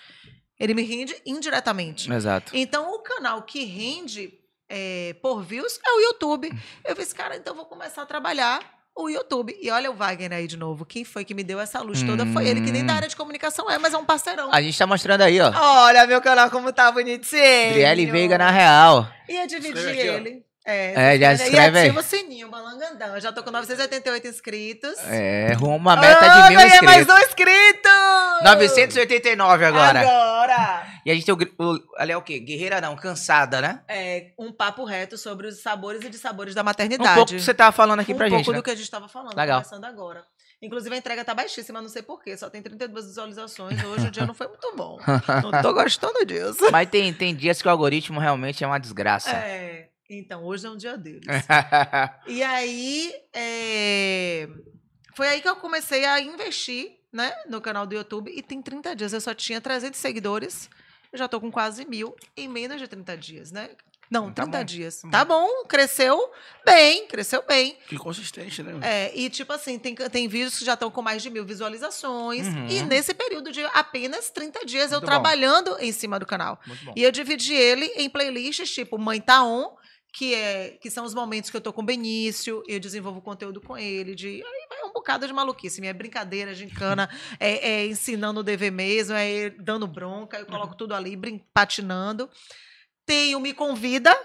Ele 0.58 0.74
me 0.74 0.82
rende 0.82 1.16
indiretamente. 1.24 2.12
Exato. 2.12 2.52
Então, 2.54 2.92
o 2.94 2.98
canal 2.98 3.42
que 3.42 3.64
rende 3.64 4.34
é, 4.68 5.16
por 5.22 5.42
views 5.42 5.80
é 5.82 5.90
o 5.92 6.00
YouTube. 6.00 6.52
Eu 6.84 6.94
fiz, 6.94 7.14
cara, 7.14 7.34
então 7.36 7.52
eu 7.54 7.56
vou 7.56 7.64
começar 7.64 8.02
a 8.02 8.06
trabalhar 8.06 8.60
o 9.04 9.08
YouTube. 9.10 9.56
E 9.60 9.70
olha 9.70 9.90
o 9.90 9.94
Wagner 9.94 10.32
aí 10.32 10.46
de 10.46 10.56
novo. 10.56 10.84
Quem 10.84 11.04
foi 11.04 11.24
que 11.24 11.34
me 11.34 11.42
deu 11.42 11.60
essa 11.60 11.80
luz 11.80 12.02
toda 12.02 12.24
foi 12.26 12.46
ele, 12.48 12.60
que 12.60 12.70
nem 12.72 12.84
da 12.84 12.92
Hum. 12.92 12.96
área 12.96 13.08
de 13.08 13.16
comunicação 13.16 13.70
é, 13.70 13.78
mas 13.78 13.94
é 13.94 13.98
um 13.98 14.04
parceirão. 14.04 14.50
A 14.52 14.60
gente 14.62 14.76
tá 14.78 14.86
mostrando 14.86 15.22
aí, 15.22 15.40
ó. 15.40 15.50
Olha 15.84 16.06
meu 16.06 16.20
canal 16.20 16.50
como 16.50 16.72
tá 16.72 16.90
bonitinho. 16.92 17.68
Adriele 17.70 18.06
Veiga 18.06 18.36
na 18.38 18.50
real. 18.50 19.08
Ia 19.28 19.46
dividir 19.46 19.88
ele. 19.96 20.49
É, 20.66 21.14
É, 21.14 21.18
já 21.18 21.36
se 21.36 21.44
escreve 21.44 21.78
e 21.78 21.80
aí. 21.80 21.86
ativa 21.88 22.00
o 22.00 22.02
sininho, 22.02 22.48
balangandão. 22.50 23.14
Eu 23.14 23.20
já 23.20 23.32
tô 23.32 23.42
com 23.42 23.50
988 23.50 24.26
inscritos. 24.28 24.94
É, 25.08 25.52
rumo 25.54 25.76
uma 25.76 25.96
meta 25.96 26.18
Ah, 26.24 26.42
de 26.42 26.48
mil 26.50 26.60
mais 26.60 26.72
inscritos. 26.74 27.14
um 27.14 27.18
inscrito! 27.18 27.88
989 28.44 29.64
agora. 29.64 30.00
Agora! 30.00 30.86
E 31.04 31.10
a 31.10 31.14
gente 31.14 31.24
tem 31.24 31.34
o. 31.34 31.78
Ali 31.96 32.12
é 32.12 32.16
o 32.16 32.22
quê? 32.22 32.38
Guerreira 32.40 32.80
não, 32.80 32.94
cansada, 32.96 33.60
né? 33.60 33.80
É 33.88 34.32
um 34.38 34.52
papo 34.52 34.84
reto 34.84 35.16
sobre 35.16 35.46
os 35.46 35.62
sabores 35.62 36.02
e 36.04 36.08
dissabores 36.10 36.54
da 36.54 36.62
Um 36.62 36.64
maternidade. 36.64 37.14
pouco 37.14 37.32
que 37.32 37.40
você 37.40 37.54
tava 37.54 37.72
falando 37.72 38.00
aqui 38.00 38.12
um 38.12 38.16
pra 38.16 38.26
pouco 38.26 38.38
gente. 38.38 38.46
do 38.46 38.52
Né? 38.52 38.62
que 38.62 38.70
a 38.70 38.74
gente 38.74 38.84
estava 38.84 39.08
falando, 39.08 39.36
Legal. 39.36 39.62
começando 39.62 39.84
agora. 39.84 40.22
Inclusive, 40.62 40.94
a 40.94 40.98
entrega 40.98 41.24
tá 41.24 41.32
baixíssima, 41.32 41.80
não 41.80 41.88
sei 41.88 42.02
porquê. 42.02 42.36
Só 42.36 42.50
tem 42.50 42.60
32 42.60 43.06
visualizações. 43.06 43.82
Hoje 43.82 44.08
o 44.08 44.10
dia 44.10 44.26
não 44.26 44.34
foi 44.34 44.46
muito 44.46 44.70
bom. 44.76 44.98
Não 45.42 45.62
tô 45.62 45.72
gostando 45.72 46.22
disso. 46.26 46.70
Mas 46.70 46.86
tem, 46.90 47.14
tem 47.14 47.34
dias 47.34 47.62
que 47.62 47.66
o 47.66 47.70
algoritmo 47.70 48.20
realmente 48.20 48.62
é 48.62 48.66
uma 48.66 48.78
desgraça. 48.78 49.30
É, 49.30 49.88
então, 50.18 50.44
hoje 50.44 50.66
é 50.66 50.70
um 50.70 50.76
dia 50.76 50.96
deles. 50.98 51.24
E 52.26 52.42
aí, 52.42 53.14
é, 53.32 54.48
foi 55.14 55.28
aí 55.28 55.40
que 55.40 55.48
eu 55.48 55.56
comecei 55.56 56.04
a 56.04 56.20
investir, 56.20 56.98
né, 57.12 57.32
no 57.48 57.60
canal 57.60 57.86
do 57.86 57.94
YouTube. 57.94 58.32
E 58.34 58.42
tem 58.42 58.60
30 58.60 58.94
dias, 58.96 59.12
eu 59.12 59.20
só 59.20 59.34
tinha 59.34 59.60
300 59.60 59.98
seguidores. 59.98 60.68
Eu 61.12 61.18
já 61.18 61.26
tô 61.28 61.40
com 61.40 61.50
quase 61.50 61.84
mil 61.84 62.14
em 62.36 62.48
menos 62.48 62.80
de 62.80 62.86
30 62.86 63.16
dias, 63.16 63.50
né? 63.52 63.70
Não, 64.10 64.32
Tá 64.32 64.42
30 64.42 64.58
bom, 64.58 64.64
dias. 64.64 65.00
tá 65.02 65.08
Tá 65.10 65.24
bom, 65.24 65.64
cresceu 65.68 66.32
bem, 66.64 67.06
cresceu 67.06 67.44
bem. 67.46 67.76
Que 67.88 67.96
consistente, 67.96 68.60
né? 68.60 68.72
É, 68.82 69.12
e 69.16 69.30
tipo 69.30 69.52
assim, 69.52 69.78
tem, 69.78 69.94
tem 69.94 70.26
vídeos 70.26 70.58
que 70.58 70.64
já 70.64 70.74
estão 70.74 70.90
com 70.90 71.00
mais 71.00 71.22
de 71.22 71.30
mil 71.30 71.44
visualizações. 71.44 72.48
Uhum. 72.48 72.66
E 72.68 72.82
nesse 72.82 73.14
período 73.14 73.52
de 73.52 73.62
apenas 73.66 74.28
30 74.30 74.66
dias 74.66 74.90
eu 74.90 74.98
Muito 74.98 75.02
bom. 75.02 75.06
trabalhando 75.06 75.76
em 75.78 75.92
cima 75.92 76.18
do 76.18 76.26
canal. 76.26 76.58
Muito 76.66 76.84
bom. 76.86 76.92
E 76.96 77.02
eu 77.04 77.12
dividi 77.12 77.54
ele 77.54 77.86
em 77.96 78.10
playlists, 78.10 78.68
tipo 78.72 78.98
Mãe 78.98 79.20
Tá 79.20 79.44
On, 79.44 79.76
que, 80.12 80.34
é, 80.34 80.70
que 80.80 80.90
são 80.90 81.04
os 81.04 81.14
momentos 81.14 81.50
que 81.50 81.56
eu 81.56 81.60
tô 81.60 81.72
com 81.72 81.82
o 81.82 81.84
Benício, 81.84 82.62
eu 82.66 82.80
desenvolvo 82.80 83.20
conteúdo 83.20 83.60
com 83.60 83.76
ele, 83.78 84.14
de 84.14 84.26
aí 84.28 84.66
vai 84.68 84.82
um 84.84 84.92
bocado 84.92 85.26
de 85.26 85.32
maluquice, 85.32 85.80
minha 85.80 85.94
brincadeira, 85.94 86.54
gincana, 86.54 87.08
é, 87.38 87.70
é 87.70 87.86
ensinando 87.86 88.40
o 88.40 88.42
dever 88.42 88.72
mesmo, 88.72 89.14
é 89.14 89.50
dando 89.50 89.86
bronca, 89.86 90.38
eu 90.38 90.46
coloco 90.46 90.74
tudo 90.74 90.94
ali, 90.94 91.14
brin- 91.16 91.44
patinando. 91.54 92.28
Tem 93.06 93.34
o 93.34 93.40
Me 93.40 93.52
Convida, 93.54 94.16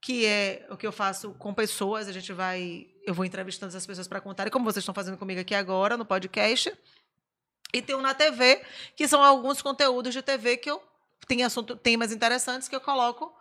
que 0.00 0.24
é 0.24 0.66
o 0.70 0.76
que 0.76 0.86
eu 0.86 0.92
faço 0.92 1.34
com 1.34 1.52
pessoas, 1.54 2.08
a 2.08 2.12
gente 2.12 2.32
vai, 2.32 2.86
eu 3.06 3.12
vou 3.14 3.24
entrevistando 3.24 3.70
essas 3.70 3.86
pessoas 3.86 4.06
para 4.08 4.20
contarem, 4.20 4.50
como 4.52 4.64
vocês 4.64 4.82
estão 4.82 4.94
fazendo 4.94 5.16
comigo 5.18 5.40
aqui 5.40 5.54
agora 5.54 5.96
no 5.96 6.04
podcast. 6.04 6.72
E 7.74 7.82
tem 7.82 7.94
o 7.96 8.00
Na 8.00 8.14
TV, 8.14 8.62
que 8.94 9.08
são 9.08 9.22
alguns 9.22 9.60
conteúdos 9.60 10.12
de 10.14 10.22
TV 10.22 10.56
que 10.56 10.70
eu 10.70 10.80
tem 11.26 11.42
assunto, 11.42 11.74
temas 11.76 12.12
interessantes 12.12 12.68
que 12.68 12.76
eu 12.76 12.80
coloco 12.80 13.34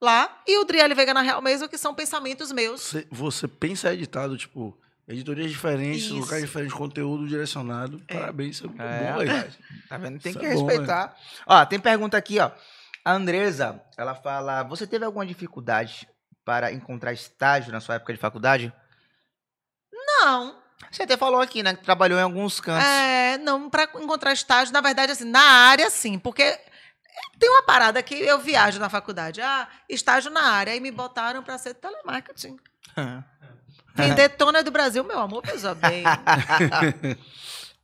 lá. 0.00 0.42
E 0.46 0.58
o 0.58 0.64
Driele 0.64 0.94
Veiga 0.94 1.14
na 1.14 1.22
Real 1.22 1.42
mesmo, 1.42 1.68
que 1.68 1.78
são 1.78 1.94
pensamentos 1.94 2.52
meus. 2.52 2.80
Você, 2.80 3.06
você 3.10 3.48
pensa 3.48 3.92
editado, 3.92 4.36
tipo, 4.36 4.78
editorias 5.06 5.50
diferentes, 5.50 6.04
Isso. 6.04 6.18
locais 6.18 6.42
diferentes, 6.42 6.76
conteúdo 6.76 7.26
direcionado. 7.26 8.02
É. 8.08 8.14
Parabéns, 8.18 8.56
isso 8.56 8.66
é 8.66 8.68
muito 8.68 8.82
É, 8.82 9.12
bom. 9.12 9.50
Tá 9.88 9.98
vendo? 9.98 10.20
Tem 10.20 10.30
Isso 10.30 10.38
que 10.40 10.46
é 10.46 10.54
bom, 10.54 10.66
respeitar. 10.66 11.16
Ó, 11.46 11.64
tem 11.66 11.80
pergunta 11.80 12.16
aqui, 12.16 12.38
ó. 12.38 12.50
A 13.04 13.12
Andresa, 13.12 13.82
ela 13.96 14.14
fala: 14.14 14.62
Você 14.64 14.86
teve 14.86 15.04
alguma 15.04 15.24
dificuldade 15.24 16.08
para 16.44 16.72
encontrar 16.72 17.12
estágio 17.12 17.72
na 17.72 17.80
sua 17.80 17.94
época 17.96 18.12
de 18.12 18.18
faculdade? 18.18 18.72
Não. 19.92 20.56
Você 20.90 21.02
até 21.02 21.16
falou 21.16 21.40
aqui, 21.40 21.62
né? 21.62 21.74
Que 21.74 21.82
trabalhou 21.84 22.18
em 22.18 22.22
alguns 22.22 22.60
cantos. 22.60 22.86
É, 22.86 23.36
não, 23.38 23.68
para 23.68 23.84
encontrar 23.84 24.32
estágio, 24.32 24.72
na 24.72 24.80
verdade, 24.80 25.12
assim, 25.12 25.24
na 25.24 25.40
área, 25.40 25.90
sim, 25.90 26.18
porque 26.18 26.58
tem 27.38 27.48
uma 27.50 27.62
parada 27.62 28.02
que 28.02 28.14
eu 28.14 28.38
viajo 28.38 28.78
na 28.78 28.88
faculdade. 28.88 29.40
Ah, 29.40 29.68
estágio 29.88 30.30
na 30.30 30.42
área. 30.42 30.72
Aí 30.72 30.80
me 30.80 30.90
botaram 30.90 31.42
para 31.42 31.58
ser 31.58 31.74
telemarketing. 31.74 32.56
Vender 33.94 34.28
tona 34.30 34.62
do 34.62 34.70
Brasil, 34.70 35.02
meu 35.02 35.18
amor, 35.18 35.42
pesou 35.42 35.74
bem. 35.74 36.04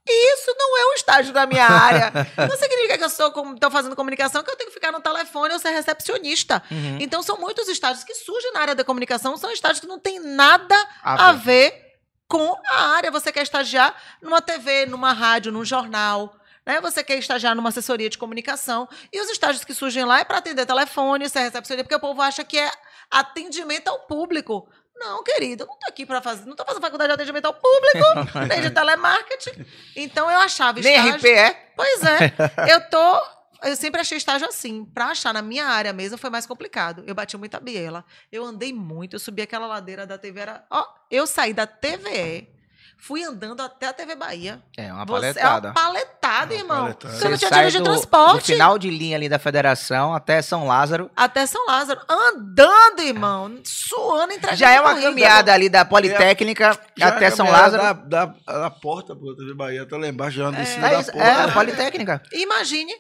Isso 0.07 0.55
não 0.59 0.79
é 0.79 0.87
um 0.91 0.93
estágio 0.95 1.33
da 1.33 1.47
minha 1.47 1.67
área. 1.67 2.13
Não 2.37 2.57
significa 2.57 2.99
que 2.99 3.05
eu 3.05 3.09
sou, 3.11 3.29
estou 3.55 3.71
fazendo 3.71 3.97
comunicação, 3.97 4.43
que 4.43 4.51
eu 4.51 4.57
tenho 4.57 4.69
que 4.69 4.75
ficar 4.75 4.93
no 4.93 5.01
telefone 5.01 5.55
ou 5.55 5.59
ser 5.59 5.71
recepcionista. 5.71 6.63
Uhum. 6.71 6.99
Então, 7.01 7.23
são 7.23 7.39
muitos 7.39 7.69
estágios 7.69 8.05
que 8.05 8.15
surgem 8.15 8.53
na 8.53 8.61
área 8.61 8.75
da 8.75 8.85
comunicação, 8.85 9.37
são 9.39 9.51
estágios 9.51 9.81
que 9.81 9.87
não 9.87 9.99
têm 9.99 10.21
nada 10.21 10.77
A 11.03 11.29
a 11.31 11.33
ver. 11.33 11.71
ver 11.71 11.85
com 12.29 12.55
a 12.69 12.97
área. 12.97 13.11
Você 13.11 13.33
quer 13.33 13.43
estagiar 13.43 13.95
numa 14.21 14.43
TV, 14.43 14.85
numa 14.87 15.13
rádio, 15.13 15.51
num 15.51 15.65
jornal. 15.65 16.37
Né? 16.67 16.81
Você 16.81 17.05
quer 17.05 17.19
estagiar 17.19 17.55
numa 17.55 17.69
assessoria 17.69 18.09
de 18.09 18.19
comunicação. 18.19 18.89
E 19.13 19.21
os 19.21 19.29
estágios 19.29 19.65
que 19.65 19.75
surgem 19.75 20.05
lá 20.05 20.21
é 20.21 20.25
para 20.25 20.39
atender 20.39 20.67
telefone, 20.67 21.29
ser 21.29 21.41
recepcionista, 21.41 21.85
porque 21.85 21.95
o 21.95 22.01
povo 22.01 22.23
acha 22.23 22.43
que 22.45 22.59
é 22.59 22.71
atendimento 23.11 23.89
ao 23.89 24.01
público. 24.01 24.69
Não, 24.97 25.25
querido, 25.25 25.65
eu 25.65 25.67
não 25.67 25.77
tô 25.77 25.89
aqui 25.89 26.07
para 26.07 26.23
fazer, 26.23 26.47
não 26.47 26.55
tô 26.55 26.65
fazendo 26.65 26.81
faculdade 26.81 27.09
de 27.09 27.15
atendimento 27.15 27.47
ao 27.47 27.55
público, 27.55 28.39
nem 28.49 28.61
de 28.61 28.71
telemarketing. 28.71 29.67
Então 29.97 30.31
eu 30.31 30.39
achava 30.39 30.81
Nem 30.81 30.95
estágio. 30.95 31.17
RP 31.19 31.25
é? 31.27 31.51
Pois 31.77 32.03
é. 32.05 32.33
Eu 32.73 32.89
tô. 32.89 33.35
Eu 33.63 33.75
sempre 33.77 34.01
achei 34.01 34.17
estágio 34.19 34.47
assim. 34.47 34.85
Pra 34.85 35.07
achar 35.07 35.33
na 35.33 35.43
minha 35.43 35.67
área 35.67 35.93
mesmo 35.93 36.19
foi 36.19 36.31
mais 36.31 36.47
complicado. 36.47 37.03
Eu 37.07 37.15
bati 37.15 37.37
muita 37.37 37.59
biela. 37.59 38.05
Eu 38.31 38.45
andei 38.45 38.73
muito. 38.73 39.17
Eu 39.17 39.19
subi 39.19 39.43
aquela 39.43 39.67
ladeira 39.67 40.07
da 40.07 40.19
TV. 40.19 40.41
Era... 40.41 40.65
Ó, 40.71 40.87
eu 41.11 41.27
saí 41.27 41.53
da 41.53 41.67
TVE. 41.67 42.54
Fui 42.99 43.23
andando 43.23 43.61
até 43.61 43.89
a 43.89 43.93
TV 43.93 44.15
Bahia. 44.17 44.61
É, 44.77 44.91
uma 44.93 45.05
Você- 45.05 45.35
paletada. 45.35 45.69
É 45.69 45.71
uma 45.71 45.75
paletada, 45.75 46.55
É 46.55 46.57
uma 46.57 46.63
irmão. 46.63 46.81
paletada. 46.85 47.15
Você 47.15 47.25
não 47.25 47.31
Você 47.33 47.39
tinha 47.39 47.49
sai 47.51 47.59
dinheiro 47.67 47.71
de 47.73 47.79
do, 47.79 47.85
do 47.85 47.91
transporte. 47.91 48.53
final 48.53 48.79
de 48.79 48.91
linha 48.91 49.17
ali 49.17 49.29
da 49.29 49.39
federação 49.39 50.15
até 50.15 50.41
São 50.41 50.67
Lázaro. 50.67 51.11
Até 51.15 51.45
São 51.47 51.67
Lázaro. 51.67 52.01
Andando, 52.09 53.01
irmão. 53.03 53.59
Suando, 53.65 54.33
entregando 54.33 54.57
Já 54.59 54.71
é 54.71 54.81
uma 54.81 54.91
currículo. 54.91 55.13
caminhada 55.15 55.53
ali 55.53 55.69
da 55.69 55.85
Politécnica 55.85 56.79
Já 56.97 57.09
até 57.09 57.27
a 57.27 57.31
São 57.31 57.51
Lázaro. 57.51 57.83
Da, 57.83 57.93
da, 57.93 58.35
da 58.61 58.71
porta 58.71 59.15
pro 59.15 59.37
TV 59.37 59.53
Bahia 59.55 59.83
até 59.83 59.97
lá 59.97 60.09
embaixo, 60.09 60.39
já 60.39 60.45
é 60.47 60.49
É, 60.49 60.53
da 60.53 61.01
isso, 61.01 61.13
porta. 61.13 61.27
é, 61.29 61.51
Politécnica. 61.53 62.23
Imagine, 62.33 62.93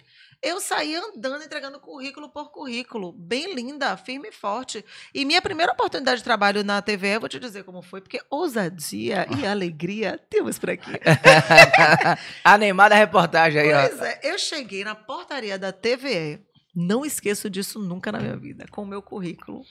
eu 0.44 0.60
saí 0.60 0.94
andando, 0.94 1.42
entregando 1.42 1.80
currículo 1.80 2.28
por 2.28 2.50
currículo. 2.52 3.12
Bem 3.12 3.54
linda, 3.54 3.96
firme 3.96 4.28
e 4.28 4.32
forte. 4.32 4.84
E 5.14 5.24
minha 5.24 5.40
primeira 5.42 5.72
oportunidade 5.72 6.18
de 6.18 6.24
trabalho 6.24 6.62
na 6.62 6.80
TV, 6.82 7.16
eu 7.16 7.20
vou 7.20 7.28
te 7.28 7.38
dizer 7.40 7.64
como 7.64 7.82
foi, 7.82 8.00
porque 8.00 8.20
ousadia 8.30 9.26
e 9.40 9.46
alegria 9.46 10.20
temos 10.30 10.58
por 10.58 10.70
aqui. 10.70 10.90
Animada 12.44 12.94
a 12.94 12.98
reportagem 12.98 13.60
aí, 13.60 13.72
ó. 13.72 13.88
Pois 13.88 14.02
é, 14.02 14.20
eu 14.22 14.38
cheguei 14.38 14.84
na 14.84 14.94
portaria 14.94 15.58
da 15.58 15.72
TVE. 15.72 16.40
Não 16.74 17.04
esqueço 17.04 17.48
disso 17.48 17.78
nunca 17.78 18.10
na 18.10 18.18
minha 18.18 18.36
vida, 18.36 18.66
com 18.70 18.82
o 18.82 18.86
meu 18.86 19.00
currículo. 19.00 19.62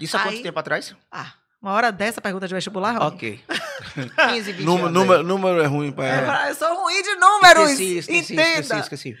Isso 0.00 0.16
há 0.16 0.22
quanto 0.22 0.42
tempo 0.42 0.58
atrás? 0.58 0.94
Ah, 1.12 1.34
uma 1.60 1.72
hora 1.72 1.92
dessa 1.92 2.20
pergunta 2.20 2.48
de 2.48 2.54
vestibular, 2.54 2.92
Rony? 2.98 3.06
Ok. 3.14 3.40
15, 4.30 4.52
20 4.52 4.64
Número, 4.64 4.90
número, 4.90 5.22
número 5.22 5.60
é 5.60 5.66
ruim 5.66 5.92
pra 5.92 6.06
É, 6.06 6.18
ela. 6.18 6.48
Eu 6.48 6.54
sou 6.54 6.74
ruim 6.82 7.02
de 7.02 7.14
números, 7.16 7.70
Esqueci, 7.72 7.98
esqueci, 7.98 8.32
entenda. 8.32 8.60
esqueci, 8.60 8.80
esqueci. 8.80 9.16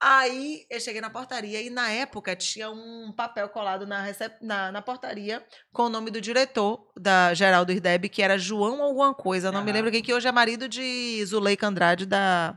Aí 0.00 0.64
eu 0.70 0.78
cheguei 0.78 1.00
na 1.00 1.10
portaria 1.10 1.60
e 1.60 1.70
na 1.70 1.90
época 1.90 2.36
tinha 2.36 2.70
um 2.70 3.12
papel 3.12 3.48
colado 3.48 3.84
na, 3.86 4.00
recep... 4.02 4.36
na, 4.40 4.70
na 4.70 4.80
portaria 4.80 5.44
com 5.72 5.84
o 5.84 5.88
nome 5.88 6.10
do 6.10 6.20
diretor 6.20 6.92
da 6.96 7.34
geral 7.34 7.64
do 7.64 7.72
IRDEB, 7.72 8.08
que 8.08 8.22
era 8.22 8.38
João 8.38 8.80
alguma 8.82 9.12
coisa, 9.12 9.50
não 9.50 9.64
me 9.64 9.70
Ah. 9.70 9.74
lembro 9.74 9.90
quem, 9.90 10.00
que 10.02 10.14
hoje 10.14 10.28
é 10.28 10.32
marido 10.32 10.68
de 10.68 11.24
Zuleika 11.24 11.66
Andrade 11.66 12.06
da 12.06 12.56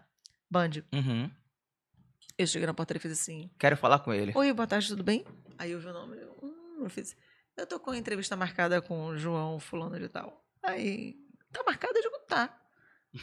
Band. 0.50 0.84
Uhum. 0.94 1.32
Eu 2.38 2.46
cheguei 2.46 2.68
na 2.68 2.74
portaria 2.76 3.00
e 3.00 3.02
fiz 3.02 3.12
assim: 3.14 3.50
Quero 3.58 3.76
falar 3.76 4.00
com 4.00 4.14
ele. 4.14 4.32
Oi, 4.36 4.54
boa 4.54 4.68
tarde, 4.68 4.88
tudo 4.88 5.04
bem? 5.04 5.26
Aí 5.58 5.72
eu 5.72 5.80
vi 5.80 5.88
o 5.88 5.94
nome, 5.94 6.18
eu, 6.18 6.38
hum, 6.44 6.82
eu 6.84 6.89
fiz. 6.89 7.16
Eu 7.58 7.66
tô 7.68 7.80
com 7.80 7.92
a 7.92 7.98
entrevista 7.98 8.36
marcada 8.36 8.82
com 8.82 9.06
o 9.08 9.18
João 9.18 9.60
Fulano 9.60 10.00
de 10.00 10.08
tal. 10.10 10.44
Aí, 10.64 11.16
tá 11.52 11.64
marcado? 11.66 11.94
Eu 11.98 12.02
digo, 12.04 12.18
tá. 12.28 12.56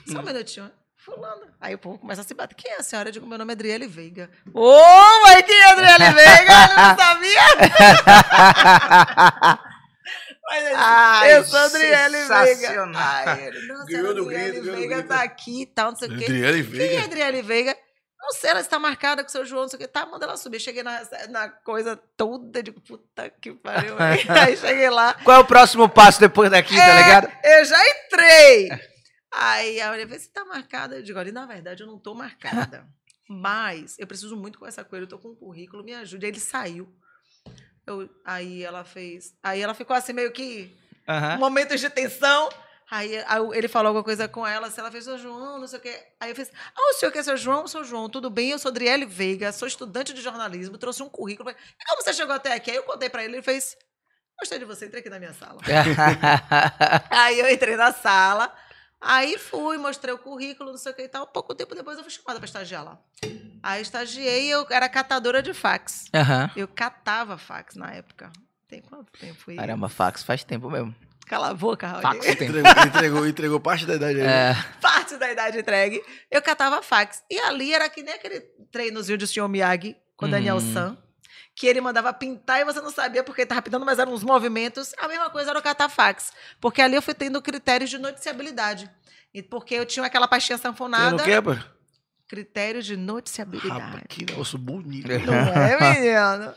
Só 0.06 0.20
um 0.20 0.22
minutinho. 0.26 0.70
Fulano. 1.04 1.46
Aí 1.60 1.74
o 1.74 1.78
povo 1.78 1.98
começa 1.98 2.20
a 2.20 2.24
se 2.24 2.34
bater. 2.34 2.54
Quem 2.54 2.70
é 2.72 2.76
a 2.76 2.82
senhora? 2.82 3.08
Eu 3.08 3.12
digo, 3.12 3.26
meu 3.26 3.38
nome 3.38 3.52
é 3.52 3.54
Adriele 3.54 3.86
Veiga. 3.86 4.28
Ô, 4.52 5.20
mas 5.22 5.42
quem 5.42 5.58
é 5.58 5.64
Adriele 5.70 6.12
Veiga? 6.12 6.52
Eu 6.70 6.76
não 6.76 6.96
sabia. 6.96 7.42
Mas 10.50 10.64
ele- 10.64 10.74
Ai, 10.78 11.36
eu 11.36 11.44
sou 11.44 11.58
Adriele 11.58 12.18
Veiga. 12.24 12.86
nossa, 12.86 13.84
Ganhou 13.86 14.14
do 14.14 14.22
Adriele 14.22 14.50
grito, 14.52 14.64
do 14.64 14.72
Veiga 14.72 14.94
grito. 14.96 15.08
tá 15.08 15.22
aqui 15.22 15.62
e 15.62 15.66
tal, 15.66 15.90
não 15.90 15.98
sei 15.98 16.08
o 16.08 16.16
quê. 16.16 16.24
Adriele 16.24 16.64
Quem 16.64 16.80
é 16.80 16.86
Veiga. 16.88 17.04
Adriele 17.04 17.42
Veiga? 17.42 17.76
Não 18.20 18.32
sei, 18.32 18.50
ela 18.50 18.60
está 18.60 18.78
marcada 18.78 19.22
com 19.22 19.28
o 19.28 19.32
seu 19.32 19.44
João, 19.44 19.62
não 19.62 19.68
sei 19.68 19.76
o 19.76 19.80
que. 19.80 19.86
Tá, 19.88 20.04
manda 20.06 20.24
ela 20.24 20.36
subir. 20.38 20.58
Cheguei 20.58 20.82
na, 20.82 21.02
na 21.28 21.48
coisa 21.50 21.96
toda, 22.16 22.62
digo, 22.62 22.80
puta 22.80 23.30
que 23.30 23.52
pariu. 23.52 23.94
Aí, 23.98 24.56
cheguei 24.56 24.88
lá. 24.90 25.14
Qual 25.22 25.36
é 25.36 25.40
o 25.40 25.44
próximo 25.44 25.86
passo 25.88 26.18
depois 26.18 26.50
daqui, 26.50 26.74
tá 26.76 26.82
É, 26.82 27.02
ligado? 27.02 27.30
Eu 27.44 27.64
já 27.66 27.78
entrei. 27.90 28.68
Aí 29.32 29.80
a 29.80 29.90
mulher 29.90 30.06
falou, 30.06 30.20
você 30.20 30.28
tá 30.28 30.44
marcada? 30.44 30.96
Eu 30.96 31.02
digo, 31.02 31.18
olha, 31.18 31.32
na 31.32 31.46
verdade, 31.46 31.82
eu 31.82 31.86
não 31.86 31.98
tô 31.98 32.14
marcada. 32.14 32.86
Mas 33.28 33.98
eu 33.98 34.06
preciso 34.06 34.36
muito 34.36 34.58
conversar 34.58 34.84
com 34.84 34.96
ele, 34.96 35.04
eu 35.04 35.08
tô 35.08 35.18
com 35.18 35.28
um 35.28 35.34
currículo, 35.36 35.84
me 35.84 35.94
ajude. 35.94 36.24
Aí 36.26 36.32
ele 36.32 36.40
saiu. 36.40 36.88
Eu- 37.86 38.08
aí 38.24 38.62
ela 38.62 38.84
fez. 38.84 39.34
Aí 39.42 39.60
ela 39.60 39.74
ficou 39.74 39.94
assim, 39.94 40.12
meio 40.12 40.32
que 40.32 40.74
momentos 41.38 41.80
de 41.80 41.90
tensão. 41.90 42.48
Aí, 42.90 43.18
aí 43.26 43.40
ele 43.52 43.68
falou 43.68 43.88
alguma 43.88 44.02
coisa 44.04 44.26
com 44.26 44.46
ela, 44.46 44.70
se 44.70 44.80
ela 44.80 44.90
fez, 44.90 45.04
seu 45.04 45.18
João, 45.18 45.58
não 45.60 45.66
sei 45.66 45.78
o 45.78 45.82
quê. 45.82 46.06
Aí 46.18 46.30
eu 46.30 46.34
fiz, 46.36 46.50
ah, 46.74 46.90
o 46.90 46.94
senhor 46.94 47.12
que 47.12 47.18
é 47.18 47.22
seu 47.22 47.36
João? 47.36 47.66
Seu 47.68 47.84
João, 47.84 48.08
tudo 48.08 48.30
bem? 48.30 48.50
Eu 48.50 48.58
sou 48.58 48.70
Adriele 48.70 49.04
Veiga, 49.04 49.52
sou 49.52 49.68
estudante 49.68 50.14
de 50.14 50.22
jornalismo, 50.22 50.78
trouxe 50.78 51.02
um 51.02 51.08
currículo. 51.08 51.50
E 51.50 51.84
como 51.86 52.02
você 52.02 52.14
chegou 52.14 52.34
até 52.34 52.54
aqui? 52.54 52.70
Aí 52.70 52.78
eu 52.78 52.82
contei 52.84 53.10
pra 53.10 53.22
ele, 53.22 53.34
ele 53.36 53.42
fez, 53.42 53.76
gostei 54.40 54.58
de 54.58 54.64
você, 54.64 54.86
entre 54.86 55.00
aqui 55.00 55.10
na 55.10 55.18
minha 55.18 55.34
sala. 55.34 55.60
Aí 57.10 57.38
eu 57.40 57.50
entrei 57.50 57.76
na 57.76 57.92
sala, 57.92 58.50
aí 59.00 59.38
fui, 59.38 59.76
mostrei 59.78 60.12
o 60.14 60.18
currículo, 60.18 60.70
não 60.70 60.78
sei 60.78 60.92
o 60.92 60.94
que 60.94 61.02
e 61.02 61.08
tal. 61.08 61.26
Pouco 61.26 61.54
tempo 61.54 61.74
depois 61.74 61.96
eu 61.98 62.04
fui 62.04 62.12
chamada 62.12 62.38
para 62.38 62.46
estagiar 62.46 62.84
lá. 62.84 62.98
Aí 63.62 63.82
estagiei 63.82 64.46
e 64.46 64.50
eu 64.50 64.66
era 64.70 64.88
catadora 64.88 65.42
de 65.42 65.52
fax. 65.52 66.06
Aham. 66.14 66.50
Eu 66.56 66.68
catava 66.68 67.36
fax 67.38 67.74
na 67.74 67.92
época. 67.92 68.30
Tem 68.68 68.80
quanto 68.82 69.10
tempo 69.18 69.34
foi? 69.40 69.56
Caramba, 69.56 69.88
fax 69.88 70.22
faz 70.22 70.44
tempo 70.44 70.70
mesmo. 70.70 70.94
Cala 71.26 71.50
a 71.50 71.54
boca, 71.54 71.86
Raul. 71.86 72.02
Fax 72.02 72.24
tem. 72.24 72.32
Entregou, 72.48 72.70
entregou, 72.86 73.26
entregou 73.26 73.60
parte 73.60 73.84
da 73.86 73.94
idade 73.96 74.20
aí. 74.20 74.26
É. 74.26 74.54
Parte 74.80 75.16
da 75.16 75.30
idade 75.30 75.58
entregue. 75.58 76.02
Eu 76.30 76.40
catava 76.40 76.82
fax. 76.82 77.22
E 77.30 77.38
ali 77.40 77.74
era 77.74 77.88
que 77.90 78.02
nem 78.02 78.14
aquele 78.14 78.40
treinozinho 78.72 79.18
de 79.18 79.26
senhor 79.26 79.46
Miyagi 79.48 79.94
com 80.16 80.26
o 80.26 80.28
Daniel 80.28 80.56
Uhum. 80.56 80.72
San. 80.72 80.98
Que 81.58 81.66
ele 81.66 81.80
mandava 81.80 82.12
pintar 82.12 82.60
e 82.60 82.64
você 82.64 82.80
não 82.80 82.90
sabia 82.90 83.24
porque 83.24 83.42
estava 83.42 83.60
pintando, 83.60 83.84
mas 83.84 83.98
eram 83.98 84.12
uns 84.12 84.22
movimentos. 84.22 84.94
A 84.96 85.08
mesma 85.08 85.28
coisa 85.28 85.50
era 85.50 85.58
o 85.58 85.62
catafax. 85.62 86.32
Porque 86.60 86.80
ali 86.80 86.94
eu 86.94 87.02
fui 87.02 87.14
tendo 87.14 87.42
critérios 87.42 87.90
de 87.90 87.98
noticiabilidade. 87.98 88.88
E 89.34 89.42
porque 89.42 89.74
eu 89.74 89.84
tinha 89.84 90.06
aquela 90.06 90.28
pastinha 90.28 90.56
sanfonada. 90.56 91.16
no 91.16 91.24
que, 91.24 91.42
pô? 91.42 91.56
Critérios 92.28 92.86
de 92.86 92.96
noticiabilidade. 92.96 93.80
Rapaz, 93.80 94.04
que 94.08 94.24
negócio 94.24 94.56
bonito. 94.56 95.08
Não 95.08 95.34
é, 95.34 95.78
menino? 95.98 96.54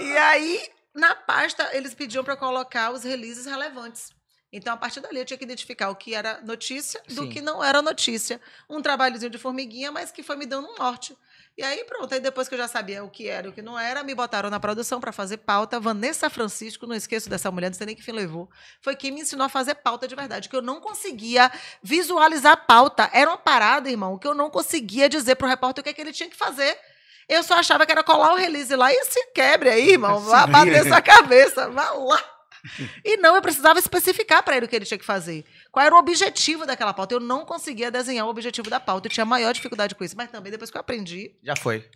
E 0.00 0.16
aí, 0.16 0.68
na 0.94 1.16
pasta, 1.16 1.68
eles 1.72 1.92
pediam 1.92 2.22
para 2.22 2.36
colocar 2.36 2.92
os 2.92 3.02
releases 3.02 3.46
relevantes. 3.46 4.14
Então, 4.52 4.72
a 4.72 4.76
partir 4.76 5.00
dali, 5.00 5.18
eu 5.18 5.24
tinha 5.24 5.36
que 5.36 5.44
identificar 5.44 5.90
o 5.90 5.96
que 5.96 6.14
era 6.14 6.40
notícia 6.42 7.02
do 7.08 7.24
Sim. 7.24 7.28
que 7.30 7.40
não 7.40 7.64
era 7.64 7.82
notícia. 7.82 8.40
Um 8.70 8.80
trabalhozinho 8.80 9.30
de 9.30 9.38
formiguinha, 9.38 9.90
mas 9.90 10.12
que 10.12 10.22
foi 10.22 10.36
me 10.36 10.46
dando 10.46 10.68
um 10.68 10.76
norte. 10.76 11.16
E 11.56 11.62
aí, 11.62 11.84
pronto. 11.84 12.12
Aí, 12.12 12.20
depois 12.20 12.48
que 12.48 12.54
eu 12.54 12.58
já 12.58 12.68
sabia 12.68 13.02
o 13.02 13.08
que 13.08 13.28
era 13.28 13.46
e 13.46 13.50
o 13.50 13.52
que 13.52 13.62
não 13.62 13.78
era, 13.78 14.02
me 14.02 14.14
botaram 14.14 14.50
na 14.50 14.60
produção 14.60 15.00
para 15.00 15.10
fazer 15.10 15.38
pauta. 15.38 15.80
Vanessa 15.80 16.28
Francisco, 16.28 16.86
não 16.86 16.94
esqueço 16.94 17.30
dessa 17.30 17.50
mulher, 17.50 17.70
não 17.70 17.76
sei 17.76 17.86
nem 17.86 17.96
que 17.96 18.02
fim 18.02 18.12
levou, 18.12 18.50
foi 18.82 18.94
quem 18.94 19.10
me 19.10 19.22
ensinou 19.22 19.46
a 19.46 19.48
fazer 19.48 19.76
pauta 19.76 20.06
de 20.06 20.14
verdade, 20.14 20.50
que 20.50 20.56
eu 20.56 20.60
não 20.60 20.80
conseguia 20.80 21.50
visualizar 21.82 22.52
a 22.52 22.56
pauta. 22.56 23.08
Era 23.12 23.30
uma 23.30 23.38
parada, 23.38 23.88
irmão, 23.88 24.18
que 24.18 24.26
eu 24.26 24.34
não 24.34 24.50
conseguia 24.50 25.08
dizer 25.08 25.36
pro 25.36 25.48
repórter 25.48 25.80
o 25.80 25.84
que, 25.84 25.90
é 25.90 25.92
que 25.94 26.00
ele 26.00 26.12
tinha 26.12 26.28
que 26.28 26.36
fazer. 26.36 26.78
Eu 27.26 27.42
só 27.42 27.54
achava 27.54 27.86
que 27.86 27.92
era 27.92 28.04
colar 28.04 28.34
o 28.34 28.36
release 28.36 28.74
lá 28.76 28.92
e 28.92 29.04
se 29.04 29.26
quebre 29.34 29.70
aí, 29.70 29.92
irmão. 29.92 30.20
Vá 30.20 30.46
bater 30.46 30.84
sua 30.86 31.00
cabeça, 31.00 31.70
vá 31.70 31.90
lá. 31.90 32.22
E 33.04 33.16
não, 33.18 33.36
eu 33.36 33.42
precisava 33.42 33.78
especificar 33.78 34.42
para 34.42 34.56
ele 34.56 34.66
o 34.66 34.68
que 34.68 34.74
ele 34.74 34.84
tinha 34.84 34.98
que 34.98 35.04
fazer. 35.04 35.44
Qual 35.76 35.84
era 35.84 35.94
o 35.94 35.98
objetivo 35.98 36.64
daquela 36.64 36.94
pauta? 36.94 37.12
Eu 37.12 37.20
não 37.20 37.44
conseguia 37.44 37.90
desenhar 37.90 38.24
o 38.24 38.30
objetivo 38.30 38.70
da 38.70 38.80
pauta. 38.80 39.08
Eu 39.08 39.12
tinha 39.12 39.26
maior 39.26 39.52
dificuldade 39.52 39.94
com 39.94 40.02
isso. 40.02 40.16
Mas 40.16 40.30
também, 40.30 40.50
depois 40.50 40.70
que 40.70 40.76
eu 40.78 40.80
aprendi, 40.80 41.36
Já 41.42 41.54
foi. 41.54 41.86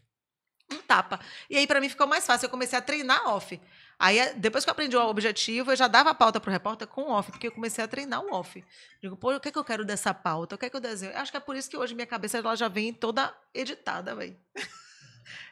um 0.71 0.77
tapa. 0.83 1.19
E 1.49 1.57
aí, 1.57 1.67
para 1.67 1.81
mim, 1.81 1.89
ficou 1.89 2.07
mais 2.07 2.27
fácil. 2.27 2.45
Eu 2.45 2.51
comecei 2.51 2.79
a 2.79 2.83
treinar 2.83 3.27
off. 3.27 3.59
Aí, 3.99 4.19
eh, 4.19 4.35
depois 4.35 4.65
que 4.65 4.69
eu 4.71 4.73
aprendi 4.73 4.95
o 4.95 5.09
objetivo, 5.09 5.73
eu 5.73 5.77
já 5.77 5.89
dava 5.89 6.11
a 6.11 6.15
pauta 6.15 6.39
pro 6.39 6.53
repórter 6.53 6.87
com 6.89 7.11
off, 7.11 7.31
porque 7.31 7.47
eu 7.47 7.53
comecei 7.53 7.83
a 7.83 7.89
treinar 7.89 8.23
o 8.23 8.35
off. 8.35 8.63
Digo, 9.01 9.17
pô, 9.17 9.35
o 9.35 9.41
que, 9.41 9.49
é 9.49 9.51
que 9.51 9.59
eu 9.59 9.65
quero 9.65 9.83
dessa 9.83 10.13
pauta? 10.13 10.57
O 10.57 10.59
que 10.59 10.67
é 10.67 10.69
que 10.69 10.77
eu 10.77 10.81
desenho? 10.81 11.17
Acho 11.17 11.31
que 11.31 11.39
é 11.39 11.41
por 11.41 11.57
isso 11.57 11.71
que 11.71 11.77
hoje 11.79 11.95
minha 11.95 12.07
cabeça 12.07 12.37
ela 12.37 12.55
já 12.55 12.69
vem 12.69 12.93
toda 12.93 13.35
editada, 13.55 14.15
velho. 14.15 14.37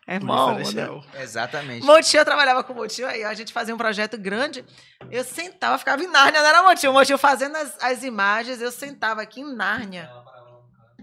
É 0.07 0.19
bom, 0.19 0.55
né? 0.55 0.89
Exatamente. 1.21 1.85
Motinho, 1.85 2.23
eu 2.23 2.25
trabalhava 2.25 2.65
com 2.65 2.73
o 2.73 2.77
Motinho, 2.77 3.07
aí 3.07 3.23
a 3.23 3.35
gente 3.35 3.53
fazia 3.53 3.75
um 3.75 3.79
projeto 3.79 4.17
grande. 4.17 4.65
Eu 5.11 5.23
sentava, 5.23 5.77
ficava 5.77 6.03
em 6.03 6.07
Nárnia, 6.07 6.41
não 6.41 6.49
era 6.49 6.63
Motinho. 6.63 6.93
O 6.93 6.95
Motinho 6.95 7.19
fazendo 7.19 7.57
as, 7.57 7.77
as 7.83 8.03
imagens, 8.03 8.63
eu 8.63 8.73
sentava 8.73 9.21
aqui 9.21 9.43
em 9.43 9.55
Nárnia. 9.55 10.11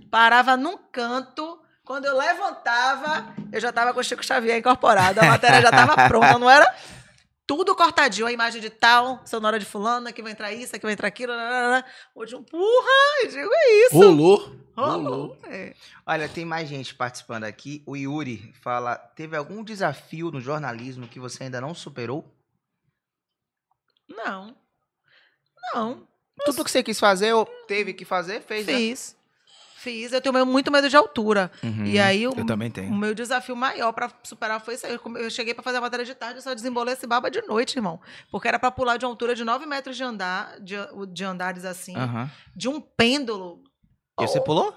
Parava 0.09 0.57
num 0.57 0.75
canto. 0.91 1.61
Quando 1.83 2.05
eu 2.05 2.17
levantava, 2.17 3.27
eu 3.51 3.61
já 3.61 3.69
estava 3.69 3.93
com 3.93 3.99
o 3.99 4.03
Chico 4.03 4.25
Xavier 4.25 4.57
incorporado. 4.57 5.19
A 5.19 5.25
matéria 5.25 5.61
já 5.61 5.69
estava 5.69 6.07
pronta, 6.09 6.39
não 6.39 6.49
era? 6.49 6.73
Tudo 7.47 7.75
cortadinho, 7.75 8.25
a 8.25 8.31
imagem 8.31 8.59
de 8.59 8.71
tal, 8.71 9.21
sonora 9.25 9.59
de 9.59 9.65
fulano, 9.65 10.07
aqui 10.07 10.21
vai 10.21 10.31
entrar 10.31 10.51
isso, 10.51 10.75
aqui 10.75 10.83
vai 10.83 10.93
entrar 10.93 11.07
aquilo. 11.07 11.31
Lá, 11.33 11.85
Motinho, 12.15 12.43
porra! 12.43 13.23
Eu 13.23 13.29
digo, 13.29 13.49
é 13.53 13.85
isso. 13.85 13.95
Rolou. 13.95 14.55
Rolou. 14.75 15.01
Rolou. 15.01 15.37
É. 15.45 15.73
Olha, 16.05 16.27
tem 16.27 16.43
mais 16.43 16.67
gente 16.67 16.95
participando 16.95 17.43
aqui. 17.43 17.83
O 17.85 17.95
Yuri 17.95 18.51
fala: 18.61 18.97
teve 18.97 19.37
algum 19.37 19.63
desafio 19.63 20.31
no 20.31 20.41
jornalismo 20.41 21.07
que 21.07 21.19
você 21.19 21.43
ainda 21.43 21.61
não 21.61 21.73
superou? 21.75 22.25
Não. 24.09 24.55
Não. 25.73 26.07
Tudo 26.43 26.63
que 26.65 26.71
você 26.71 26.83
quis 26.83 26.99
fazer 26.99 27.33
ou 27.33 27.45
teve 27.67 27.93
que 27.93 28.05
fazer, 28.05 28.41
fez, 28.41 28.65
né? 28.65 28.73
Fiz. 28.73 29.15
Fiz. 29.85 30.11
Eu 30.11 30.19
tenho 30.19 30.45
muito 30.45 30.71
medo 30.71 30.89
de 30.89 30.97
altura. 30.97 31.51
Uhum. 31.63 31.85
E 31.85 31.99
aí, 31.99 32.27
o, 32.27 32.33
Eu 32.35 32.45
também 32.45 32.69
o 32.69 32.73
tenho. 32.73 32.93
meu 32.95 33.13
desafio 33.13 33.55
maior 33.55 33.91
pra 33.93 34.09
superar 34.23 34.59
foi 34.59 34.73
isso 34.73 34.85
aí. 34.87 34.93
Eu 34.93 35.17
Eu 35.17 35.29
cheguei 35.29 35.53
pra 35.53 35.61
fazer 35.63 35.77
a 35.77 35.81
matéria 35.81 36.03
de 36.03 36.15
tarde 36.15 36.39
e 36.39 36.41
só 36.41 36.53
desembolei 36.55 36.95
esse 36.95 37.05
baba 37.05 37.29
de 37.29 37.41
noite, 37.43 37.77
irmão. 37.77 37.99
Porque 38.31 38.47
era 38.47 38.57
pra 38.57 38.71
pular 38.71 38.97
de 38.97 39.05
uma 39.05 39.11
altura 39.11 39.35
de 39.35 39.43
9 39.43 39.65
metros 39.67 39.95
de 39.95 40.03
andar, 40.03 40.59
de, 40.59 40.75
de 41.13 41.23
andares 41.23 41.63
assim, 41.65 41.95
Aham. 41.95 42.29
de 42.55 42.67
um 42.67 42.81
pêndulo. 42.81 43.61
E 44.19 44.25
você 44.27 44.41
pulou? 44.41 44.73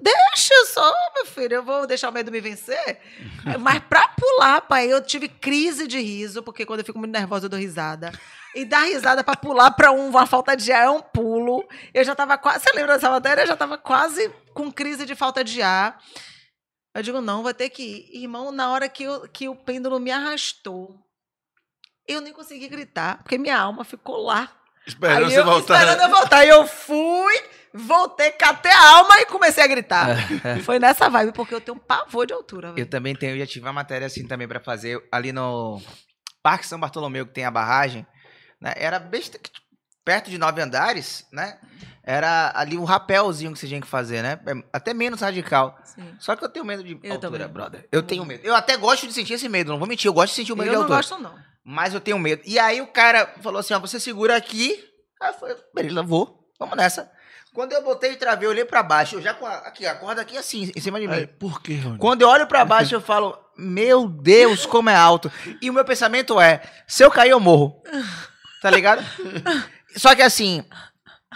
Deixa 0.00 0.54
eu 0.54 0.66
só, 0.66 0.92
meu 1.14 1.26
filho, 1.26 1.54
eu 1.56 1.62
vou 1.62 1.86
deixar 1.86 2.08
o 2.08 2.12
medo 2.12 2.32
me 2.32 2.40
vencer. 2.40 2.98
Mas 3.60 3.78
pra 3.80 4.08
pular, 4.08 4.62
pai, 4.62 4.86
eu 4.92 5.02
tive 5.02 5.28
crise 5.28 5.86
de 5.86 6.00
riso, 6.00 6.42
porque 6.42 6.64
quando 6.64 6.80
eu 6.80 6.84
fico 6.86 6.98
muito 6.98 7.12
nervosa 7.12 7.46
eu 7.46 7.50
dou 7.50 7.58
risada. 7.58 8.10
E 8.54 8.64
dar 8.64 8.84
risada 8.84 9.22
pra 9.22 9.36
pular 9.36 9.70
pra 9.70 9.92
um, 9.92 10.08
uma 10.08 10.26
falta 10.26 10.56
de 10.56 10.72
ar 10.72 10.84
é 10.86 10.90
um 10.90 11.00
pulo. 11.02 11.66
Eu 11.94 12.04
já 12.04 12.14
tava 12.14 12.36
quase. 12.38 12.64
Você 12.64 12.72
lembra 12.72 12.94
dessa 12.94 13.10
matéria? 13.10 13.42
Eu 13.42 13.46
já 13.46 13.56
tava 13.56 13.76
quase 13.78 14.28
com 14.54 14.70
crise 14.72 15.04
de 15.06 15.14
falta 15.14 15.42
de 15.44 15.60
ar. 15.62 15.98
Eu 16.94 17.02
digo, 17.02 17.20
não, 17.22 17.42
vai 17.42 17.54
ter 17.54 17.70
que 17.70 17.82
ir. 18.12 18.22
Irmão, 18.22 18.52
na 18.52 18.70
hora 18.70 18.88
que, 18.88 19.04
eu- 19.04 19.26
que 19.28 19.48
o 19.48 19.56
pêndulo 19.56 19.98
me 19.98 20.10
arrastou, 20.10 20.98
eu 22.06 22.20
nem 22.20 22.32
consegui 22.32 22.68
gritar, 22.68 23.22
porque 23.22 23.38
minha 23.38 23.58
alma 23.58 23.84
ficou 23.84 24.16
lá. 24.22 24.50
Esperando 24.86 25.30
você 25.30 25.42
voltar. 25.42 25.78
Esperando 25.78 26.02
eu 26.02 26.08
voltar. 26.18 26.44
E 26.44 26.48
eu 26.48 26.66
fui, 26.66 27.34
voltei, 27.74 28.30
catei 28.32 28.72
a 28.72 28.90
alma 28.96 29.20
e 29.20 29.26
comecei 29.26 29.62
a 29.62 29.66
gritar. 29.66 30.16
Foi 30.64 30.78
nessa 30.78 31.08
vibe, 31.08 31.32
porque 31.32 31.54
eu 31.54 31.60
tenho 31.60 31.76
um 31.76 31.80
pavor 31.80 32.26
de 32.26 32.32
altura. 32.32 32.68
Eu 32.68 32.74
velho. 32.74 32.86
também 32.86 33.14
tenho, 33.14 33.38
já 33.38 33.46
tive 33.46 33.66
uma 33.66 33.72
matéria 33.72 34.06
assim 34.06 34.26
também 34.26 34.46
pra 34.48 34.60
fazer 34.60 35.02
ali 35.10 35.32
no 35.32 35.80
Parque 36.42 36.66
São 36.66 36.78
Bartolomeu, 36.80 37.26
que 37.26 37.32
tem 37.32 37.44
a 37.44 37.50
barragem, 37.50 38.06
né? 38.60 38.72
Era 38.76 38.98
besta, 38.98 39.38
perto 40.04 40.30
de 40.30 40.38
nove 40.38 40.60
andares, 40.60 41.26
né? 41.32 41.58
Era 42.04 42.50
ali 42.56 42.76
um 42.76 42.82
rapelzinho 42.84 43.52
que 43.52 43.58
você 43.60 43.68
tinha 43.68 43.80
que 43.80 43.86
fazer, 43.86 44.22
né? 44.22 44.40
É 44.44 44.52
Até 44.72 44.92
menos 44.92 45.20
radical. 45.20 45.78
Sim. 45.84 46.14
Só 46.18 46.34
que 46.34 46.44
eu 46.44 46.48
tenho 46.48 46.64
medo 46.64 46.82
de 46.82 46.98
Eu 47.02 47.12
altura, 47.14 47.38
também. 47.38 47.48
brother. 47.48 47.88
Eu 47.92 48.02
tenho 48.02 48.24
medo. 48.24 48.44
Eu 48.44 48.56
até 48.56 48.76
gosto 48.76 49.06
de 49.06 49.12
sentir 49.12 49.34
esse 49.34 49.48
medo, 49.48 49.70
não 49.70 49.78
vou 49.78 49.86
mentir, 49.86 50.08
eu 50.08 50.12
gosto 50.12 50.30
de 50.30 50.36
sentir 50.36 50.52
o 50.52 50.56
medo 50.56 50.66
Eu 50.66 50.72
de 50.72 50.76
não 50.78 50.82
altura. 50.82 50.98
gosto, 50.98 51.18
não. 51.18 51.52
Mas 51.64 51.94
eu 51.94 52.00
tenho 52.00 52.18
medo. 52.18 52.42
E 52.44 52.58
aí 52.58 52.80
o 52.80 52.88
cara 52.88 53.32
falou 53.40 53.60
assim, 53.60 53.72
ó, 53.72 53.78
você 53.78 54.00
segura 54.00 54.34
aqui. 54.36 54.82
Aí 55.20 55.28
eu 55.30 55.34
falei, 55.34 55.56
beleza, 55.72 56.02
vou. 56.02 56.40
Vamos 56.58 56.76
nessa. 56.76 57.08
Quando 57.54 57.72
eu 57.72 57.82
botei 57.82 58.12
e 58.12 58.16
travei, 58.16 58.46
eu 58.46 58.50
olhei 58.50 58.64
pra 58.64 58.82
baixo, 58.82 59.16
eu 59.16 59.22
já 59.22 59.34
com 59.34 59.46
a, 59.46 59.56
aqui, 59.56 59.86
a 59.86 59.94
corda 59.94 60.22
aqui 60.22 60.38
assim, 60.38 60.72
em 60.74 60.80
cima 60.80 60.98
de 60.98 61.06
mim. 61.06 61.14
Aí, 61.14 61.26
por 61.26 61.60
quê, 61.60 61.76
Rony? 61.76 61.98
Quando 61.98 62.22
eu 62.22 62.28
olho 62.28 62.46
pra 62.46 62.64
baixo, 62.64 62.94
eu 62.94 63.00
falo, 63.00 63.38
meu 63.58 64.08
Deus, 64.08 64.64
como 64.64 64.88
é 64.88 64.96
alto. 64.96 65.30
E 65.60 65.68
o 65.68 65.72
meu 65.72 65.84
pensamento 65.84 66.40
é, 66.40 66.62
se 66.86 67.04
eu 67.04 67.10
cair, 67.10 67.30
eu 67.30 67.40
morro. 67.40 67.82
Tá 68.62 68.70
ligado? 68.70 69.04
Só 69.96 70.14
que 70.14 70.22
assim, 70.22 70.64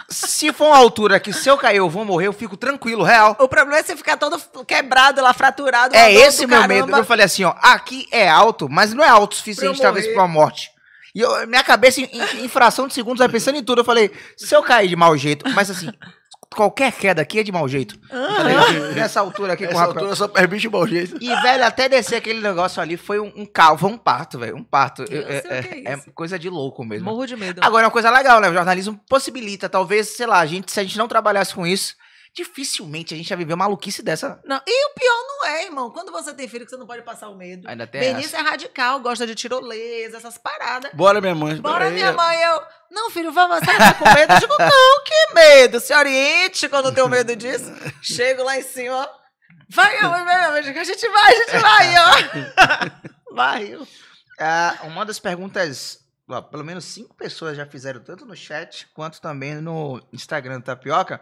se 0.09 0.51
for 0.53 0.67
uma 0.67 0.77
altura 0.77 1.19
que 1.19 1.33
se 1.33 1.49
eu 1.49 1.57
cair, 1.57 1.77
eu 1.77 1.89
vou 1.89 2.05
morrer, 2.05 2.27
eu 2.27 2.33
fico 2.33 2.57
tranquilo, 2.57 3.03
real. 3.03 3.35
O 3.39 3.47
problema 3.47 3.79
é 3.79 3.83
você 3.83 3.95
ficar 3.95 4.17
todo 4.17 4.39
quebrado 4.65 5.21
lá, 5.21 5.33
fraturado. 5.33 5.95
É 5.95 6.11
esse 6.11 6.47
meu 6.47 6.59
caramba. 6.61 6.85
medo. 6.87 6.97
Eu 6.97 7.05
falei 7.05 7.25
assim, 7.25 7.43
ó, 7.43 7.53
aqui 7.61 8.07
é 8.11 8.27
alto, 8.27 8.67
mas 8.67 8.93
não 8.93 9.03
é 9.03 9.09
alto 9.09 9.33
o 9.33 9.35
suficiente, 9.35 9.77
Pra 9.77 9.87
talvez, 9.87 10.07
pra 10.07 10.23
uma 10.23 10.27
morte. 10.27 10.71
E 11.17 11.21
eu- 11.21 11.47
minha 11.47 11.63
cabeça, 11.63 11.99
em, 11.99 12.09
em- 12.43 12.47
fração 12.47 12.87
de 12.87 12.93
segundos, 12.93 13.17
vai 13.19 13.27
pensando 13.29 13.57
em 13.57 13.63
tudo. 13.63 13.81
Eu 13.81 13.85
falei, 13.85 14.11
se 14.37 14.53
eu 14.55 14.61
cair 14.61 14.87
de 14.87 14.95
mau 14.95 15.17
jeito, 15.17 15.49
mas 15.55 15.71
assim, 15.71 15.89
qualquer 16.55 16.91
queda 16.91 17.21
aqui 17.23 17.39
é 17.39 17.43
de 17.43 17.51
mau 17.51 17.67
jeito. 17.67 17.99
Ligado? 18.11 18.93
Nessa 18.95 19.19
altura 19.19 19.53
aqui 19.53 19.65
com 19.65 19.73
o 19.73 19.77
Essa 19.77 19.85
altura 19.85 20.15
só 20.15 20.27
permite 20.27 20.67
o 20.67 20.71
mau 20.71 20.87
jeito. 20.87 21.17
E, 21.19 21.35
velho, 21.41 21.65
até 21.65 21.89
descer 21.89 22.17
aquele 22.17 22.39
negócio 22.39 22.79
ali 22.81 22.97
foi 22.97 23.19
um, 23.19 23.31
um 23.35 23.47
foi 23.77 23.89
um 23.89 23.97
parto, 23.97 24.37
velho. 24.37 24.55
Um 24.55 24.63
parto. 24.63 25.03
Eu 25.09 25.21
É, 25.27 25.41
sei 25.41 25.59
o 25.59 25.63
que 25.63 25.87
é 25.87 25.91
é- 25.91 25.93
é 25.93 25.97
coisa 26.13 26.37
de 26.37 26.49
louco 26.49 26.85
mesmo. 26.85 27.05
Morro 27.05 27.25
de 27.25 27.35
medo. 27.35 27.61
Agora, 27.63 27.83
é 27.83 27.85
uma 27.87 27.91
coisa 27.91 28.11
legal, 28.11 28.39
né? 28.39 28.49
O 28.49 28.53
jornalismo 28.53 28.99
possibilita, 29.09 29.67
talvez, 29.67 30.09
sei 30.15 30.27
lá, 30.27 30.39
a 30.39 30.45
gente, 30.45 30.71
se 30.71 30.79
a 30.79 30.83
gente 30.83 30.97
não 30.99 31.07
trabalhasse 31.07 31.53
com 31.55 31.65
isso, 31.65 31.95
dificilmente 32.37 33.15
a 33.15 33.17
gente 33.17 33.27
ia 33.31 33.35
viver 33.35 33.53
uma 33.53 33.65
maluquice 33.65 34.03
dessa. 34.03 34.39
Não, 34.45 34.61
e 34.65 34.85
o 34.85 34.93
pior 34.93 35.23
não 35.27 35.45
é, 35.47 35.65
irmão. 35.65 35.89
Quando 35.89 36.11
você 36.11 36.31
tem 36.35 36.47
filho, 36.47 36.65
que 36.65 36.69
você 36.69 36.77
não 36.77 36.85
pode 36.85 37.01
passar 37.01 37.29
o 37.29 37.35
medo. 37.35 37.67
Ainda 37.67 37.87
tem 37.87 37.99
Benício 37.99 38.35
essa. 38.35 38.45
é 38.45 38.49
radical, 38.51 38.99
gosta 38.99 39.25
de 39.25 39.33
tirolesa, 39.33 40.17
essas 40.17 40.37
paradas. 40.37 40.91
Bora, 40.93 41.19
minha 41.19 41.33
mãe. 41.33 41.59
Bora, 41.59 41.89
minha 41.89 42.13
mãe, 42.13 42.39
eu. 42.43 42.61
Não, 42.91 43.09
filho, 43.09 43.31
vamos, 43.31 43.57
você 43.57 43.65
tá 43.65 43.93
com 43.95 44.05
medo? 44.13 44.33
Eu 44.33 44.39
digo, 44.39 44.55
não, 44.59 45.03
que 45.03 45.33
medo. 45.33 45.79
Se 45.79 45.95
oriente 45.95 46.69
quando 46.69 46.89
eu 46.89 46.93
tenho 46.93 47.09
medo 47.09 47.35
disso. 47.35 47.73
Chego 48.03 48.43
lá 48.43 48.55
em 48.55 48.61
cima, 48.61 48.95
ó. 48.95 49.09
Vai, 49.69 49.97
minha 49.97 50.09
mãe. 50.09 50.19
Eu 50.63 50.79
A 50.79 50.83
gente 50.83 51.09
vai, 51.09 51.33
a 51.33 51.35
gente 51.35 51.57
vai, 51.57 51.95
ó. 51.97 53.33
Vai, 53.33 53.73
eu. 53.73 53.87
Ah, 54.39 54.77
uma 54.83 55.03
das 55.03 55.17
perguntas, 55.17 55.99
ó, 56.29 56.39
pelo 56.39 56.63
menos 56.63 56.85
cinco 56.85 57.15
pessoas 57.15 57.57
já 57.57 57.65
fizeram, 57.65 57.99
tanto 57.99 58.27
no 58.27 58.35
chat 58.35 58.87
quanto 58.93 59.19
também 59.19 59.55
no 59.55 59.99
Instagram 60.13 60.59
do 60.59 60.65
Tapioca. 60.65 61.19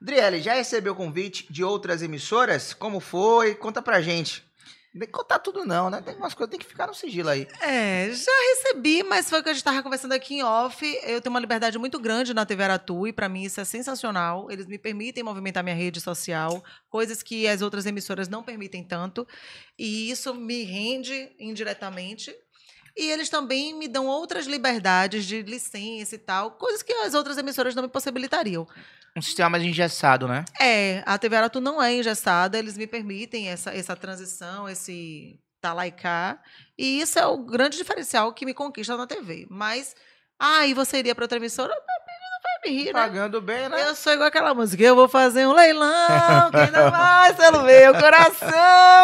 Driele, 0.00 0.40
já 0.40 0.54
recebeu 0.54 0.94
convite 0.94 1.46
de 1.50 1.64
outras 1.64 2.02
emissoras? 2.02 2.72
Como 2.72 3.00
foi? 3.00 3.54
Conta 3.54 3.82
pra 3.82 4.00
gente. 4.00 4.48
Não 4.94 5.00
tem 5.00 5.08
que 5.08 5.12
contar 5.12 5.38
tudo 5.38 5.66
não, 5.66 5.90
né? 5.90 6.00
Tem 6.00 6.16
umas 6.16 6.34
coisas 6.34 6.50
tem 6.50 6.58
que 6.58 6.66
ficar 6.66 6.86
no 6.86 6.94
sigilo 6.94 7.28
aí. 7.28 7.46
É, 7.60 8.10
já 8.10 8.32
recebi, 8.54 9.02
mas 9.02 9.28
foi 9.28 9.40
o 9.40 9.42
que 9.42 9.50
a 9.50 9.52
gente 9.52 9.60
estava 9.60 9.82
conversando 9.82 10.12
aqui 10.12 10.36
em 10.36 10.42
off. 10.42 10.84
Eu 11.04 11.20
tenho 11.20 11.30
uma 11.32 11.40
liberdade 11.40 11.78
muito 11.78 12.00
grande 12.00 12.32
na 12.32 12.46
TV 12.46 12.64
Aratu 12.64 13.06
e 13.06 13.12
para 13.12 13.28
mim 13.28 13.42
isso 13.42 13.60
é 13.60 13.64
sensacional. 13.64 14.50
Eles 14.50 14.66
me 14.66 14.78
permitem 14.78 15.22
movimentar 15.22 15.62
minha 15.62 15.76
rede 15.76 16.00
social, 16.00 16.64
coisas 16.88 17.22
que 17.22 17.46
as 17.46 17.60
outras 17.60 17.84
emissoras 17.84 18.28
não 18.28 18.42
permitem 18.42 18.82
tanto. 18.82 19.26
E 19.78 20.10
isso 20.10 20.34
me 20.34 20.62
rende 20.62 21.32
indiretamente. 21.38 22.34
E 22.96 23.10
eles 23.10 23.28
também 23.28 23.74
me 23.74 23.86
dão 23.86 24.06
outras 24.06 24.46
liberdades 24.46 25.24
de 25.24 25.42
licença 25.42 26.16
e 26.16 26.18
tal, 26.18 26.52
coisas 26.52 26.82
que 26.82 26.92
as 26.92 27.14
outras 27.14 27.38
emissoras 27.38 27.74
não 27.74 27.84
me 27.84 27.88
possibilitariam. 27.88 28.66
Um 29.18 29.22
sistema 29.22 29.50
mais 29.50 29.64
engessado, 29.64 30.28
né? 30.28 30.44
É, 30.60 31.02
a 31.04 31.18
TV 31.18 31.34
Aratu 31.34 31.60
não 31.60 31.82
é 31.82 31.92
engessada, 31.92 32.56
eles 32.56 32.78
me 32.78 32.86
permitem 32.86 33.48
essa, 33.48 33.74
essa 33.74 33.96
transição, 33.96 34.68
esse 34.68 35.40
tá 35.60 35.72
lá 35.72 35.88
e 35.88 35.90
cá. 35.90 36.38
E 36.78 37.00
isso 37.00 37.18
é 37.18 37.26
o 37.26 37.38
grande 37.38 37.76
diferencial 37.76 38.32
que 38.32 38.46
me 38.46 38.54
conquista 38.54 38.96
na 38.96 39.08
TV. 39.08 39.44
Mas, 39.50 39.96
ah, 40.38 40.64
e 40.68 40.72
você 40.72 40.98
iria 40.98 41.16
para 41.16 41.24
outra 41.24 41.38
emissora? 41.38 41.74
Vai 41.74 42.70
me 42.70 42.78
rir, 42.78 42.86
né? 42.86 42.92
Pagando 42.92 43.40
bem, 43.40 43.68
né? 43.68 43.88
Eu 43.88 43.96
sou 43.96 44.12
igual 44.12 44.28
aquela 44.28 44.54
música, 44.54 44.84
eu 44.84 44.94
vou 44.94 45.08
fazer 45.08 45.48
um 45.48 45.52
leilão, 45.52 46.52
quem 46.52 46.70
não 46.70 46.88
vai 46.88 47.34
pelo 47.34 47.64
meu 47.64 47.94
coração. 47.94 48.48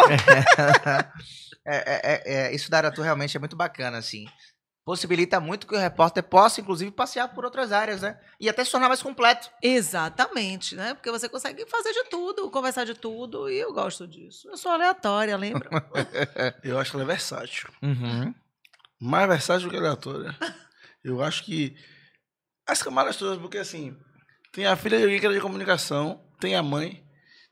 É, 1.67 1.77
é, 1.77 2.01
é, 2.03 2.21
é, 2.25 2.55
isso 2.55 2.69
da 2.69 2.77
Aratu 2.77 3.01
realmente 3.01 3.35
é 3.35 3.39
muito 3.39 3.55
bacana, 3.55 3.97
assim. 3.97 4.27
Possibilita 4.85 5.39
muito 5.39 5.65
que 5.65 5.73
o 5.73 5.79
repórter 5.79 6.21
possa, 6.21 6.61
inclusive, 6.61 6.91
passear 6.91 7.27
por 7.33 7.43
outras 7.43 7.71
áreas, 7.71 8.03
né? 8.03 8.19
E 8.39 8.47
até 8.47 8.63
se 8.63 8.69
tornar 8.69 8.87
mais 8.87 9.01
completo. 9.01 9.49
Exatamente, 9.59 10.75
né? 10.75 10.93
Porque 10.93 11.09
você 11.09 11.27
consegue 11.27 11.65
fazer 11.65 11.91
de 11.91 12.03
tudo, 12.03 12.51
conversar 12.51 12.85
de 12.85 12.93
tudo, 12.93 13.49
e 13.49 13.57
eu 13.57 13.73
gosto 13.73 14.07
disso. 14.07 14.47
Eu 14.47 14.55
sou 14.55 14.71
aleatória, 14.71 15.35
lembra? 15.35 15.67
Eu 16.63 16.77
acho 16.77 16.91
que 16.91 16.97
ela 16.97 17.03
é 17.03 17.07
versátil. 17.07 17.67
Uhum. 17.81 18.31
Mais 19.01 19.27
versátil 19.27 19.67
do 19.67 19.71
que 19.71 19.77
aleatória. 19.77 20.35
Eu 21.03 21.23
acho 21.23 21.43
que 21.43 21.75
as 22.67 22.83
camadas 22.83 23.15
todas, 23.17 23.39
porque 23.39 23.57
assim, 23.57 23.97
tem 24.53 24.67
a 24.67 24.75
filha 24.75 24.97
de 24.99 25.03
alguém 25.05 25.19
que 25.19 25.25
era 25.25 25.33
de 25.33 25.41
comunicação, 25.41 26.23
tem 26.39 26.55
a 26.55 26.61
mãe, 26.61 27.03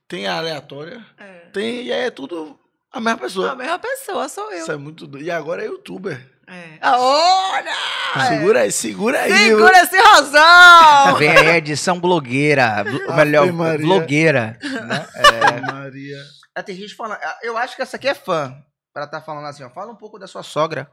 tem 0.07 0.27
a 0.27 0.37
aleatória, 0.37 1.03
É. 1.17 1.49
tem, 1.51 1.83
e 1.85 1.91
aí 1.93 2.01
é 2.01 2.11
tudo 2.11 2.59
a 2.91 2.99
mesma 2.99 3.17
pessoa. 3.19 3.51
A 3.51 3.55
mesma 3.55 3.79
pessoa, 3.79 4.29
sou 4.29 4.51
eu. 4.51 4.59
Isso 4.59 4.71
é 4.71 4.77
muito 4.77 5.07
doido. 5.07 5.25
E 5.25 5.31
agora 5.31 5.63
é 5.63 5.65
youtuber. 5.65 6.31
É. 6.53 6.77
Ah, 6.81 6.97
Olha! 6.99 8.27
Segura 8.27 8.59
aí, 8.61 8.71
segura 8.71 9.19
aí. 9.21 9.31
Segura 9.33 9.77
esse 9.79 9.97
rosão! 9.99 11.15
Vem 11.17 11.29
aí 11.35 11.49
a 11.49 11.57
edição 11.57 11.99
blogueira. 11.99 12.83
blo- 12.83 13.01
Ave 13.11 13.25
melhor, 13.25 13.51
Maria. 13.51 13.85
blogueira. 13.85 14.57
Né? 14.61 15.07
É. 15.15 15.61
Maria. 15.71 16.17
Ah, 16.55 16.61
Tem 16.63 16.75
gente 16.75 16.93
falando. 16.95 17.17
ah, 17.23 17.37
Eu 17.41 17.57
acho 17.57 17.75
que 17.75 17.81
essa 17.81 17.95
aqui 17.97 18.07
é 18.07 18.13
fã. 18.13 18.55
Pra 18.93 19.07
tá 19.07 19.19
falando 19.21 19.47
assim, 19.47 19.63
ó. 19.63 19.69
Fala 19.71 19.91
um 19.91 19.95
pouco 19.95 20.19
da 20.19 20.27
sua 20.27 20.43
sogra. 20.43 20.87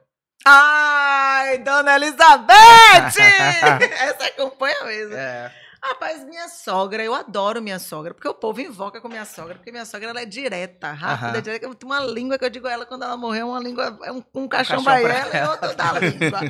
Ai, 0.47 1.59
Dona 1.59 1.97
Elizabeth! 1.97 3.21
Essa 3.21 4.27
acompanha 4.29 4.85
mesmo. 4.85 5.15
É. 5.15 5.53
Rapaz, 5.83 6.25
minha 6.25 6.49
sogra, 6.49 7.03
eu 7.03 7.15
adoro 7.15 7.63
minha 7.63 7.79
sogra, 7.79 8.13
porque 8.13 8.29
o 8.29 8.35
povo 8.35 8.61
invoca 8.61 9.01
com 9.01 9.09
minha 9.09 9.25
sogra, 9.25 9.55
porque 9.55 9.71
minha 9.73 9.87
sogra 9.87 10.11
ela 10.11 10.21
é 10.21 10.27
direta, 10.27 10.93
rápida, 10.93 11.31
Aham. 11.31 11.41
direta. 11.41 11.75
Tem 11.75 11.89
uma 11.89 12.01
língua 12.01 12.39
que 12.39 12.45
eu 12.45 12.51
digo 12.51 12.67
a 12.67 12.73
ela 12.73 12.85
quando 12.85 13.05
ela 13.05 13.17
morreu, 13.17 13.49
uma 13.49 13.61
língua, 13.61 13.99
é 14.03 14.13
um, 14.13 14.23
um 14.35 14.47
caixão 14.49 14.85
caixão 14.85 15.09
ela 15.09 15.37
e 15.37 15.49
outro 15.49 15.75
da 15.75 15.93
língua. 15.99 16.41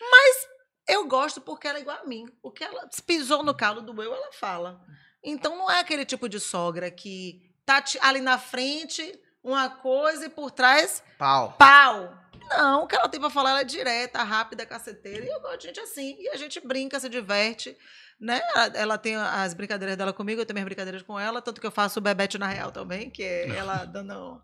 Mas 0.00 0.48
eu 0.88 1.06
gosto 1.06 1.40
porque 1.40 1.66
ela 1.66 1.78
é 1.78 1.80
igual 1.80 1.98
a 2.02 2.06
mim. 2.06 2.26
O 2.42 2.50
que 2.50 2.62
ela 2.62 2.88
pisou 3.06 3.42
no 3.42 3.54
calo 3.54 3.80
do 3.80 4.02
eu, 4.02 4.14
ela 4.14 4.30
fala. 4.32 4.80
Então 5.24 5.56
não 5.56 5.70
é 5.70 5.80
aquele 5.80 6.04
tipo 6.04 6.28
de 6.28 6.38
sogra 6.38 6.90
que 6.90 7.54
tá 7.64 7.82
ali 8.02 8.20
na 8.20 8.38
frente 8.38 9.18
uma 9.42 9.70
coisa 9.70 10.26
e 10.26 10.28
por 10.28 10.50
trás 10.50 11.02
Pau. 11.18 11.54
pau. 11.58 12.18
Não, 12.50 12.82
o 12.82 12.86
que 12.86 12.96
ela 12.96 13.08
tem 13.08 13.20
pra 13.20 13.30
falar 13.30 13.50
ela 13.50 13.60
é 13.60 13.64
direta, 13.64 14.22
rápida, 14.24 14.66
caceteira. 14.66 15.24
E 15.24 15.28
eu 15.28 15.40
gosto 15.40 15.60
de 15.60 15.66
gente 15.68 15.80
assim. 15.80 16.16
E 16.18 16.28
a 16.30 16.36
gente 16.36 16.58
brinca, 16.66 16.98
se 16.98 17.08
diverte. 17.08 17.78
Né? 18.20 18.40
Ela, 18.54 18.66
ela 18.74 18.98
tem 18.98 19.16
as 19.16 19.54
brincadeiras 19.54 19.96
dela 19.96 20.12
comigo, 20.12 20.40
eu 20.40 20.46
tenho 20.46 20.54
minhas 20.54 20.66
brincadeiras 20.66 21.02
com 21.02 21.18
ela. 21.18 21.40
Tanto 21.40 21.60
que 21.60 21.66
eu 21.66 21.70
faço 21.70 21.98
o 21.98 22.02
Bebete 22.02 22.36
na 22.38 22.48
Real 22.48 22.70
também, 22.70 23.08
que 23.10 23.22
é 23.22 23.48
ela 23.56 23.84
dando. 23.84 24.40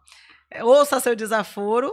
é, 0.51 0.65
ouça 0.65 0.99
seu 1.01 1.15
desaforo. 1.15 1.93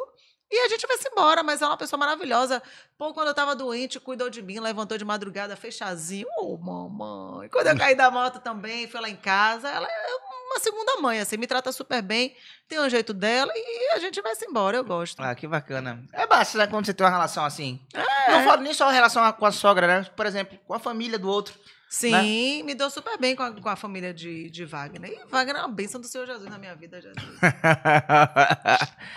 E 0.49 0.59
a 0.59 0.69
gente 0.69 0.85
vai 0.85 0.97
se 0.97 1.09
embora, 1.09 1.41
mas 1.41 1.63
é 1.63 1.65
uma 1.65 1.75
pessoa 1.75 1.97
maravilhosa. 1.97 2.61
Pô, 2.95 3.11
quando 3.11 3.29
eu 3.29 3.33
tava 3.33 3.55
doente, 3.55 3.99
cuidou 3.99 4.29
de 4.29 4.39
mim, 4.39 4.59
levantou 4.59 4.97
de 4.99 5.03
madrugada, 5.03 5.55
fez 5.55 5.73
chazinho. 5.73 6.27
Ô, 6.37 6.55
mamãe. 6.57 7.49
Quando 7.49 7.67
eu 7.67 7.75
caí 7.77 7.95
da 7.95 8.11
moto 8.11 8.39
também, 8.39 8.87
foi 8.87 9.01
lá 9.01 9.09
em 9.09 9.15
casa. 9.15 9.67
Ela 9.67 9.87
é 9.87 10.32
uma 10.45 10.59
segunda 10.59 10.97
mãe, 11.01 11.19
assim, 11.19 11.37
me 11.37 11.47
trata 11.47 11.71
super 11.71 12.01
bem, 12.01 12.35
tem 12.67 12.79
um 12.79 12.89
jeito 12.89 13.13
dela 13.13 13.51
e 13.55 13.91
a 13.95 13.99
gente 13.99 14.21
vai 14.21 14.35
se 14.35 14.45
embora, 14.45 14.77
eu 14.77 14.83
gosto. 14.83 15.19
Ah, 15.21 15.33
que 15.33 15.47
bacana. 15.47 16.03
É 16.13 16.27
basta, 16.27 16.57
né, 16.57 16.67
quando 16.67 16.85
você 16.85 16.93
tem 16.93 17.05
uma 17.05 17.11
relação 17.11 17.43
assim. 17.45 17.79
Não 18.29 18.43
falo 18.43 18.61
nem 18.61 18.73
só 18.73 18.89
a 18.89 18.91
relação 18.91 19.31
com 19.33 19.45
a 19.45 19.51
sogra, 19.51 19.87
né? 19.87 20.09
Por 20.15 20.25
exemplo, 20.25 20.57
com 20.65 20.73
a 20.73 20.79
família 20.79 21.17
do 21.17 21.29
outro. 21.29 21.53
Sim, 21.95 22.63
me 22.63 22.73
deu 22.73 22.89
super 22.89 23.17
bem 23.19 23.35
com 23.35 23.43
a, 23.43 23.51
com 23.51 23.69
a 23.69 23.75
família 23.75 24.11
de, 24.13 24.49
de 24.49 24.65
Wagner. 24.65 25.11
E 25.11 25.19
Wagner 25.29 25.57
é 25.57 25.59
uma 25.59 25.67
bênção 25.67 26.01
do 26.01 26.07
Senhor 26.07 26.25
Jesus 26.25 26.49
na 26.49 26.57
minha 26.57 26.73
vida, 26.75 26.99
Jesus. 26.99 27.15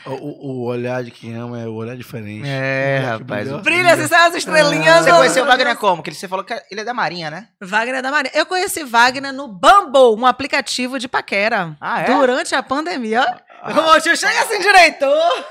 O, 0.07 0.11
o- 0.13 0.65
olhar 0.65 1.03
de 1.03 1.11
quem 1.11 1.35
ama 1.35 1.61
é 1.61 1.67
o 1.67 1.75
olhar 1.75 1.97
diferente. 1.97 2.47
É, 2.47 2.99
rapaz. 3.05 3.51
Brilha, 3.63 3.95
assim, 3.95 4.07
sai 4.07 4.29
as 4.29 4.35
estrelinhas. 4.37 5.05
Você 5.05 5.11
do- 5.11 5.17
conheceu 5.17 5.45
o 5.45 5.47
Wagner 5.47 5.77
como? 5.77 6.03
Que 6.03 6.13
você 6.15 6.29
falou 6.29 6.45
que 6.45 6.55
ele 6.71 6.81
é 6.81 6.85
da 6.85 6.95
Marinha, 6.95 7.31
né? 7.31 7.49
Wagner 7.61 7.97
é 7.97 8.03
da 8.03 8.11
Marinha. 8.11 8.33
Eu 8.35 8.47
conheci 8.47 8.85
Wagner 8.85 9.33
no 9.33 9.49
Bumble, 9.49 10.17
um 10.21 10.27
aplicativo 10.27 10.99
de 10.99 11.09
paquera. 11.09 11.77
Ah, 11.81 12.03
é? 12.03 12.05
Durante 12.07 12.55
a 12.55 12.63
pandemia. 12.63 13.25
Ô, 13.65 14.01
tio, 14.01 14.17
chega 14.17 14.41
assim, 14.43 14.61
diretor. 14.61 15.45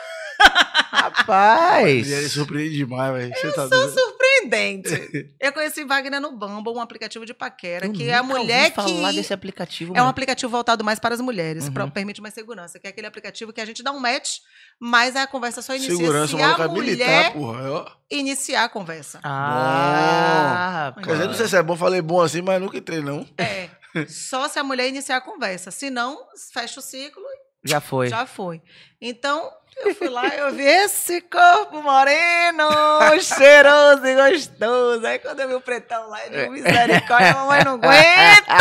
Rapaz. 0.92 2.12
Ele 2.12 2.30
surpreende 2.30 2.78
demais, 2.78 3.14
velho. 3.14 3.34
Você 3.36 3.48
tá 3.52 3.62
Sou 3.68 3.70
doido. 3.70 3.94
surpreendente. 3.94 5.34
Eu 5.40 5.52
conheci 5.54 5.84
Wagner 5.84 6.20
no 6.22 6.32
Bumble, 6.38 6.74
um 6.74 6.82
aplicativo 6.82 7.26
de 7.26 7.34
paquera, 7.34 7.90
que 7.90 8.10
é 8.10 8.16
a 8.16 8.24
mulher 8.24 8.70
que... 8.70 8.76
falar 8.76 9.12
desse 9.12 9.34
aplicativo. 9.34 9.92
É 9.94 9.96
um 9.96 10.00
mano. 10.00 10.10
aplicativo 10.10 10.52
voltado 10.52 10.84
mais 10.84 11.00
para 11.00 11.14
as 11.16 11.22
mulheres, 11.22 11.66
Uhum. 11.68 11.74
pra- 11.74 11.88
permite 11.88 12.22
mais 12.22 12.34
segurança, 12.34 12.80
que 12.80 12.88
é 12.88 12.90
aquele 12.90 13.08
aplicativo 13.08 13.52
que 13.54 13.62
a 13.62 13.66
gente 13.66 13.84
dá 13.84 13.92
um 13.92 14.00
match, 14.00 14.38
mas 14.80 15.16
a 15.16 15.26
conversa 15.28 15.62
só 15.62 15.74
inicia 15.76 15.96
Segurança, 15.96 16.36
se 16.38 16.42
a 16.44 16.68
militar, 16.68 16.70
mulher 16.70 17.34
porra. 17.34 17.72
Ó. 17.72 17.92
iniciar 18.10 18.64
a 18.66 18.70
conversa. 18.70 19.20
Ah, 19.24 20.94
Quer 21.04 21.12
dizer, 21.14 21.28
não 21.28 21.34
sei 21.34 21.48
se 21.48 21.58
é 21.58 21.64
bom, 21.64 21.76
falei 21.76 22.02
bom 22.02 22.22
assim, 22.22 22.42
mas 22.42 22.62
nunca 22.62 22.78
entrei, 22.78 23.02
não. 23.02 23.28
É. 23.38 23.70
Só 24.08 24.48
se 24.50 24.60
a 24.60 24.64
mulher 24.64 24.88
iniciar 24.90 25.18
a 25.18 25.22
conversa. 25.22 25.72
Se 25.72 25.90
não, 25.90 26.18
fecha 26.54 26.80
o 26.80 26.84
ciclo 26.84 27.24
e 27.64 27.70
Já 27.70 27.80
foi. 27.80 28.10
já 28.10 28.26
foi. 28.26 28.62
Então, 29.02 29.50
eu 29.78 29.96
fui 29.96 30.10
lá 30.10 30.28
e 30.28 30.40
eu 30.40 30.52
vi 30.54 30.64
esse 30.64 31.22
corpo 31.22 31.82
moreno, 31.82 32.70
cheiroso 33.22 34.06
e 34.06 34.16
gostoso. 34.16 35.06
Aí 35.06 35.20
quando 35.20 35.40
eu 35.42 35.48
vi 35.50 35.54
o 35.56 35.62
pretão 35.62 36.10
lá, 36.10 36.26
eu 36.26 36.32
digo, 36.32 36.52
misericórdia, 36.54 37.32
a 37.32 37.36
mamãe 37.36 37.64
não 37.64 37.74
aguenta! 37.74 38.54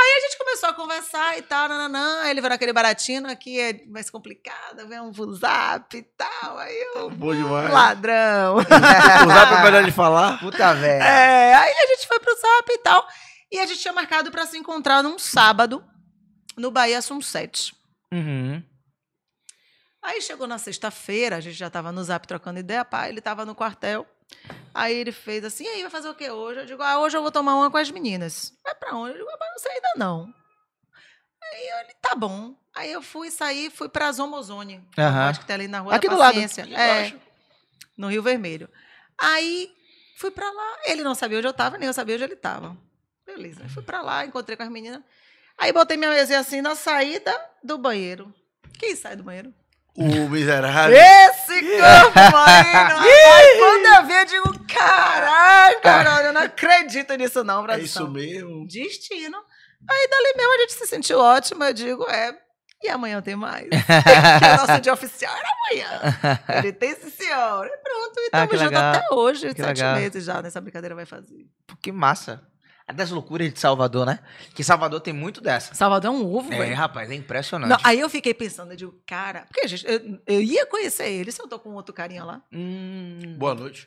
Aí 0.00 0.16
a 0.16 0.20
gente 0.20 0.38
começou 0.38 0.68
a 0.68 0.72
conversar 0.74 1.38
e 1.38 1.42
tal, 1.42 1.68
nananã. 1.68 2.22
Aí 2.22 2.30
ele 2.30 2.40
virou 2.40 2.54
aquele 2.54 2.72
baratinho, 2.72 3.28
aqui 3.28 3.58
é 3.58 3.80
mais 3.88 4.08
complicado, 4.08 4.86
vem 4.86 5.00
um 5.00 5.12
zap 5.34 5.96
e 5.96 6.02
tal. 6.02 6.56
Aí 6.56 6.86
eu, 6.94 7.10
Bom 7.10 7.34
demais. 7.34 7.72
ladrão. 7.72 8.58
O 8.58 8.62
zap 8.62 9.54
é 9.54 9.62
melhor 9.62 9.82
de 9.82 9.90
falar. 9.90 10.38
Puta 10.38 10.72
velho. 10.74 11.02
É, 11.02 11.54
aí 11.54 11.72
a 11.72 11.86
gente 11.88 12.06
foi 12.06 12.20
pro 12.20 12.32
Zap 12.32 12.70
e 12.70 12.78
tal. 12.78 13.04
E 13.50 13.58
a 13.58 13.66
gente 13.66 13.80
tinha 13.80 13.92
marcado 13.92 14.30
pra 14.30 14.46
se 14.46 14.56
encontrar 14.56 15.02
num 15.02 15.18
sábado 15.18 15.82
no 16.56 16.70
Bahia 16.70 17.02
Sunset. 17.02 17.74
Uhum. 18.12 18.62
Aí 20.02 20.22
chegou 20.22 20.46
na 20.46 20.58
sexta-feira, 20.58 21.36
a 21.36 21.40
gente 21.40 21.56
já 21.56 21.68
tava 21.68 21.92
no 21.92 22.02
Zap 22.02 22.26
trocando 22.26 22.58
ideia, 22.58 22.84
pá, 22.84 23.08
ele 23.08 23.20
tava 23.20 23.44
no 23.44 23.54
quartel. 23.54 24.06
Aí 24.74 24.94
ele 24.94 25.12
fez 25.12 25.44
assim, 25.44 25.64
e 25.64 25.68
aí, 25.68 25.82
vai 25.82 25.90
fazer 25.90 26.08
o 26.08 26.14
que 26.14 26.30
hoje? 26.30 26.60
Eu 26.60 26.66
digo, 26.66 26.82
ah, 26.82 26.98
hoje 27.00 27.16
eu 27.16 27.22
vou 27.22 27.30
tomar 27.32 27.54
uma 27.54 27.70
com 27.70 27.76
as 27.76 27.90
meninas. 27.90 28.52
Vai 28.64 28.74
pra 28.74 28.94
onde? 28.94 29.12
Eu 29.12 29.18
digo, 29.18 29.28
ah, 29.30 29.50
não 29.50 29.58
sei 29.58 29.72
ainda 29.72 29.92
não. 29.96 30.32
Aí 31.42 31.68
ele, 31.80 31.94
tá 32.00 32.14
bom. 32.14 32.54
Aí 32.74 32.92
eu 32.92 33.02
fui 33.02 33.30
sair, 33.30 33.70
fui 33.70 33.88
pra 33.88 34.12
Zomozone. 34.12 34.86
Aham. 34.96 35.28
Acho 35.28 35.40
que 35.40 35.46
tem 35.46 35.54
ali 35.54 35.68
na 35.68 35.80
Rua 35.80 35.94
Aqui 35.94 36.06
da 36.06 36.14
do 36.14 36.18
lado. 36.18 36.34
Paciência. 36.34 36.62
É, 36.62 37.12
no 37.96 38.08
Rio 38.08 38.22
Vermelho. 38.22 38.68
Aí 39.18 39.74
fui 40.18 40.30
pra 40.30 40.50
lá. 40.50 40.78
Ele 40.84 41.02
não 41.02 41.14
sabia 41.14 41.38
onde 41.38 41.46
eu 41.46 41.52
tava, 41.52 41.78
nem 41.78 41.86
eu 41.86 41.94
sabia 41.94 42.14
onde 42.14 42.24
ele 42.24 42.36
tava. 42.36 42.76
Beleza. 43.26 43.62
Aí 43.62 43.68
fui 43.68 43.82
pra 43.82 44.00
lá, 44.00 44.24
encontrei 44.24 44.56
com 44.56 44.62
as 44.62 44.70
meninas. 44.70 45.02
Aí 45.58 45.72
botei 45.72 45.96
minha 45.96 46.10
mesinha 46.10 46.38
assim 46.40 46.60
na 46.60 46.74
saída 46.74 47.34
do 47.62 47.76
banheiro. 47.78 48.32
Quem 48.78 48.94
sai 48.94 49.16
do 49.16 49.22
banheiro? 49.24 49.52
O 49.96 50.28
miserável. 50.28 50.96
Esse 50.96 51.60
corpo! 51.60 52.18
Aí 52.38 53.58
quando 53.58 53.86
eu 53.96 54.06
vi, 54.06 54.12
eu 54.12 54.24
digo, 54.24 54.64
caralho, 54.72 55.80
caralho, 55.80 56.26
eu 56.28 56.32
não 56.32 56.42
acredito 56.42 57.12
nisso 57.14 57.42
não, 57.42 57.60
É 57.60 57.66
Brasil. 57.66 57.84
isso 57.84 58.08
mesmo. 58.08 58.66
Destino. 58.68 59.36
Aí 59.90 60.08
dali 60.08 60.34
mesmo 60.36 60.54
a 60.54 60.58
gente 60.58 60.72
se 60.74 60.86
sentiu 60.86 61.18
ótimo, 61.18 61.64
eu 61.64 61.72
digo, 61.72 62.04
é, 62.08 62.36
e 62.82 62.88
amanhã 62.88 63.20
tem 63.20 63.34
mais? 63.34 63.66
Porque 63.70 64.44
o 64.52 64.66
nosso 64.66 64.80
dia 64.80 64.92
oficial 64.92 65.34
era 65.36 65.48
amanhã. 65.66 66.38
Ele 66.58 66.72
tem 66.72 66.94
sim, 66.94 67.10
senhor. 67.10 67.66
E 67.66 67.76
pronto, 67.78 68.18
e 68.18 68.22
Ah, 68.32 68.44
estamos 68.44 68.50
que 68.50 68.56
juntos 68.58 68.78
até 68.78 69.14
hoje, 69.14 69.54
Que 69.54 69.62
sete 69.62 69.78
legal. 69.78 69.96
meses 69.96 70.24
já 70.24 70.40
nessa 70.42 70.60
brincadeira 70.60 70.94
vai 70.94 71.06
fazer. 71.06 71.44
que 71.82 71.90
massa. 71.90 72.40
É 72.88 72.92
das 72.94 73.10
loucuras 73.10 73.52
de 73.52 73.60
Salvador, 73.60 74.06
né? 74.06 74.18
Que 74.54 74.64
Salvador 74.64 74.98
tem 75.00 75.12
muito 75.12 75.42
dessa. 75.42 75.74
Salvador 75.74 76.10
é 76.10 76.14
um 76.14 76.24
ovo, 76.34 76.50
É, 76.52 76.56
velho. 76.58 76.74
rapaz, 76.74 77.10
é 77.10 77.14
impressionante. 77.14 77.68
Não, 77.68 77.76
aí 77.84 78.00
eu 78.00 78.08
fiquei 78.08 78.32
pensando, 78.32 78.72
eu 78.72 78.76
digo, 78.76 78.94
cara, 79.06 79.44
porque 79.46 79.68
gente, 79.68 79.86
eu, 79.86 80.18
eu 80.26 80.40
ia 80.40 80.64
conhecer 80.64 81.06
ele 81.08 81.30
se 81.30 81.40
eu 81.40 81.46
tô 81.46 81.58
com 81.58 81.74
outro 81.74 81.92
carinha 81.94 82.24
lá. 82.24 82.40
Hum. 82.50 83.34
Boa 83.36 83.54
noite. 83.54 83.86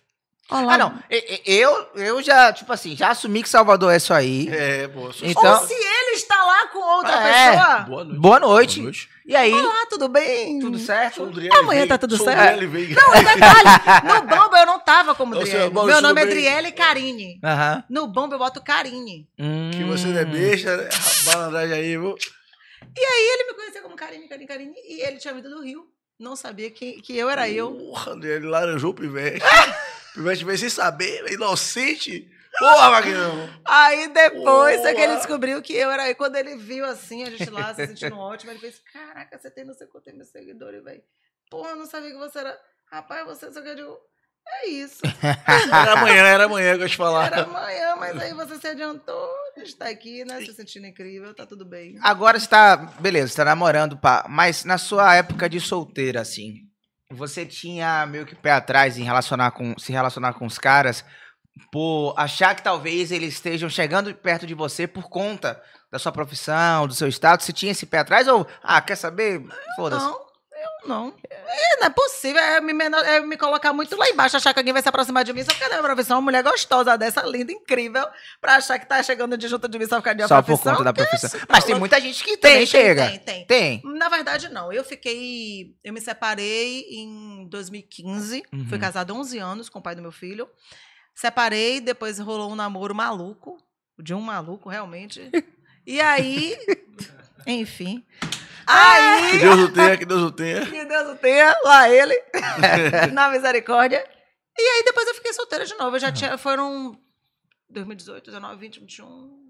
Olha 0.51 0.65
lá. 0.67 0.73
Ah, 0.73 0.77
não. 0.77 0.99
Eu, 1.45 1.87
eu 1.95 2.21
já, 2.21 2.51
tipo 2.51 2.71
assim, 2.73 2.95
já 2.95 3.09
assumi 3.09 3.41
que 3.41 3.47
Salvador 3.49 3.91
é 3.93 3.97
isso 3.97 4.13
aí. 4.13 4.49
É. 4.49 4.87
Sou 5.13 5.27
Então- 5.27 5.59
Ou 5.61 5.65
se 5.67 5.73
está 6.21 6.43
lá 6.45 6.67
com 6.67 6.79
outra 6.79 7.13
É. 7.27 7.51
pessoa. 7.51 7.79
Boa 7.81 8.03
noite. 8.03 8.19
Boa 8.19 8.39
noite. 8.39 8.75
Boa 8.79 8.83
noite. 8.85 9.09
E 9.25 9.35
aí, 9.35 9.53
Olá, 9.53 9.85
tudo 9.89 10.09
bem? 10.09 10.59
tudo 10.59 10.77
certo? 10.79 11.31
Amanhã 11.59 11.87
tá 11.87 11.97
tudo 11.97 12.17
certo? 12.17 12.61
Não, 12.61 13.23
detalhe, 13.23 14.03
no 14.03 14.21
Bumble 14.27 14.59
eu 14.59 14.65
não 14.65 14.79
tava 14.79 15.13
como 15.15 15.35
Driele. 15.35 15.69
Meu 15.69 16.01
nome 16.01 16.21
é? 16.21 16.25
Driele 16.25 16.71
Carine. 16.71 17.39
Aham. 17.43 17.83
No 17.89 18.07
Bumble 18.07 18.33
eu 18.35 18.39
boto 18.39 18.61
Carine. 18.61 19.27
Que 19.37 19.83
você 19.83 20.07
não 20.07 20.19
é 20.19 20.23
Hum. 20.25 20.31
besta, 20.31 20.75
né? 20.77 20.89
Balandragem 21.25 21.73
aí, 21.75 21.97
viu? 21.97 22.15
E 22.97 23.33
ele 23.33 23.43
me 23.47 23.53
conhecia 23.53 23.81
como 23.81 23.95
Carine, 23.95 24.27
Carine, 24.27 24.47
Carine. 24.47 24.73
E 24.85 25.01
ele 25.07 25.17
tinha 25.17 25.33
vindo 25.33 25.49
do 25.49 25.61
Rio. 25.63 25.85
Não 26.19 26.35
sabia 26.35 26.69
que, 26.69 27.01
que 27.01 27.17
eu 27.17 27.29
era 27.29 27.49
eu. 27.49 27.71
Porra, 27.71 28.13
ele 28.23 28.47
laranjou 28.47 28.91
o 28.91 28.93
pivete. 28.93 29.43
o 29.45 30.13
pivete 30.15 30.43
veio 30.43 30.57
sem 30.57 30.69
saber, 30.69 31.23
é 31.27 31.33
inocente. 31.33 32.27
Porra, 32.61 32.91
Magnão. 32.91 33.49
Aí 33.65 34.07
depois 34.09 34.85
é 34.85 34.93
que 34.93 35.01
ele 35.01 35.15
descobriu 35.15 35.61
que 35.61 35.73
eu 35.73 35.89
era 35.89 36.07
eu. 36.07 36.15
Quando 36.15 36.35
ele 36.35 36.55
viu 36.57 36.85
assim, 36.85 37.23
a 37.23 37.29
gente 37.31 37.49
lá 37.49 37.73
se 37.73 37.87
sentindo 37.87 38.17
ótimo, 38.17 38.51
ele 38.51 38.59
fez: 38.59 38.79
Caraca, 38.93 39.39
você 39.39 39.49
tem 39.49 39.65
não 39.65 39.73
sei 39.73 39.87
quanto 39.87 40.13
mil 40.13 40.25
seguidores, 40.25 40.83
velho. 40.83 41.01
Porra, 41.49 41.71
eu 41.71 41.75
não 41.75 41.85
sabia 41.85 42.11
que 42.11 42.17
você 42.17 42.39
era. 42.39 42.57
Rapaz, 42.91 43.25
você 43.25 43.51
só 43.51 43.61
que 43.61 43.69
eu 43.69 43.75
digo. 43.75 43.97
É 44.63 44.69
isso. 44.69 45.01
Era 45.71 45.93
amanhã, 45.93 46.23
era 46.23 46.45
amanhã 46.45 46.75
que 46.75 46.83
eu 46.83 46.89
te 46.89 46.97
falar. 46.97 47.27
Era 47.27 47.43
amanhã, 47.43 47.95
mas 47.95 48.19
aí 48.19 48.33
você 48.33 48.57
se 48.57 48.67
adiantou. 48.67 49.29
A 49.55 49.59
gente 49.59 49.75
tá 49.75 49.85
aqui, 49.87 50.25
né? 50.25 50.41
Se 50.41 50.51
sentindo 50.53 50.87
incrível, 50.87 51.31
tá 51.35 51.45
tudo 51.45 51.63
bem. 51.63 51.99
Agora 52.01 52.39
você 52.39 52.47
tá, 52.47 52.75
beleza, 52.75 53.27
você 53.27 53.35
tá 53.35 53.45
namorando, 53.45 53.97
pá, 53.97 54.25
mas 54.27 54.65
na 54.65 54.79
sua 54.79 55.13
época 55.15 55.47
de 55.47 55.59
solteira, 55.59 56.21
assim, 56.21 56.55
você 57.11 57.45
tinha 57.45 58.05
meio 58.07 58.25
que 58.25 58.35
pé 58.35 58.51
atrás 58.51 58.97
em 58.97 59.03
relacionar 59.03 59.51
com, 59.51 59.77
se 59.77 59.91
relacionar 59.91 60.33
com 60.33 60.45
os 60.45 60.57
caras 60.57 61.05
por 61.71 62.13
achar 62.17 62.55
que 62.55 62.63
talvez 62.63 63.11
eles 63.11 63.33
estejam 63.35 63.69
chegando 63.69 64.13
perto 64.15 64.45
de 64.47 64.53
você 64.53 64.87
por 64.87 65.09
conta 65.09 65.61
da 65.91 65.99
sua 65.99 66.11
profissão, 66.11 66.87
do 66.87 66.93
seu 66.93 67.07
status? 67.07 67.45
Você 67.45 67.53
tinha 67.53 67.71
esse 67.71 67.85
pé 67.85 67.99
atrás 67.99 68.27
ou, 68.27 68.47
ah, 68.63 68.81
quer 68.81 68.95
saber? 68.95 69.41
Foda-se. 69.75 70.03
Não, 70.05 70.11
eu 70.13 70.87
não. 70.87 71.13
É, 71.29 71.79
não 71.79 71.87
é 71.87 71.89
possível. 71.89 72.41
É 72.41 72.61
me, 72.61 72.71
é 72.73 73.19
me 73.19 73.35
colocar 73.37 73.73
muito 73.73 73.95
lá 73.97 74.07
embaixo, 74.09 74.37
achar 74.37 74.53
que 74.53 74.59
alguém 74.59 74.71
vai 74.73 74.81
se 74.81 74.87
aproximar 74.89 75.23
de 75.23 75.33
mim 75.33 75.43
só 75.43 75.51
porque 75.51 75.63
a 75.65 75.69
minha 75.69 75.81
profissão 75.83 76.15
é 76.15 76.19
uma 76.19 76.23
mulher 76.25 76.43
gostosa 76.43 76.97
dessa, 76.97 77.21
linda, 77.23 77.51
incrível, 77.51 78.05
pra 78.39 78.55
achar 78.55 78.79
que 78.79 78.85
tá 78.85 79.01
chegando 79.03 79.37
de 79.37 79.47
junto 79.47 79.67
de 79.67 79.77
mim 79.77 79.85
só 79.87 79.97
por 79.97 80.03
causa 80.03 80.21
uma 80.21 80.27
Só 80.27 80.41
por 80.41 80.45
profissão. 80.45 80.73
conta 80.73 80.83
da 80.85 80.93
profissão. 80.93 81.27
isso, 81.39 81.47
Mas 81.49 81.63
tem 81.65 81.75
muita 81.75 81.99
gente 81.99 82.23
que 82.23 82.37
Tem, 82.37 82.65
chega. 82.65 83.07
tem, 83.09 83.19
tem. 83.19 83.45
Tem. 83.45 83.81
Na 83.83 84.07
verdade, 84.09 84.49
não. 84.49 84.71
Eu 84.71 84.83
fiquei. 84.83 85.75
Eu 85.83 85.91
me 85.93 85.99
separei 86.01 86.85
em 86.89 87.47
2015. 87.49 88.43
Uhum. 88.53 88.65
Fui 88.69 88.79
casada 88.79 89.11
há 89.11 89.15
11 89.15 89.37
anos 89.39 89.69
com 89.69 89.79
o 89.79 89.81
pai 89.81 89.95
do 89.95 90.01
meu 90.01 90.11
filho. 90.11 90.47
Separei, 91.13 91.79
depois 91.81 92.19
rolou 92.19 92.51
um 92.51 92.55
namoro 92.55 92.95
maluco. 92.95 93.57
De 93.99 94.13
um 94.13 94.21
maluco, 94.21 94.69
realmente. 94.69 95.29
E 95.85 96.01
aí. 96.01 96.57
Enfim. 97.45 98.03
Que 98.19 98.41
Aí. 98.67 99.39
Deus 99.39 99.59
o 99.59 99.69
tenha, 99.73 99.97
que 99.97 100.05
Deus 100.05 100.21
o 100.21 100.31
tenha. 100.31 100.65
Que 100.65 100.85
Deus 100.85 101.09
o 101.09 101.15
tenha, 101.17 101.55
lá 101.63 101.89
ele. 101.89 102.15
na 103.13 103.29
misericórdia. 103.29 104.03
E 104.57 104.61
aí 104.61 104.83
depois 104.83 105.07
eu 105.07 105.15
fiquei 105.15 105.33
solteira 105.33 105.65
de 105.65 105.75
novo. 105.75 105.95
Eu 105.95 105.99
já 105.99 106.11
tinha. 106.11 106.37
Foram 106.37 106.97
2018, 107.69 108.25
19, 108.25 108.59
20, 108.59 108.79
21. 108.79 109.41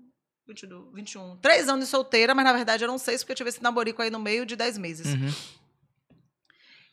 22, 0.47 0.93
21. 0.93 1.37
Três 1.37 1.69
anos 1.69 1.85
de 1.85 1.91
solteira, 1.91 2.33
mas 2.33 2.43
na 2.43 2.53
verdade 2.53 2.83
eram 2.83 2.97
seis, 2.97 3.21
porque 3.21 3.31
eu 3.31 3.35
tive 3.35 3.49
esse 3.49 3.63
namorico 3.63 4.01
aí 4.01 4.09
no 4.09 4.19
meio 4.19 4.45
de 4.45 4.55
dez 4.55 4.77
meses. 4.77 5.13
Uhum. 5.13 5.33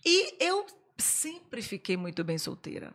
E 0.04 0.44
eu 0.44 0.66
sempre 0.98 1.62
fiquei 1.62 1.96
muito 1.96 2.22
bem 2.22 2.38
solteira. 2.38 2.92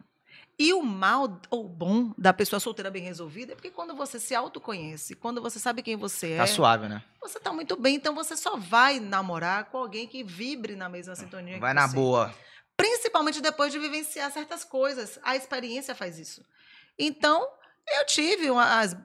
E 0.57 0.71
o 0.73 0.83
mal 0.83 1.41
ou 1.49 1.67
bom 1.67 2.13
da 2.17 2.31
pessoa 2.31 2.59
solteira 2.59 2.91
bem 2.91 3.01
resolvida 3.03 3.53
é 3.53 3.55
porque 3.55 3.71
quando 3.71 3.95
você 3.95 4.19
se 4.19 4.35
autoconhece, 4.35 5.15
quando 5.15 5.41
você 5.41 5.57
sabe 5.59 5.81
quem 5.81 5.95
você 5.95 6.33
é, 6.33 6.37
Tá 6.37 6.47
suave, 6.47 6.87
né? 6.87 7.03
você 7.21 7.39
tá 7.39 7.51
muito 7.51 7.75
bem. 7.75 7.95
Então 7.95 8.13
você 8.13 8.37
só 8.37 8.55
vai 8.55 8.99
namorar 8.99 9.65
com 9.65 9.77
alguém 9.79 10.07
que 10.07 10.23
vibre 10.23 10.75
na 10.75 10.87
mesma 10.87 11.15
sintonia 11.15 11.59
Vai 11.59 11.71
que 11.73 11.79
na 11.79 11.87
você. 11.87 11.95
boa. 11.95 12.33
Principalmente 12.77 13.41
depois 13.41 13.71
de 13.71 13.79
vivenciar 13.79 14.31
certas 14.31 14.63
coisas. 14.63 15.19
A 15.23 15.35
experiência 15.35 15.95
faz 15.95 16.19
isso. 16.19 16.43
Então, 16.99 17.47
eu 17.87 18.05
tive 18.05 18.47
as- 18.49 18.95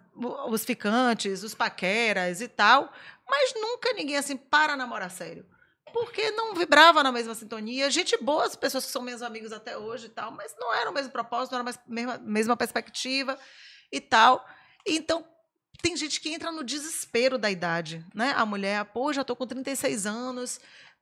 os 0.49 0.65
ficantes, 0.65 1.43
os 1.43 1.55
paqueras 1.55 2.41
e 2.43 2.49
tal, 2.49 2.93
mas 3.29 3.55
nunca 3.55 3.93
ninguém 3.95 4.17
assim 4.17 4.37
para 4.37 4.77
namorar 4.77 5.11
sério. 5.11 5.47
Porque 5.93 6.31
não 6.33 6.55
vibrava 6.55 7.03
na 7.03 7.11
mesma 7.13 7.35
sintonia. 7.35 7.91
Gente 7.91 8.17
boa, 8.19 8.45
as 8.45 8.57
pessoas 8.57 8.85
que 8.87 8.93
são 8.93 9.03
meus 9.03 9.23
amigos 9.23 9.53
até 9.53 9.77
hoje 9.77 10.07
e 10.07 10.11
tal, 10.11 10.31
mas 10.33 10.55
não 10.59 10.73
era 10.75 10.91
o 10.91 10.93
mesmo 10.95 11.11
propósito, 11.11 11.53
não 11.53 11.61
era 11.61 11.71
a 11.71 11.81
mesma, 11.87 12.19
mesma 12.19 12.57
perspectiva 12.57 13.39
e 13.91 14.01
tal. 14.01 14.47
Então, 14.87 15.25
tem 15.83 15.97
gente 15.97 16.21
que 16.21 16.33
entra 16.33 16.51
no 16.53 16.65
desespero 16.65 17.39
da 17.39 17.51
idade, 17.51 18.05
né? 18.15 18.33
A 18.37 18.45
mulher, 18.45 18.85
pô, 18.87 19.13
já 19.13 19.23
tô 19.25 19.35
com 19.37 19.47
36 19.47 20.07
anos, 20.07 20.61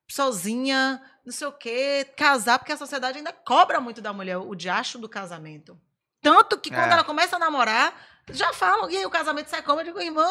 sozinha, 0.09 1.03
não 1.25 1.33
sei 1.33 1.47
o 1.47 1.53
quê, 1.53 2.07
casar, 2.17 2.59
porque 2.59 2.73
a 2.73 2.77
sociedade 2.77 3.19
ainda 3.19 3.33
cobra 3.33 3.81
muito 3.81 4.01
da 4.01 4.13
mulher 4.13 4.39
o 4.39 4.55
diacho 4.55 4.99
do 4.99 5.09
casamento. 5.09 5.79
Tanto 6.23 6.59
que 6.59 6.71
quando 6.71 6.91
É. 6.91 6.93
ela 6.93 7.05
começa 7.05 7.37
a 7.37 7.39
namorar, 7.39 7.95
já 8.31 8.53
falam, 8.53 8.91
e 8.91 8.97
aí 8.97 9.07
o 9.07 9.11
casamento 9.11 9.49
sai 9.49 9.63
como? 9.63 9.81
Eu 9.81 9.85
digo, 9.85 10.01
irmã, 10.01 10.27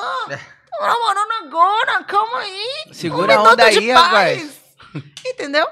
tô 0.77 0.85
namorando 0.85 1.31
agora, 1.45 2.03
calma 2.03 2.39
aí. 2.39 2.93
Segura 2.93 3.35
a 3.35 3.39
um 3.39 3.43
minuto 3.43 3.53
onda 3.53 3.65
aí, 3.65 3.91
rapaz. 3.91 4.41
paz. 4.41 5.03
Entendeu? 5.25 5.67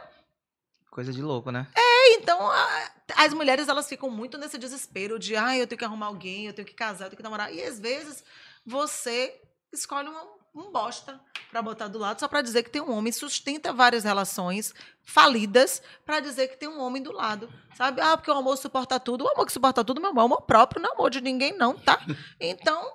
Coisa 0.89 1.11
de 1.11 1.21
louco, 1.21 1.51
né? 1.51 1.67
Então, 2.15 2.49
a- 2.49 2.91
as 3.17 3.33
mulheres, 3.33 3.67
elas 3.67 3.87
ficam 3.89 4.09
muito 4.09 4.37
nesse 4.37 4.57
desespero 4.57 5.17
de, 5.19 5.35
ai, 5.35 5.61
eu 5.61 5.67
tenho 5.67 5.79
que 5.79 5.85
arrumar 5.85 6.07
alguém, 6.07 6.45
eu 6.45 6.53
tenho 6.53 6.67
que 6.67 6.73
casar, 6.73 7.05
eu 7.05 7.09
tenho 7.09 7.17
que 7.17 7.23
namorar. 7.23 7.51
E 7.53 7.61
às 7.63 7.79
vezes 7.79 8.23
você 8.65 9.33
escolhe 9.71 10.07
um, 10.07 10.27
um 10.53 10.71
bosta 10.71 11.19
pra 11.49 11.61
botar 11.61 11.87
do 11.87 11.99
lado 11.99 12.19
só 12.19 12.27
pra 12.27 12.41
dizer 12.41 12.63
que 12.63 12.69
tem 12.69 12.81
um 12.81 12.91
homem, 12.91 13.11
sustenta 13.11 13.71
várias 13.71 14.03
relações 14.03 14.73
falidas 15.03 15.81
pra 16.05 16.19
dizer 16.19 16.47
que 16.47 16.57
tem 16.57 16.69
um 16.69 16.81
homem 16.81 17.01
do 17.01 17.11
lado, 17.11 17.51
sabe? 17.75 18.01
Ah, 18.01 18.17
porque 18.17 18.31
o 18.31 18.35
amor 18.35 18.57
suporta 18.57 18.99
tudo. 18.99 19.23
O 19.23 19.29
amor 19.29 19.45
que 19.45 19.51
suporta 19.51 19.83
tudo, 19.83 20.01
meu 20.01 20.11
amor, 20.11 20.21
é 20.21 20.25
amor 20.25 20.41
próprio, 20.41 20.81
não 20.81 20.91
é 20.91 20.93
amor 20.93 21.09
de 21.09 21.21
ninguém 21.21 21.55
não, 21.57 21.77
tá? 21.77 21.99
Então, 22.39 22.91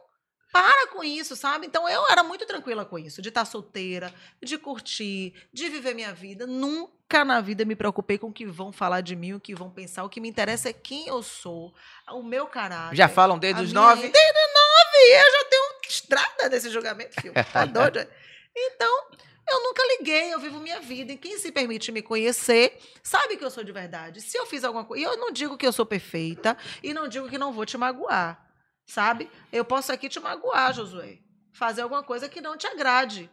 para 0.53 0.89
com 0.89 1.05
isso, 1.05 1.37
sabe? 1.37 1.67
Então 1.67 1.89
eu 1.89 2.05
era 2.11 2.23
muito 2.23 2.47
tranquila 2.47 2.85
com 2.85 2.99
isso, 2.99 3.21
de 3.21 3.29
estar 3.29 3.45
solteira, 3.45 4.13
de 4.43 4.57
curtir, 4.59 5.35
de 5.53 5.69
viver 5.69 5.95
minha 5.95 6.13
vida. 6.13 6.47
Nunca 6.47 7.25
na 7.25 7.41
vida 7.41 7.65
me 7.65 7.77
preocupei 7.77 8.19
com 8.19 8.29
o 8.29 8.33
que 8.33 8.47
vão 8.47 8.73
falar 8.73 9.01
de 9.01 9.15
mim, 9.15 9.35
o 9.35 9.41
que 9.41 9.55
vão 9.55 9.71
pensar. 9.71 10.05
O 10.05 10.09
que 10.09 10.21
me 10.21 10.29
interessa 10.29 10.69
é 10.69 10.73
quem 10.73 11.07
eu 11.07 11.23
sou, 11.23 11.75
o 12.11 12.23
meu 12.23 12.47
caráter. 12.47 12.97
Já 12.97 13.09
falam 13.09 13.39
desde 13.39 13.63
os 13.63 13.73
nove? 13.73 14.03
Desde 14.03 14.55
nove! 14.55 14.68
Eu 14.99 15.33
já 15.33 15.45
tenho 15.49 15.65
estrada 15.89 16.49
nesse 16.49 16.71
julgamento, 16.71 17.21
filho. 17.21 17.35
Tá 17.53 17.65
doido? 17.67 18.07
Então, 18.57 19.07
eu 19.51 19.63
nunca 19.63 19.83
liguei, 19.99 20.33
eu 20.33 20.41
vivo 20.41 20.61
minha 20.61 20.81
vida. 20.81 21.13
E 21.13 21.17
quem 21.17 21.39
se 21.39 21.51
permite 21.51 21.91
me 21.91 22.03
conhecer 22.03 22.79
sabe 23.03 23.37
que 23.37 23.45
eu 23.45 23.51
sou 23.51 23.65
de 23.65 23.73
verdade. 23.73 24.21
Se 24.21 24.37
eu 24.37 24.47
fiz 24.47 24.65
alguma 24.65 24.85
coisa. 24.85 25.03
E 25.03 25.07
eu 25.07 25.17
não 25.17 25.31
digo 25.31 25.57
que 25.57 25.67
eu 25.67 25.73
sou 25.73 25.87
perfeita 25.87 26.57
e 26.83 26.93
não 26.93 27.09
digo 27.09 27.29
que 27.29 27.39
não 27.39 27.53
vou 27.53 27.65
te 27.65 27.79
magoar. 27.79 28.45
Sabe? 28.87 29.31
Eu 29.53 29.65
posso 29.65 29.93
aqui 29.93 30.09
te 30.09 30.19
magoar, 30.19 30.73
Josué. 30.75 31.19
Fazer 31.53 31.83
alguma 31.83 32.03
coisa 32.03 32.29
que 32.29 32.41
não 32.41 32.57
te 32.57 32.67
agrade. 32.67 33.31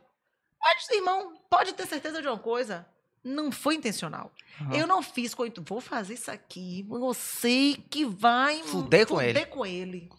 Mas, 0.59 0.89
irmão, 0.89 1.37
pode 1.49 1.73
ter 1.73 1.85
certeza 1.85 2.21
de 2.21 2.27
uma 2.27 2.39
coisa. 2.39 2.85
Não 3.23 3.51
foi 3.51 3.75
intencional. 3.75 4.31
Aham. 4.61 4.75
Eu 4.75 4.87
não 4.87 5.01
fiz 5.01 5.33
com. 5.33 5.43
Vou 5.61 5.81
fazer 5.81 6.13
isso 6.13 6.29
aqui. 6.29 6.85
Eu 6.89 7.13
sei 7.13 7.75
que 7.89 8.05
vai. 8.05 8.61
Fuder 8.63 9.07
com 9.07 9.21
ele. 9.21 9.45
com 9.45 9.65
ele. 9.65 10.09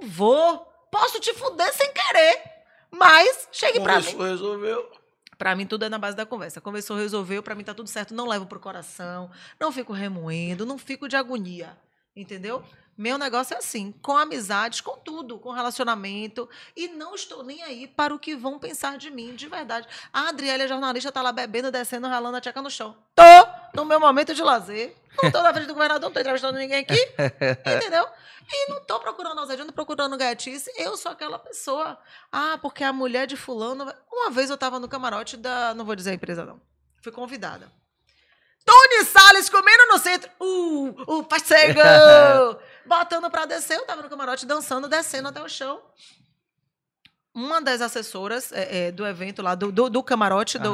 Não 0.00 0.08
vou. 0.08 0.67
Posso 0.90 1.20
te 1.20 1.32
fuder 1.34 1.72
sem 1.72 1.92
querer. 1.92 2.42
Mas 2.90 3.48
chegue 3.52 3.80
pra 3.80 4.00
mim. 4.00 4.12
Conversou, 4.12 4.26
resolveu. 4.26 4.92
Pra 5.36 5.54
mim, 5.54 5.66
tudo 5.66 5.84
é 5.84 5.88
na 5.88 5.98
base 5.98 6.16
da 6.16 6.26
conversa. 6.26 6.60
Conversou, 6.60 6.96
resolveu, 6.96 7.42
pra 7.42 7.54
mim 7.54 7.62
tá 7.62 7.72
tudo 7.72 7.88
certo. 7.88 8.12
Não 8.12 8.26
levo 8.26 8.46
pro 8.46 8.58
coração, 8.58 9.30
não 9.58 9.70
fico 9.70 9.92
remoendo, 9.92 10.66
não 10.66 10.76
fico 10.76 11.08
de 11.08 11.16
agonia. 11.16 11.78
Entendeu? 12.16 12.64
Meu 12.96 13.16
negócio 13.16 13.54
é 13.54 13.58
assim, 13.58 13.92
com 14.02 14.16
amizades, 14.16 14.80
com 14.80 14.96
tudo, 14.96 15.38
com 15.38 15.52
relacionamento. 15.52 16.48
E 16.76 16.88
não 16.88 17.14
estou 17.14 17.44
nem 17.44 17.62
aí 17.62 17.86
para 17.86 18.12
o 18.12 18.18
que 18.18 18.34
vão 18.34 18.58
pensar 18.58 18.98
de 18.98 19.08
mim, 19.08 19.36
de 19.36 19.46
verdade. 19.46 19.86
A 20.12 20.28
Adriele, 20.28 20.64
a 20.64 20.66
jornalista, 20.66 21.12
tá 21.12 21.22
lá 21.22 21.30
bebendo, 21.30 21.70
descendo, 21.70 22.08
ralando 22.08 22.38
a 22.38 22.40
tcheca 22.40 22.60
no 22.60 22.68
chão. 22.68 22.96
Tô 23.14 23.22
no 23.74 23.84
meu 23.84 24.00
momento 24.00 24.34
de 24.34 24.42
lazer. 24.42 24.94
Não 25.22 25.30
tô 25.30 25.42
na 25.42 25.52
frente 25.52 25.66
do 25.66 25.74
governador, 25.74 26.02
não 26.02 26.12
tô 26.12 26.20
entrevistando 26.20 26.58
ninguém 26.58 26.80
aqui. 26.80 26.94
Entendeu? 27.76 28.06
E 28.50 28.70
não 28.70 28.80
tô 28.84 28.98
procurando 29.00 29.38
ousadia, 29.38 29.64
não 29.64 29.72
tô 29.72 29.74
procurando 29.74 30.16
gatice. 30.16 30.70
Eu 30.76 30.96
sou 30.96 31.12
aquela 31.12 31.38
pessoa. 31.38 31.98
Ah, 32.32 32.58
porque 32.62 32.82
a 32.82 32.92
mulher 32.92 33.26
de 33.26 33.36
fulano... 33.36 33.92
Uma 34.10 34.30
vez 34.30 34.48
eu 34.48 34.56
tava 34.56 34.78
no 34.78 34.88
camarote 34.88 35.36
da... 35.36 35.74
Não 35.74 35.84
vou 35.84 35.94
dizer 35.94 36.12
a 36.12 36.14
empresa, 36.14 36.44
não. 36.44 36.60
Fui 37.02 37.12
convidada. 37.12 37.70
Tony 38.64 39.04
Salles 39.04 39.48
comendo 39.48 39.86
no 39.88 39.98
centro. 39.98 40.30
Uh, 40.40 40.94
o 41.06 41.24
parceiro! 41.28 41.80
Botando 42.86 43.30
pra 43.30 43.44
descer. 43.44 43.76
Eu 43.76 43.86
tava 43.86 44.02
no 44.02 44.08
camarote 44.08 44.46
dançando, 44.46 44.88
descendo 44.88 45.28
até 45.28 45.42
o 45.42 45.48
chão. 45.48 45.82
Uma 47.38 47.60
das 47.60 47.80
assessoras 47.80 48.50
é, 48.52 48.86
é, 48.88 48.92
do 48.92 49.06
evento 49.06 49.42
lá, 49.42 49.54
do, 49.54 49.70
do, 49.70 49.88
do 49.88 50.02
camarote, 50.02 50.58
do, 50.58 50.72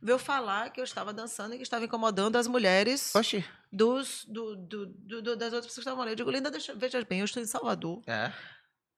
veio 0.00 0.18
falar 0.18 0.70
que 0.70 0.80
eu 0.80 0.84
estava 0.84 1.12
dançando 1.12 1.54
e 1.54 1.56
que 1.56 1.62
estava 1.64 1.84
incomodando 1.84 2.36
as 2.36 2.46
mulheres 2.46 3.12
Oxi. 3.14 3.44
dos, 3.72 4.24
do, 4.26 4.54
do, 4.54 4.86
do- 4.86 5.22
do- 5.22 5.36
das 5.36 5.52
outras 5.52 5.66
pessoas 5.66 5.74
que 5.74 5.80
estavam 5.80 6.02
ali. 6.02 6.12
Eu 6.12 6.16
digo, 6.16 6.30
Linda, 6.30 6.50
deixa, 6.50 6.72
veja 6.74 7.04
bem, 7.08 7.18
eu 7.20 7.24
estou 7.24 7.42
em 7.42 7.46
Salvador. 7.46 8.00
É. 8.06 8.30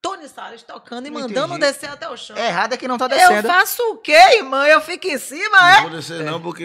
Tony 0.02 0.28
Salles 0.28 0.62
tocando 0.62 1.06
e 1.06 1.10
Não 1.10 1.20
mandando 1.22 1.54
entendi. 1.56 1.72
descer 1.72 1.88
até 1.90 2.08
o 2.08 2.16
chão. 2.16 2.36
Errado 2.36 2.74
é 2.74 2.76
que 2.76 2.86
não 2.86 2.98
tá 2.98 3.06
eu 3.06 3.08
descendo. 3.08 3.48
faço 3.48 3.82
o 3.92 3.96
quê, 3.96 4.12
irmã? 4.36 4.64
Eu 4.66 4.80
fico 4.80 5.06
em 5.08 5.18
cima, 5.18 5.58
Não 5.58 5.66
é? 5.68 5.80
vou 5.82 5.90
descer, 5.90 6.22
não, 6.24 6.40
porque. 6.40 6.64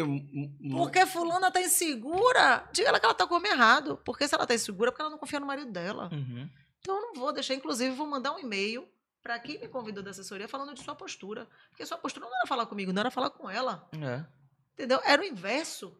Porque 0.71 1.05
fulana 1.07 1.49
tá 1.49 1.59
insegura. 1.61 2.63
Diga 2.71 2.89
ela 2.89 2.99
que 2.99 3.05
ela 3.05 3.15
tá 3.15 3.25
comendo 3.25 3.55
errado. 3.55 3.99
Porque 4.05 4.27
se 4.27 4.35
ela 4.35 4.45
tá 4.45 4.53
insegura, 4.53 4.89
é 4.89 4.91
porque 4.91 5.01
ela 5.01 5.09
não 5.09 5.17
confia 5.17 5.39
no 5.39 5.45
marido 5.47 5.71
dela. 5.71 6.09
Uhum. 6.11 6.47
Então 6.81 6.95
eu 6.95 7.01
não 7.01 7.13
vou 7.15 7.31
deixar. 7.31 7.55
Inclusive, 7.55 7.95
vou 7.95 8.05
mandar 8.05 8.31
um 8.33 8.39
e-mail 8.39 8.87
para 9.21 9.39
quem 9.39 9.59
me 9.59 9.67
convidou 9.67 10.03
da 10.03 10.11
assessoria 10.11 10.47
falando 10.47 10.73
de 10.73 10.83
sua 10.83 10.95
postura. 10.95 11.47
Porque 11.69 11.85
sua 11.85 11.97
postura 11.97 12.25
não 12.25 12.35
era 12.35 12.47
falar 12.47 12.65
comigo, 12.65 12.91
não 12.91 13.01
era 13.01 13.11
falar 13.11 13.29
com 13.29 13.49
ela. 13.49 13.87
É. 14.01 14.25
Entendeu? 14.73 14.99
Era 15.03 15.21
o 15.21 15.25
inverso. 15.25 15.95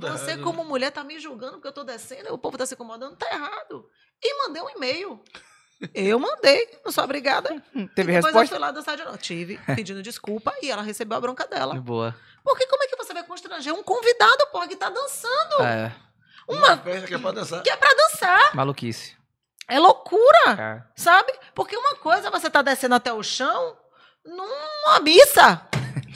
Você, 0.00 0.32
errado. 0.32 0.42
como 0.42 0.64
mulher, 0.64 0.90
tá 0.90 1.02
me 1.02 1.18
julgando 1.18 1.54
porque 1.54 1.68
eu 1.68 1.72
tô 1.72 1.84
descendo, 1.84 2.32
o 2.34 2.38
povo 2.38 2.58
tá 2.58 2.66
se 2.66 2.74
incomodando, 2.74 3.16
tá 3.16 3.26
errado. 3.30 3.88
E 4.22 4.42
mandei 4.42 4.62
um 4.62 4.70
e-mail. 4.70 5.22
Eu 5.94 6.18
mandei, 6.18 6.80
não 6.84 6.90
sou 6.90 7.04
obrigada. 7.04 7.48
Teve 7.94 8.12
e 8.12 8.14
depois 8.14 8.34
eu 8.34 8.40
resposta? 8.40 8.48
fui 8.48 8.58
lá 8.58 8.70
dançar 8.70 8.96
de 8.96 9.04
novo. 9.04 9.18
Tive, 9.18 9.58
pedindo 9.74 10.02
desculpa, 10.02 10.54
e 10.62 10.70
ela 10.70 10.82
recebeu 10.82 11.16
a 11.16 11.20
bronca 11.20 11.46
dela. 11.46 11.74
Boa. 11.80 12.14
Porque 12.42 12.66
como 12.66 12.82
é 12.82 12.86
que 12.86 12.96
você 12.96 13.12
vai 13.12 13.24
constranger 13.24 13.74
um 13.74 13.82
convidado, 13.82 14.46
porra, 14.52 14.68
que 14.68 14.76
tá 14.76 14.88
dançando? 14.88 15.62
É. 15.62 15.94
Uma 16.48 16.76
festa 16.78 17.06
que 17.06 17.14
é 17.14 17.18
pra 17.18 17.32
dançar. 17.32 17.62
Que 17.62 17.70
é 17.70 17.76
pra 17.76 17.90
dançar. 17.92 18.54
Maluquice. 18.54 19.16
É 19.68 19.78
loucura, 19.78 20.50
É. 20.58 20.82
sabe? 20.94 21.32
Porque 21.54 21.76
uma 21.76 21.96
coisa 21.96 22.28
é 22.28 22.30
você 22.30 22.48
tá 22.48 22.62
descendo 22.62 22.94
até 22.94 23.12
o 23.12 23.22
chão 23.22 23.76
numa 24.24 25.00
missa, 25.00 25.60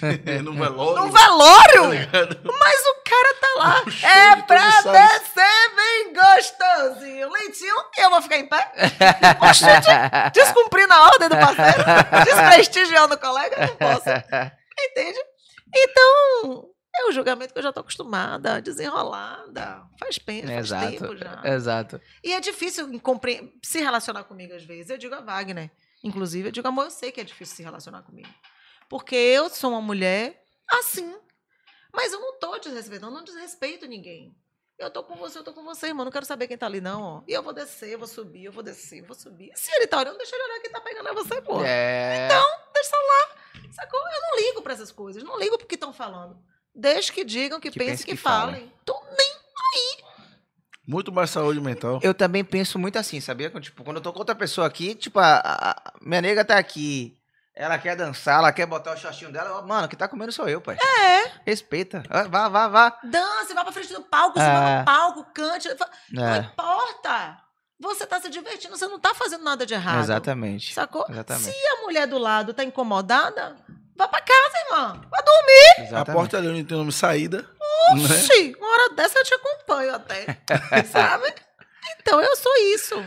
no 0.44 0.52
velório. 0.54 1.02
num 1.04 1.10
velório. 1.10 2.10
tá? 2.10 2.40
Mas 2.58 2.80
o 2.86 2.94
cara 3.04 3.34
tá 3.40 3.48
lá. 3.56 3.82
É 4.08 4.36
de 4.36 4.42
pra 4.44 4.80
descer 4.82 5.74
bem 5.76 6.12
gostosinho. 6.14 7.28
Leitinho, 7.30 7.74
eu 7.98 8.10
vou 8.10 8.22
ficar 8.22 8.36
em 8.38 8.48
pé? 8.48 8.70
Oxente, 9.40 9.88
descumprindo 10.32 10.92
a 10.92 11.02
ordem 11.06 11.28
do 11.28 11.36
parceiro, 11.36 11.84
desprestigiando 12.24 13.14
o 13.14 13.18
colega, 13.18 13.56
não 13.66 13.76
posso. 13.76 14.08
Entende? 14.78 15.18
Então, 15.74 16.64
é 16.94 17.06
o 17.08 17.12
julgamento 17.12 17.52
que 17.52 17.58
eu 17.58 17.62
já 17.62 17.72
tô 17.72 17.80
acostumada, 17.80 18.60
desenrolada. 18.60 19.84
Faz, 19.98 20.18
pen- 20.18 20.46
faz 20.46 20.66
Exato. 20.66 20.90
tempo 20.90 21.16
já. 21.16 21.40
Exato. 21.44 22.00
E 22.22 22.32
é 22.32 22.40
difícil 22.40 22.88
se 23.62 23.78
relacionar 23.80 24.24
comigo 24.24 24.54
às 24.54 24.64
vezes. 24.64 24.90
Eu 24.90 24.98
digo 24.98 25.14
a 25.14 25.20
Wagner, 25.20 25.70
inclusive, 26.02 26.48
eu 26.48 26.52
digo, 26.52 26.66
amor, 26.68 26.84
eu 26.86 26.90
sei 26.90 27.12
que 27.12 27.20
é 27.20 27.24
difícil 27.24 27.56
se 27.56 27.62
relacionar 27.62 28.02
comigo. 28.02 28.28
Porque 28.88 29.14
eu 29.14 29.48
sou 29.48 29.70
uma 29.70 29.80
mulher 29.80 30.42
assim. 30.68 31.14
Mas 31.92 32.12
eu 32.12 32.20
não 32.20 32.38
tô 32.38 32.58
desrespeitando, 32.58 33.12
eu 33.12 33.16
não 33.18 33.24
desrespeito 33.24 33.86
ninguém. 33.86 34.36
Eu 34.78 34.90
tô 34.90 35.04
com 35.04 35.14
você, 35.16 35.38
eu 35.38 35.44
tô 35.44 35.52
com 35.52 35.62
você, 35.62 35.88
irmão. 35.88 36.04
Não 36.06 36.12
quero 36.12 36.24
saber 36.24 36.48
quem 36.48 36.56
tá 36.56 36.64
ali, 36.66 36.80
não, 36.80 37.02
ó. 37.02 37.22
E 37.28 37.32
eu 37.32 37.42
vou 37.42 37.52
descer, 37.52 37.90
eu 37.90 37.98
vou 37.98 38.08
subir, 38.08 38.44
eu 38.44 38.52
vou 38.52 38.62
descer, 38.62 39.00
eu 39.00 39.04
vou 39.04 39.14
subir. 39.14 39.50
Se 39.54 39.70
ele 39.76 39.86
tá 39.86 39.98
olhando, 39.98 40.16
deixa 40.16 40.34
ele 40.34 40.42
olhar 40.44 40.60
quem 40.60 40.70
tá 40.70 40.80
pegando 40.80 41.08
é 41.08 41.12
você, 41.12 41.40
pô. 41.42 41.60
É. 41.62 42.28
Deixa 42.72 42.96
lá. 42.96 43.36
Sacou? 43.72 44.00
Eu 44.00 44.20
não 44.22 44.36
ligo 44.38 44.62
pra 44.62 44.72
essas 44.72 44.90
coisas. 44.90 45.22
Não 45.22 45.38
ligo 45.38 45.58
pro 45.58 45.66
que 45.66 45.74
estão 45.74 45.92
falando. 45.92 46.42
Deixa 46.74 47.12
que 47.12 47.24
digam, 47.24 47.58
que, 47.60 47.70
Que 47.70 47.78
pensem, 47.78 47.92
pense, 47.92 48.04
que, 48.04 48.10
que 48.12 48.16
falem. 48.16 48.72
Tô 48.84 48.94
nem 49.16 49.30
Muito 50.86 51.12
mais 51.12 51.30
saúde 51.30 51.60
mental. 51.60 52.00
Eu 52.02 52.12
também 52.14 52.44
penso 52.44 52.78
muito 52.78 52.98
assim, 52.98 53.20
sabia? 53.20 53.48
Tipo, 53.60 53.84
quando 53.84 53.98
eu 53.98 54.02
tô 54.02 54.12
com 54.12 54.18
outra 54.18 54.34
pessoa 54.34 54.66
aqui, 54.66 54.94
tipo, 54.94 55.18
a, 55.20 55.38
a- 55.44 55.92
minha 56.02 56.20
nega 56.20 56.44
tá 56.44 56.56
aqui. 56.58 57.16
Ela 57.54 57.78
quer 57.78 57.94
dançar, 57.94 58.38
ela 58.38 58.52
quer 58.52 58.64
botar 58.66 58.94
o 58.94 58.96
shortinho 58.96 59.30
dela. 59.30 59.60
Mano, 59.62 59.86
que 59.88 59.94
tá 59.96 60.08
comendo 60.08 60.32
sou 60.32 60.48
eu, 60.48 60.60
pai. 60.60 60.76
É. 60.78 61.30
Respeita. 61.44 62.02
Ah, 62.08 62.22
Vá, 62.24 62.48
vá, 62.48 62.68
vá. 62.68 62.98
Dance, 63.04 63.52
vá 63.54 63.62
pra 63.62 63.72
frente 63.72 63.92
do 63.92 64.02
palco, 64.02 64.38
É. 64.38 64.42
suba 64.44 64.78
no 64.78 64.84
palco, 64.84 65.24
cante. 65.34 65.68
Não 66.10 66.26
É, 66.26 66.38
importa. 66.38 67.38
Você 67.78 68.06
tá 68.06 68.20
se 68.20 68.28
divertindo, 68.30 68.76
você 68.76 68.86
não 68.86 68.98
tá 68.98 69.14
fazendo 69.14 69.44
nada 69.44 69.64
de 69.66 69.74
errado. 69.74 70.00
exatamente. 70.00 70.72
Sacou? 70.74 71.04
Exatamente. 71.08 71.44
Se 71.52 71.66
a 71.68 71.82
mulher 71.82 72.06
do 72.06 72.18
lado 72.18 72.52
tá 72.54 72.62
incomodada, 72.64 73.56
vá 74.00 74.08
pra 74.08 74.20
casa, 74.20 74.56
irmã. 74.66 75.00
Vai 75.10 75.22
dormir. 75.22 75.74
A 75.78 75.82
exatamente. 75.82 76.16
porta 76.16 76.38
ali 76.38 76.48
onde 76.48 76.64
tem 76.64 76.74
o 76.76 76.80
nome 76.80 76.92
saída. 76.92 77.42
né? 77.42 78.04
Oxi, 78.04 78.54
uma 78.58 78.66
hora 78.72 78.94
dessa 78.94 79.18
eu 79.18 79.24
te 79.24 79.34
acompanho 79.34 79.94
até. 79.94 80.38
sabe? 80.90 81.32
Então 82.00 82.20
eu 82.20 82.34
sou 82.36 82.52
isso. 82.74 83.04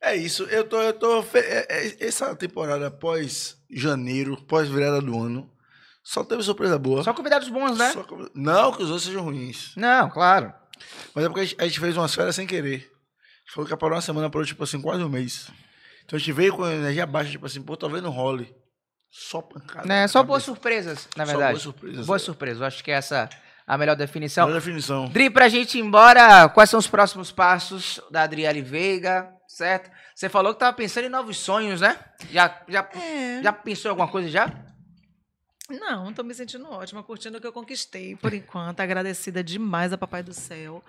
É 0.00 0.14
isso. 0.14 0.44
Eu 0.44 0.64
tô. 0.68 0.80
Eu 0.82 0.92
tô 0.92 1.22
fe- 1.22 1.38
é- 1.38 1.66
é- 1.68 2.06
essa 2.06 2.34
temporada 2.36 2.90
pós 2.90 3.56
janeiro, 3.70 4.36
pós 4.42 4.68
virada 4.68 5.00
do 5.00 5.18
ano, 5.20 5.50
só 6.02 6.22
teve 6.22 6.42
surpresa 6.42 6.78
boa. 6.78 7.02
Só 7.02 7.12
convidados 7.14 7.48
bons, 7.48 7.76
né? 7.78 7.92
Só 7.92 8.04
Não 8.34 8.72
que 8.72 8.82
os 8.82 8.88
outros 8.90 9.04
sejam 9.04 9.22
ruins. 9.24 9.72
Não, 9.76 10.08
claro. 10.10 10.52
Mas 11.14 11.24
é 11.24 11.28
porque 11.28 11.40
a 11.40 11.44
gente, 11.44 11.56
a 11.60 11.64
gente 11.66 11.80
fez 11.80 11.96
umas 11.96 12.14
férias 12.14 12.36
sem 12.36 12.46
querer. 12.46 12.76
A 12.76 13.38
gente 13.46 13.54
falou 13.54 13.68
que 13.68 13.76
parar 13.76 13.94
uma 13.96 14.00
semana, 14.02 14.28
parou 14.30 14.46
tipo 14.46 14.62
assim, 14.62 14.80
quase 14.80 15.02
um 15.02 15.08
mês. 15.08 15.48
Então 16.04 16.16
a 16.16 16.18
gente 16.20 16.32
veio 16.32 16.54
com 16.54 16.66
energia 16.68 17.06
baixa, 17.06 17.30
tipo 17.30 17.46
assim, 17.46 17.62
pô, 17.62 17.76
talvez 17.76 18.02
não 18.02 18.10
role. 18.10 18.54
Só 19.10 19.40
pancada. 19.40 19.86
Né, 19.86 20.06
só 20.08 20.22
boas 20.22 20.42
surpresas, 20.42 21.08
na 21.16 21.24
Só 21.24 21.32
verdade. 21.32 21.52
boas 21.52 21.62
surpresas. 21.62 22.06
Boas 22.06 22.22
surpresas. 22.22 22.60
Eu 22.60 22.66
acho 22.66 22.84
que 22.84 22.90
essa 22.90 23.28
é 23.32 23.36
a 23.66 23.78
melhor 23.78 23.96
definição. 23.96 24.46
Melhor 24.46 24.60
definição. 24.60 25.08
Dri, 25.08 25.30
pra 25.30 25.48
gente 25.48 25.78
ir 25.78 25.80
embora, 25.80 26.48
quais 26.50 26.68
são 26.70 26.78
os 26.78 26.86
próximos 26.86 27.32
passos 27.32 28.00
da 28.10 28.22
Adriele 28.22 28.60
Veiga, 28.62 29.28
certo? 29.48 29.90
Você 30.14 30.28
falou 30.28 30.52
que 30.52 30.60
tava 30.60 30.76
pensando 30.76 31.06
em 31.06 31.10
novos 31.10 31.38
sonhos, 31.38 31.80
né? 31.80 31.98
Já, 32.30 32.60
já, 32.68 32.88
É. 32.94 33.42
já 33.42 33.52
pensou 33.52 33.88
em 33.88 33.90
alguma 33.90 34.08
coisa 34.08 34.28
já? 34.28 34.52
Não, 35.68 36.12
tô 36.12 36.22
me 36.22 36.32
sentindo 36.32 36.70
ótima, 36.70 37.02
curtindo 37.02 37.38
o 37.38 37.40
que 37.40 37.46
eu 37.46 37.52
conquistei 37.52 38.14
por 38.16 38.32
enquanto, 38.32 38.80
agradecida 38.80 39.42
demais 39.42 39.92
a 39.92 39.98
Papai 39.98 40.22
do 40.22 40.32
Céu. 40.32 40.82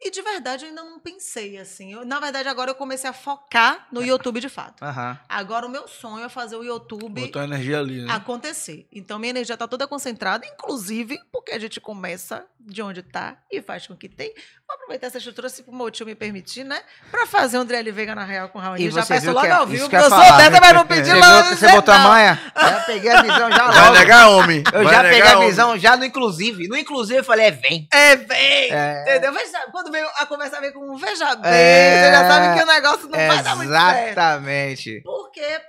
E 0.00 0.10
de 0.12 0.22
verdade 0.22 0.64
eu 0.64 0.68
ainda 0.68 0.82
não 0.84 1.00
pensei 1.00 1.58
assim. 1.58 1.92
Eu, 1.92 2.04
na 2.04 2.20
verdade, 2.20 2.48
agora 2.48 2.70
eu 2.70 2.74
comecei 2.74 3.10
a 3.10 3.12
focar 3.12 3.88
no 3.90 4.00
YouTube 4.04 4.40
de 4.40 4.48
fato. 4.48 4.84
Aham. 4.84 5.18
Agora 5.28 5.66
o 5.66 5.68
meu 5.68 5.88
sonho 5.88 6.24
é 6.24 6.28
fazer 6.28 6.54
o 6.56 6.62
YouTube 6.62 7.20
Botou 7.22 7.42
a 7.42 7.44
energia 7.44 7.80
ali, 7.80 8.02
né? 8.02 8.12
acontecer. 8.12 8.86
Então 8.92 9.18
minha 9.18 9.30
energia 9.30 9.56
tá 9.56 9.66
toda 9.66 9.88
concentrada, 9.88 10.46
inclusive 10.46 11.18
porque 11.32 11.50
a 11.52 11.58
gente 11.58 11.80
começa 11.80 12.44
de 12.60 12.80
onde 12.82 13.02
tá 13.02 13.38
e 13.50 13.60
faz 13.60 13.86
com 13.86 13.96
que 13.96 14.08
tem. 14.08 14.32
Vou 14.66 14.74
aproveitar 14.76 15.06
essa 15.06 15.16
estrutura, 15.18 15.48
se 15.48 15.64
o 15.66 15.74
meu 15.74 15.90
tio 15.90 16.04
me 16.06 16.14
permitir, 16.14 16.62
né? 16.62 16.80
Pra 17.10 17.26
fazer 17.26 17.56
um 17.58 17.62
André 17.62 17.82
Veiga 17.84 18.14
na 18.14 18.24
real 18.24 18.50
com 18.50 18.58
o 18.58 18.62
Raoni. 18.62 18.84
E 18.86 18.90
Já 18.90 19.02
você 19.02 19.14
peço 19.14 19.24
viu 19.26 19.32
logo 19.32 19.46
que 19.46 19.52
é- 19.52 19.54
ao 19.56 19.62
isso 19.64 19.72
vivo, 19.72 19.88
que 19.88 19.96
porque 19.96 19.96
eu 19.96 20.00
eu 20.00 20.04
ia 20.04 20.10
sou 20.10 20.24
falar. 20.36 20.36
dessa, 20.50 20.60
mas 20.60 20.74
não 20.74 20.86
pedi 20.86 21.08
Você 21.08 21.14
viu 21.14 21.42
que 21.48 21.56
você 21.56 21.68
botou 21.72 21.94
a 21.94 21.98
manha? 22.00 22.52
Já 22.58 22.80
peguei 22.80 23.10
a 23.10 23.22
visão 23.22 23.50
já 23.50 23.66
Vai 23.70 23.84
logo. 23.86 23.98
negar, 23.98 24.28
homem. 24.30 24.62
Eu 24.72 24.84
Vai 24.84 24.94
já 24.94 25.02
peguei 25.02 25.22
a 25.22 25.36
homem. 25.36 25.48
visão 25.48 25.78
já 25.78 25.96
no 25.96 26.04
inclusive. 26.04 26.68
No 26.68 26.76
inclusive 26.76 27.20
eu 27.20 27.24
falei, 27.24 27.46
é 27.46 27.50
vem. 27.50 27.88
É, 27.92 28.16
vem! 28.16 28.70
É. 28.70 29.02
Entendeu? 29.08 29.32
Veja, 29.32 29.58
quando 29.72 29.87
veio 29.90 30.06
a 30.16 30.26
conversa 30.26 30.60
veio 30.60 30.72
com 30.72 30.80
um 30.92 30.96
veja 30.96 31.34
bem, 31.36 31.50
É. 31.52 32.00
você 32.04 32.12
já 32.12 32.28
sabe 32.28 32.58
que 32.58 32.64
o 32.64 32.66
negócio 32.66 33.08
não 33.08 33.18
vai 33.18 33.42
dar 33.42 33.56
muito 33.56 33.70
certo. 33.70 34.08
Exatamente. 34.10 35.00
Porque 35.02 35.60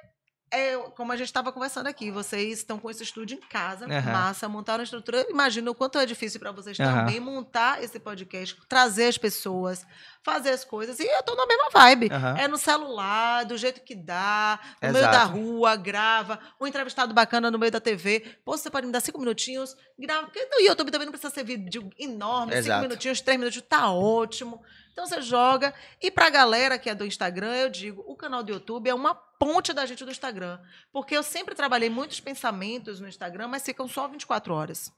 é 0.51 0.75
como 0.95 1.11
a 1.11 1.15
gente 1.17 1.27
estava 1.27 1.51
conversando 1.51 1.87
aqui, 1.87 2.09
vocês 2.09 2.59
estão 2.59 2.79
com 2.79 2.89
esse 2.89 3.03
estúdio 3.03 3.37
em 3.37 3.41
casa, 3.49 3.85
Aham. 3.85 4.11
massa, 4.11 4.49
montaram 4.49 4.81
a 4.81 4.83
estrutura. 4.83 5.25
Imagina 5.29 5.69
o 5.69 5.75
quanto 5.75 5.99
é 5.99 6.05
difícil 6.05 6.39
para 6.39 6.51
vocês 6.51 6.79
Aham. 6.79 7.05
também 7.05 7.19
montar 7.19 7.83
esse 7.83 7.99
podcast, 7.99 8.57
trazer 8.67 9.05
as 9.07 9.17
pessoas, 9.17 9.85
fazer 10.23 10.49
as 10.51 10.63
coisas. 10.65 10.99
E 10.99 11.05
eu 11.05 11.23
tô 11.23 11.35
na 11.35 11.45
mesma 11.45 11.69
vibe. 11.71 12.09
Aham. 12.11 12.35
É 12.37 12.47
no 12.47 12.57
celular, 12.57 13.45
do 13.45 13.57
jeito 13.57 13.81
que 13.81 13.95
dá, 13.95 14.59
no 14.81 14.89
Exato. 14.89 14.93
meio 14.99 15.11
da 15.11 15.23
rua, 15.23 15.75
grava, 15.75 16.39
um 16.59 16.67
entrevistado 16.67 17.13
bacana 17.13 17.49
no 17.49 17.57
meio 17.57 17.71
da 17.71 17.79
TV. 17.79 18.19
Pô, 18.43 18.57
você 18.57 18.69
pode 18.69 18.85
me 18.85 18.91
dar 18.91 18.99
cinco 19.01 19.19
minutinhos, 19.19 19.75
grava. 19.97 20.27
Porque 20.27 20.45
no 20.45 20.61
YouTube 20.61 20.91
também 20.91 21.05
não 21.05 21.11
precisa 21.11 21.33
ser 21.33 21.43
vídeo 21.43 21.89
enorme, 21.97 22.53
Exato. 22.53 22.63
cinco 22.65 22.81
minutinhos, 22.89 23.21
três 23.21 23.39
minutos, 23.39 23.61
tá 23.61 23.91
ótimo. 23.91 24.61
Então 24.91 25.05
você 25.07 25.21
joga. 25.21 25.73
E 26.01 26.11
pra 26.11 26.29
galera 26.29 26.77
que 26.77 26.89
é 26.89 26.95
do 26.95 27.05
Instagram, 27.05 27.55
eu 27.55 27.69
digo, 27.69 28.03
o 28.05 28.15
canal 28.15 28.43
do 28.43 28.51
YouTube 28.51 28.89
é 28.89 28.93
uma 28.93 29.15
ponte 29.15 29.71
da 29.71 29.85
gente 29.85 30.03
do 30.03 30.11
Instagram. 30.11 30.59
Porque 30.91 31.15
eu 31.15 31.23
sempre 31.23 31.55
trabalhei 31.55 31.89
muitos 31.89 32.19
pensamentos 32.19 32.99
no 32.99 33.07
Instagram, 33.07 33.47
mas 33.47 33.63
ficam 33.63 33.87
só 33.87 34.07
24 34.07 34.53
horas. 34.53 34.91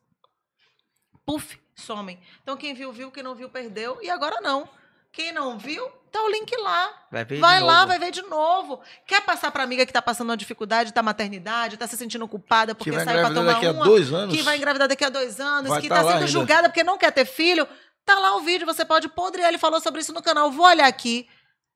Puf, 1.24 1.60
somem. 1.76 2.20
Então 2.42 2.58
quem 2.58 2.74
viu, 2.74 2.92
viu, 2.92 3.12
quem 3.12 3.22
não 3.22 3.36
viu, 3.36 3.48
perdeu. 3.50 4.00
E 4.02 4.10
agora 4.10 4.42
não. 4.42 4.68
Quem 5.14 5.34
não 5.34 5.58
viu, 5.58 5.86
tá 6.10 6.24
o 6.24 6.30
link 6.30 6.56
lá. 6.58 6.90
Vai 7.12 7.26
Vai 7.26 7.60
lá, 7.60 7.76
novo. 7.82 7.88
vai 7.88 8.00
ver 8.00 8.12
de 8.12 8.22
novo. 8.24 8.80
Quer 9.06 9.22
passar 9.22 9.52
pra 9.52 9.64
amiga 9.64 9.86
que 9.86 9.92
tá 9.92 10.02
passando 10.02 10.30
uma 10.30 10.38
dificuldade, 10.38 10.94
tá 10.94 11.04
maternidade, 11.04 11.76
tá 11.78 11.86
se 11.86 11.98
sentindo 11.98 12.26
culpada 12.28 12.74
porque 12.74 12.92
saiu 12.94 13.04
pra 13.04 13.14
engravidar 13.14 13.34
tomar 13.44 13.54
daqui 13.54 13.66
a 13.66 13.72
uma, 13.72 13.84
dois 13.86 14.14
anos. 14.14 14.36
que 14.36 14.42
vai 14.42 14.56
engravidar 14.58 14.88
daqui 14.88 15.04
a 15.04 15.10
dois 15.10 15.40
anos, 15.42 15.70
Vai 15.70 15.82
que 15.82 15.90
tá 15.90 15.96
tá 15.96 16.02
sendo 16.04 16.14
ainda. 16.14 16.28
julgada 16.28 16.70
porque 16.70 16.84
não 16.84 16.98
quer 16.98 17.12
ter 17.12 17.26
filho, 17.26 17.68
tá 18.06 18.18
lá 18.20 18.38
o 18.38 18.42
vídeo, 18.42 18.66
você 18.66 18.86
pode. 18.86 19.10
Podriele 19.10 19.58
falou 19.58 19.82
sobre 19.82 20.00
isso 20.00 20.14
no 20.14 20.22
canal, 20.22 20.50
vou 20.50 20.66
olhar 20.66 20.88
aqui. 20.88 21.28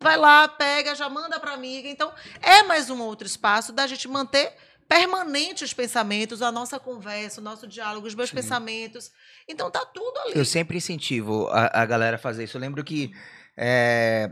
Vai 0.02 0.18
lá, 0.18 0.48
pega, 0.48 0.94
já 0.95 1.10
manda 1.10 1.40
pra 1.40 1.53
amiga. 1.53 1.88
Então, 1.90 2.14
é 2.41 2.64
mais 2.64 2.90
um 2.90 3.02
outro 3.02 3.26
espaço 3.28 3.72
da 3.74 3.86
gente 3.88 4.07
manter 4.07 4.53
permanente 4.88 5.64
os 5.64 5.74
pensamentos, 5.74 6.41
a 6.41 6.52
nossa 6.52 6.80
conversa, 6.80 7.41
o 7.41 7.44
nosso 7.44 7.68
diálogo, 7.68 8.07
os 8.07 8.16
meus 8.16 8.30
Sim. 8.30 8.36
pensamentos. 8.36 9.12
Então, 9.48 9.70
tá 9.72 9.86
tudo 9.86 10.18
ali. 10.20 10.34
Eu 10.36 10.45
sempre 10.45 10.78
incentivo 10.78 11.48
a, 11.49 11.82
a 11.82 11.86
galera 11.86 12.16
a 12.16 12.20
fazer 12.20 12.44
isso. 12.44 12.57
Eu 12.57 12.62
lembro 12.62 12.84
que 12.84 13.12
é, 13.57 14.32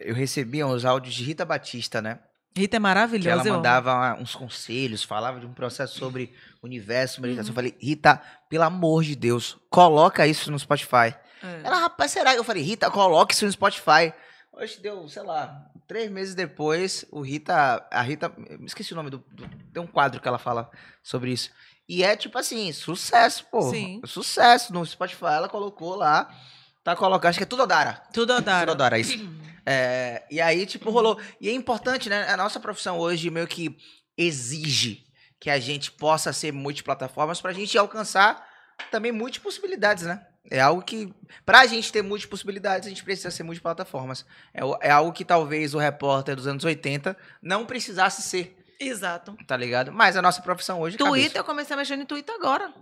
eu 0.00 0.14
recebia 0.14 0.66
uns 0.66 0.84
áudios 0.84 1.14
de 1.14 1.24
Rita 1.24 1.44
Batista, 1.44 2.00
né? 2.00 2.20
Rita 2.54 2.76
é 2.76 2.78
Que 2.78 2.82
maravilhosa. 2.82 3.30
ela 3.30 3.42
eu 3.48 3.52
amo. 3.54 3.56
mandava 3.62 4.14
uns 4.20 4.34
conselhos, 4.34 5.02
falava 5.02 5.40
de 5.40 5.46
um 5.46 5.54
processo 5.54 5.98
sobre 5.98 6.34
universo, 6.62 7.18
Uhum. 7.20 7.22
meditação. 7.26 7.50
Eu 7.50 7.54
falei, 7.54 7.74
Rita, 7.80 8.20
pelo 8.48 8.64
amor 8.64 9.02
de 9.04 9.16
Deus, 9.16 9.56
coloca 9.70 10.26
isso 10.26 10.50
no 10.50 10.58
Spotify. 10.58 11.14
É. 11.42 11.60
Ela, 11.64 11.78
rapaz, 11.78 12.10
será? 12.10 12.34
Eu 12.34 12.44
falei, 12.44 12.62
Rita, 12.62 12.90
coloca 12.90 13.32
isso 13.32 13.46
no 13.46 13.52
Spotify. 13.52 14.12
Hoje 14.52 14.78
deu, 14.80 15.08
sei 15.08 15.22
lá, 15.22 15.64
três 15.86 16.10
meses 16.10 16.34
depois, 16.34 17.04
o 17.10 17.20
Rita, 17.20 17.86
a 17.90 18.02
Rita, 18.02 18.32
me 18.38 18.66
esqueci 18.66 18.92
o 18.92 18.96
nome 18.96 19.10
do, 19.10 19.18
do- 19.30 19.48
tem 19.72 19.82
um 19.82 19.86
quadro 19.86 20.20
que 20.20 20.28
ela 20.28 20.38
fala 20.38 20.70
sobre 21.02 21.30
isso. 21.32 21.50
E 21.88 22.02
é 22.04 22.16
tipo 22.16 22.38
assim, 22.38 22.72
sucesso, 22.72 23.44
pô. 23.50 23.62
Sim. 23.70 24.00
Sucesso 24.06 24.72
no 24.72 24.84
Spotify, 24.86 25.24
ela 25.26 25.48
colocou 25.48 25.94
lá, 25.96 26.32
tá 26.84 26.94
colocando, 26.96 27.28
acho 27.30 27.38
que 27.38 27.44
é 27.44 27.46
tudo 27.46 27.64
Odara. 27.64 28.02
Tudo 28.12 28.32
Odara. 28.34 28.60
Tudo 28.66 28.72
Odara, 28.72 28.98
isso. 28.98 29.18
É, 29.66 30.24
e 30.30 30.40
aí, 30.40 30.64
tipo, 30.66 30.90
rolou. 30.90 31.20
E 31.40 31.48
é 31.48 31.52
importante, 31.52 32.08
né? 32.08 32.28
A 32.28 32.36
nossa 32.36 32.58
profissão 32.58 32.98
hoje 32.98 33.30
meio 33.30 33.46
que 33.46 33.76
exige 34.16 35.04
que 35.38 35.50
a 35.50 35.58
gente 35.58 35.90
possa 35.92 36.32
ser 36.32 36.52
multiplataformas 36.52 37.40
pra 37.40 37.52
gente 37.52 37.76
alcançar 37.76 38.46
também 38.90 39.12
multipossibilidades, 39.12 40.04
né? 40.04 40.24
É 40.50 40.60
algo 40.60 40.82
que, 40.82 41.14
pra 41.46 41.64
gente 41.66 41.90
ter 41.92 42.02
multipossibilidades, 42.02 42.86
a 42.86 42.90
gente 42.90 43.04
precisa 43.04 43.30
ser 43.30 43.42
multiplataformas. 43.42 44.26
É, 44.52 44.60
é 44.88 44.90
algo 44.90 45.12
que 45.12 45.24
talvez 45.24 45.74
o 45.74 45.78
repórter 45.78 46.34
dos 46.36 46.46
anos 46.46 46.64
80 46.64 47.16
não 47.40 47.64
precisasse 47.64 48.22
ser, 48.22 48.56
Exato. 48.78 49.36
tá 49.46 49.56
ligado? 49.56 49.92
Mas 49.92 50.16
a 50.16 50.22
nossa 50.22 50.42
profissão 50.42 50.80
hoje 50.80 50.98
cabe 50.98 51.10
Twitter, 51.10 51.28
isso. 51.30 51.38
eu 51.38 51.44
comecei 51.44 51.74
a 51.74 51.76
mexer 51.76 51.96
no 51.96 52.04
Twitter 52.04 52.34
agora. 52.34 52.72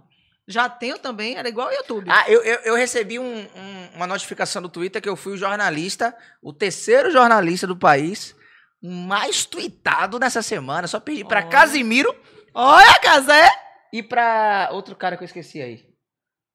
Já 0.48 0.68
tenho 0.68 0.98
também, 0.98 1.36
era 1.36 1.48
igual 1.48 1.68
o 1.68 1.72
YouTube. 1.72 2.10
Ah, 2.10 2.24
eu, 2.28 2.42
eu, 2.42 2.58
eu 2.60 2.74
recebi 2.74 3.18
um- 3.20 3.46
um- 3.54 3.88
uma 3.94 4.06
notificação 4.06 4.60
do 4.62 4.68
Twitter 4.68 5.00
que 5.00 5.08
eu 5.08 5.14
fui 5.14 5.34
o 5.34 5.36
jornalista, 5.36 6.16
o 6.42 6.52
terceiro 6.52 7.10
jornalista 7.12 7.66
do 7.68 7.76
país, 7.76 8.34
mais 8.82 9.44
tweetado 9.44 10.18
nessa 10.18 10.42
semana. 10.42 10.88
Só 10.88 10.98
pedi 10.98 11.24
pra 11.24 11.40
Olha. 11.40 11.48
Casimiro 11.48 12.12
Olha, 12.52 12.98
Casé! 13.00 13.48
e 13.92 14.02
pra 14.02 14.70
outro 14.72 14.96
cara 14.96 15.16
que 15.16 15.22
eu 15.22 15.26
esqueci 15.26 15.60
aí. 15.62 15.84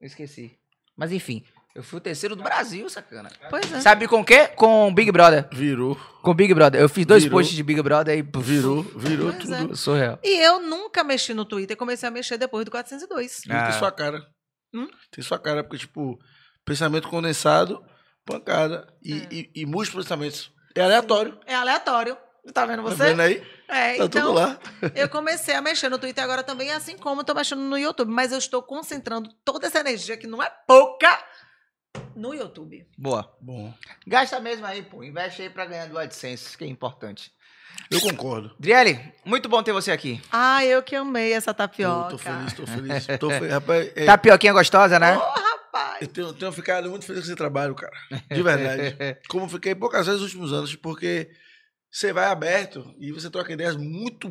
Eu 0.01 0.07
esqueci. 0.07 0.57
Mas 0.97 1.11
enfim, 1.11 1.43
eu 1.75 1.83
fui 1.83 1.97
o 1.97 2.01
terceiro 2.01 2.35
do 2.35 2.43
Brasil, 2.43 2.89
sacana. 2.89 3.29
Pois 3.49 3.71
é. 3.71 3.81
Sabe 3.81 4.07
com 4.07 4.21
o 4.21 4.25
quê? 4.25 4.47
Com 4.47 4.93
Big 4.93 5.11
Brother. 5.11 5.47
Virou, 5.51 5.95
Com 6.21 6.33
Big 6.33 6.53
Brother. 6.53 6.79
Eu 6.81 6.87
fiz 6.89 7.05
dois 7.05 7.23
Virou. 7.23 7.37
posts 7.39 7.55
de 7.55 7.63
Big 7.63 7.81
Brother 7.81 8.17
e. 8.17 8.23
puf, 8.23 8.43
virou, 8.45 8.81
virou 8.83 9.31
Pois 9.33 9.43
tudo. 9.43 9.73
é. 9.73 9.75
Surreal. 9.75 10.19
E 10.23 10.41
eu 10.45 10.61
nunca 10.61 11.03
mexi 11.03 11.33
no 11.33 11.43
Twitter, 11.45 11.75
comecei 11.75 12.07
a 12.07 12.11
mexer 12.11 12.37
depois 12.37 12.63
do 12.65 12.71
402. 12.71 13.41
Tem 13.41 13.55
Ah. 13.55 13.71
sua 13.73 13.91
cara. 13.91 14.25
Hum? 14.73 14.87
Tem 15.11 15.23
sua 15.23 15.37
cara, 15.39 15.63
porque, 15.63 15.79
tipo, 15.79 16.17
pensamento 16.65 17.07
condensado, 17.09 17.83
pancada 18.25 18.87
e, 19.03 19.13
É. 19.13 19.27
e, 19.31 19.51
e 19.55 19.65
múltiplos 19.65 20.05
pensamentos. 20.05 20.51
É 20.75 20.81
aleatório. 20.81 21.37
É 21.45 21.55
aleatório. 21.55 22.17
Tá 22.53 22.65
vendo 22.65 22.83
Tá 22.83 22.89
você? 22.89 23.03
vendo 23.05 23.21
aí? 23.21 23.43
É, 23.67 23.97
Tá 23.97 24.05
então, 24.05 24.21
tudo 24.21 24.33
lá. 24.33 24.59
eu 24.95 25.09
comecei 25.09 25.55
a 25.55 25.61
mexer 25.61 25.89
no 25.89 25.97
Twitter 25.97 26.23
agora 26.23 26.43
também, 26.43 26.71
assim 26.71 26.97
como 26.97 27.21
eu 27.21 27.25
tô 27.25 27.33
mexendo 27.33 27.61
no 27.61 27.77
YouTube. 27.77 28.11
Mas 28.11 28.31
eu 28.31 28.37
estou 28.37 28.61
concentrando 28.61 29.29
toda 29.43 29.67
essa 29.67 29.79
energia, 29.79 30.15
que 30.17 30.27
não 30.27 30.41
é 30.43 30.49
pouca, 30.67 31.17
no 32.15 32.33
YouTube. 32.33 32.85
Boa. 32.97 33.35
Bom, 33.41 33.73
Gasta 34.05 34.39
mesmo 34.39 34.65
aí, 34.65 34.81
pô. 34.83 35.03
Investe 35.03 35.41
aí 35.41 35.49
pra 35.49 35.65
ganhar 35.65 35.87
do 35.87 35.97
AdSense, 35.97 36.57
que 36.57 36.63
é 36.63 36.67
importante. 36.67 37.31
eu 37.89 37.99
concordo. 38.01 38.55
Driele, 38.59 38.99
muito 39.25 39.49
bom 39.49 39.61
ter 39.63 39.71
você 39.73 39.91
aqui. 39.91 40.21
Ah, 40.31 40.63
eu 40.65 40.83
que 40.83 40.95
amei 40.95 41.33
essa 41.33 41.53
tapioca. 41.53 42.09
tô 42.11 42.17
feliz, 42.17 42.53
tô 42.53 42.67
feliz. 42.67 43.07
Tô 43.19 43.29
feliz. 43.29 43.51
Rapaz, 43.51 43.91
é, 43.95 44.05
Tapioquinha 44.05 44.53
gostosa, 44.53 44.99
né? 44.99 45.17
Ô, 45.17 45.19
rapaz! 45.19 46.01
eu 46.01 46.07
tenho, 46.07 46.33
tenho 46.33 46.51
ficado 46.51 46.89
muito 46.89 47.05
feliz 47.05 47.21
com 47.23 47.27
esse 47.27 47.35
trabalho, 47.35 47.73
cara. 47.75 47.93
De 48.29 48.41
verdade. 48.43 48.95
Como 49.27 49.45
eu 49.45 49.49
fiquei 49.49 49.73
poucas 49.73 50.05
vezes 50.05 50.21
nos 50.21 50.31
últimos 50.33 50.53
anos, 50.53 50.75
porque 50.75 51.29
você 51.95 52.11
vai 52.11 52.25
aberto 52.25 52.93
e 52.99 53.09
você 53.13 53.29
troca 53.29 53.53
ideias 53.53 53.77
muito 53.77 54.29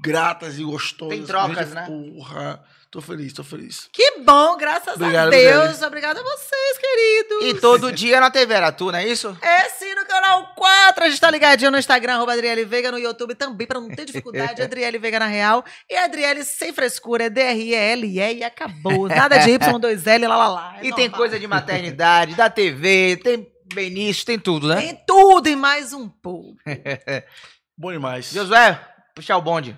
gratas 0.00 0.58
e 0.58 0.64
gostosas. 0.64 1.14
Tem 1.14 1.26
trocas, 1.26 1.68
Gente, 1.68 1.74
né? 1.74 1.86
Porra, 1.86 2.64
tô 2.90 3.02
feliz, 3.02 3.34
tô 3.34 3.44
feliz. 3.44 3.86
Que 3.92 4.20
bom, 4.20 4.56
graças 4.56 4.94
Obrigado, 4.94 5.26
a 5.26 5.30
Deus. 5.30 5.74
Beli. 5.74 5.84
Obrigada 5.84 6.20
a 6.20 6.22
vocês, 6.22 6.78
queridos. 6.80 7.48
E 7.50 7.60
todo 7.60 7.92
dia 7.92 8.18
na 8.18 8.30
TV 8.30 8.54
era 8.54 8.72
tu, 8.72 8.90
não 8.90 8.98
é 8.98 9.06
isso? 9.06 9.36
É 9.42 9.68
sim, 9.68 9.94
no 9.94 10.06
canal 10.06 10.54
4. 10.54 11.04
A 11.04 11.10
gente 11.10 11.20
tá 11.20 11.30
ligadinho 11.30 11.70
no 11.70 11.78
Instagram, 11.78 12.14
arroba 12.14 12.32
Adriele 12.32 12.64
Veiga, 12.64 12.90
no 12.90 12.98
YouTube 12.98 13.34
também, 13.34 13.66
pra 13.66 13.78
não 13.78 13.90
ter 13.90 14.06
dificuldade. 14.06 14.62
Adriele 14.64 14.98
Veiga 14.98 15.18
na 15.18 15.26
real. 15.26 15.62
E 15.90 15.94
Adriele 15.94 16.42
sem 16.44 16.72
frescura, 16.72 17.24
é 17.24 17.30
D-R-E-L-E 17.30 18.38
e 18.38 18.42
acabou. 18.42 19.06
Nada 19.06 19.36
de 19.36 19.50
Y2L, 19.50 20.26
lá, 20.26 20.36
lá, 20.38 20.48
lá. 20.48 20.76
É 20.78 20.86
e 20.86 20.94
tem 20.94 21.08
normal. 21.08 21.18
coisa 21.18 21.38
de 21.38 21.46
maternidade, 21.46 22.34
da 22.34 22.48
TV, 22.48 23.20
tem 23.22 23.51
Benício, 23.72 24.24
tem 24.24 24.38
tudo, 24.38 24.68
né? 24.68 24.76
Tem 24.76 24.98
tudo 25.06 25.48
e 25.48 25.56
mais 25.56 25.92
um 25.92 26.08
pouco. 26.08 26.56
Bom 27.76 27.92
demais. 27.92 28.30
Josué, 28.32 28.80
puxar 29.14 29.36
o 29.36 29.42
bonde. 29.42 29.76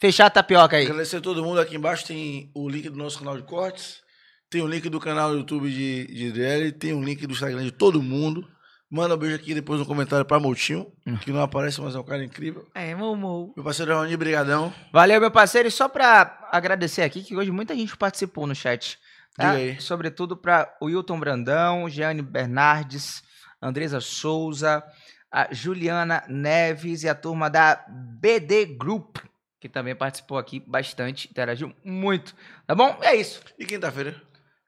Fechar 0.00 0.26
a 0.26 0.30
tapioca 0.30 0.76
aí. 0.76 0.84
Agradecer 0.84 1.16
a 1.16 1.20
todo 1.20 1.42
mundo. 1.42 1.60
Aqui 1.60 1.76
embaixo 1.76 2.06
tem 2.06 2.50
o 2.54 2.68
link 2.68 2.88
do 2.88 2.96
nosso 2.96 3.18
canal 3.18 3.36
de 3.36 3.42
cortes. 3.42 4.02
Tem 4.50 4.62
o 4.62 4.66
link 4.66 4.88
do 4.88 5.00
canal 5.00 5.30
do 5.30 5.38
YouTube 5.38 5.70
de, 5.70 6.32
de. 6.32 6.72
Tem 6.72 6.92
o 6.92 7.02
link 7.02 7.26
do 7.26 7.32
Instagram 7.32 7.64
de 7.64 7.72
todo 7.72 8.02
mundo. 8.02 8.46
Manda 8.90 9.14
um 9.14 9.18
beijo 9.18 9.34
aqui 9.34 9.54
depois 9.54 9.80
no 9.80 9.86
comentário 9.86 10.24
pra 10.24 10.38
Moutinho, 10.38 10.86
que 11.22 11.32
não 11.32 11.42
aparece, 11.42 11.80
mas 11.80 11.96
é 11.96 11.98
um 11.98 12.04
cara 12.04 12.22
incrível. 12.22 12.68
É, 12.74 12.94
Mumu. 12.94 13.52
Meu 13.56 13.64
parceiro 13.64 13.92
Raoni, 13.92 14.16
brigadão. 14.16 14.72
Valeu, 14.92 15.20
meu 15.20 15.32
parceiro. 15.32 15.66
E 15.66 15.70
só 15.70 15.88
pra 15.88 16.48
agradecer 16.52 17.02
aqui, 17.02 17.24
que 17.24 17.34
hoje 17.34 17.50
muita 17.50 17.74
gente 17.74 17.96
participou 17.96 18.46
no 18.46 18.54
chat. 18.54 18.96
Tá? 19.36 19.50
Diga 19.50 19.56
aí. 19.56 19.80
Sobretudo 19.80 20.36
pra 20.36 20.74
o 20.80 20.86
Wilton 20.86 21.18
Brandão, 21.18 21.88
Jeane 21.88 22.22
Bernardes, 22.22 23.22
Andresa 23.60 24.00
Souza, 24.00 24.82
a 25.30 25.48
Juliana 25.52 26.22
Neves 26.28 27.02
e 27.02 27.08
a 27.08 27.14
turma 27.14 27.50
da 27.50 27.84
BD 27.88 28.66
Group, 28.66 29.16
que 29.60 29.68
também 29.68 29.96
participou 29.96 30.38
aqui 30.38 30.62
bastante, 30.64 31.28
interagiu 31.28 31.74
muito. 31.84 32.34
Tá 32.66 32.74
bom? 32.74 32.96
É 33.02 33.16
isso. 33.16 33.40
E 33.58 33.64
quinta-feira? 33.64 34.14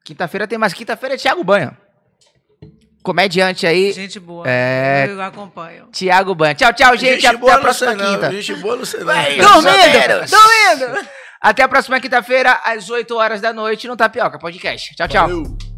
Quinta-feira 0.05 0.49
tem 0.49 0.59
mais. 0.59 0.73
Quinta-feira 0.73 1.15
é 1.15 1.19
Thiago 1.19 1.45
Banha. 1.45 1.77
Comediante 3.03 3.69
aí. 3.69 3.93
Gente 3.93 4.19
boa. 4.19 4.45
É. 4.49 5.07
Eu 5.09 5.23
acompanho. 5.23 5.87
Thiago 5.93 6.35
Banha. 6.35 6.57
Tchau, 6.57 6.73
tchau, 6.73 6.97
gente. 6.97 7.25
Até 7.25 7.37
boa 7.37 7.55
a 7.55 7.61
próxima 7.61 7.95
não, 7.95 8.15
quinta. 8.15 8.33
Gente 8.33 8.55
boa 8.57 8.77
não 8.77 8.85
sei 8.85 9.01
não. 9.01 9.07
Vai, 9.07 9.37
Dormindo! 9.37 10.27
Dormindo! 10.29 11.09
Até 11.41 11.63
a 11.63 11.69
próxima 11.69 12.01
quinta-feira, 12.01 12.61
às 12.65 12.89
8 12.91 13.15
horas 13.17 13.41
da 13.41 13.53
noite, 13.53 13.87
no 13.87 13.97
Tapioca 13.97 14.39
Podcast. 14.39 14.95
Tchau, 14.95 15.09
tchau. 15.09 15.29
Valeu. 15.29 15.76